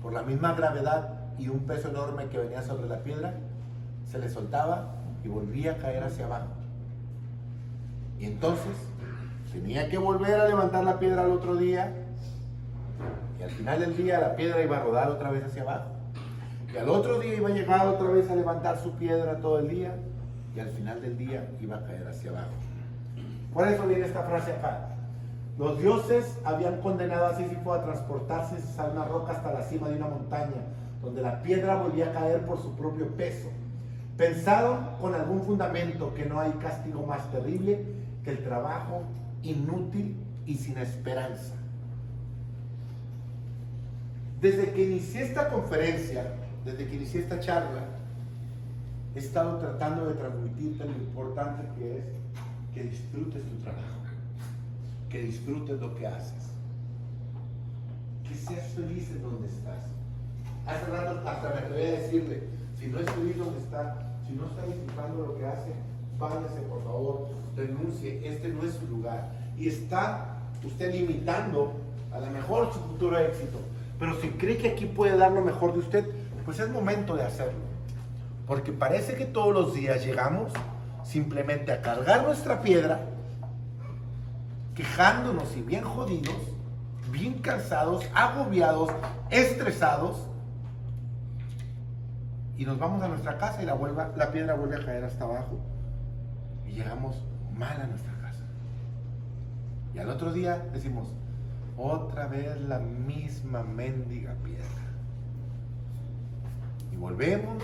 por 0.03 0.13
la 0.13 0.23
misma 0.23 0.55
gravedad 0.55 1.11
y 1.39 1.49
un 1.49 1.61
peso 1.61 1.89
enorme 1.89 2.27
que 2.27 2.39
venía 2.39 2.63
sobre 2.63 2.89
la 2.89 2.99
piedra, 2.99 3.35
se 4.05 4.19
le 4.19 4.29
soltaba 4.29 4.95
y 5.25 5.29
volvía 5.29 5.73
a 5.73 5.77
caer 5.77 6.03
hacia 6.03 6.27
abajo. 6.27 6.49
Y 8.19 8.27
entonces 8.27 8.77
tenía 9.53 9.89
que 9.89 9.99
volver 9.99 10.41
a 10.41 10.49
levantar 10.49 10.85
la 10.85 10.99
piedra 10.99 11.23
al 11.23 11.31
otro 11.31 11.57
día. 11.57 11.93
Y 13.39 13.43
al 13.45 13.51
final 13.51 13.81
del 13.81 13.97
día 13.97 14.19
la 14.19 14.35
piedra 14.35 14.63
iba 14.63 14.79
a 14.79 14.81
rodar 14.81 15.09
otra 15.09 15.31
vez 15.31 15.45
hacia 15.45 15.63
abajo. 15.63 15.91
Y 16.75 16.77
al 16.77 16.89
otro 16.89 17.21
día 17.21 17.35
iba 17.35 17.49
a 17.49 17.53
llegar 17.53 17.87
otra 17.87 18.09
vez 18.09 18.29
a 18.29 18.35
levantar 18.35 18.79
su 18.79 18.93
piedra 18.93 19.37
todo 19.39 19.61
el 19.61 19.69
día. 19.69 19.95
Y 20.57 20.61
al 20.61 20.71
final 20.71 21.01
del 21.01 21.17
día 21.17 21.49
iba 21.61 21.77
a 21.77 21.85
caer 21.85 22.09
hacia 22.09 22.31
abajo. 22.31 22.68
Eso 23.67 23.87
viene 23.87 24.07
esta 24.07 24.23
frase 24.23 24.53
acá. 24.53 24.91
Los 25.59 25.79
dioses 25.81 26.39
habían 26.45 26.81
condenado 26.81 27.27
a 27.27 27.35
Sísifo 27.35 27.73
a 27.73 27.83
transportarse 27.83 28.57
a 28.81 28.85
una 28.85 29.05
roca 29.05 29.33
hasta 29.33 29.53
la 29.53 29.63
cima 29.63 29.89
de 29.89 29.97
una 29.97 30.07
montaña, 30.07 30.63
donde 31.03 31.21
la 31.21 31.43
piedra 31.43 31.77
volvía 31.77 32.11
a 32.11 32.13
caer 32.13 32.47
por 32.47 32.63
su 32.63 32.77
propio 32.77 33.09
peso. 33.17 33.49
Pensaron 34.17 34.79
con 35.01 35.15
algún 35.15 35.43
fundamento 35.43 36.15
que 36.15 36.25
no 36.27 36.41
hay 36.41 36.53
castigo 36.53 37.05
más 37.05 37.29
terrible 37.33 37.85
que 38.23 38.31
el 38.31 38.45
trabajo 38.45 39.03
inútil 39.43 40.17
y 40.47 40.55
sin 40.55 40.79
esperanza. 40.79 41.55
Desde 44.41 44.73
que 44.73 44.85
inicié 44.85 45.23
esta 45.23 45.49
conferencia, 45.49 46.35
desde 46.65 46.87
que 46.87 46.95
inicié 46.95 47.23
esta 47.23 47.41
charla, 47.41 47.83
he 49.15 49.19
estado 49.19 49.59
tratando 49.59 50.07
de 50.07 50.15
transmitirte 50.15 50.85
lo 50.85 50.93
importante 50.93 51.65
que 51.77 51.99
es 51.99 52.05
que 52.75 52.83
disfrutes 52.85 53.43
tu 53.43 53.57
trabajo, 53.63 54.01
que 55.09 55.23
disfrutes 55.23 55.81
lo 55.81 55.95
que 55.95 56.07
haces, 56.07 56.51
que 58.29 58.35
seas 58.35 58.69
feliz 58.75 59.11
en 59.11 59.23
donde 59.23 59.49
estás. 59.49 59.85
Hace 60.67 60.87
rato 60.91 61.27
hasta 61.27 61.49
me 61.49 61.61
atreví 61.61 61.83
a 61.83 62.01
decirle, 62.01 62.43
si 62.79 62.87
no 62.89 62.99
es 62.99 63.11
feliz 63.11 63.39
donde 63.39 63.59
está, 63.59 64.13
si 64.27 64.35
no 64.35 64.47
está 64.47 64.67
disfrutando 64.67 65.27
lo 65.27 65.39
que 65.39 65.47
hace, 65.47 65.73
váyase 66.19 66.61
por 66.69 66.85
favor, 66.85 67.29
renuncie, 67.57 68.21
este 68.25 68.49
no 68.49 68.63
es 68.65 68.75
su 68.75 68.87
lugar. 68.87 69.31
Y 69.57 69.69
está 69.69 70.37
usted 70.65 70.93
limitando 70.93 71.73
a 72.13 72.21
lo 72.21 72.31
mejor 72.31 72.73
su 72.73 72.81
futuro 72.81 73.19
éxito. 73.19 73.59
Pero 73.99 74.21
si 74.21 74.29
cree 74.29 74.59
que 74.59 74.69
aquí 74.69 74.87
puede 74.87 75.17
dar 75.17 75.33
lo 75.33 75.43
mejor 75.43 75.73
de 75.73 75.81
usted, 75.81 76.07
pues 76.45 76.61
es 76.61 76.69
momento 76.69 77.17
de 77.17 77.25
hacerlo. 77.25 77.61
Porque 78.47 78.73
parece 78.73 79.17
que 79.17 79.25
todos 79.25 79.53
los 79.53 79.75
días 79.75 80.05
llegamos 80.05 80.53
simplemente 81.09 81.73
a 81.73 81.81
cargar 81.81 82.25
nuestra 82.25 82.61
piedra, 82.61 83.01
quejándonos 84.75 85.57
y 85.57 85.63
bien 85.63 85.83
jodidos, 85.83 86.37
bien 87.11 87.39
cansados, 87.39 88.05
agobiados, 88.15 88.91
estresados, 89.31 90.29
y 92.59 92.67
nos 92.67 92.79
vamos 92.79 93.03
a 93.03 93.09
nuestra 93.09 93.39
casa 93.39 93.63
y 93.63 93.67
la, 93.67 93.77
piedra 94.33 94.55
vuelve 94.55 94.77
a 94.77 94.85
caer 94.85 95.05
hasta 95.05 95.25
abajo. 95.25 95.61
Y 96.67 96.73
llegamos 96.73 97.17
mal 97.57 97.81
a 97.81 97.87
nuestra 97.87 98.13
casa. 98.21 98.43
Y 99.95 99.99
al 100.01 100.11
otro 100.11 100.33
día 100.33 100.67
decimos, 100.73 101.09
otra 101.77 102.27
vez 102.27 102.61
la 102.63 102.81
misma 102.81 103.63
mendiga 103.63 104.35
piedra. 104.43 104.67
Y 106.93 106.97
volvemos 106.97 107.63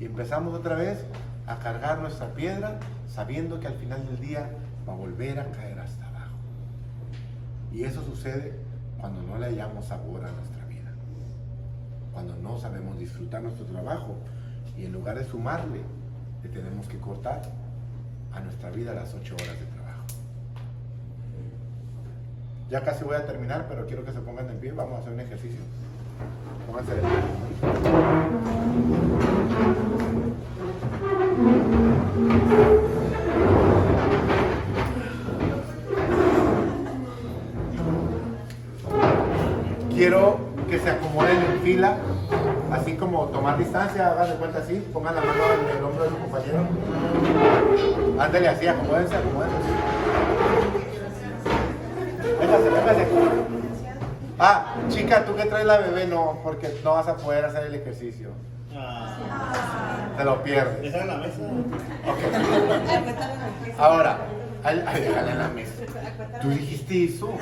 y 0.00 0.06
empezamos 0.06 0.54
otra 0.54 0.74
vez 0.74 1.04
a 1.50 1.58
cargar 1.58 1.98
nuestra 1.98 2.32
piedra 2.32 2.78
sabiendo 3.08 3.58
que 3.58 3.66
al 3.66 3.74
final 3.74 4.06
del 4.06 4.20
día 4.20 4.50
va 4.88 4.92
a 4.92 4.96
volver 4.96 5.40
a 5.40 5.50
caer 5.50 5.80
hasta 5.80 6.06
abajo. 6.06 6.36
Y 7.72 7.82
eso 7.82 8.04
sucede 8.04 8.54
cuando 8.98 9.22
no 9.22 9.36
le 9.38 9.46
hallamos 9.46 9.86
sabor 9.86 10.24
a 10.24 10.30
nuestra 10.30 10.64
vida. 10.66 10.92
Cuando 12.12 12.36
no 12.36 12.58
sabemos 12.58 12.98
disfrutar 12.98 13.42
nuestro 13.42 13.66
trabajo 13.66 14.16
y 14.76 14.84
en 14.84 14.92
lugar 14.92 15.18
de 15.18 15.24
sumarle, 15.24 15.80
le 16.42 16.48
tenemos 16.48 16.86
que 16.86 16.98
cortar 16.98 17.42
a 18.32 18.40
nuestra 18.40 18.70
vida 18.70 18.94
las 18.94 19.12
ocho 19.14 19.34
horas 19.34 19.58
de 19.58 19.66
trabajo. 19.66 20.04
Ya 22.70 22.84
casi 22.84 23.02
voy 23.02 23.16
a 23.16 23.26
terminar, 23.26 23.66
pero 23.68 23.86
quiero 23.86 24.04
que 24.04 24.12
se 24.12 24.20
pongan 24.20 24.48
en 24.50 24.60
pie. 24.60 24.70
Vamos 24.70 24.98
a 24.98 25.00
hacer 25.00 25.12
un 25.12 25.20
ejercicio. 25.20 25.60
Pónganse 26.66 26.94
de. 26.94 27.00
Quiero 39.94 40.38
que 40.70 40.78
se 40.78 40.90
acomoden 40.90 41.36
en 41.36 41.60
fila, 41.60 41.96
así 42.72 42.96
como 42.96 43.26
tomar 43.26 43.58
distancia, 43.58 44.12
hagan 44.12 44.30
de 44.30 44.36
cuenta 44.36 44.60
así, 44.60 44.82
pongan 44.92 45.14
la 45.14 45.20
mano 45.20 45.42
en 45.52 45.76
el 45.76 45.84
hombro 45.84 46.04
de 46.04 46.10
su 46.10 46.16
compañero. 46.16 46.64
Ándale 48.18 48.48
así, 48.48 48.66
acomódense, 48.66 49.16
acomódense. 49.16 49.56
Véngase, 52.40 52.70
véngase. 52.70 53.59
Ah, 54.42 54.74
chica, 54.88 55.26
tú 55.26 55.36
que 55.36 55.44
traes 55.44 55.66
la 55.66 55.76
bebé, 55.76 56.06
no, 56.06 56.38
porque 56.42 56.74
no 56.82 56.94
vas 56.94 57.06
a 57.08 57.16
poder 57.18 57.44
hacer 57.44 57.64
el 57.66 57.74
ejercicio. 57.74 58.30
Te 60.16 60.24
lo 60.24 60.42
pierdes. 60.42 60.80
Deja 60.80 61.02
en 61.02 61.08
la 61.08 61.16
mesa. 61.18 61.40
Ahora, 63.78 64.16
ay, 64.64 64.82
ay, 64.86 65.02
déjala 65.02 65.32
en 65.32 65.38
la 65.40 65.48
mesa. 65.48 65.72
Tú 66.40 66.48
dijiste 66.48 67.04
eso. 67.04 67.28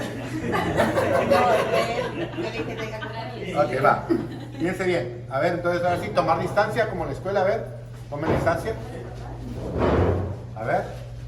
Ok, 3.48 3.84
va. 3.84 4.04
Fíjense 4.58 4.84
bien. 4.84 5.24
A 5.30 5.40
ver, 5.40 5.54
entonces 5.54 5.82
ahora 5.82 5.98
sí, 6.02 6.10
tomar 6.10 6.40
distancia 6.40 6.88
como 6.90 7.04
en 7.04 7.10
la 7.10 7.14
escuela. 7.14 7.40
A 7.40 7.44
ver, 7.44 7.64
tomen 8.10 8.30
distancia. 8.34 8.74
A 10.54 10.64
ver, 10.64 10.82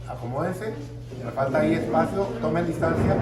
acomódense. 0.09 0.75
Me 1.25 1.31
falta 1.31 1.61
ahí 1.61 1.75
espacio. 1.75 2.25
Tomen 2.43 2.67
distancia. 2.67 3.17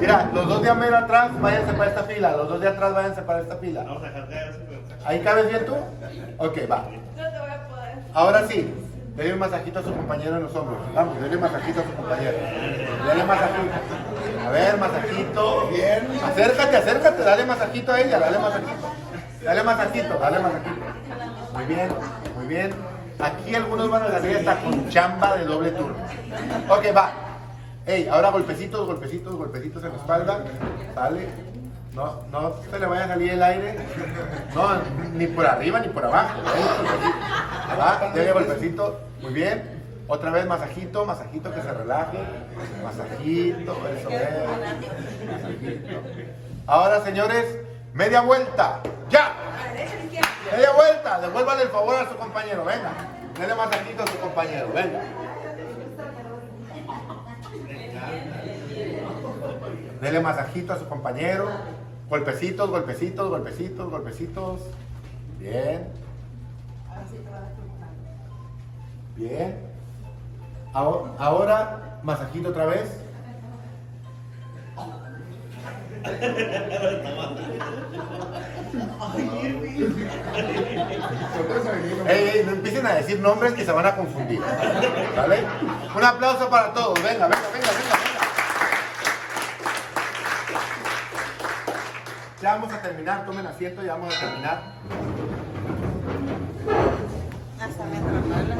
Mira, 0.00 0.30
los 0.32 0.48
dos 0.48 0.62
de 0.62 0.70
Amero 0.70 0.96
atrás, 0.96 1.38
váyanse 1.40 1.74
para 1.74 1.90
esta 1.90 2.04
fila. 2.04 2.36
Los 2.36 2.48
dos 2.48 2.60
de 2.60 2.68
atrás, 2.68 2.94
váyanse 2.94 3.22
para 3.22 3.40
esta 3.40 3.56
fila. 3.56 3.84
Vamos 3.84 4.02
a 4.02 5.08
¿Ahí 5.08 5.20
cabes 5.20 5.48
bien 5.48 5.66
tú? 5.66 5.74
Ok, 6.38 6.58
va. 6.70 6.84
No 7.16 7.30
te 7.30 7.38
voy 7.38 7.50
a 7.50 7.68
poder. 7.68 7.98
Ahora 8.14 8.46
sí, 8.48 8.74
dele 9.14 9.34
un 9.34 9.38
masajito 9.38 9.78
a 9.78 9.82
su 9.82 9.94
compañero 9.94 10.36
en 10.36 10.42
los 10.44 10.54
hombros. 10.54 10.78
Vamos, 10.94 11.20
dele 11.20 11.36
un 11.36 11.42
masajito 11.42 11.80
a 11.80 11.84
su 11.84 11.92
compañero. 11.94 12.36
Dale 13.06 13.24
masajito. 13.24 14.46
A 14.46 14.50
ver, 14.50 14.78
masajito. 14.78 15.68
Bien. 15.68 16.08
Acércate, 16.24 16.76
acércate, 16.76 17.22
dale 17.22 17.44
masajito 17.44 17.92
a 17.92 18.00
ella, 18.00 18.18
dale 18.18 18.38
masajito. 18.38 18.92
Dale 19.44 19.62
masajito, 19.62 20.18
dale 20.18 20.38
masajito. 20.38 20.80
Muy 21.54 21.64
bien, 21.66 21.88
muy 22.36 22.46
bien. 22.46 22.74
Aquí 23.18 23.54
algunos 23.54 23.90
van 23.90 24.02
a 24.04 24.10
salir 24.12 24.38
hasta 24.38 24.56
con 24.62 24.88
chamba 24.88 25.36
de 25.36 25.44
doble 25.44 25.70
turno. 25.72 25.94
Ok, 26.68 26.86
va. 26.96 27.29
Ey, 27.90 28.06
ahora 28.06 28.30
golpecitos, 28.30 28.86
golpecitos, 28.86 29.34
golpecitos 29.34 29.82
en 29.82 29.90
la 29.90 29.96
espalda. 29.96 30.44
Sale. 30.94 31.26
No, 31.92 32.22
no 32.30 32.54
se 32.70 32.78
le 32.78 32.86
vaya 32.86 33.06
a 33.06 33.08
salir 33.08 33.32
el 33.32 33.42
aire. 33.42 33.78
No, 34.54 34.80
ni 35.12 35.26
por 35.26 35.44
arriba 35.44 35.80
ni 35.80 35.88
por 35.88 36.04
abajo. 36.04 36.38
Va, 37.76 38.12
dele 38.14 38.30
golpecito. 38.30 39.00
Muy 39.20 39.32
bien. 39.32 39.82
Otra 40.06 40.30
vez 40.30 40.46
masajito, 40.46 41.04
masajito 41.04 41.52
que 41.52 41.62
se 41.62 41.72
relaje. 41.72 42.18
Masajito, 42.84 43.76
eso 43.88 44.08
es. 44.08 44.30
Masajito. 45.32 46.00
Ahora, 46.68 47.00
señores, 47.00 47.58
media 47.92 48.20
vuelta. 48.20 48.82
¡Ya! 49.08 49.32
Media 50.52 50.70
vuelta. 50.76 51.20
Devuélvale 51.22 51.64
el 51.64 51.70
favor 51.70 51.96
a 51.96 52.08
su 52.08 52.14
compañero. 52.14 52.64
Venga. 52.64 52.92
Dele 53.36 53.54
masajito 53.56 54.04
a 54.04 54.06
su 54.06 54.18
compañero. 54.18 54.68
Venga. 54.72 55.02
Dele 60.00 60.20
masajito 60.20 60.72
a 60.72 60.78
su 60.78 60.88
compañero. 60.88 61.48
Golpecitos, 62.08 62.70
golpecitos, 62.70 63.28
golpecitos, 63.28 63.90
golpecitos. 63.90 64.60
Bien. 65.38 65.88
Bien. 69.16 69.56
Ahora, 70.72 71.12
ahora 71.18 72.00
masajito 72.02 72.48
otra 72.48 72.66
vez. 72.66 72.90
Ey, 82.08 82.28
ey, 82.34 82.42
no 82.46 82.52
empiecen 82.52 82.86
a 82.86 82.94
decir 82.94 83.20
nombres 83.20 83.52
que 83.52 83.64
se 83.64 83.72
van 83.72 83.86
a 83.86 83.94
confundir. 83.94 84.40
¿Vale? 85.16 85.44
Un 85.94 86.04
aplauso 86.04 86.48
para 86.48 86.72
todos. 86.72 86.94
Venga, 87.02 87.26
venga, 87.26 87.48
venga, 87.52 87.68
venga, 87.68 87.99
Ya 92.42 92.54
vamos 92.54 92.72
a 92.72 92.80
terminar, 92.80 93.26
tomen 93.26 93.46
asiento, 93.46 93.82
ya 93.82 93.96
vamos 93.96 94.16
a 94.16 94.20
terminar. 94.20 94.62
Hasta 97.60 97.84
me 97.84 98.00
la 98.00 98.54
espalda. 98.54 98.56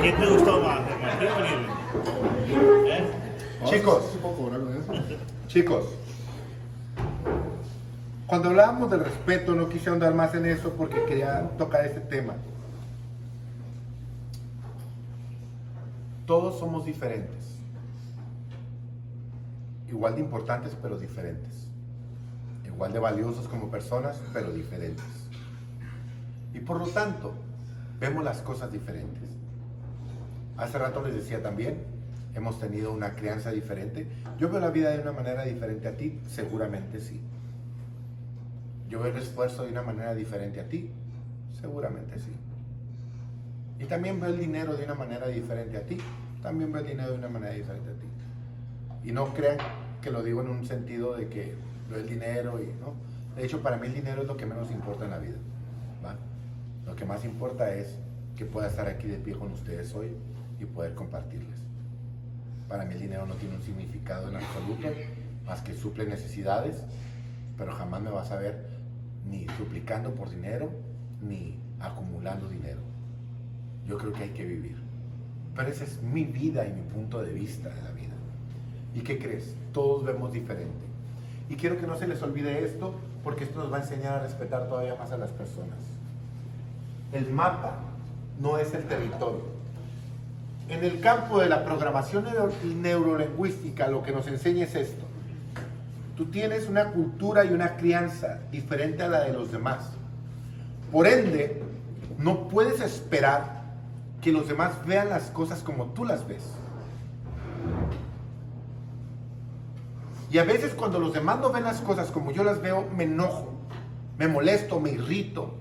¿Quién 0.00 0.16
te 0.16 0.26
gustó 0.26 0.60
más? 0.60 0.80
¿Eh? 2.86 3.04
Chicos, 3.64 4.18
chicos, 5.46 5.84
cuando 8.26 8.48
hablábamos 8.48 8.90
del 8.90 9.04
respeto, 9.04 9.54
no 9.54 9.68
quise 9.68 9.90
ahondar 9.90 10.14
más 10.14 10.34
en 10.34 10.46
eso 10.46 10.72
porque 10.72 11.04
quería 11.04 11.48
tocar 11.58 11.84
ese 11.84 12.00
tema. 12.00 12.34
Todos 16.26 16.58
somos 16.58 16.84
diferentes, 16.84 17.57
igual 19.88 20.14
de 20.14 20.20
importantes 20.20 20.76
pero 20.80 20.98
diferentes, 20.98 21.66
igual 22.66 22.92
de 22.92 22.98
valiosos 22.98 23.48
como 23.48 23.70
personas 23.70 24.20
pero 24.32 24.52
diferentes. 24.52 25.04
Y 26.54 26.60
por 26.60 26.78
lo 26.78 26.86
tanto, 26.88 27.34
vemos 28.00 28.24
las 28.24 28.42
cosas 28.42 28.72
diferentes. 28.72 29.28
Hace 30.56 30.78
rato 30.78 31.02
les 31.02 31.14
decía 31.14 31.42
también, 31.42 31.84
hemos 32.34 32.58
tenido 32.58 32.92
una 32.92 33.14
crianza 33.14 33.50
diferente. 33.50 34.06
Yo 34.38 34.48
veo 34.48 34.60
la 34.60 34.70
vida 34.70 34.90
de 34.90 35.00
una 35.00 35.12
manera 35.12 35.44
diferente 35.44 35.88
a 35.88 35.96
ti, 35.96 36.20
seguramente 36.26 37.00
sí. 37.00 37.20
Yo 38.88 39.00
veo 39.00 39.12
el 39.12 39.18
esfuerzo 39.18 39.64
de 39.64 39.70
una 39.70 39.82
manera 39.82 40.14
diferente 40.14 40.60
a 40.60 40.68
ti, 40.68 40.90
seguramente 41.60 42.18
sí. 42.18 42.32
Y 43.78 43.84
también 43.84 44.20
veo 44.20 44.30
el 44.30 44.38
dinero 44.38 44.76
de 44.76 44.84
una 44.84 44.94
manera 44.94 45.28
diferente 45.28 45.76
a 45.76 45.82
ti, 45.82 45.98
también 46.42 46.72
veo 46.72 46.82
el 46.82 46.88
dinero 46.88 47.12
de 47.12 47.18
una 47.18 47.28
manera 47.28 47.52
diferente 47.52 47.90
a 47.90 47.94
ti. 47.94 48.06
Y 49.08 49.12
no 49.12 49.32
crean 49.32 49.56
que 50.02 50.10
lo 50.10 50.22
digo 50.22 50.42
en 50.42 50.50
un 50.50 50.66
sentido 50.66 51.16
de 51.16 51.30
que 51.30 51.54
veo 51.88 51.98
el 51.98 52.06
dinero 52.06 52.62
y 52.62 52.66
no. 52.78 52.92
De 53.34 53.46
hecho, 53.46 53.62
para 53.62 53.78
mí 53.78 53.86
el 53.86 53.94
dinero 53.94 54.20
es 54.20 54.28
lo 54.28 54.36
que 54.36 54.44
menos 54.44 54.70
importa 54.70 55.06
en 55.06 55.10
la 55.12 55.18
vida. 55.18 55.38
¿va? 56.04 56.14
Lo 56.84 56.94
que 56.94 57.06
más 57.06 57.24
importa 57.24 57.72
es 57.72 57.96
que 58.36 58.44
pueda 58.44 58.66
estar 58.66 58.86
aquí 58.86 59.06
de 59.06 59.16
pie 59.16 59.32
con 59.32 59.50
ustedes 59.52 59.94
hoy 59.94 60.14
y 60.60 60.66
poder 60.66 60.94
compartirles. 60.94 61.58
Para 62.68 62.84
mí 62.84 62.92
el 62.92 63.00
dinero 63.00 63.24
no 63.24 63.36
tiene 63.36 63.56
un 63.56 63.62
significado 63.62 64.28
en 64.28 64.36
absoluto, 64.36 64.88
más 65.46 65.62
que 65.62 65.72
suple 65.72 66.04
necesidades, 66.04 66.84
pero 67.56 67.72
jamás 67.72 68.02
me 68.02 68.10
vas 68.10 68.30
a 68.30 68.36
ver 68.36 68.66
ni 69.24 69.46
suplicando 69.56 70.14
por 70.14 70.28
dinero, 70.28 70.70
ni 71.22 71.58
acumulando 71.80 72.46
dinero. 72.46 72.82
Yo 73.86 73.96
creo 73.96 74.12
que 74.12 74.24
hay 74.24 74.30
que 74.34 74.44
vivir. 74.44 74.76
Pero 75.56 75.70
esa 75.70 75.84
es 75.84 76.02
mi 76.02 76.24
vida 76.24 76.66
y 76.66 76.74
mi 76.74 76.82
punto 76.82 77.22
de 77.22 77.32
vista 77.32 77.70
de 77.70 77.82
la 77.82 77.90
vida. 77.92 77.97
¿Y 78.94 79.00
qué 79.00 79.18
crees? 79.18 79.54
Todos 79.72 80.04
vemos 80.04 80.32
diferente. 80.32 80.84
Y 81.48 81.56
quiero 81.56 81.78
que 81.78 81.86
no 81.86 81.96
se 81.96 82.06
les 82.06 82.22
olvide 82.22 82.64
esto, 82.64 82.94
porque 83.24 83.44
esto 83.44 83.60
nos 83.60 83.72
va 83.72 83.78
a 83.78 83.80
enseñar 83.80 84.14
a 84.14 84.20
respetar 84.20 84.68
todavía 84.68 84.94
más 84.96 85.12
a 85.12 85.16
las 85.18 85.30
personas. 85.30 85.78
El 87.12 87.30
mapa 87.30 87.74
no 88.40 88.58
es 88.58 88.74
el 88.74 88.84
territorio. 88.84 89.42
En 90.68 90.84
el 90.84 91.00
campo 91.00 91.40
de 91.40 91.48
la 91.48 91.64
programación 91.64 92.24
neuro- 92.24 92.52
neurolingüística 92.62 93.88
lo 93.88 94.02
que 94.02 94.12
nos 94.12 94.26
enseña 94.26 94.64
es 94.64 94.74
esto. 94.74 95.04
Tú 96.16 96.26
tienes 96.26 96.68
una 96.68 96.90
cultura 96.90 97.44
y 97.44 97.52
una 97.52 97.76
crianza 97.76 98.40
diferente 98.50 99.02
a 99.02 99.08
la 99.08 99.20
de 99.20 99.32
los 99.32 99.50
demás. 99.52 99.90
Por 100.92 101.06
ende, 101.06 101.62
no 102.18 102.48
puedes 102.48 102.80
esperar 102.80 103.62
que 104.20 104.32
los 104.32 104.48
demás 104.48 104.72
vean 104.84 105.08
las 105.08 105.30
cosas 105.30 105.62
como 105.62 105.86
tú 105.86 106.04
las 106.04 106.26
ves. 106.26 106.42
Y 110.30 110.38
a 110.38 110.44
veces 110.44 110.74
cuando 110.74 110.98
los 110.98 111.12
demás 111.12 111.38
no 111.40 111.50
ven 111.50 111.64
las 111.64 111.80
cosas 111.80 112.10
como 112.10 112.32
yo 112.32 112.44
las 112.44 112.60
veo, 112.60 112.86
me 112.94 113.04
enojo, 113.04 113.54
me 114.18 114.28
molesto, 114.28 114.78
me 114.78 114.90
irrito. 114.90 115.54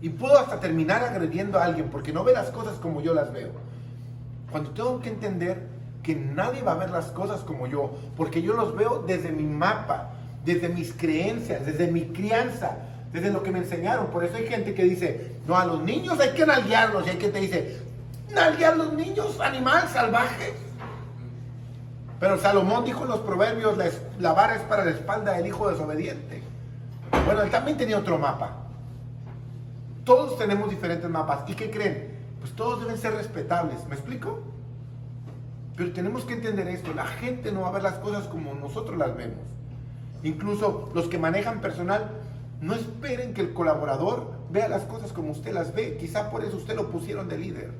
Y 0.00 0.10
puedo 0.10 0.38
hasta 0.38 0.60
terminar 0.60 1.02
agrediendo 1.02 1.58
a 1.58 1.64
alguien 1.64 1.88
porque 1.90 2.12
no 2.12 2.24
ve 2.24 2.32
las 2.32 2.50
cosas 2.50 2.78
como 2.78 3.02
yo 3.02 3.14
las 3.14 3.32
veo. 3.32 3.50
Cuando 4.50 4.70
tengo 4.70 5.00
que 5.00 5.10
entender 5.10 5.66
que 6.02 6.14
nadie 6.14 6.62
va 6.62 6.72
a 6.72 6.76
ver 6.76 6.90
las 6.90 7.06
cosas 7.06 7.40
como 7.40 7.66
yo, 7.66 7.94
porque 8.16 8.40
yo 8.40 8.54
los 8.54 8.74
veo 8.74 9.04
desde 9.06 9.30
mi 9.30 9.42
mapa, 9.42 10.10
desde 10.44 10.68
mis 10.68 10.94
creencias, 10.94 11.66
desde 11.66 11.92
mi 11.92 12.06
crianza, 12.06 12.78
desde 13.12 13.30
lo 13.30 13.42
que 13.42 13.50
me 13.50 13.58
enseñaron. 13.58 14.06
Por 14.06 14.24
eso 14.24 14.36
hay 14.36 14.46
gente 14.46 14.74
que 14.74 14.84
dice, 14.84 15.32
no, 15.46 15.56
a 15.56 15.66
los 15.66 15.82
niños 15.82 16.18
hay 16.20 16.30
que 16.30 16.46
nalguearlos. 16.46 17.06
Y 17.06 17.10
hay 17.10 17.16
quien 17.16 17.32
te 17.32 17.40
dice, 17.40 17.82
nalguear 18.32 18.74
a 18.74 18.76
los 18.76 18.92
niños, 18.94 19.38
animal 19.40 19.88
salvaje. 19.88 20.54
Pero 22.20 22.36
Salomón 22.38 22.84
dijo 22.84 23.04
en 23.04 23.10
los 23.10 23.20
proverbios, 23.20 23.76
la, 23.76 23.90
la 24.18 24.54
es 24.54 24.62
para 24.62 24.84
la 24.84 24.90
espalda 24.90 25.32
del 25.32 25.46
hijo 25.46 25.70
desobediente. 25.70 26.42
Bueno, 27.24 27.42
él 27.42 27.50
también 27.50 27.76
tenía 27.76 27.98
otro 27.98 28.18
mapa. 28.18 28.56
Todos 30.04 30.36
tenemos 30.38 30.70
diferentes 30.70 31.08
mapas. 31.08 31.48
¿Y 31.48 31.54
qué 31.54 31.70
creen? 31.70 32.16
Pues 32.40 32.52
todos 32.54 32.80
deben 32.80 32.98
ser 32.98 33.14
respetables. 33.14 33.86
¿Me 33.88 33.94
explico? 33.94 34.40
Pero 35.76 35.92
tenemos 35.92 36.24
que 36.24 36.34
entender 36.34 36.66
esto. 36.68 36.92
La 36.92 37.06
gente 37.06 37.52
no 37.52 37.60
va 37.60 37.68
a 37.68 37.72
ver 37.72 37.82
las 37.82 37.94
cosas 37.94 38.26
como 38.26 38.54
nosotros 38.54 38.98
las 38.98 39.16
vemos. 39.16 39.44
Incluso 40.24 40.90
los 40.94 41.06
que 41.06 41.18
manejan 41.18 41.60
personal, 41.60 42.10
no 42.60 42.74
esperen 42.74 43.32
que 43.32 43.42
el 43.42 43.52
colaborador 43.52 44.32
vea 44.50 44.68
las 44.68 44.82
cosas 44.82 45.12
como 45.12 45.30
usted 45.30 45.52
las 45.52 45.72
ve. 45.72 45.96
Quizá 46.00 46.30
por 46.30 46.42
eso 46.42 46.56
usted 46.56 46.74
lo 46.74 46.90
pusieron 46.90 47.28
de 47.28 47.38
líder. 47.38 47.70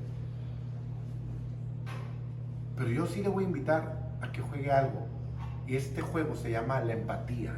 Pero 2.76 2.90
yo 2.90 3.06
sí 3.06 3.22
le 3.22 3.28
voy 3.28 3.42
a 3.42 3.46
invitar 3.48 3.97
a 4.20 4.32
que 4.32 4.40
juegue 4.40 4.70
algo. 4.70 5.06
Y 5.66 5.76
este 5.76 6.00
juego 6.00 6.34
se 6.34 6.50
llama 6.50 6.80
la 6.80 6.94
empatía. 6.94 7.52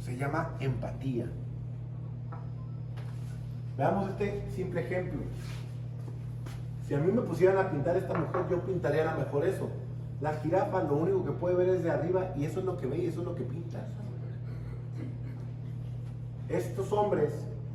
Se 0.00 0.16
llama 0.16 0.54
empatía. 0.60 1.26
Veamos 3.76 4.10
este 4.10 4.48
simple 4.54 4.80
ejemplo. 4.82 5.20
Si 6.86 6.94
a 6.94 6.98
mí 6.98 7.10
me 7.10 7.22
pusieran 7.22 7.58
a 7.58 7.70
pintar 7.70 7.96
esta 7.96 8.14
mujer, 8.14 8.42
yo 8.50 8.60
pintaría 8.60 9.10
a 9.10 9.14
lo 9.14 9.24
mejor 9.24 9.44
eso. 9.44 9.68
La 10.20 10.32
jirafa 10.34 10.82
lo 10.82 10.96
único 10.96 11.24
que 11.24 11.32
puede 11.32 11.56
ver 11.56 11.68
es 11.70 11.82
de 11.82 11.90
arriba 11.90 12.32
y 12.36 12.44
eso 12.44 12.60
es 12.60 12.66
lo 12.66 12.76
que 12.76 12.86
ve 12.86 12.98
y 12.98 13.06
eso 13.06 13.20
es 13.20 13.26
lo 13.26 13.34
que 13.34 13.42
pinta. 13.42 13.86
Estos 16.48 16.92
hombres, 16.92 17.32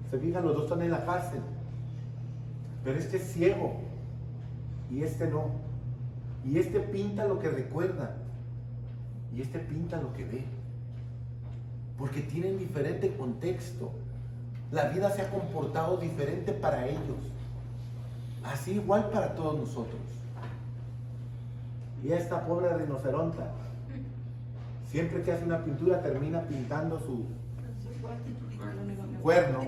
se 0.09 0.17
fijan, 0.17 0.43
los 0.43 0.55
dos 0.55 0.63
están 0.63 0.81
en 0.81 0.91
la 0.91 1.05
cárcel. 1.05 1.41
Pero 2.83 2.97
este 2.97 3.17
es 3.17 3.23
ciego 3.33 3.73
y 4.89 5.03
este 5.03 5.27
no. 5.27 5.60
Y 6.45 6.57
este 6.57 6.79
pinta 6.79 7.25
lo 7.25 7.39
que 7.39 7.49
recuerda 7.49 8.15
y 9.35 9.41
este 9.41 9.59
pinta 9.59 10.01
lo 10.01 10.13
que 10.13 10.25
ve. 10.25 10.43
Porque 11.97 12.21
tienen 12.21 12.57
diferente 12.57 13.15
contexto. 13.15 13.91
La 14.71 14.85
vida 14.89 15.11
se 15.11 15.21
ha 15.21 15.29
comportado 15.29 15.97
diferente 15.97 16.51
para 16.51 16.87
ellos. 16.87 17.17
Así 18.43 18.71
igual 18.71 19.09
para 19.11 19.35
todos 19.35 19.59
nosotros. 19.59 19.99
Y 22.03 22.11
esta 22.11 22.45
pobre 22.47 22.75
rinoceronta, 22.75 23.51
siempre 24.89 25.21
que 25.21 25.31
hace 25.31 25.45
una 25.45 25.63
pintura 25.63 26.01
termina 26.01 26.41
pintando 26.41 26.99
su 26.99 27.25
cuerno 29.21 29.59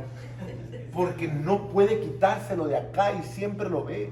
porque 0.94 1.28
no 1.28 1.68
puede 1.70 2.00
quitárselo 2.00 2.68
de 2.68 2.78
acá 2.78 3.14
y 3.14 3.24
siempre 3.24 3.70
lo 3.70 3.84
ve. 3.84 4.12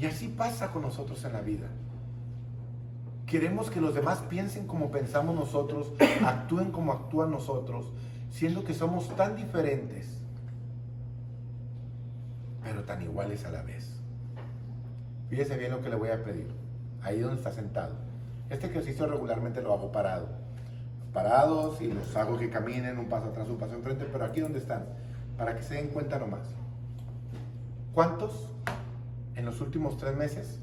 Y 0.00 0.06
así 0.06 0.28
pasa 0.28 0.70
con 0.72 0.80
nosotros 0.80 1.22
en 1.26 1.34
la 1.34 1.42
vida. 1.42 1.66
Queremos 3.26 3.70
que 3.70 3.82
los 3.82 3.94
demás 3.94 4.20
piensen 4.30 4.66
como 4.66 4.90
pensamos 4.90 5.34
nosotros, 5.34 5.92
actúen 6.24 6.72
como 6.72 6.92
actúan 6.92 7.30
nosotros, 7.30 7.92
siendo 8.30 8.64
que 8.64 8.72
somos 8.72 9.14
tan 9.14 9.36
diferentes, 9.36 10.22
pero 12.64 12.82
tan 12.84 13.02
iguales 13.02 13.44
a 13.44 13.50
la 13.50 13.62
vez. 13.62 13.92
Fíjese 15.28 15.58
bien 15.58 15.72
lo 15.72 15.82
que 15.82 15.90
le 15.90 15.96
voy 15.96 16.08
a 16.08 16.24
pedir, 16.24 16.48
ahí 17.02 17.20
donde 17.20 17.36
está 17.36 17.52
sentado. 17.52 17.94
Este 18.48 18.68
ejercicio 18.68 19.06
regularmente 19.06 19.60
lo 19.60 19.74
hago 19.74 19.92
parado. 19.92 20.28
Parados 21.12 21.80
y 21.82 21.92
los 21.92 22.16
hago 22.16 22.38
que 22.38 22.48
caminen 22.48 22.98
un 22.98 23.08
paso 23.08 23.28
atrás, 23.28 23.48
un 23.50 23.58
paso 23.58 23.74
enfrente, 23.74 24.06
pero 24.10 24.24
aquí 24.24 24.40
donde 24.40 24.60
están, 24.60 24.86
para 25.36 25.54
que 25.54 25.62
se 25.62 25.74
den 25.74 25.88
cuenta 25.88 26.18
nomás. 26.18 26.48
¿Cuántos 27.92 28.48
en 29.40 29.46
los 29.46 29.60
últimos 29.60 29.96
tres 29.96 30.14
meses? 30.14 30.60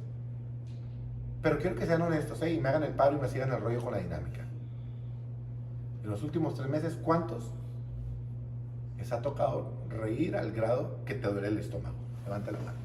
Pero 1.41 1.57
quiero 1.57 1.75
que 1.75 1.85
sean 1.85 2.01
honestos 2.01 2.41
¿eh? 2.43 2.53
y 2.53 2.59
me 2.59 2.69
hagan 2.69 2.83
el 2.83 2.93
paro 2.93 3.17
y 3.17 3.19
me 3.19 3.27
sigan 3.27 3.51
el 3.51 3.59
rollo 3.59 3.81
con 3.81 3.91
la 3.91 3.99
dinámica. 3.99 4.45
En 6.03 6.09
los 6.09 6.23
últimos 6.23 6.53
tres 6.55 6.69
meses, 6.69 6.97
¿cuántos 7.03 7.51
les 8.97 9.11
ha 9.11 9.21
tocado 9.21 9.73
reír 9.89 10.35
al 10.35 10.51
grado 10.51 11.03
que 11.05 11.15
te 11.15 11.27
duele 11.27 11.47
el 11.47 11.57
estómago? 11.57 11.95
Levanta 12.23 12.51
la 12.51 12.59
mano. 12.59 12.77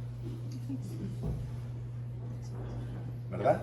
¿Verdad? 3.31 3.62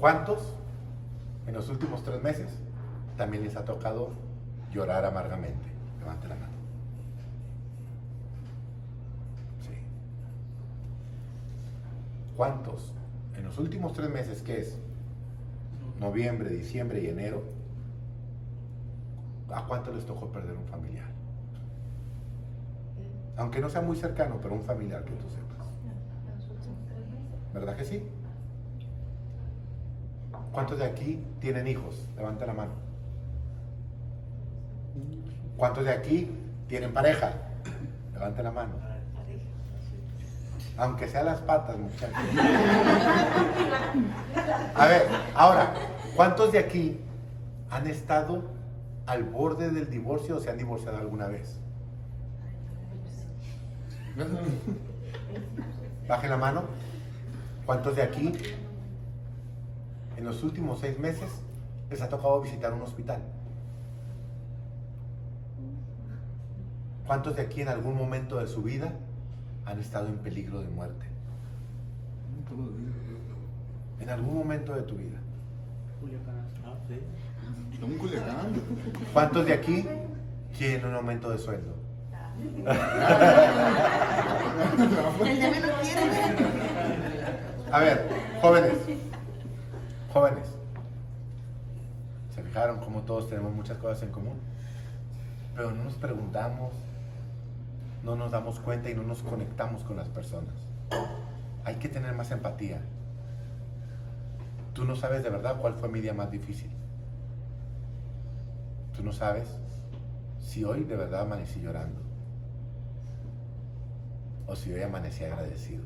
¿Cuántos 0.00 0.54
en 1.46 1.54
los 1.54 1.68
últimos 1.68 2.02
tres 2.02 2.22
meses 2.22 2.50
también 3.16 3.44
les 3.44 3.56
ha 3.56 3.64
tocado 3.64 4.10
llorar 4.72 5.04
amargamente? 5.04 5.66
Levante 6.00 6.28
la 6.28 6.34
mano. 6.34 6.54
Sí. 9.62 9.74
¿Cuántos 12.36 12.92
en 13.36 13.44
los 13.44 13.58
últimos 13.58 13.92
tres 13.92 14.10
meses, 14.10 14.42
que 14.42 14.60
es 14.60 14.78
noviembre, 16.00 16.50
diciembre 16.50 17.00
y 17.00 17.08
enero, 17.08 17.44
a 19.52 19.64
cuántos 19.66 19.94
les 19.94 20.04
tocó 20.04 20.28
perder 20.32 20.56
un 20.56 20.66
familiar? 20.66 21.06
Aunque 23.36 23.60
no 23.60 23.68
sea 23.68 23.80
muy 23.80 23.96
cercano, 23.96 24.38
pero 24.42 24.54
un 24.54 24.62
familiar 24.62 25.04
que 25.04 25.12
tú 25.12 25.28
sepas. 25.28 25.68
¿Verdad 27.52 27.76
que 27.76 27.84
sí? 27.84 28.02
¿Cuántos 30.52 30.78
de 30.78 30.84
aquí 30.84 31.24
tienen 31.40 31.66
hijos? 31.66 32.08
Levanta 32.16 32.46
la 32.46 32.54
mano. 32.54 32.72
¿Cuántos 35.56 35.84
de 35.84 35.90
aquí 35.90 36.30
tienen 36.68 36.92
pareja? 36.92 37.32
Levanta 38.12 38.42
la 38.42 38.50
mano. 38.50 38.83
Aunque 40.76 41.08
sea 41.08 41.22
las 41.22 41.40
patas, 41.40 41.78
muchachos. 41.78 42.16
A 44.74 44.86
ver, 44.86 45.06
ahora, 45.34 45.72
¿cuántos 46.16 46.50
de 46.52 46.58
aquí 46.58 47.00
han 47.70 47.86
estado 47.86 48.42
al 49.06 49.22
borde 49.22 49.70
del 49.70 49.88
divorcio 49.88 50.36
o 50.36 50.40
se 50.40 50.50
han 50.50 50.58
divorciado 50.58 50.98
alguna 50.98 51.28
vez? 51.28 51.60
Bajen 56.08 56.30
la 56.30 56.36
mano. 56.36 56.64
¿Cuántos 57.66 57.96
de 57.96 58.02
aquí 58.02 58.32
en 60.16 60.24
los 60.24 60.42
últimos 60.42 60.80
seis 60.80 60.98
meses 60.98 61.30
les 61.88 62.02
ha 62.02 62.08
tocado 62.08 62.40
visitar 62.40 62.72
un 62.72 62.82
hospital? 62.82 63.22
¿Cuántos 67.06 67.36
de 67.36 67.42
aquí 67.42 67.62
en 67.62 67.68
algún 67.68 67.96
momento 67.96 68.38
de 68.38 68.46
su 68.46 68.62
vida 68.62 68.92
han 69.66 69.80
estado 69.80 70.08
en 70.08 70.18
peligro 70.18 70.60
de 70.60 70.68
muerte? 70.68 71.06
En 74.00 74.10
algún 74.10 74.34
momento 74.34 74.74
de 74.74 74.82
tu 74.82 74.96
vida. 74.96 75.18
¿Cuántos 79.12 79.46
de 79.46 79.52
aquí 79.52 79.86
quieren 80.56 80.86
un 80.86 80.94
aumento 80.94 81.30
de 81.30 81.38
sueldo? 81.38 81.74
El 85.24 85.40
de 85.40 85.50
menos 85.50 85.70
quiere. 85.80 86.10
A 87.70 87.78
ver, 87.80 88.08
jóvenes, 88.40 88.78
jóvenes, 90.12 90.48
¿se 92.34 92.42
fijaron 92.42 92.80
cómo 92.80 93.02
todos 93.02 93.28
tenemos 93.28 93.52
muchas 93.52 93.78
cosas 93.78 94.02
en 94.02 94.10
común? 94.10 94.38
Pero 95.56 95.70
no 95.70 95.84
nos 95.84 95.94
preguntamos, 95.94 96.72
no 98.04 98.16
nos 98.16 98.32
damos 98.32 98.60
cuenta 98.60 98.90
y 98.90 98.94
no 98.94 99.02
nos 99.02 99.22
conectamos 99.22 99.82
con 99.82 99.96
las 99.96 100.10
personas. 100.10 100.54
Hay 101.64 101.76
que 101.76 101.88
tener 101.88 102.14
más 102.14 102.30
empatía. 102.30 102.82
Tú 104.74 104.84
no 104.84 104.94
sabes 104.94 105.22
de 105.22 105.30
verdad 105.30 105.58
cuál 105.58 105.74
fue 105.74 105.88
mi 105.88 106.00
día 106.02 106.12
más 106.12 106.30
difícil. 106.30 106.70
Tú 108.94 109.02
no 109.02 109.12
sabes 109.12 109.48
si 110.38 110.64
hoy 110.64 110.84
de 110.84 110.96
verdad 110.96 111.22
amanecí 111.22 111.62
llorando 111.62 112.02
o 114.46 114.54
si 114.54 114.70
hoy 114.72 114.82
amanecí 114.82 115.24
agradecido. 115.24 115.84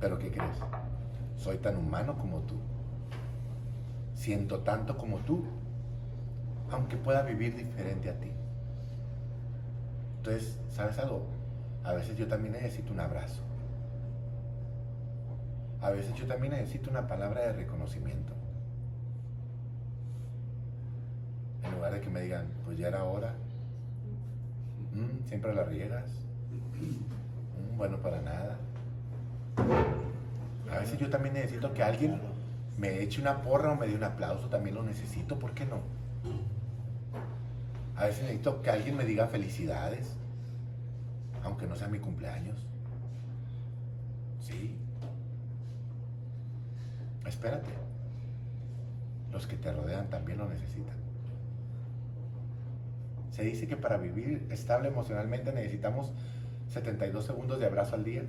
Pero 0.00 0.18
¿qué 0.18 0.32
crees? 0.32 0.58
Soy 1.36 1.58
tan 1.58 1.76
humano 1.76 2.18
como 2.18 2.40
tú. 2.40 2.56
Siento 4.14 4.60
tanto 4.60 4.98
como 4.98 5.18
tú, 5.18 5.44
aunque 6.72 6.96
pueda 6.96 7.22
vivir 7.22 7.54
diferente 7.54 8.10
a 8.10 8.18
ti. 8.18 8.32
Entonces, 10.28 10.58
¿sabes 10.68 10.98
algo? 10.98 11.22
A 11.84 11.94
veces 11.94 12.14
yo 12.18 12.26
también 12.26 12.52
necesito 12.52 12.92
un 12.92 13.00
abrazo. 13.00 13.40
A 15.80 15.88
veces 15.88 16.14
yo 16.16 16.26
también 16.26 16.52
necesito 16.52 16.90
una 16.90 17.06
palabra 17.06 17.40
de 17.40 17.52
reconocimiento. 17.54 18.34
En 21.64 21.72
lugar 21.72 21.94
de 21.94 22.00
que 22.02 22.10
me 22.10 22.20
digan, 22.20 22.46
pues 22.66 22.76
ya 22.76 22.88
era 22.88 23.04
hora. 23.04 23.36
Mm, 24.92 25.26
siempre 25.28 25.54
la 25.54 25.64
riegas. 25.64 26.10
Mm, 26.76 27.78
bueno, 27.78 27.96
para 28.02 28.20
nada. 28.20 28.58
A 30.70 30.78
veces 30.80 30.98
yo 30.98 31.08
también 31.08 31.36
necesito 31.36 31.72
que 31.72 31.82
alguien 31.82 32.20
me 32.76 33.00
eche 33.00 33.22
una 33.22 33.40
porra 33.40 33.72
o 33.72 33.76
me 33.76 33.86
dé 33.86 33.94
un 33.94 34.04
aplauso. 34.04 34.50
También 34.50 34.74
lo 34.74 34.82
necesito, 34.82 35.38
¿por 35.38 35.52
qué 35.54 35.64
no? 35.64 35.80
A 37.96 38.04
veces 38.04 38.24
necesito 38.24 38.60
que 38.60 38.68
alguien 38.68 38.94
me 38.94 39.06
diga 39.06 39.26
felicidades, 39.26 40.17
aunque 41.48 41.66
no 41.66 41.74
sea 41.74 41.88
mi 41.88 41.98
cumpleaños. 41.98 42.66
Sí. 44.40 44.76
Espérate. 47.26 47.70
Los 49.32 49.46
que 49.46 49.56
te 49.56 49.72
rodean 49.72 50.08
también 50.10 50.38
lo 50.38 50.48
necesitan. 50.48 50.96
Se 53.30 53.42
dice 53.42 53.66
que 53.66 53.76
para 53.76 53.96
vivir 53.96 54.46
estable 54.50 54.88
emocionalmente 54.88 55.52
necesitamos 55.52 56.12
72 56.68 57.24
segundos 57.24 57.58
de 57.58 57.66
abrazo 57.66 57.94
al 57.94 58.04
día. 58.04 58.22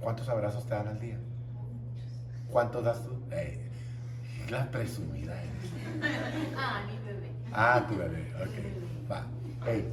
¿Cuántos 0.00 0.28
abrazos 0.28 0.66
te 0.66 0.74
dan 0.74 0.88
al 0.88 1.00
día? 1.00 1.18
¿Cuántos 2.50 2.84
das 2.84 3.02
tú? 3.02 3.22
Eh, 3.30 3.58
la 4.50 4.70
presumida 4.70 5.40
eres. 5.40 5.72
Ah, 6.56 6.82
mi 6.86 6.98
bebé. 7.06 7.30
Ah, 7.52 7.86
tu 7.88 7.96
bebé, 7.96 8.32
ok. 8.34 9.10
Va. 9.10 9.26
Hey, 9.64 9.86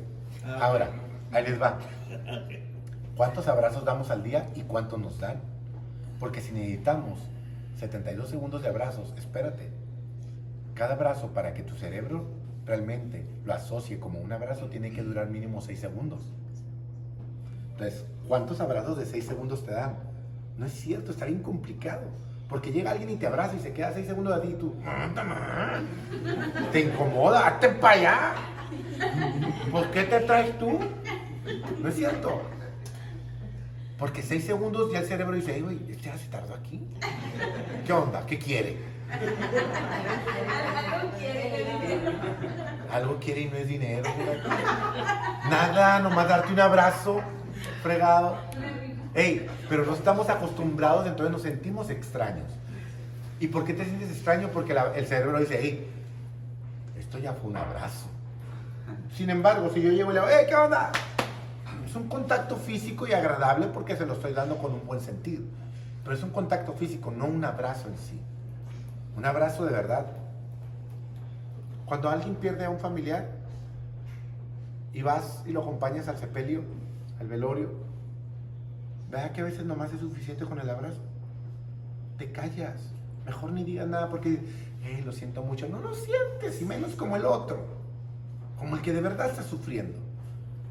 ahora, 0.60 0.90
ahí 1.32 1.44
les 1.44 1.62
va. 1.62 1.80
¿Cuántos 3.16 3.48
abrazos 3.48 3.84
damos 3.84 4.12
al 4.12 4.24
día 4.24 4.50
y 4.56 4.62
cuántos 4.62 5.00
nos 5.00 5.20
dan? 5.20 5.42
Porque 6.20 6.42
si 6.42 6.52
necesitamos 6.52 7.20
72 7.80 8.30
segundos 8.30 8.62
de 8.62 8.70
abrazos, 8.70 9.14
espérate. 9.18 9.70
Cada 10.74 10.94
abrazo 10.94 11.28
para 11.34 11.54
que 11.54 11.64
tu 11.64 11.76
cerebro 11.76 12.26
realmente 12.66 13.26
lo 13.46 13.54
asocie 13.54 14.00
como 14.00 14.20
un 14.20 14.32
abrazo 14.32 14.68
tiene 14.68 14.92
que 14.92 15.02
durar 15.02 15.30
mínimo 15.30 15.62
6 15.62 15.80
segundos. 15.80 16.20
Entonces, 17.72 18.06
¿cuántos 18.28 18.60
abrazos 18.62 18.98
de 18.98 19.06
6 19.06 19.26
segundos 19.26 19.66
te 19.66 19.72
dan? 19.72 19.96
No 20.58 20.66
es 20.66 20.74
cierto, 20.74 21.12
está 21.12 21.26
bien 21.26 21.42
complicado. 21.42 22.04
Porque 22.50 22.72
llega 22.72 22.92
alguien 22.92 23.10
y 23.12 23.16
te 23.16 23.28
abraza 23.28 23.56
y 23.56 23.60
se 23.60 23.74
queda 23.74 23.94
6 23.94 24.08
segundos 24.08 24.34
a 24.34 24.42
ti 24.42 24.50
y 24.50 24.54
tú, 24.54 24.74
te 26.72 26.82
incomoda, 26.82 27.48
hazte 27.48 27.70
para 27.70 27.94
allá. 27.94 28.34
¿Por 29.72 29.90
qué 29.92 30.04
te 30.04 30.20
traes 30.22 30.58
tú? 30.58 30.80
No 31.82 31.90
es 31.90 31.96
cierto. 31.96 32.42
Porque 33.98 34.22
6 34.22 34.46
segundos 34.46 34.92
ya 34.92 35.00
el 35.00 35.06
cerebro 35.08 35.36
dice, 35.36 35.56
"Ey, 35.56 35.62
güey, 35.62 35.80
este 35.90 36.04
ya 36.06 36.18
se 36.18 36.28
tardó 36.28 36.54
aquí. 36.54 36.82
¿Qué 37.86 37.92
onda? 37.94 38.26
¿Qué 38.26 38.40
quiere? 38.40 38.78
Algo 42.92 43.18
quiere 43.20 43.42
y 43.42 43.46
no 43.50 43.58
es 43.58 43.68
dinero. 43.68 44.04
Nada, 45.50 46.00
nomás 46.00 46.30
darte 46.30 46.54
un 46.54 46.60
abrazo, 46.60 47.22
fregado. 47.84 48.38
Ey, 49.14 49.48
pero 49.68 49.86
no 49.86 49.96
estamos 49.96 50.30
acostumbrados, 50.30 51.08
entonces 51.08 51.32
nos 51.32 51.42
sentimos 51.42 51.90
extraños. 51.90 52.48
¿Y 53.40 53.48
por 53.48 53.66
qué 53.66 53.74
te 53.74 53.86
sientes 53.86 54.12
extraño? 54.12 54.50
Porque 54.50 54.76
el 54.96 55.08
cerebro 55.08 55.40
dice, 55.40 55.60
hey, 55.62 55.90
esto 56.98 57.18
ya 57.20 57.34
fue 57.34 57.50
un 57.50 57.58
abrazo. 57.58 58.08
Sin 59.16 59.30
embargo, 59.30 59.70
si 59.74 59.82
yo 59.82 59.92
llego 59.92 60.12
y 60.12 60.14
le 60.14 60.20
digo, 60.22 60.32
¡eh, 60.32 60.46
qué 60.48 60.56
onda! 60.56 60.92
Es 61.90 61.96
un 61.96 62.08
contacto 62.08 62.56
físico 62.56 63.08
y 63.08 63.14
agradable 63.14 63.66
porque 63.66 63.96
se 63.96 64.06
lo 64.06 64.14
estoy 64.14 64.34
dando 64.34 64.60
con 64.60 64.72
un 64.72 64.86
buen 64.86 65.02
sentido. 65.02 65.42
Pero 66.04 66.16
es 66.16 66.22
un 66.22 66.30
contacto 66.30 66.74
físico, 66.74 67.10
no 67.10 67.26
un 67.26 67.44
abrazo 67.44 67.88
en 67.88 67.98
sí. 67.98 68.22
Un 69.18 69.26
abrazo 69.26 69.66
de 69.66 69.72
verdad. 69.72 70.06
Cuando 71.88 72.12
alguien 72.12 72.36
pierde 72.36 72.66
a 72.66 72.70
un 72.70 72.78
familiar 72.78 73.28
y 74.94 75.02
vas 75.02 75.42
y 75.48 75.52
lo 75.52 75.62
acompañas 75.62 76.08
al 76.08 76.20
sepelio, 76.20 76.62
al 77.20 77.28
velorio, 77.28 77.72
vea 79.10 79.34
que 79.34 79.42
a 79.42 79.46
veces 79.46 79.66
nomás 79.66 79.92
es 79.92 80.00
suficiente 80.00 80.46
con 80.46 80.60
el 80.60 80.70
abrazo. 80.70 81.02
Te 82.20 82.32
callas. 82.32 82.80
Mejor 83.26 83.52
ni 83.52 83.64
digas 83.64 83.88
nada 83.88 84.12
porque, 84.12 84.34
"Eh, 84.84 85.02
lo 85.04 85.12
siento 85.12 85.42
mucho. 85.42 85.68
No 85.68 85.80
lo 85.80 85.96
sientes, 85.96 86.62
y 86.62 86.66
menos 86.66 86.92
como 86.92 87.16
el 87.16 87.26
otro. 87.26 87.66
Como 88.60 88.76
el 88.76 88.84
que 88.84 88.94
de 88.94 89.02
verdad 89.02 89.32
está 89.32 89.42
sufriendo. 89.42 89.98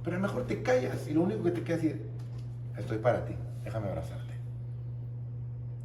Pero 0.09 0.21
mejor 0.21 0.47
te 0.47 0.63
callas 0.63 1.07
y 1.07 1.13
lo 1.13 1.21
único 1.21 1.43
que 1.43 1.51
te 1.51 1.63
queda 1.63 1.77
es 1.77 1.83
decir, 1.83 2.11
estoy 2.79 2.97
para 2.97 3.27
ti, 3.27 3.35
déjame 3.63 3.89
abrazarte. 3.89 4.33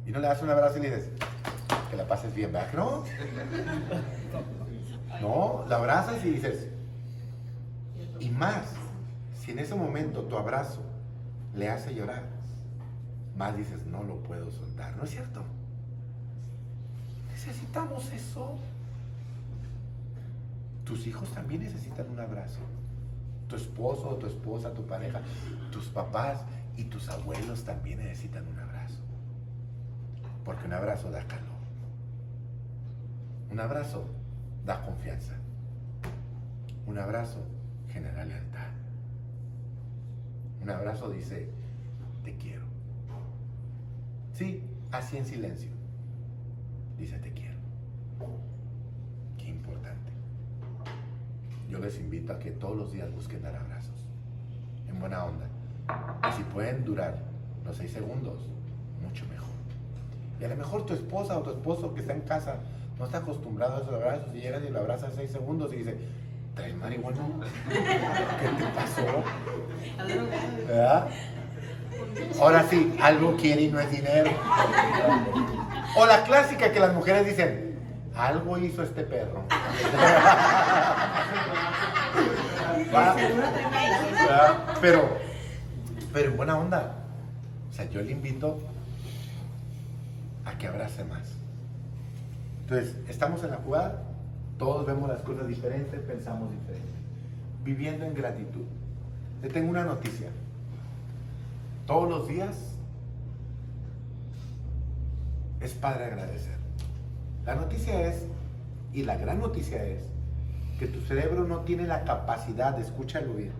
Y 0.06 0.12
no 0.12 0.18
le 0.18 0.28
das 0.28 0.40
un 0.40 0.48
abrazo 0.48 0.78
y 0.78 0.80
le 0.80 0.96
dices, 0.96 1.10
que 1.90 1.96
la 1.98 2.08
pases 2.08 2.34
bien, 2.34 2.50
¿verdad? 2.50 2.72
No. 2.72 3.04
No, 5.20 5.64
la 5.68 5.76
abrazas 5.76 6.24
y 6.24 6.30
dices, 6.30 6.68
y 8.18 8.30
más, 8.30 8.72
si 9.38 9.52
en 9.52 9.60
ese 9.60 9.74
momento 9.74 10.22
tu 10.22 10.36
abrazo 10.36 10.80
le 11.54 11.68
hace 11.68 11.94
llorar, 11.94 12.24
más 13.36 13.56
dices, 13.56 13.84
no 13.86 14.02
lo 14.02 14.16
puedo 14.22 14.50
soltar, 14.50 14.96
¿no 14.96 15.04
es 15.04 15.10
cierto? 15.10 15.42
Necesitamos 17.30 18.10
eso. 18.10 18.56
Tus 20.84 21.06
hijos 21.06 21.30
también 21.32 21.62
necesitan 21.62 22.10
un 22.10 22.18
abrazo. 22.18 22.60
Tu 23.48 23.56
esposo 23.56 24.16
tu 24.16 24.26
esposa, 24.26 24.72
tu 24.72 24.86
pareja, 24.86 25.20
tus 25.70 25.86
papás 25.86 26.44
y 26.76 26.84
tus 26.84 27.08
abuelos 27.08 27.64
también 27.64 27.98
necesitan 27.98 28.46
un 28.48 28.58
abrazo. 28.58 29.00
Porque 30.44 30.66
un 30.66 30.72
abrazo 30.72 31.10
da 31.10 31.26
calor. 31.26 31.54
Un 33.50 33.60
abrazo 33.60 34.04
da 34.64 34.82
confianza. 34.82 35.34
Un 36.86 36.98
abrazo 36.98 37.38
genera 37.88 38.24
lealtad. 38.24 38.66
Un 40.60 40.70
abrazo 40.70 41.10
dice, 41.10 41.48
te 42.24 42.36
quiero. 42.36 42.64
Sí, 44.32 44.64
así 44.90 45.16
en 45.16 45.26
silencio. 45.26 45.70
Dice, 46.98 47.18
te 47.18 47.32
quiero. 47.32 47.58
Qué 49.38 49.48
importante. 49.48 50.10
Yo 51.74 51.80
les 51.80 51.98
invito 51.98 52.32
a 52.32 52.38
que 52.38 52.52
todos 52.52 52.76
los 52.76 52.92
días 52.92 53.10
busquen 53.10 53.42
dar 53.42 53.56
abrazos. 53.56 53.96
En 54.88 55.00
buena 55.00 55.24
onda. 55.24 55.46
Y 56.30 56.36
si 56.36 56.44
pueden 56.44 56.84
durar 56.84 57.18
los 57.64 57.76
seis 57.76 57.90
segundos, 57.90 58.48
mucho 59.02 59.24
mejor. 59.26 59.48
Y 60.40 60.44
a 60.44 60.48
lo 60.48 60.54
mejor 60.54 60.86
tu 60.86 60.94
esposa 60.94 61.36
o 61.36 61.42
tu 61.42 61.50
esposo 61.50 61.92
que 61.92 62.02
está 62.02 62.12
en 62.12 62.20
casa 62.20 62.58
no 62.96 63.06
está 63.06 63.18
acostumbrado 63.18 63.74
a 63.74 63.80
esos 63.80 63.92
abrazos 63.92 64.28
y 64.36 64.40
llegas 64.40 64.62
y 64.62 64.70
lo 64.70 64.78
abrazas 64.78 65.14
seis 65.16 65.32
segundos 65.32 65.72
y 65.72 65.78
dice, 65.78 65.98
¿traes 66.54 66.76
marihuana? 66.76 67.18
¿Qué 67.68 68.48
te 68.48 68.66
pasó? 68.70 69.24
¿Verdad? 70.68 71.08
Ahora 72.40 72.62
sí, 72.70 72.94
algo 73.02 73.36
quiere 73.36 73.62
y 73.62 73.68
no 73.72 73.80
es 73.80 73.90
dinero. 73.90 74.30
O 75.96 76.06
la 76.06 76.22
clásica 76.22 76.70
que 76.70 76.78
las 76.78 76.94
mujeres 76.94 77.26
dicen, 77.26 77.73
algo 78.16 78.58
hizo 78.58 78.82
este 78.82 79.02
perro. 79.04 79.42
Pero, 84.80 85.08
pero 86.12 86.30
en 86.30 86.36
buena 86.36 86.58
onda. 86.58 86.94
O 87.70 87.72
sea, 87.72 87.88
yo 87.90 88.02
le 88.02 88.12
invito 88.12 88.60
a 90.44 90.56
que 90.58 90.68
abrace 90.68 91.04
más. 91.04 91.32
Entonces, 92.60 92.94
estamos 93.08 93.42
en 93.42 93.50
la 93.50 93.56
jugada, 93.56 94.02
todos 94.58 94.86
vemos 94.86 95.08
las 95.08 95.22
cosas 95.22 95.48
diferentes, 95.48 96.00
pensamos 96.00 96.50
diferente. 96.50 96.98
Viviendo 97.64 98.04
en 98.04 98.14
gratitud. 98.14 98.64
Le 99.42 99.48
tengo 99.48 99.70
una 99.70 99.84
noticia. 99.84 100.28
Todos 101.86 102.08
los 102.08 102.28
días 102.28 102.56
es 105.60 105.72
padre 105.72 106.04
agradecer. 106.04 106.63
La 107.46 107.54
noticia 107.54 108.08
es, 108.08 108.26
y 108.92 109.02
la 109.02 109.16
gran 109.16 109.40
noticia 109.40 109.84
es, 109.84 110.00
que 110.78 110.86
tu 110.86 111.00
cerebro 111.02 111.44
no 111.44 111.60
tiene 111.60 111.86
la 111.86 112.04
capacidad, 112.04 112.78
escúchalo 112.78 113.34
bien, 113.34 113.52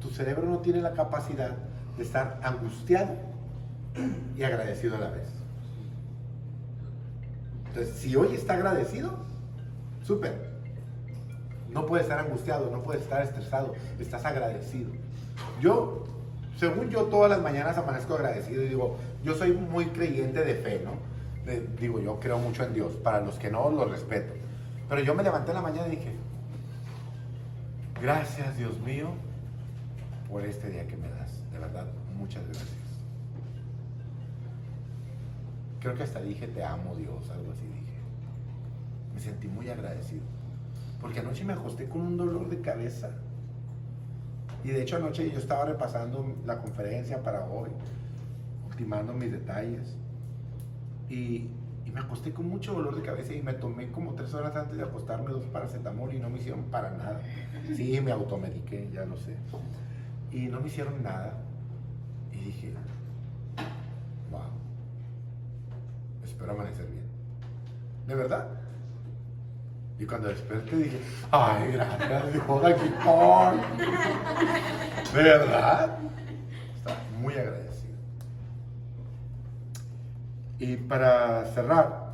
tu 0.00 0.10
cerebro 0.10 0.46
no 0.46 0.58
tiene 0.58 0.80
la 0.82 0.92
capacidad 0.92 1.52
de 1.96 2.02
estar 2.02 2.38
angustiado 2.42 3.14
y 4.36 4.42
agradecido 4.42 4.96
a 4.96 5.00
la 5.00 5.10
vez. 5.10 5.28
Entonces, 7.68 7.94
si 7.96 8.16
hoy 8.16 8.34
está 8.34 8.54
agradecido, 8.54 9.12
súper. 10.02 10.56
No 11.70 11.86
puedes 11.86 12.06
estar 12.06 12.18
angustiado, 12.18 12.70
no 12.70 12.82
puedes 12.82 13.02
estar 13.02 13.22
estresado, 13.22 13.74
estás 13.98 14.24
agradecido. 14.24 14.90
Yo, 15.60 16.04
según 16.58 16.88
yo, 16.90 17.04
todas 17.04 17.30
las 17.30 17.42
mañanas 17.42 17.76
amanezco 17.76 18.14
agradecido 18.14 18.62
y 18.62 18.68
digo, 18.68 18.96
yo 19.22 19.34
soy 19.34 19.52
muy 19.52 19.86
creyente 19.86 20.42
de 20.42 20.54
fe, 20.54 20.80
¿no? 20.84 21.15
Digo, 21.78 22.00
yo 22.00 22.18
creo 22.18 22.38
mucho 22.38 22.64
en 22.64 22.74
Dios. 22.74 22.92
Para 22.96 23.20
los 23.20 23.38
que 23.38 23.50
no, 23.50 23.70
lo 23.70 23.84
respeto. 23.84 24.34
Pero 24.88 25.00
yo 25.02 25.14
me 25.14 25.22
levanté 25.22 25.50
en 25.50 25.56
la 25.56 25.62
mañana 25.62 25.88
y 25.88 25.92
dije, 25.92 26.14
gracias 28.00 28.56
Dios 28.56 28.78
mío 28.80 29.10
por 30.28 30.44
este 30.44 30.70
día 30.70 30.86
que 30.86 30.96
me 30.96 31.08
das. 31.08 31.40
De 31.52 31.58
verdad, 31.58 31.86
muchas 32.18 32.44
gracias. 32.44 32.68
Creo 35.80 35.94
que 35.94 36.02
hasta 36.02 36.20
dije, 36.20 36.48
te 36.48 36.64
amo 36.64 36.96
Dios, 36.96 37.30
algo 37.30 37.52
así 37.52 37.66
dije. 37.66 37.98
Me 39.14 39.20
sentí 39.20 39.46
muy 39.46 39.68
agradecido. 39.68 40.22
Porque 41.00 41.20
anoche 41.20 41.44
me 41.44 41.52
acosté 41.52 41.88
con 41.88 42.00
un 42.00 42.16
dolor 42.16 42.48
de 42.48 42.60
cabeza. 42.60 43.10
Y 44.64 44.70
de 44.70 44.82
hecho 44.82 44.96
anoche 44.96 45.30
yo 45.30 45.38
estaba 45.38 45.64
repasando 45.64 46.34
la 46.44 46.58
conferencia 46.58 47.22
para 47.22 47.44
hoy, 47.44 47.70
ultimando 48.68 49.12
mis 49.12 49.30
detalles. 49.30 49.96
Y, 51.08 51.48
y 51.84 51.90
me 51.92 52.00
acosté 52.00 52.32
con 52.32 52.48
mucho 52.48 52.72
dolor 52.72 52.96
de 52.96 53.02
cabeza 53.02 53.32
y 53.32 53.42
me 53.42 53.54
tomé 53.54 53.90
como 53.92 54.14
tres 54.14 54.34
horas 54.34 54.56
antes 54.56 54.76
de 54.76 54.82
acostarme 54.82 55.30
dos 55.30 55.46
paracetamol 55.46 56.12
y 56.14 56.18
no 56.18 56.28
me 56.28 56.38
hicieron 56.38 56.64
para 56.64 56.90
nada. 56.90 57.20
Sí, 57.74 58.00
me 58.00 58.12
automediqué, 58.12 58.90
ya 58.92 59.04
lo 59.04 59.16
sé. 59.16 59.36
Y 60.32 60.46
no 60.48 60.60
me 60.60 60.66
hicieron 60.66 61.02
nada. 61.02 61.34
Y 62.32 62.36
dije, 62.36 62.74
wow, 64.30 64.40
espero 66.24 66.52
amanecer 66.52 66.86
bien. 66.86 67.06
¿De 68.06 68.14
verdad? 68.14 68.48
Y 69.98 70.04
cuando 70.04 70.28
desperté 70.28 70.76
dije, 70.76 71.00
ay, 71.30 71.72
gracias, 71.72 72.32
Dios, 72.32 72.64
aquí 72.64 72.84
estoy. 72.84 73.58
¿De 75.14 75.22
verdad? 75.22 75.98
Estaba 76.76 76.98
muy 77.20 77.32
agradecido. 77.32 77.65
Y 80.58 80.76
para 80.76 81.44
cerrar, 81.46 82.12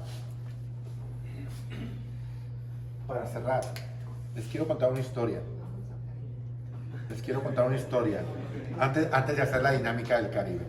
para 3.07 3.27
cerrar, 3.27 3.63
les 4.35 4.47
quiero 4.47 4.67
contar 4.67 4.91
una 4.91 5.01
historia. 5.01 5.41
Les 7.09 7.23
quiero 7.23 7.43
contar 7.43 7.67
una 7.67 7.77
historia 7.77 8.23
antes, 8.81 9.13
antes 9.13 9.37
de 9.37 9.43
hacer 9.43 9.63
la 9.63 9.73
dinámica 9.73 10.21
del 10.21 10.31
Caribe. 10.31 10.65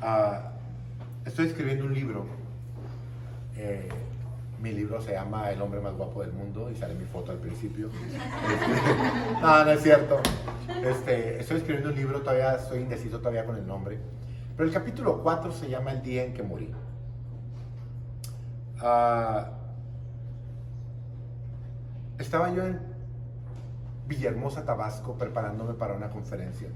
Ah, 0.00 0.52
estoy 1.24 1.46
escribiendo 1.46 1.84
un 1.84 1.94
libro. 1.94 2.26
Eh, 3.56 3.88
mi 4.60 4.72
libro 4.72 5.00
se 5.00 5.12
llama 5.12 5.50
El 5.50 5.62
hombre 5.62 5.80
más 5.80 5.94
guapo 5.94 6.22
del 6.22 6.32
mundo 6.32 6.70
y 6.70 6.76
sale 6.76 6.94
mi 6.94 7.04
foto 7.04 7.30
al 7.30 7.38
principio. 7.38 7.90
No, 9.40 9.64
no 9.64 9.70
es 9.70 9.82
cierto. 9.82 10.20
Este, 10.84 11.40
estoy 11.40 11.58
escribiendo 11.58 11.90
un 11.90 11.96
libro, 11.96 12.20
todavía 12.20 12.54
estoy 12.54 12.80
indeciso 12.80 13.18
todavía 13.18 13.44
con 13.44 13.56
el 13.56 13.66
nombre. 13.66 13.98
Pero 14.58 14.70
el 14.70 14.74
capítulo 14.74 15.22
4 15.22 15.52
se 15.52 15.70
llama 15.70 15.92
El 15.92 16.02
día 16.02 16.24
en 16.24 16.34
que 16.34 16.42
morí. 16.42 16.68
Ah, 18.80 19.52
estaba 22.18 22.52
yo 22.52 22.66
en 22.66 22.80
Villahermosa, 24.08 24.64
Tabasco, 24.64 25.16
preparándome 25.16 25.74
para 25.74 25.94
una 25.94 26.10
conferencia. 26.10 26.70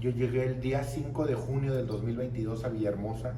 Yo 0.00 0.08
llegué 0.08 0.46
el 0.46 0.58
día 0.62 0.84
5 0.84 1.26
de 1.26 1.34
junio 1.34 1.74
del 1.74 1.86
2022 1.86 2.64
a 2.64 2.70
Villahermosa, 2.70 3.34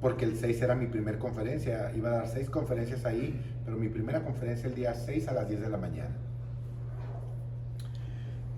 porque 0.00 0.24
el 0.24 0.36
6 0.36 0.60
era 0.62 0.74
mi 0.74 0.88
primer 0.88 1.18
conferencia. 1.18 1.92
Iba 1.94 2.08
a 2.08 2.12
dar 2.12 2.26
seis 2.26 2.50
conferencias 2.50 3.04
ahí, 3.04 3.40
pero 3.64 3.76
mi 3.76 3.88
primera 3.88 4.24
conferencia 4.24 4.68
el 4.68 4.74
día 4.74 4.94
6 4.94 5.28
a 5.28 5.34
las 5.34 5.48
10 5.48 5.60
de 5.60 5.70
la 5.70 5.76
mañana. 5.76 6.16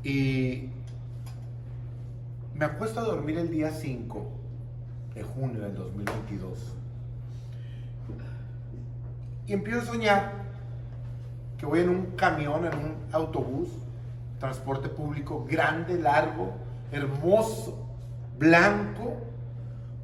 Y 0.02 0.70
me 2.62 2.66
acuesto 2.66 3.00
a 3.00 3.02
dormir 3.02 3.38
el 3.38 3.50
día 3.50 3.72
5 3.72 4.24
de 5.16 5.24
junio 5.24 5.62
del 5.62 5.74
2022. 5.74 6.58
Y 9.48 9.52
empiezo 9.52 9.80
a 9.80 9.84
soñar 9.84 10.32
que 11.58 11.66
voy 11.66 11.80
en 11.80 11.88
un 11.88 12.06
camión, 12.12 12.64
en 12.64 12.78
un 12.78 12.94
autobús, 13.10 13.68
transporte 14.38 14.88
público 14.88 15.44
grande, 15.44 15.98
largo, 15.98 16.52
hermoso, 16.92 17.84
blanco, 18.38 19.16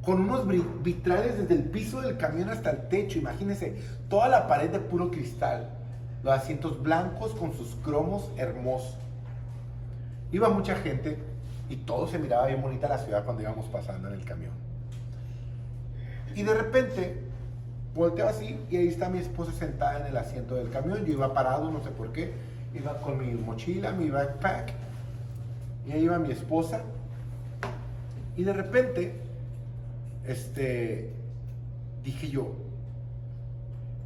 con 0.02 0.22
unos 0.22 0.44
vitrales 0.82 1.38
desde 1.38 1.54
el 1.54 1.62
piso 1.62 2.00
del 2.00 2.16
camión 2.16 2.50
hasta 2.50 2.70
el 2.70 2.88
techo. 2.88 3.20
Imagínense, 3.20 3.80
toda 4.08 4.26
la 4.26 4.48
pared 4.48 4.68
de 4.68 4.80
puro 4.80 5.12
cristal. 5.12 5.70
Los 6.24 6.34
asientos 6.34 6.82
blancos 6.82 7.36
con 7.36 7.52
sus 7.52 7.76
cromos 7.84 8.32
hermosos. 8.36 8.98
Iba 10.32 10.48
mucha 10.48 10.74
gente 10.74 11.27
y 11.68 11.76
todo 11.76 12.06
se 12.06 12.18
miraba 12.18 12.46
bien 12.46 12.62
bonita 12.62 12.88
la 12.88 12.98
ciudad 12.98 13.24
cuando 13.24 13.42
íbamos 13.42 13.66
pasando 13.66 14.08
en 14.08 14.14
el 14.14 14.24
camión. 14.24 14.52
Y 16.34 16.42
de 16.42 16.54
repente 16.54 17.28
volteo 17.94 18.28
así 18.28 18.58
y 18.70 18.76
ahí 18.76 18.88
está 18.88 19.08
mi 19.08 19.18
esposa 19.18 19.52
sentada 19.52 20.00
en 20.00 20.06
el 20.06 20.16
asiento 20.16 20.54
del 20.54 20.70
camión. 20.70 21.04
Yo 21.04 21.12
iba 21.12 21.34
parado, 21.34 21.70
no 21.70 21.82
sé 21.82 21.90
por 21.90 22.12
qué. 22.12 22.32
Iba 22.74 23.00
con 23.00 23.18
mi 23.18 23.32
mochila, 23.34 23.92
mi 23.92 24.08
backpack. 24.10 24.72
Y 25.86 25.92
ahí 25.92 26.02
iba 26.02 26.18
mi 26.18 26.30
esposa. 26.30 26.82
Y 28.36 28.44
de 28.44 28.52
repente, 28.52 29.14
este, 30.26 31.10
dije 32.04 32.30
yo, 32.30 32.52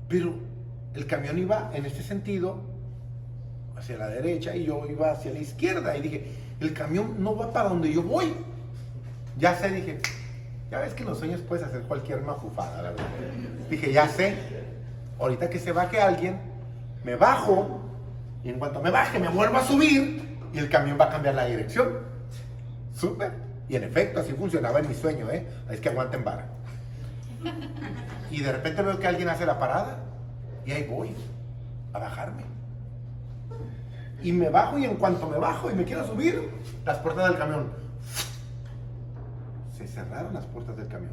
pero 0.09 0.35
el 0.95 1.07
camión 1.07 1.39
iba 1.39 1.71
en 1.75 1.85
este 1.85 2.03
sentido, 2.03 2.61
hacia 3.77 3.99
la 3.99 4.09
derecha, 4.09 4.55
y 4.55 4.65
yo 4.65 4.87
iba 4.89 5.11
hacia 5.11 5.33
la 5.33 5.39
izquierda. 5.41 5.97
Y 5.97 6.03
dije, 6.03 6.27
el 6.63 6.75
camión 6.75 7.23
no 7.23 7.37
va 7.37 7.53
para 7.53 7.69
donde 7.69 7.93
yo 7.93 8.03
voy. 8.03 8.35
Ya 9.39 9.57
sé, 9.57 9.71
dije, 9.71 10.01
ya 10.71 10.81
ves 10.81 10.95
que 10.95 11.03
en 11.03 11.09
los 11.09 11.19
sueños 11.19 11.41
puedes 11.41 11.65
hacer 11.65 11.83
cualquier 11.83 12.23
mafufada, 12.23 12.83
la 12.83 12.91
verdad. 12.91 13.05
Dije, 13.69 13.93
ya 13.93 14.09
sé, 14.09 14.37
ahorita 15.19 15.51
que 15.51 15.59
se 15.59 15.73
baje 15.73 16.01
alguien, 16.01 16.39
me 17.05 17.17
bajo, 17.17 17.81
y 18.45 18.51
en 18.51 18.59
cuanto 18.59 18.81
me 18.81 18.91
baje, 18.91 19.19
me 19.19 19.29
vuelvo 19.29 19.59
a 19.59 19.65
subir, 19.65 20.39
y 20.53 20.59
el 20.59 20.69
camión 20.69 20.99
va 21.01 21.07
a 21.07 21.11
cambiar 21.11 21.35
la 21.35 21.47
dirección. 21.47 21.99
Súper. 22.97 23.33
Y 23.69 23.77
en 23.77 23.85
efecto, 23.85 24.21
así 24.21 24.33
funcionaba 24.33 24.81
en 24.81 24.89
mi 24.89 24.95
sueño, 24.95 25.31
¿eh? 25.31 25.47
Es 25.71 25.81
que 25.81 25.89
aguanten 25.89 26.25
vara. 26.25 26.47
Y 28.31 28.41
de 28.41 28.53
repente 28.53 28.83
veo 28.83 28.99
que 28.99 29.07
alguien 29.07 29.29
hace 29.29 29.47
la 29.47 29.59
parada, 29.59 29.99
y 30.65 30.73
ahí 30.73 30.87
voy, 30.89 31.15
a 31.93 31.99
bajarme. 31.99 32.45
Y 34.23 34.33
me 34.33 34.49
bajo, 34.49 34.79
y 34.79 34.85
en 34.85 34.97
cuanto 34.97 35.29
me 35.29 35.39
bajo 35.39 35.71
y 35.71 35.75
me 35.75 35.85
quiero 35.85 36.07
subir, 36.07 36.51
las 36.85 36.99
puertas 36.99 37.29
del 37.29 37.39
camión 37.39 37.83
se 39.77 39.87
cerraron 39.87 40.35
las 40.35 40.45
puertas 40.47 40.77
del 40.77 40.89
camión. 40.89 41.13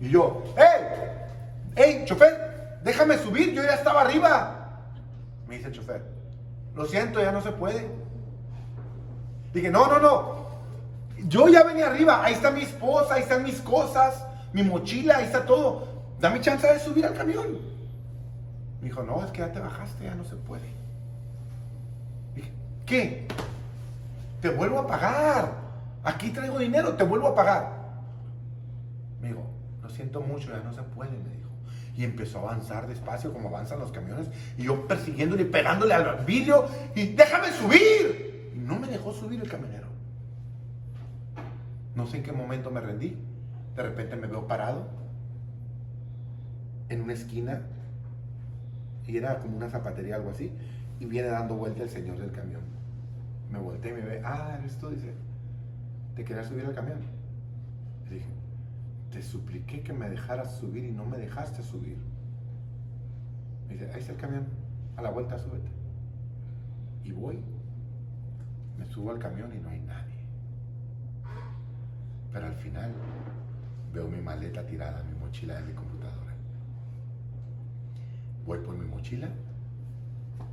Y 0.00 0.10
yo, 0.10 0.42
¡Ey! 0.56 1.74
¡Ey, 1.76 2.04
chofer! 2.04 2.78
Déjame 2.82 3.16
subir, 3.18 3.52
yo 3.54 3.62
ya 3.62 3.74
estaba 3.74 4.02
arriba. 4.02 4.82
Me 5.48 5.56
dice 5.56 5.68
el 5.68 5.74
chofer, 5.74 6.04
lo 6.74 6.84
siento, 6.86 7.20
ya 7.20 7.32
no 7.32 7.40
se 7.40 7.52
puede. 7.52 7.88
Dije, 9.52 9.70
no, 9.70 9.86
no, 9.86 9.98
no. 9.98 10.44
Yo 11.28 11.48
ya 11.48 11.62
venía 11.62 11.86
arriba, 11.86 12.22
ahí 12.22 12.34
está 12.34 12.50
mi 12.50 12.62
esposa, 12.62 13.14
ahí 13.14 13.22
están 13.22 13.42
mis 13.42 13.60
cosas, 13.60 14.26
mi 14.52 14.62
mochila, 14.62 15.18
ahí 15.18 15.24
está 15.24 15.46
todo. 15.46 15.88
Dame 16.20 16.40
chance 16.40 16.66
de 16.66 16.78
subir 16.80 17.06
al 17.06 17.14
camión. 17.14 17.58
Me 18.80 18.88
dijo, 18.88 19.02
no, 19.02 19.24
es 19.24 19.30
que 19.30 19.38
ya 19.38 19.52
te 19.52 19.60
bajaste, 19.60 20.04
ya 20.04 20.14
no 20.14 20.24
se 20.24 20.36
puede. 20.36 20.83
¿Qué? 22.86 23.26
Te 24.40 24.50
vuelvo 24.50 24.80
a 24.80 24.86
pagar. 24.86 25.52
Aquí 26.04 26.30
traigo 26.30 26.58
dinero, 26.58 26.94
te 26.94 27.04
vuelvo 27.04 27.28
a 27.28 27.34
pagar. 27.34 27.72
Me 29.20 29.28
dijo, 29.28 29.46
lo 29.82 29.88
siento 29.88 30.20
mucho, 30.20 30.50
ya 30.50 30.60
no 30.62 30.72
se 30.72 30.82
puede, 30.82 31.12
me 31.12 31.30
dijo. 31.30 31.48
Y 31.96 32.04
empezó 32.04 32.40
a 32.40 32.42
avanzar 32.42 32.86
despacio 32.86 33.32
como 33.32 33.48
avanzan 33.48 33.78
los 33.78 33.92
camiones. 33.92 34.28
Y 34.58 34.64
yo 34.64 34.86
persiguiéndole 34.86 35.42
y 35.42 35.46
pegándole 35.46 35.94
al 35.94 36.24
vidrio. 36.24 36.66
Y 36.94 37.14
déjame 37.14 37.52
subir. 37.52 38.52
Y 38.54 38.58
no 38.58 38.78
me 38.78 38.88
dejó 38.88 39.12
subir 39.12 39.40
el 39.40 39.48
camionero. 39.48 39.86
No 41.94 42.06
sé 42.06 42.18
en 42.18 42.22
qué 42.24 42.32
momento 42.32 42.70
me 42.70 42.80
rendí. 42.80 43.16
De 43.76 43.82
repente 43.82 44.16
me 44.16 44.26
veo 44.26 44.46
parado 44.46 44.88
en 46.88 47.00
una 47.00 47.12
esquina. 47.12 47.62
Y 49.06 49.16
era 49.16 49.38
como 49.38 49.56
una 49.56 49.70
zapatería, 49.70 50.16
algo 50.16 50.30
así. 50.30 50.52
Y 50.98 51.06
viene 51.06 51.28
dando 51.28 51.54
vuelta 51.54 51.82
el 51.82 51.90
señor 51.90 52.18
del 52.18 52.32
camión. 52.32 52.73
Me 53.54 53.60
volteé 53.60 53.92
y 53.92 53.94
me 53.94 54.00
ve. 54.00 54.20
Ah, 54.24 54.56
eres 54.58 54.76
tú, 54.78 54.88
dice. 54.88 55.14
¿Te 56.16 56.24
querías 56.24 56.48
subir 56.48 56.66
al 56.66 56.74
camión? 56.74 56.98
Le 58.08 58.16
dije, 58.16 58.32
te 59.12 59.22
supliqué 59.22 59.80
que 59.80 59.92
me 59.92 60.10
dejaras 60.10 60.56
subir 60.56 60.84
y 60.84 60.90
no 60.90 61.06
me 61.06 61.18
dejaste 61.18 61.62
subir. 61.62 61.96
Me 63.68 63.74
dice, 63.74 63.92
ahí 63.92 64.00
está 64.00 64.12
el 64.12 64.18
camión, 64.18 64.46
a 64.96 65.02
la 65.02 65.10
vuelta 65.10 65.38
súbete. 65.38 65.70
Y 67.04 67.12
voy, 67.12 67.38
me 68.76 68.86
subo 68.86 69.12
al 69.12 69.20
camión 69.20 69.54
y 69.54 69.60
no 69.60 69.68
hay 69.68 69.80
nadie. 69.80 70.18
Pero 72.32 72.46
al 72.46 72.56
final 72.56 72.92
veo 73.92 74.08
mi 74.08 74.20
maleta 74.20 74.66
tirada, 74.66 75.04
mi 75.04 75.14
mochila 75.14 75.60
de 75.60 75.62
mi 75.62 75.74
computadora. 75.74 76.34
Voy 78.44 78.58
por 78.58 78.76
mi 78.76 78.86
mochila, 78.86 79.28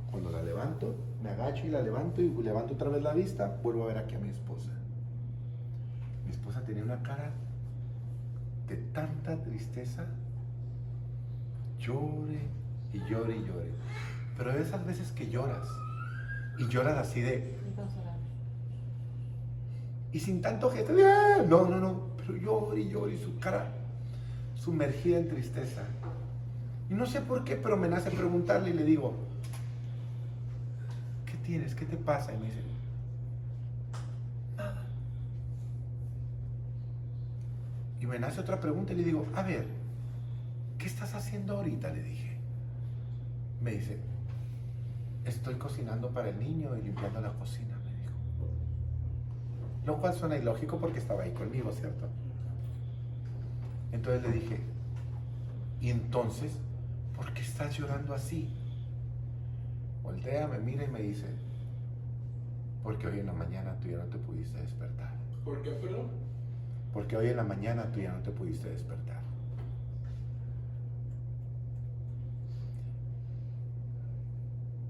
cuando 0.08 0.30
la 0.30 0.40
levanto, 0.40 0.94
me 1.22 1.30
agacho 1.30 1.66
y 1.66 1.70
la 1.70 1.80
levanto 1.80 2.20
y 2.20 2.30
levanto 2.42 2.74
otra 2.74 2.88
vez 2.88 3.02
la 3.02 3.12
vista, 3.12 3.58
vuelvo 3.62 3.84
a 3.84 3.86
ver 3.88 3.98
aquí 3.98 4.14
a 4.14 4.18
mi 4.18 4.28
esposa. 4.28 4.70
Mi 6.24 6.32
esposa 6.32 6.62
tenía 6.64 6.82
una 6.82 7.02
cara 7.02 7.30
de 8.68 8.76
tanta 8.92 9.36
tristeza, 9.42 10.04
llore 11.78 12.40
y 12.92 12.98
llore 13.08 13.36
y 13.36 13.44
llore. 13.44 13.72
Pero 14.36 14.50
esas 14.52 14.84
veces 14.84 15.12
que 15.12 15.30
lloras, 15.30 15.68
y 16.58 16.68
lloras 16.68 16.98
así 16.98 17.20
de... 17.20 17.56
Y 20.12 20.20
sin 20.20 20.42
tanto 20.42 20.70
gesto, 20.70 20.92
¡ah! 21.04 21.42
no, 21.48 21.66
no, 21.66 21.78
no, 21.78 22.08
pero 22.18 22.36
llore 22.36 22.80
y 22.80 22.88
llore 22.90 23.14
y 23.14 23.18
su 23.18 23.38
cara 23.38 23.66
sumergida 24.54 25.18
en 25.18 25.28
tristeza. 25.28 25.82
Y 26.90 26.94
no 26.94 27.06
sé 27.06 27.20
por 27.20 27.44
qué, 27.44 27.56
pero 27.56 27.76
me 27.76 27.88
nace 27.88 28.10
preguntarle 28.10 28.70
y 28.70 28.74
le 28.74 28.84
digo, 28.84 29.14
¿qué 29.30 29.31
tienes? 31.42 31.74
¿Qué 31.74 31.84
te 31.84 31.96
pasa? 31.96 32.32
Y 32.32 32.38
me 32.38 32.46
dice, 32.46 32.62
nada. 34.56 34.86
Y 38.00 38.06
me 38.06 38.18
nace 38.18 38.40
otra 38.40 38.60
pregunta 38.60 38.92
y 38.92 38.96
le 38.96 39.04
digo, 39.04 39.26
a 39.34 39.42
ver, 39.42 39.66
¿qué 40.78 40.86
estás 40.86 41.14
haciendo 41.14 41.56
ahorita? 41.56 41.90
Le 41.90 42.02
dije. 42.02 42.36
Me 43.60 43.72
dice, 43.72 43.98
estoy 45.24 45.54
cocinando 45.54 46.10
para 46.10 46.30
el 46.30 46.38
niño 46.38 46.76
y 46.76 46.82
limpiando 46.82 47.20
la 47.20 47.32
cocina, 47.32 47.76
me 47.84 47.92
dijo. 48.02 48.14
Lo 49.86 50.00
cual 50.00 50.14
suena 50.14 50.36
ilógico 50.36 50.78
porque 50.78 50.98
estaba 50.98 51.22
ahí 51.22 51.32
conmigo, 51.32 51.72
¿cierto? 51.72 52.08
Entonces 53.92 54.22
le 54.22 54.32
dije, 54.32 54.60
¿y 55.80 55.90
entonces 55.90 56.58
por 57.14 57.32
qué 57.32 57.42
estás 57.42 57.76
llorando 57.76 58.14
así? 58.14 58.52
Voltea, 60.02 60.48
me 60.48 60.58
mira 60.58 60.84
y 60.84 60.88
me 60.88 61.00
dice, 61.00 61.26
porque 62.82 63.06
hoy 63.06 63.20
en 63.20 63.26
la 63.26 63.32
mañana 63.32 63.76
tú 63.80 63.88
ya 63.88 63.98
no 63.98 64.04
te 64.06 64.18
pudiste 64.18 64.58
despertar. 64.58 65.12
¿Por 65.44 65.62
qué, 65.62 65.70
perdón? 65.70 66.08
Porque 66.92 67.16
hoy 67.16 67.28
en 67.28 67.36
la 67.36 67.44
mañana 67.44 67.90
tú 67.92 68.00
ya 68.00 68.12
no 68.12 68.20
te 68.20 68.30
pudiste 68.30 68.68
despertar. 68.68 69.20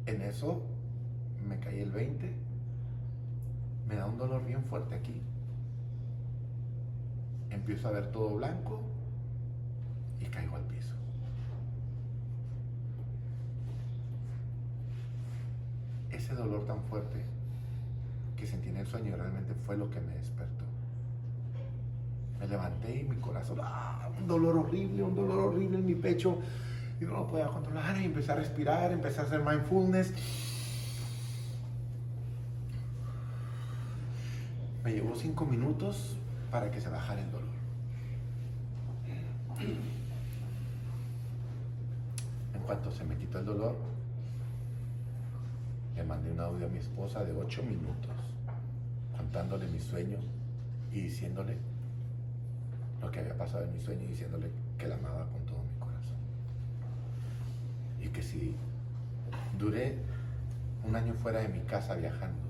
En 0.06 0.20
eso 0.22 0.62
me 1.46 1.58
caí 1.58 1.80
el 1.80 1.90
20. 1.90 2.34
Me 3.88 3.96
da 3.96 4.06
un 4.06 4.18
dolor 4.18 4.44
bien 4.44 4.64
fuerte 4.64 4.94
aquí. 4.94 5.22
Empiezo 7.50 7.88
a 7.88 7.92
ver 7.92 8.10
todo 8.10 8.34
blanco 8.36 8.80
y 10.20 10.24
caigo 10.26 10.56
al 10.56 10.64
piso. 10.64 10.94
Ese 16.32 16.40
dolor 16.40 16.64
tan 16.64 16.82
fuerte 16.84 17.22
que 18.38 18.46
sentí 18.46 18.70
en 18.70 18.78
el 18.78 18.86
sueño 18.86 19.14
realmente 19.16 19.52
fue 19.66 19.76
lo 19.76 19.90
que 19.90 20.00
me 20.00 20.14
despertó. 20.14 20.64
Me 22.40 22.48
levanté 22.48 23.00
y 23.00 23.04
mi 23.04 23.16
corazón, 23.16 23.58
¡ah! 23.62 24.08
un 24.18 24.26
dolor 24.26 24.56
horrible, 24.56 25.02
un 25.02 25.14
dolor 25.14 25.48
horrible 25.48 25.76
en 25.76 25.84
mi 25.84 25.94
pecho. 25.94 26.38
Y 26.98 27.04
no 27.04 27.12
lo 27.12 27.26
podía 27.26 27.48
controlar 27.48 28.00
y 28.00 28.06
empecé 28.06 28.32
a 28.32 28.36
respirar, 28.36 28.92
empecé 28.92 29.20
a 29.20 29.24
hacer 29.24 29.42
mindfulness. 29.44 30.14
Me 34.84 34.92
llevó 34.94 35.14
cinco 35.14 35.44
minutos 35.44 36.16
para 36.50 36.70
que 36.70 36.80
se 36.80 36.88
bajara 36.88 37.20
el 37.20 37.30
dolor. 37.30 37.48
En 42.54 42.62
cuanto 42.62 42.90
se 42.90 43.04
me 43.04 43.16
quitó 43.16 43.38
el 43.38 43.44
dolor, 43.44 43.91
le 46.02 46.08
mandé 46.08 46.32
un 46.32 46.40
audio 46.40 46.66
a 46.66 46.68
mi 46.68 46.78
esposa 46.78 47.24
de 47.24 47.32
ocho 47.32 47.62
minutos, 47.62 48.10
contándole 49.16 49.68
mi 49.68 49.78
sueño 49.78 50.18
y 50.90 51.02
diciéndole 51.02 51.56
lo 53.00 53.08
que 53.08 53.20
había 53.20 53.38
pasado 53.38 53.62
en 53.62 53.72
mi 53.72 53.80
sueño 53.80 54.02
y 54.02 54.08
diciéndole 54.08 54.50
que 54.76 54.88
la 54.88 54.96
amaba 54.96 55.28
con 55.28 55.46
todo 55.46 55.58
mi 55.62 55.78
corazón. 55.78 56.16
que 58.12 58.22
si 58.22 58.56
duré 59.58 59.96
un 60.84 60.96
año 60.96 61.14
fuera 61.14 61.38
de 61.38 61.48
mi 61.48 61.60
casa 61.60 61.94
viajando 61.94 62.42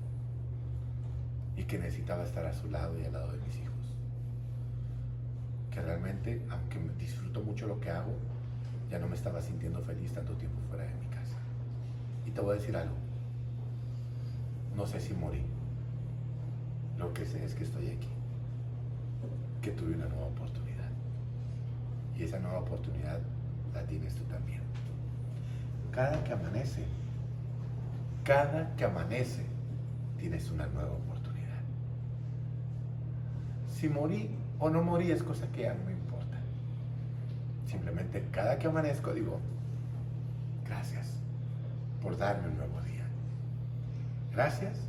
y 1.55 1.63
que 1.63 1.77
necesitaba 1.77 2.23
estar 2.23 2.45
a 2.47 2.53
su 2.53 2.71
lado 2.71 2.99
y 2.99 3.05
al 3.05 3.13
lado 3.13 3.31
de 3.31 3.37
mis 3.37 3.55
hijos. 3.57 3.95
Que 5.71 5.79
realmente, 5.79 6.41
aunque 6.49 6.79
disfruto 6.97 7.41
mucho 7.41 7.67
lo 7.67 7.79
que 7.79 7.91
hago, 7.91 8.15
ya 8.89 8.97
no 8.97 9.07
me 9.07 9.15
estaba 9.15 9.41
sintiendo 9.41 9.79
feliz 9.83 10.11
tanto 10.11 10.33
tiempo 10.33 10.57
fuera 10.69 10.83
de 10.85 10.95
mi 10.95 11.05
casa. 11.05 11.37
Y 12.25 12.31
te 12.31 12.41
voy 12.41 12.57
a 12.57 12.59
decir 12.59 12.75
algo. 12.75 13.02
No 14.75 14.85
sé 14.85 14.99
si 14.99 15.13
morí. 15.13 15.43
Lo 16.97 17.13
que 17.13 17.25
sé 17.25 17.43
es 17.43 17.55
que 17.55 17.63
estoy 17.63 17.89
aquí. 17.89 18.09
Que 19.61 19.71
tuve 19.71 19.95
una 19.95 20.07
nueva 20.07 20.25
oportunidad. 20.25 20.89
Y 22.17 22.23
esa 22.23 22.39
nueva 22.39 22.59
oportunidad 22.59 23.19
la 23.73 23.83
tienes 23.83 24.15
tú 24.15 24.23
también. 24.23 24.61
Cada 25.91 26.23
que 26.23 26.33
amanece, 26.33 26.83
cada 28.23 28.75
que 28.75 28.85
amanece, 28.85 29.45
tienes 30.17 30.49
una 30.49 30.67
nueva 30.67 30.91
oportunidad. 30.91 31.61
Si 33.67 33.89
morí 33.89 34.29
o 34.59 34.69
no 34.69 34.81
morí 34.81 35.11
es 35.11 35.21
cosa 35.21 35.47
que 35.51 35.63
ya 35.63 35.73
no 35.73 35.83
me 35.85 35.91
importa. 35.91 36.37
Simplemente 37.65 38.25
cada 38.31 38.57
que 38.57 38.67
amanezco 38.67 39.13
digo, 39.13 39.39
gracias 40.65 41.07
por 42.01 42.17
darme 42.17 42.47
un 42.47 42.57
nuevo 42.57 42.81
día. 42.81 42.92
Gracias 44.33 44.79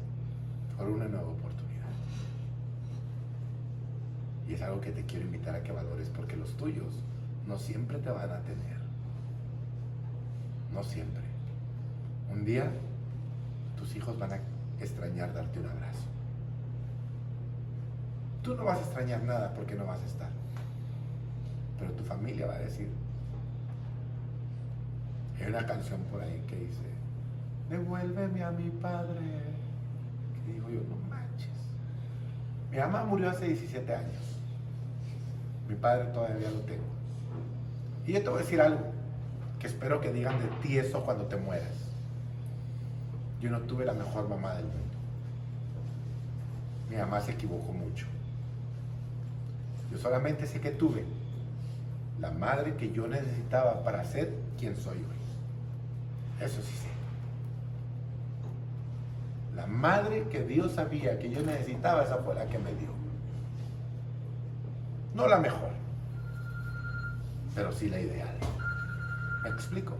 por 0.78 0.88
una 0.88 1.06
nueva 1.06 1.28
oportunidad. 1.28 1.84
Y 4.48 4.54
es 4.54 4.62
algo 4.62 4.80
que 4.80 4.90
te 4.90 5.04
quiero 5.04 5.26
invitar 5.26 5.54
a 5.54 5.62
que 5.62 5.70
valores 5.70 6.10
porque 6.16 6.34
los 6.36 6.56
tuyos 6.56 6.94
no 7.46 7.58
siempre 7.58 7.98
te 7.98 8.10
van 8.10 8.30
a 8.30 8.40
tener. 8.40 8.78
No 10.72 10.82
siempre. 10.82 11.22
Un 12.32 12.46
día 12.46 12.70
tus 13.76 13.94
hijos 13.96 14.18
van 14.18 14.32
a 14.32 14.40
extrañar 14.80 15.34
darte 15.34 15.60
un 15.60 15.66
abrazo. 15.66 16.06
Tú 18.42 18.54
no 18.54 18.64
vas 18.64 18.78
a 18.78 18.82
extrañar 18.82 19.22
nada 19.24 19.52
porque 19.52 19.74
no 19.74 19.84
vas 19.84 20.00
a 20.00 20.06
estar. 20.06 20.30
Pero 21.78 21.92
tu 21.92 22.04
familia 22.04 22.46
va 22.46 22.54
a 22.54 22.60
decir. 22.60 22.88
Hay 25.38 25.46
una 25.46 25.66
canción 25.66 26.00
por 26.04 26.22
ahí 26.22 26.42
que 26.46 26.56
dice, 26.56 26.93
devuélveme 27.70 28.42
a 28.42 28.50
mi 28.50 28.70
padre. 28.70 29.20
Que 30.44 30.52
digo 30.52 30.68
yo, 30.68 30.80
no 30.80 30.96
manches. 31.08 31.48
Mi 32.70 32.78
mamá 32.78 33.04
murió 33.04 33.30
hace 33.30 33.48
17 33.48 33.94
años. 33.94 34.22
Mi 35.68 35.74
padre 35.74 36.06
todavía 36.12 36.50
lo 36.50 36.60
tengo. 36.60 36.84
Y 38.06 38.12
yo 38.12 38.22
te 38.22 38.28
voy 38.28 38.38
a 38.38 38.42
decir 38.42 38.60
algo, 38.60 38.84
que 39.58 39.66
espero 39.66 40.00
que 40.00 40.12
digan 40.12 40.38
de 40.38 40.46
ti 40.62 40.78
eso 40.78 41.02
cuando 41.04 41.24
te 41.24 41.36
mueras. 41.36 41.72
Yo 43.40 43.50
no 43.50 43.60
tuve 43.60 43.84
la 43.84 43.94
mejor 43.94 44.28
mamá 44.28 44.54
del 44.54 44.64
mundo. 44.64 44.80
Mi 46.90 46.96
mamá 46.96 47.20
se 47.20 47.32
equivocó 47.32 47.72
mucho. 47.72 48.06
Yo 49.90 49.98
solamente 49.98 50.46
sé 50.46 50.60
que 50.60 50.70
tuve 50.70 51.04
la 52.20 52.30
madre 52.30 52.74
que 52.76 52.92
yo 52.92 53.06
necesitaba 53.06 53.82
para 53.84 54.04
ser 54.04 54.34
quien 54.58 54.76
soy 54.76 54.98
hoy. 54.98 56.44
Eso 56.44 56.60
sí 56.62 56.72
sé. 56.72 56.93
La 59.54 59.66
madre 59.66 60.28
que 60.30 60.42
Dios 60.42 60.72
sabía 60.72 61.18
que 61.18 61.30
yo 61.30 61.42
necesitaba, 61.42 62.02
esa 62.02 62.18
fue 62.18 62.34
la 62.34 62.46
que 62.46 62.58
me 62.58 62.74
dio. 62.74 62.88
No 65.14 65.28
la 65.28 65.38
mejor, 65.38 65.70
pero 67.54 67.70
sí 67.72 67.88
la 67.88 68.00
ideal. 68.00 68.36
¿Me 69.44 69.50
explico? 69.50 69.94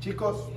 Chicos, 0.00 0.48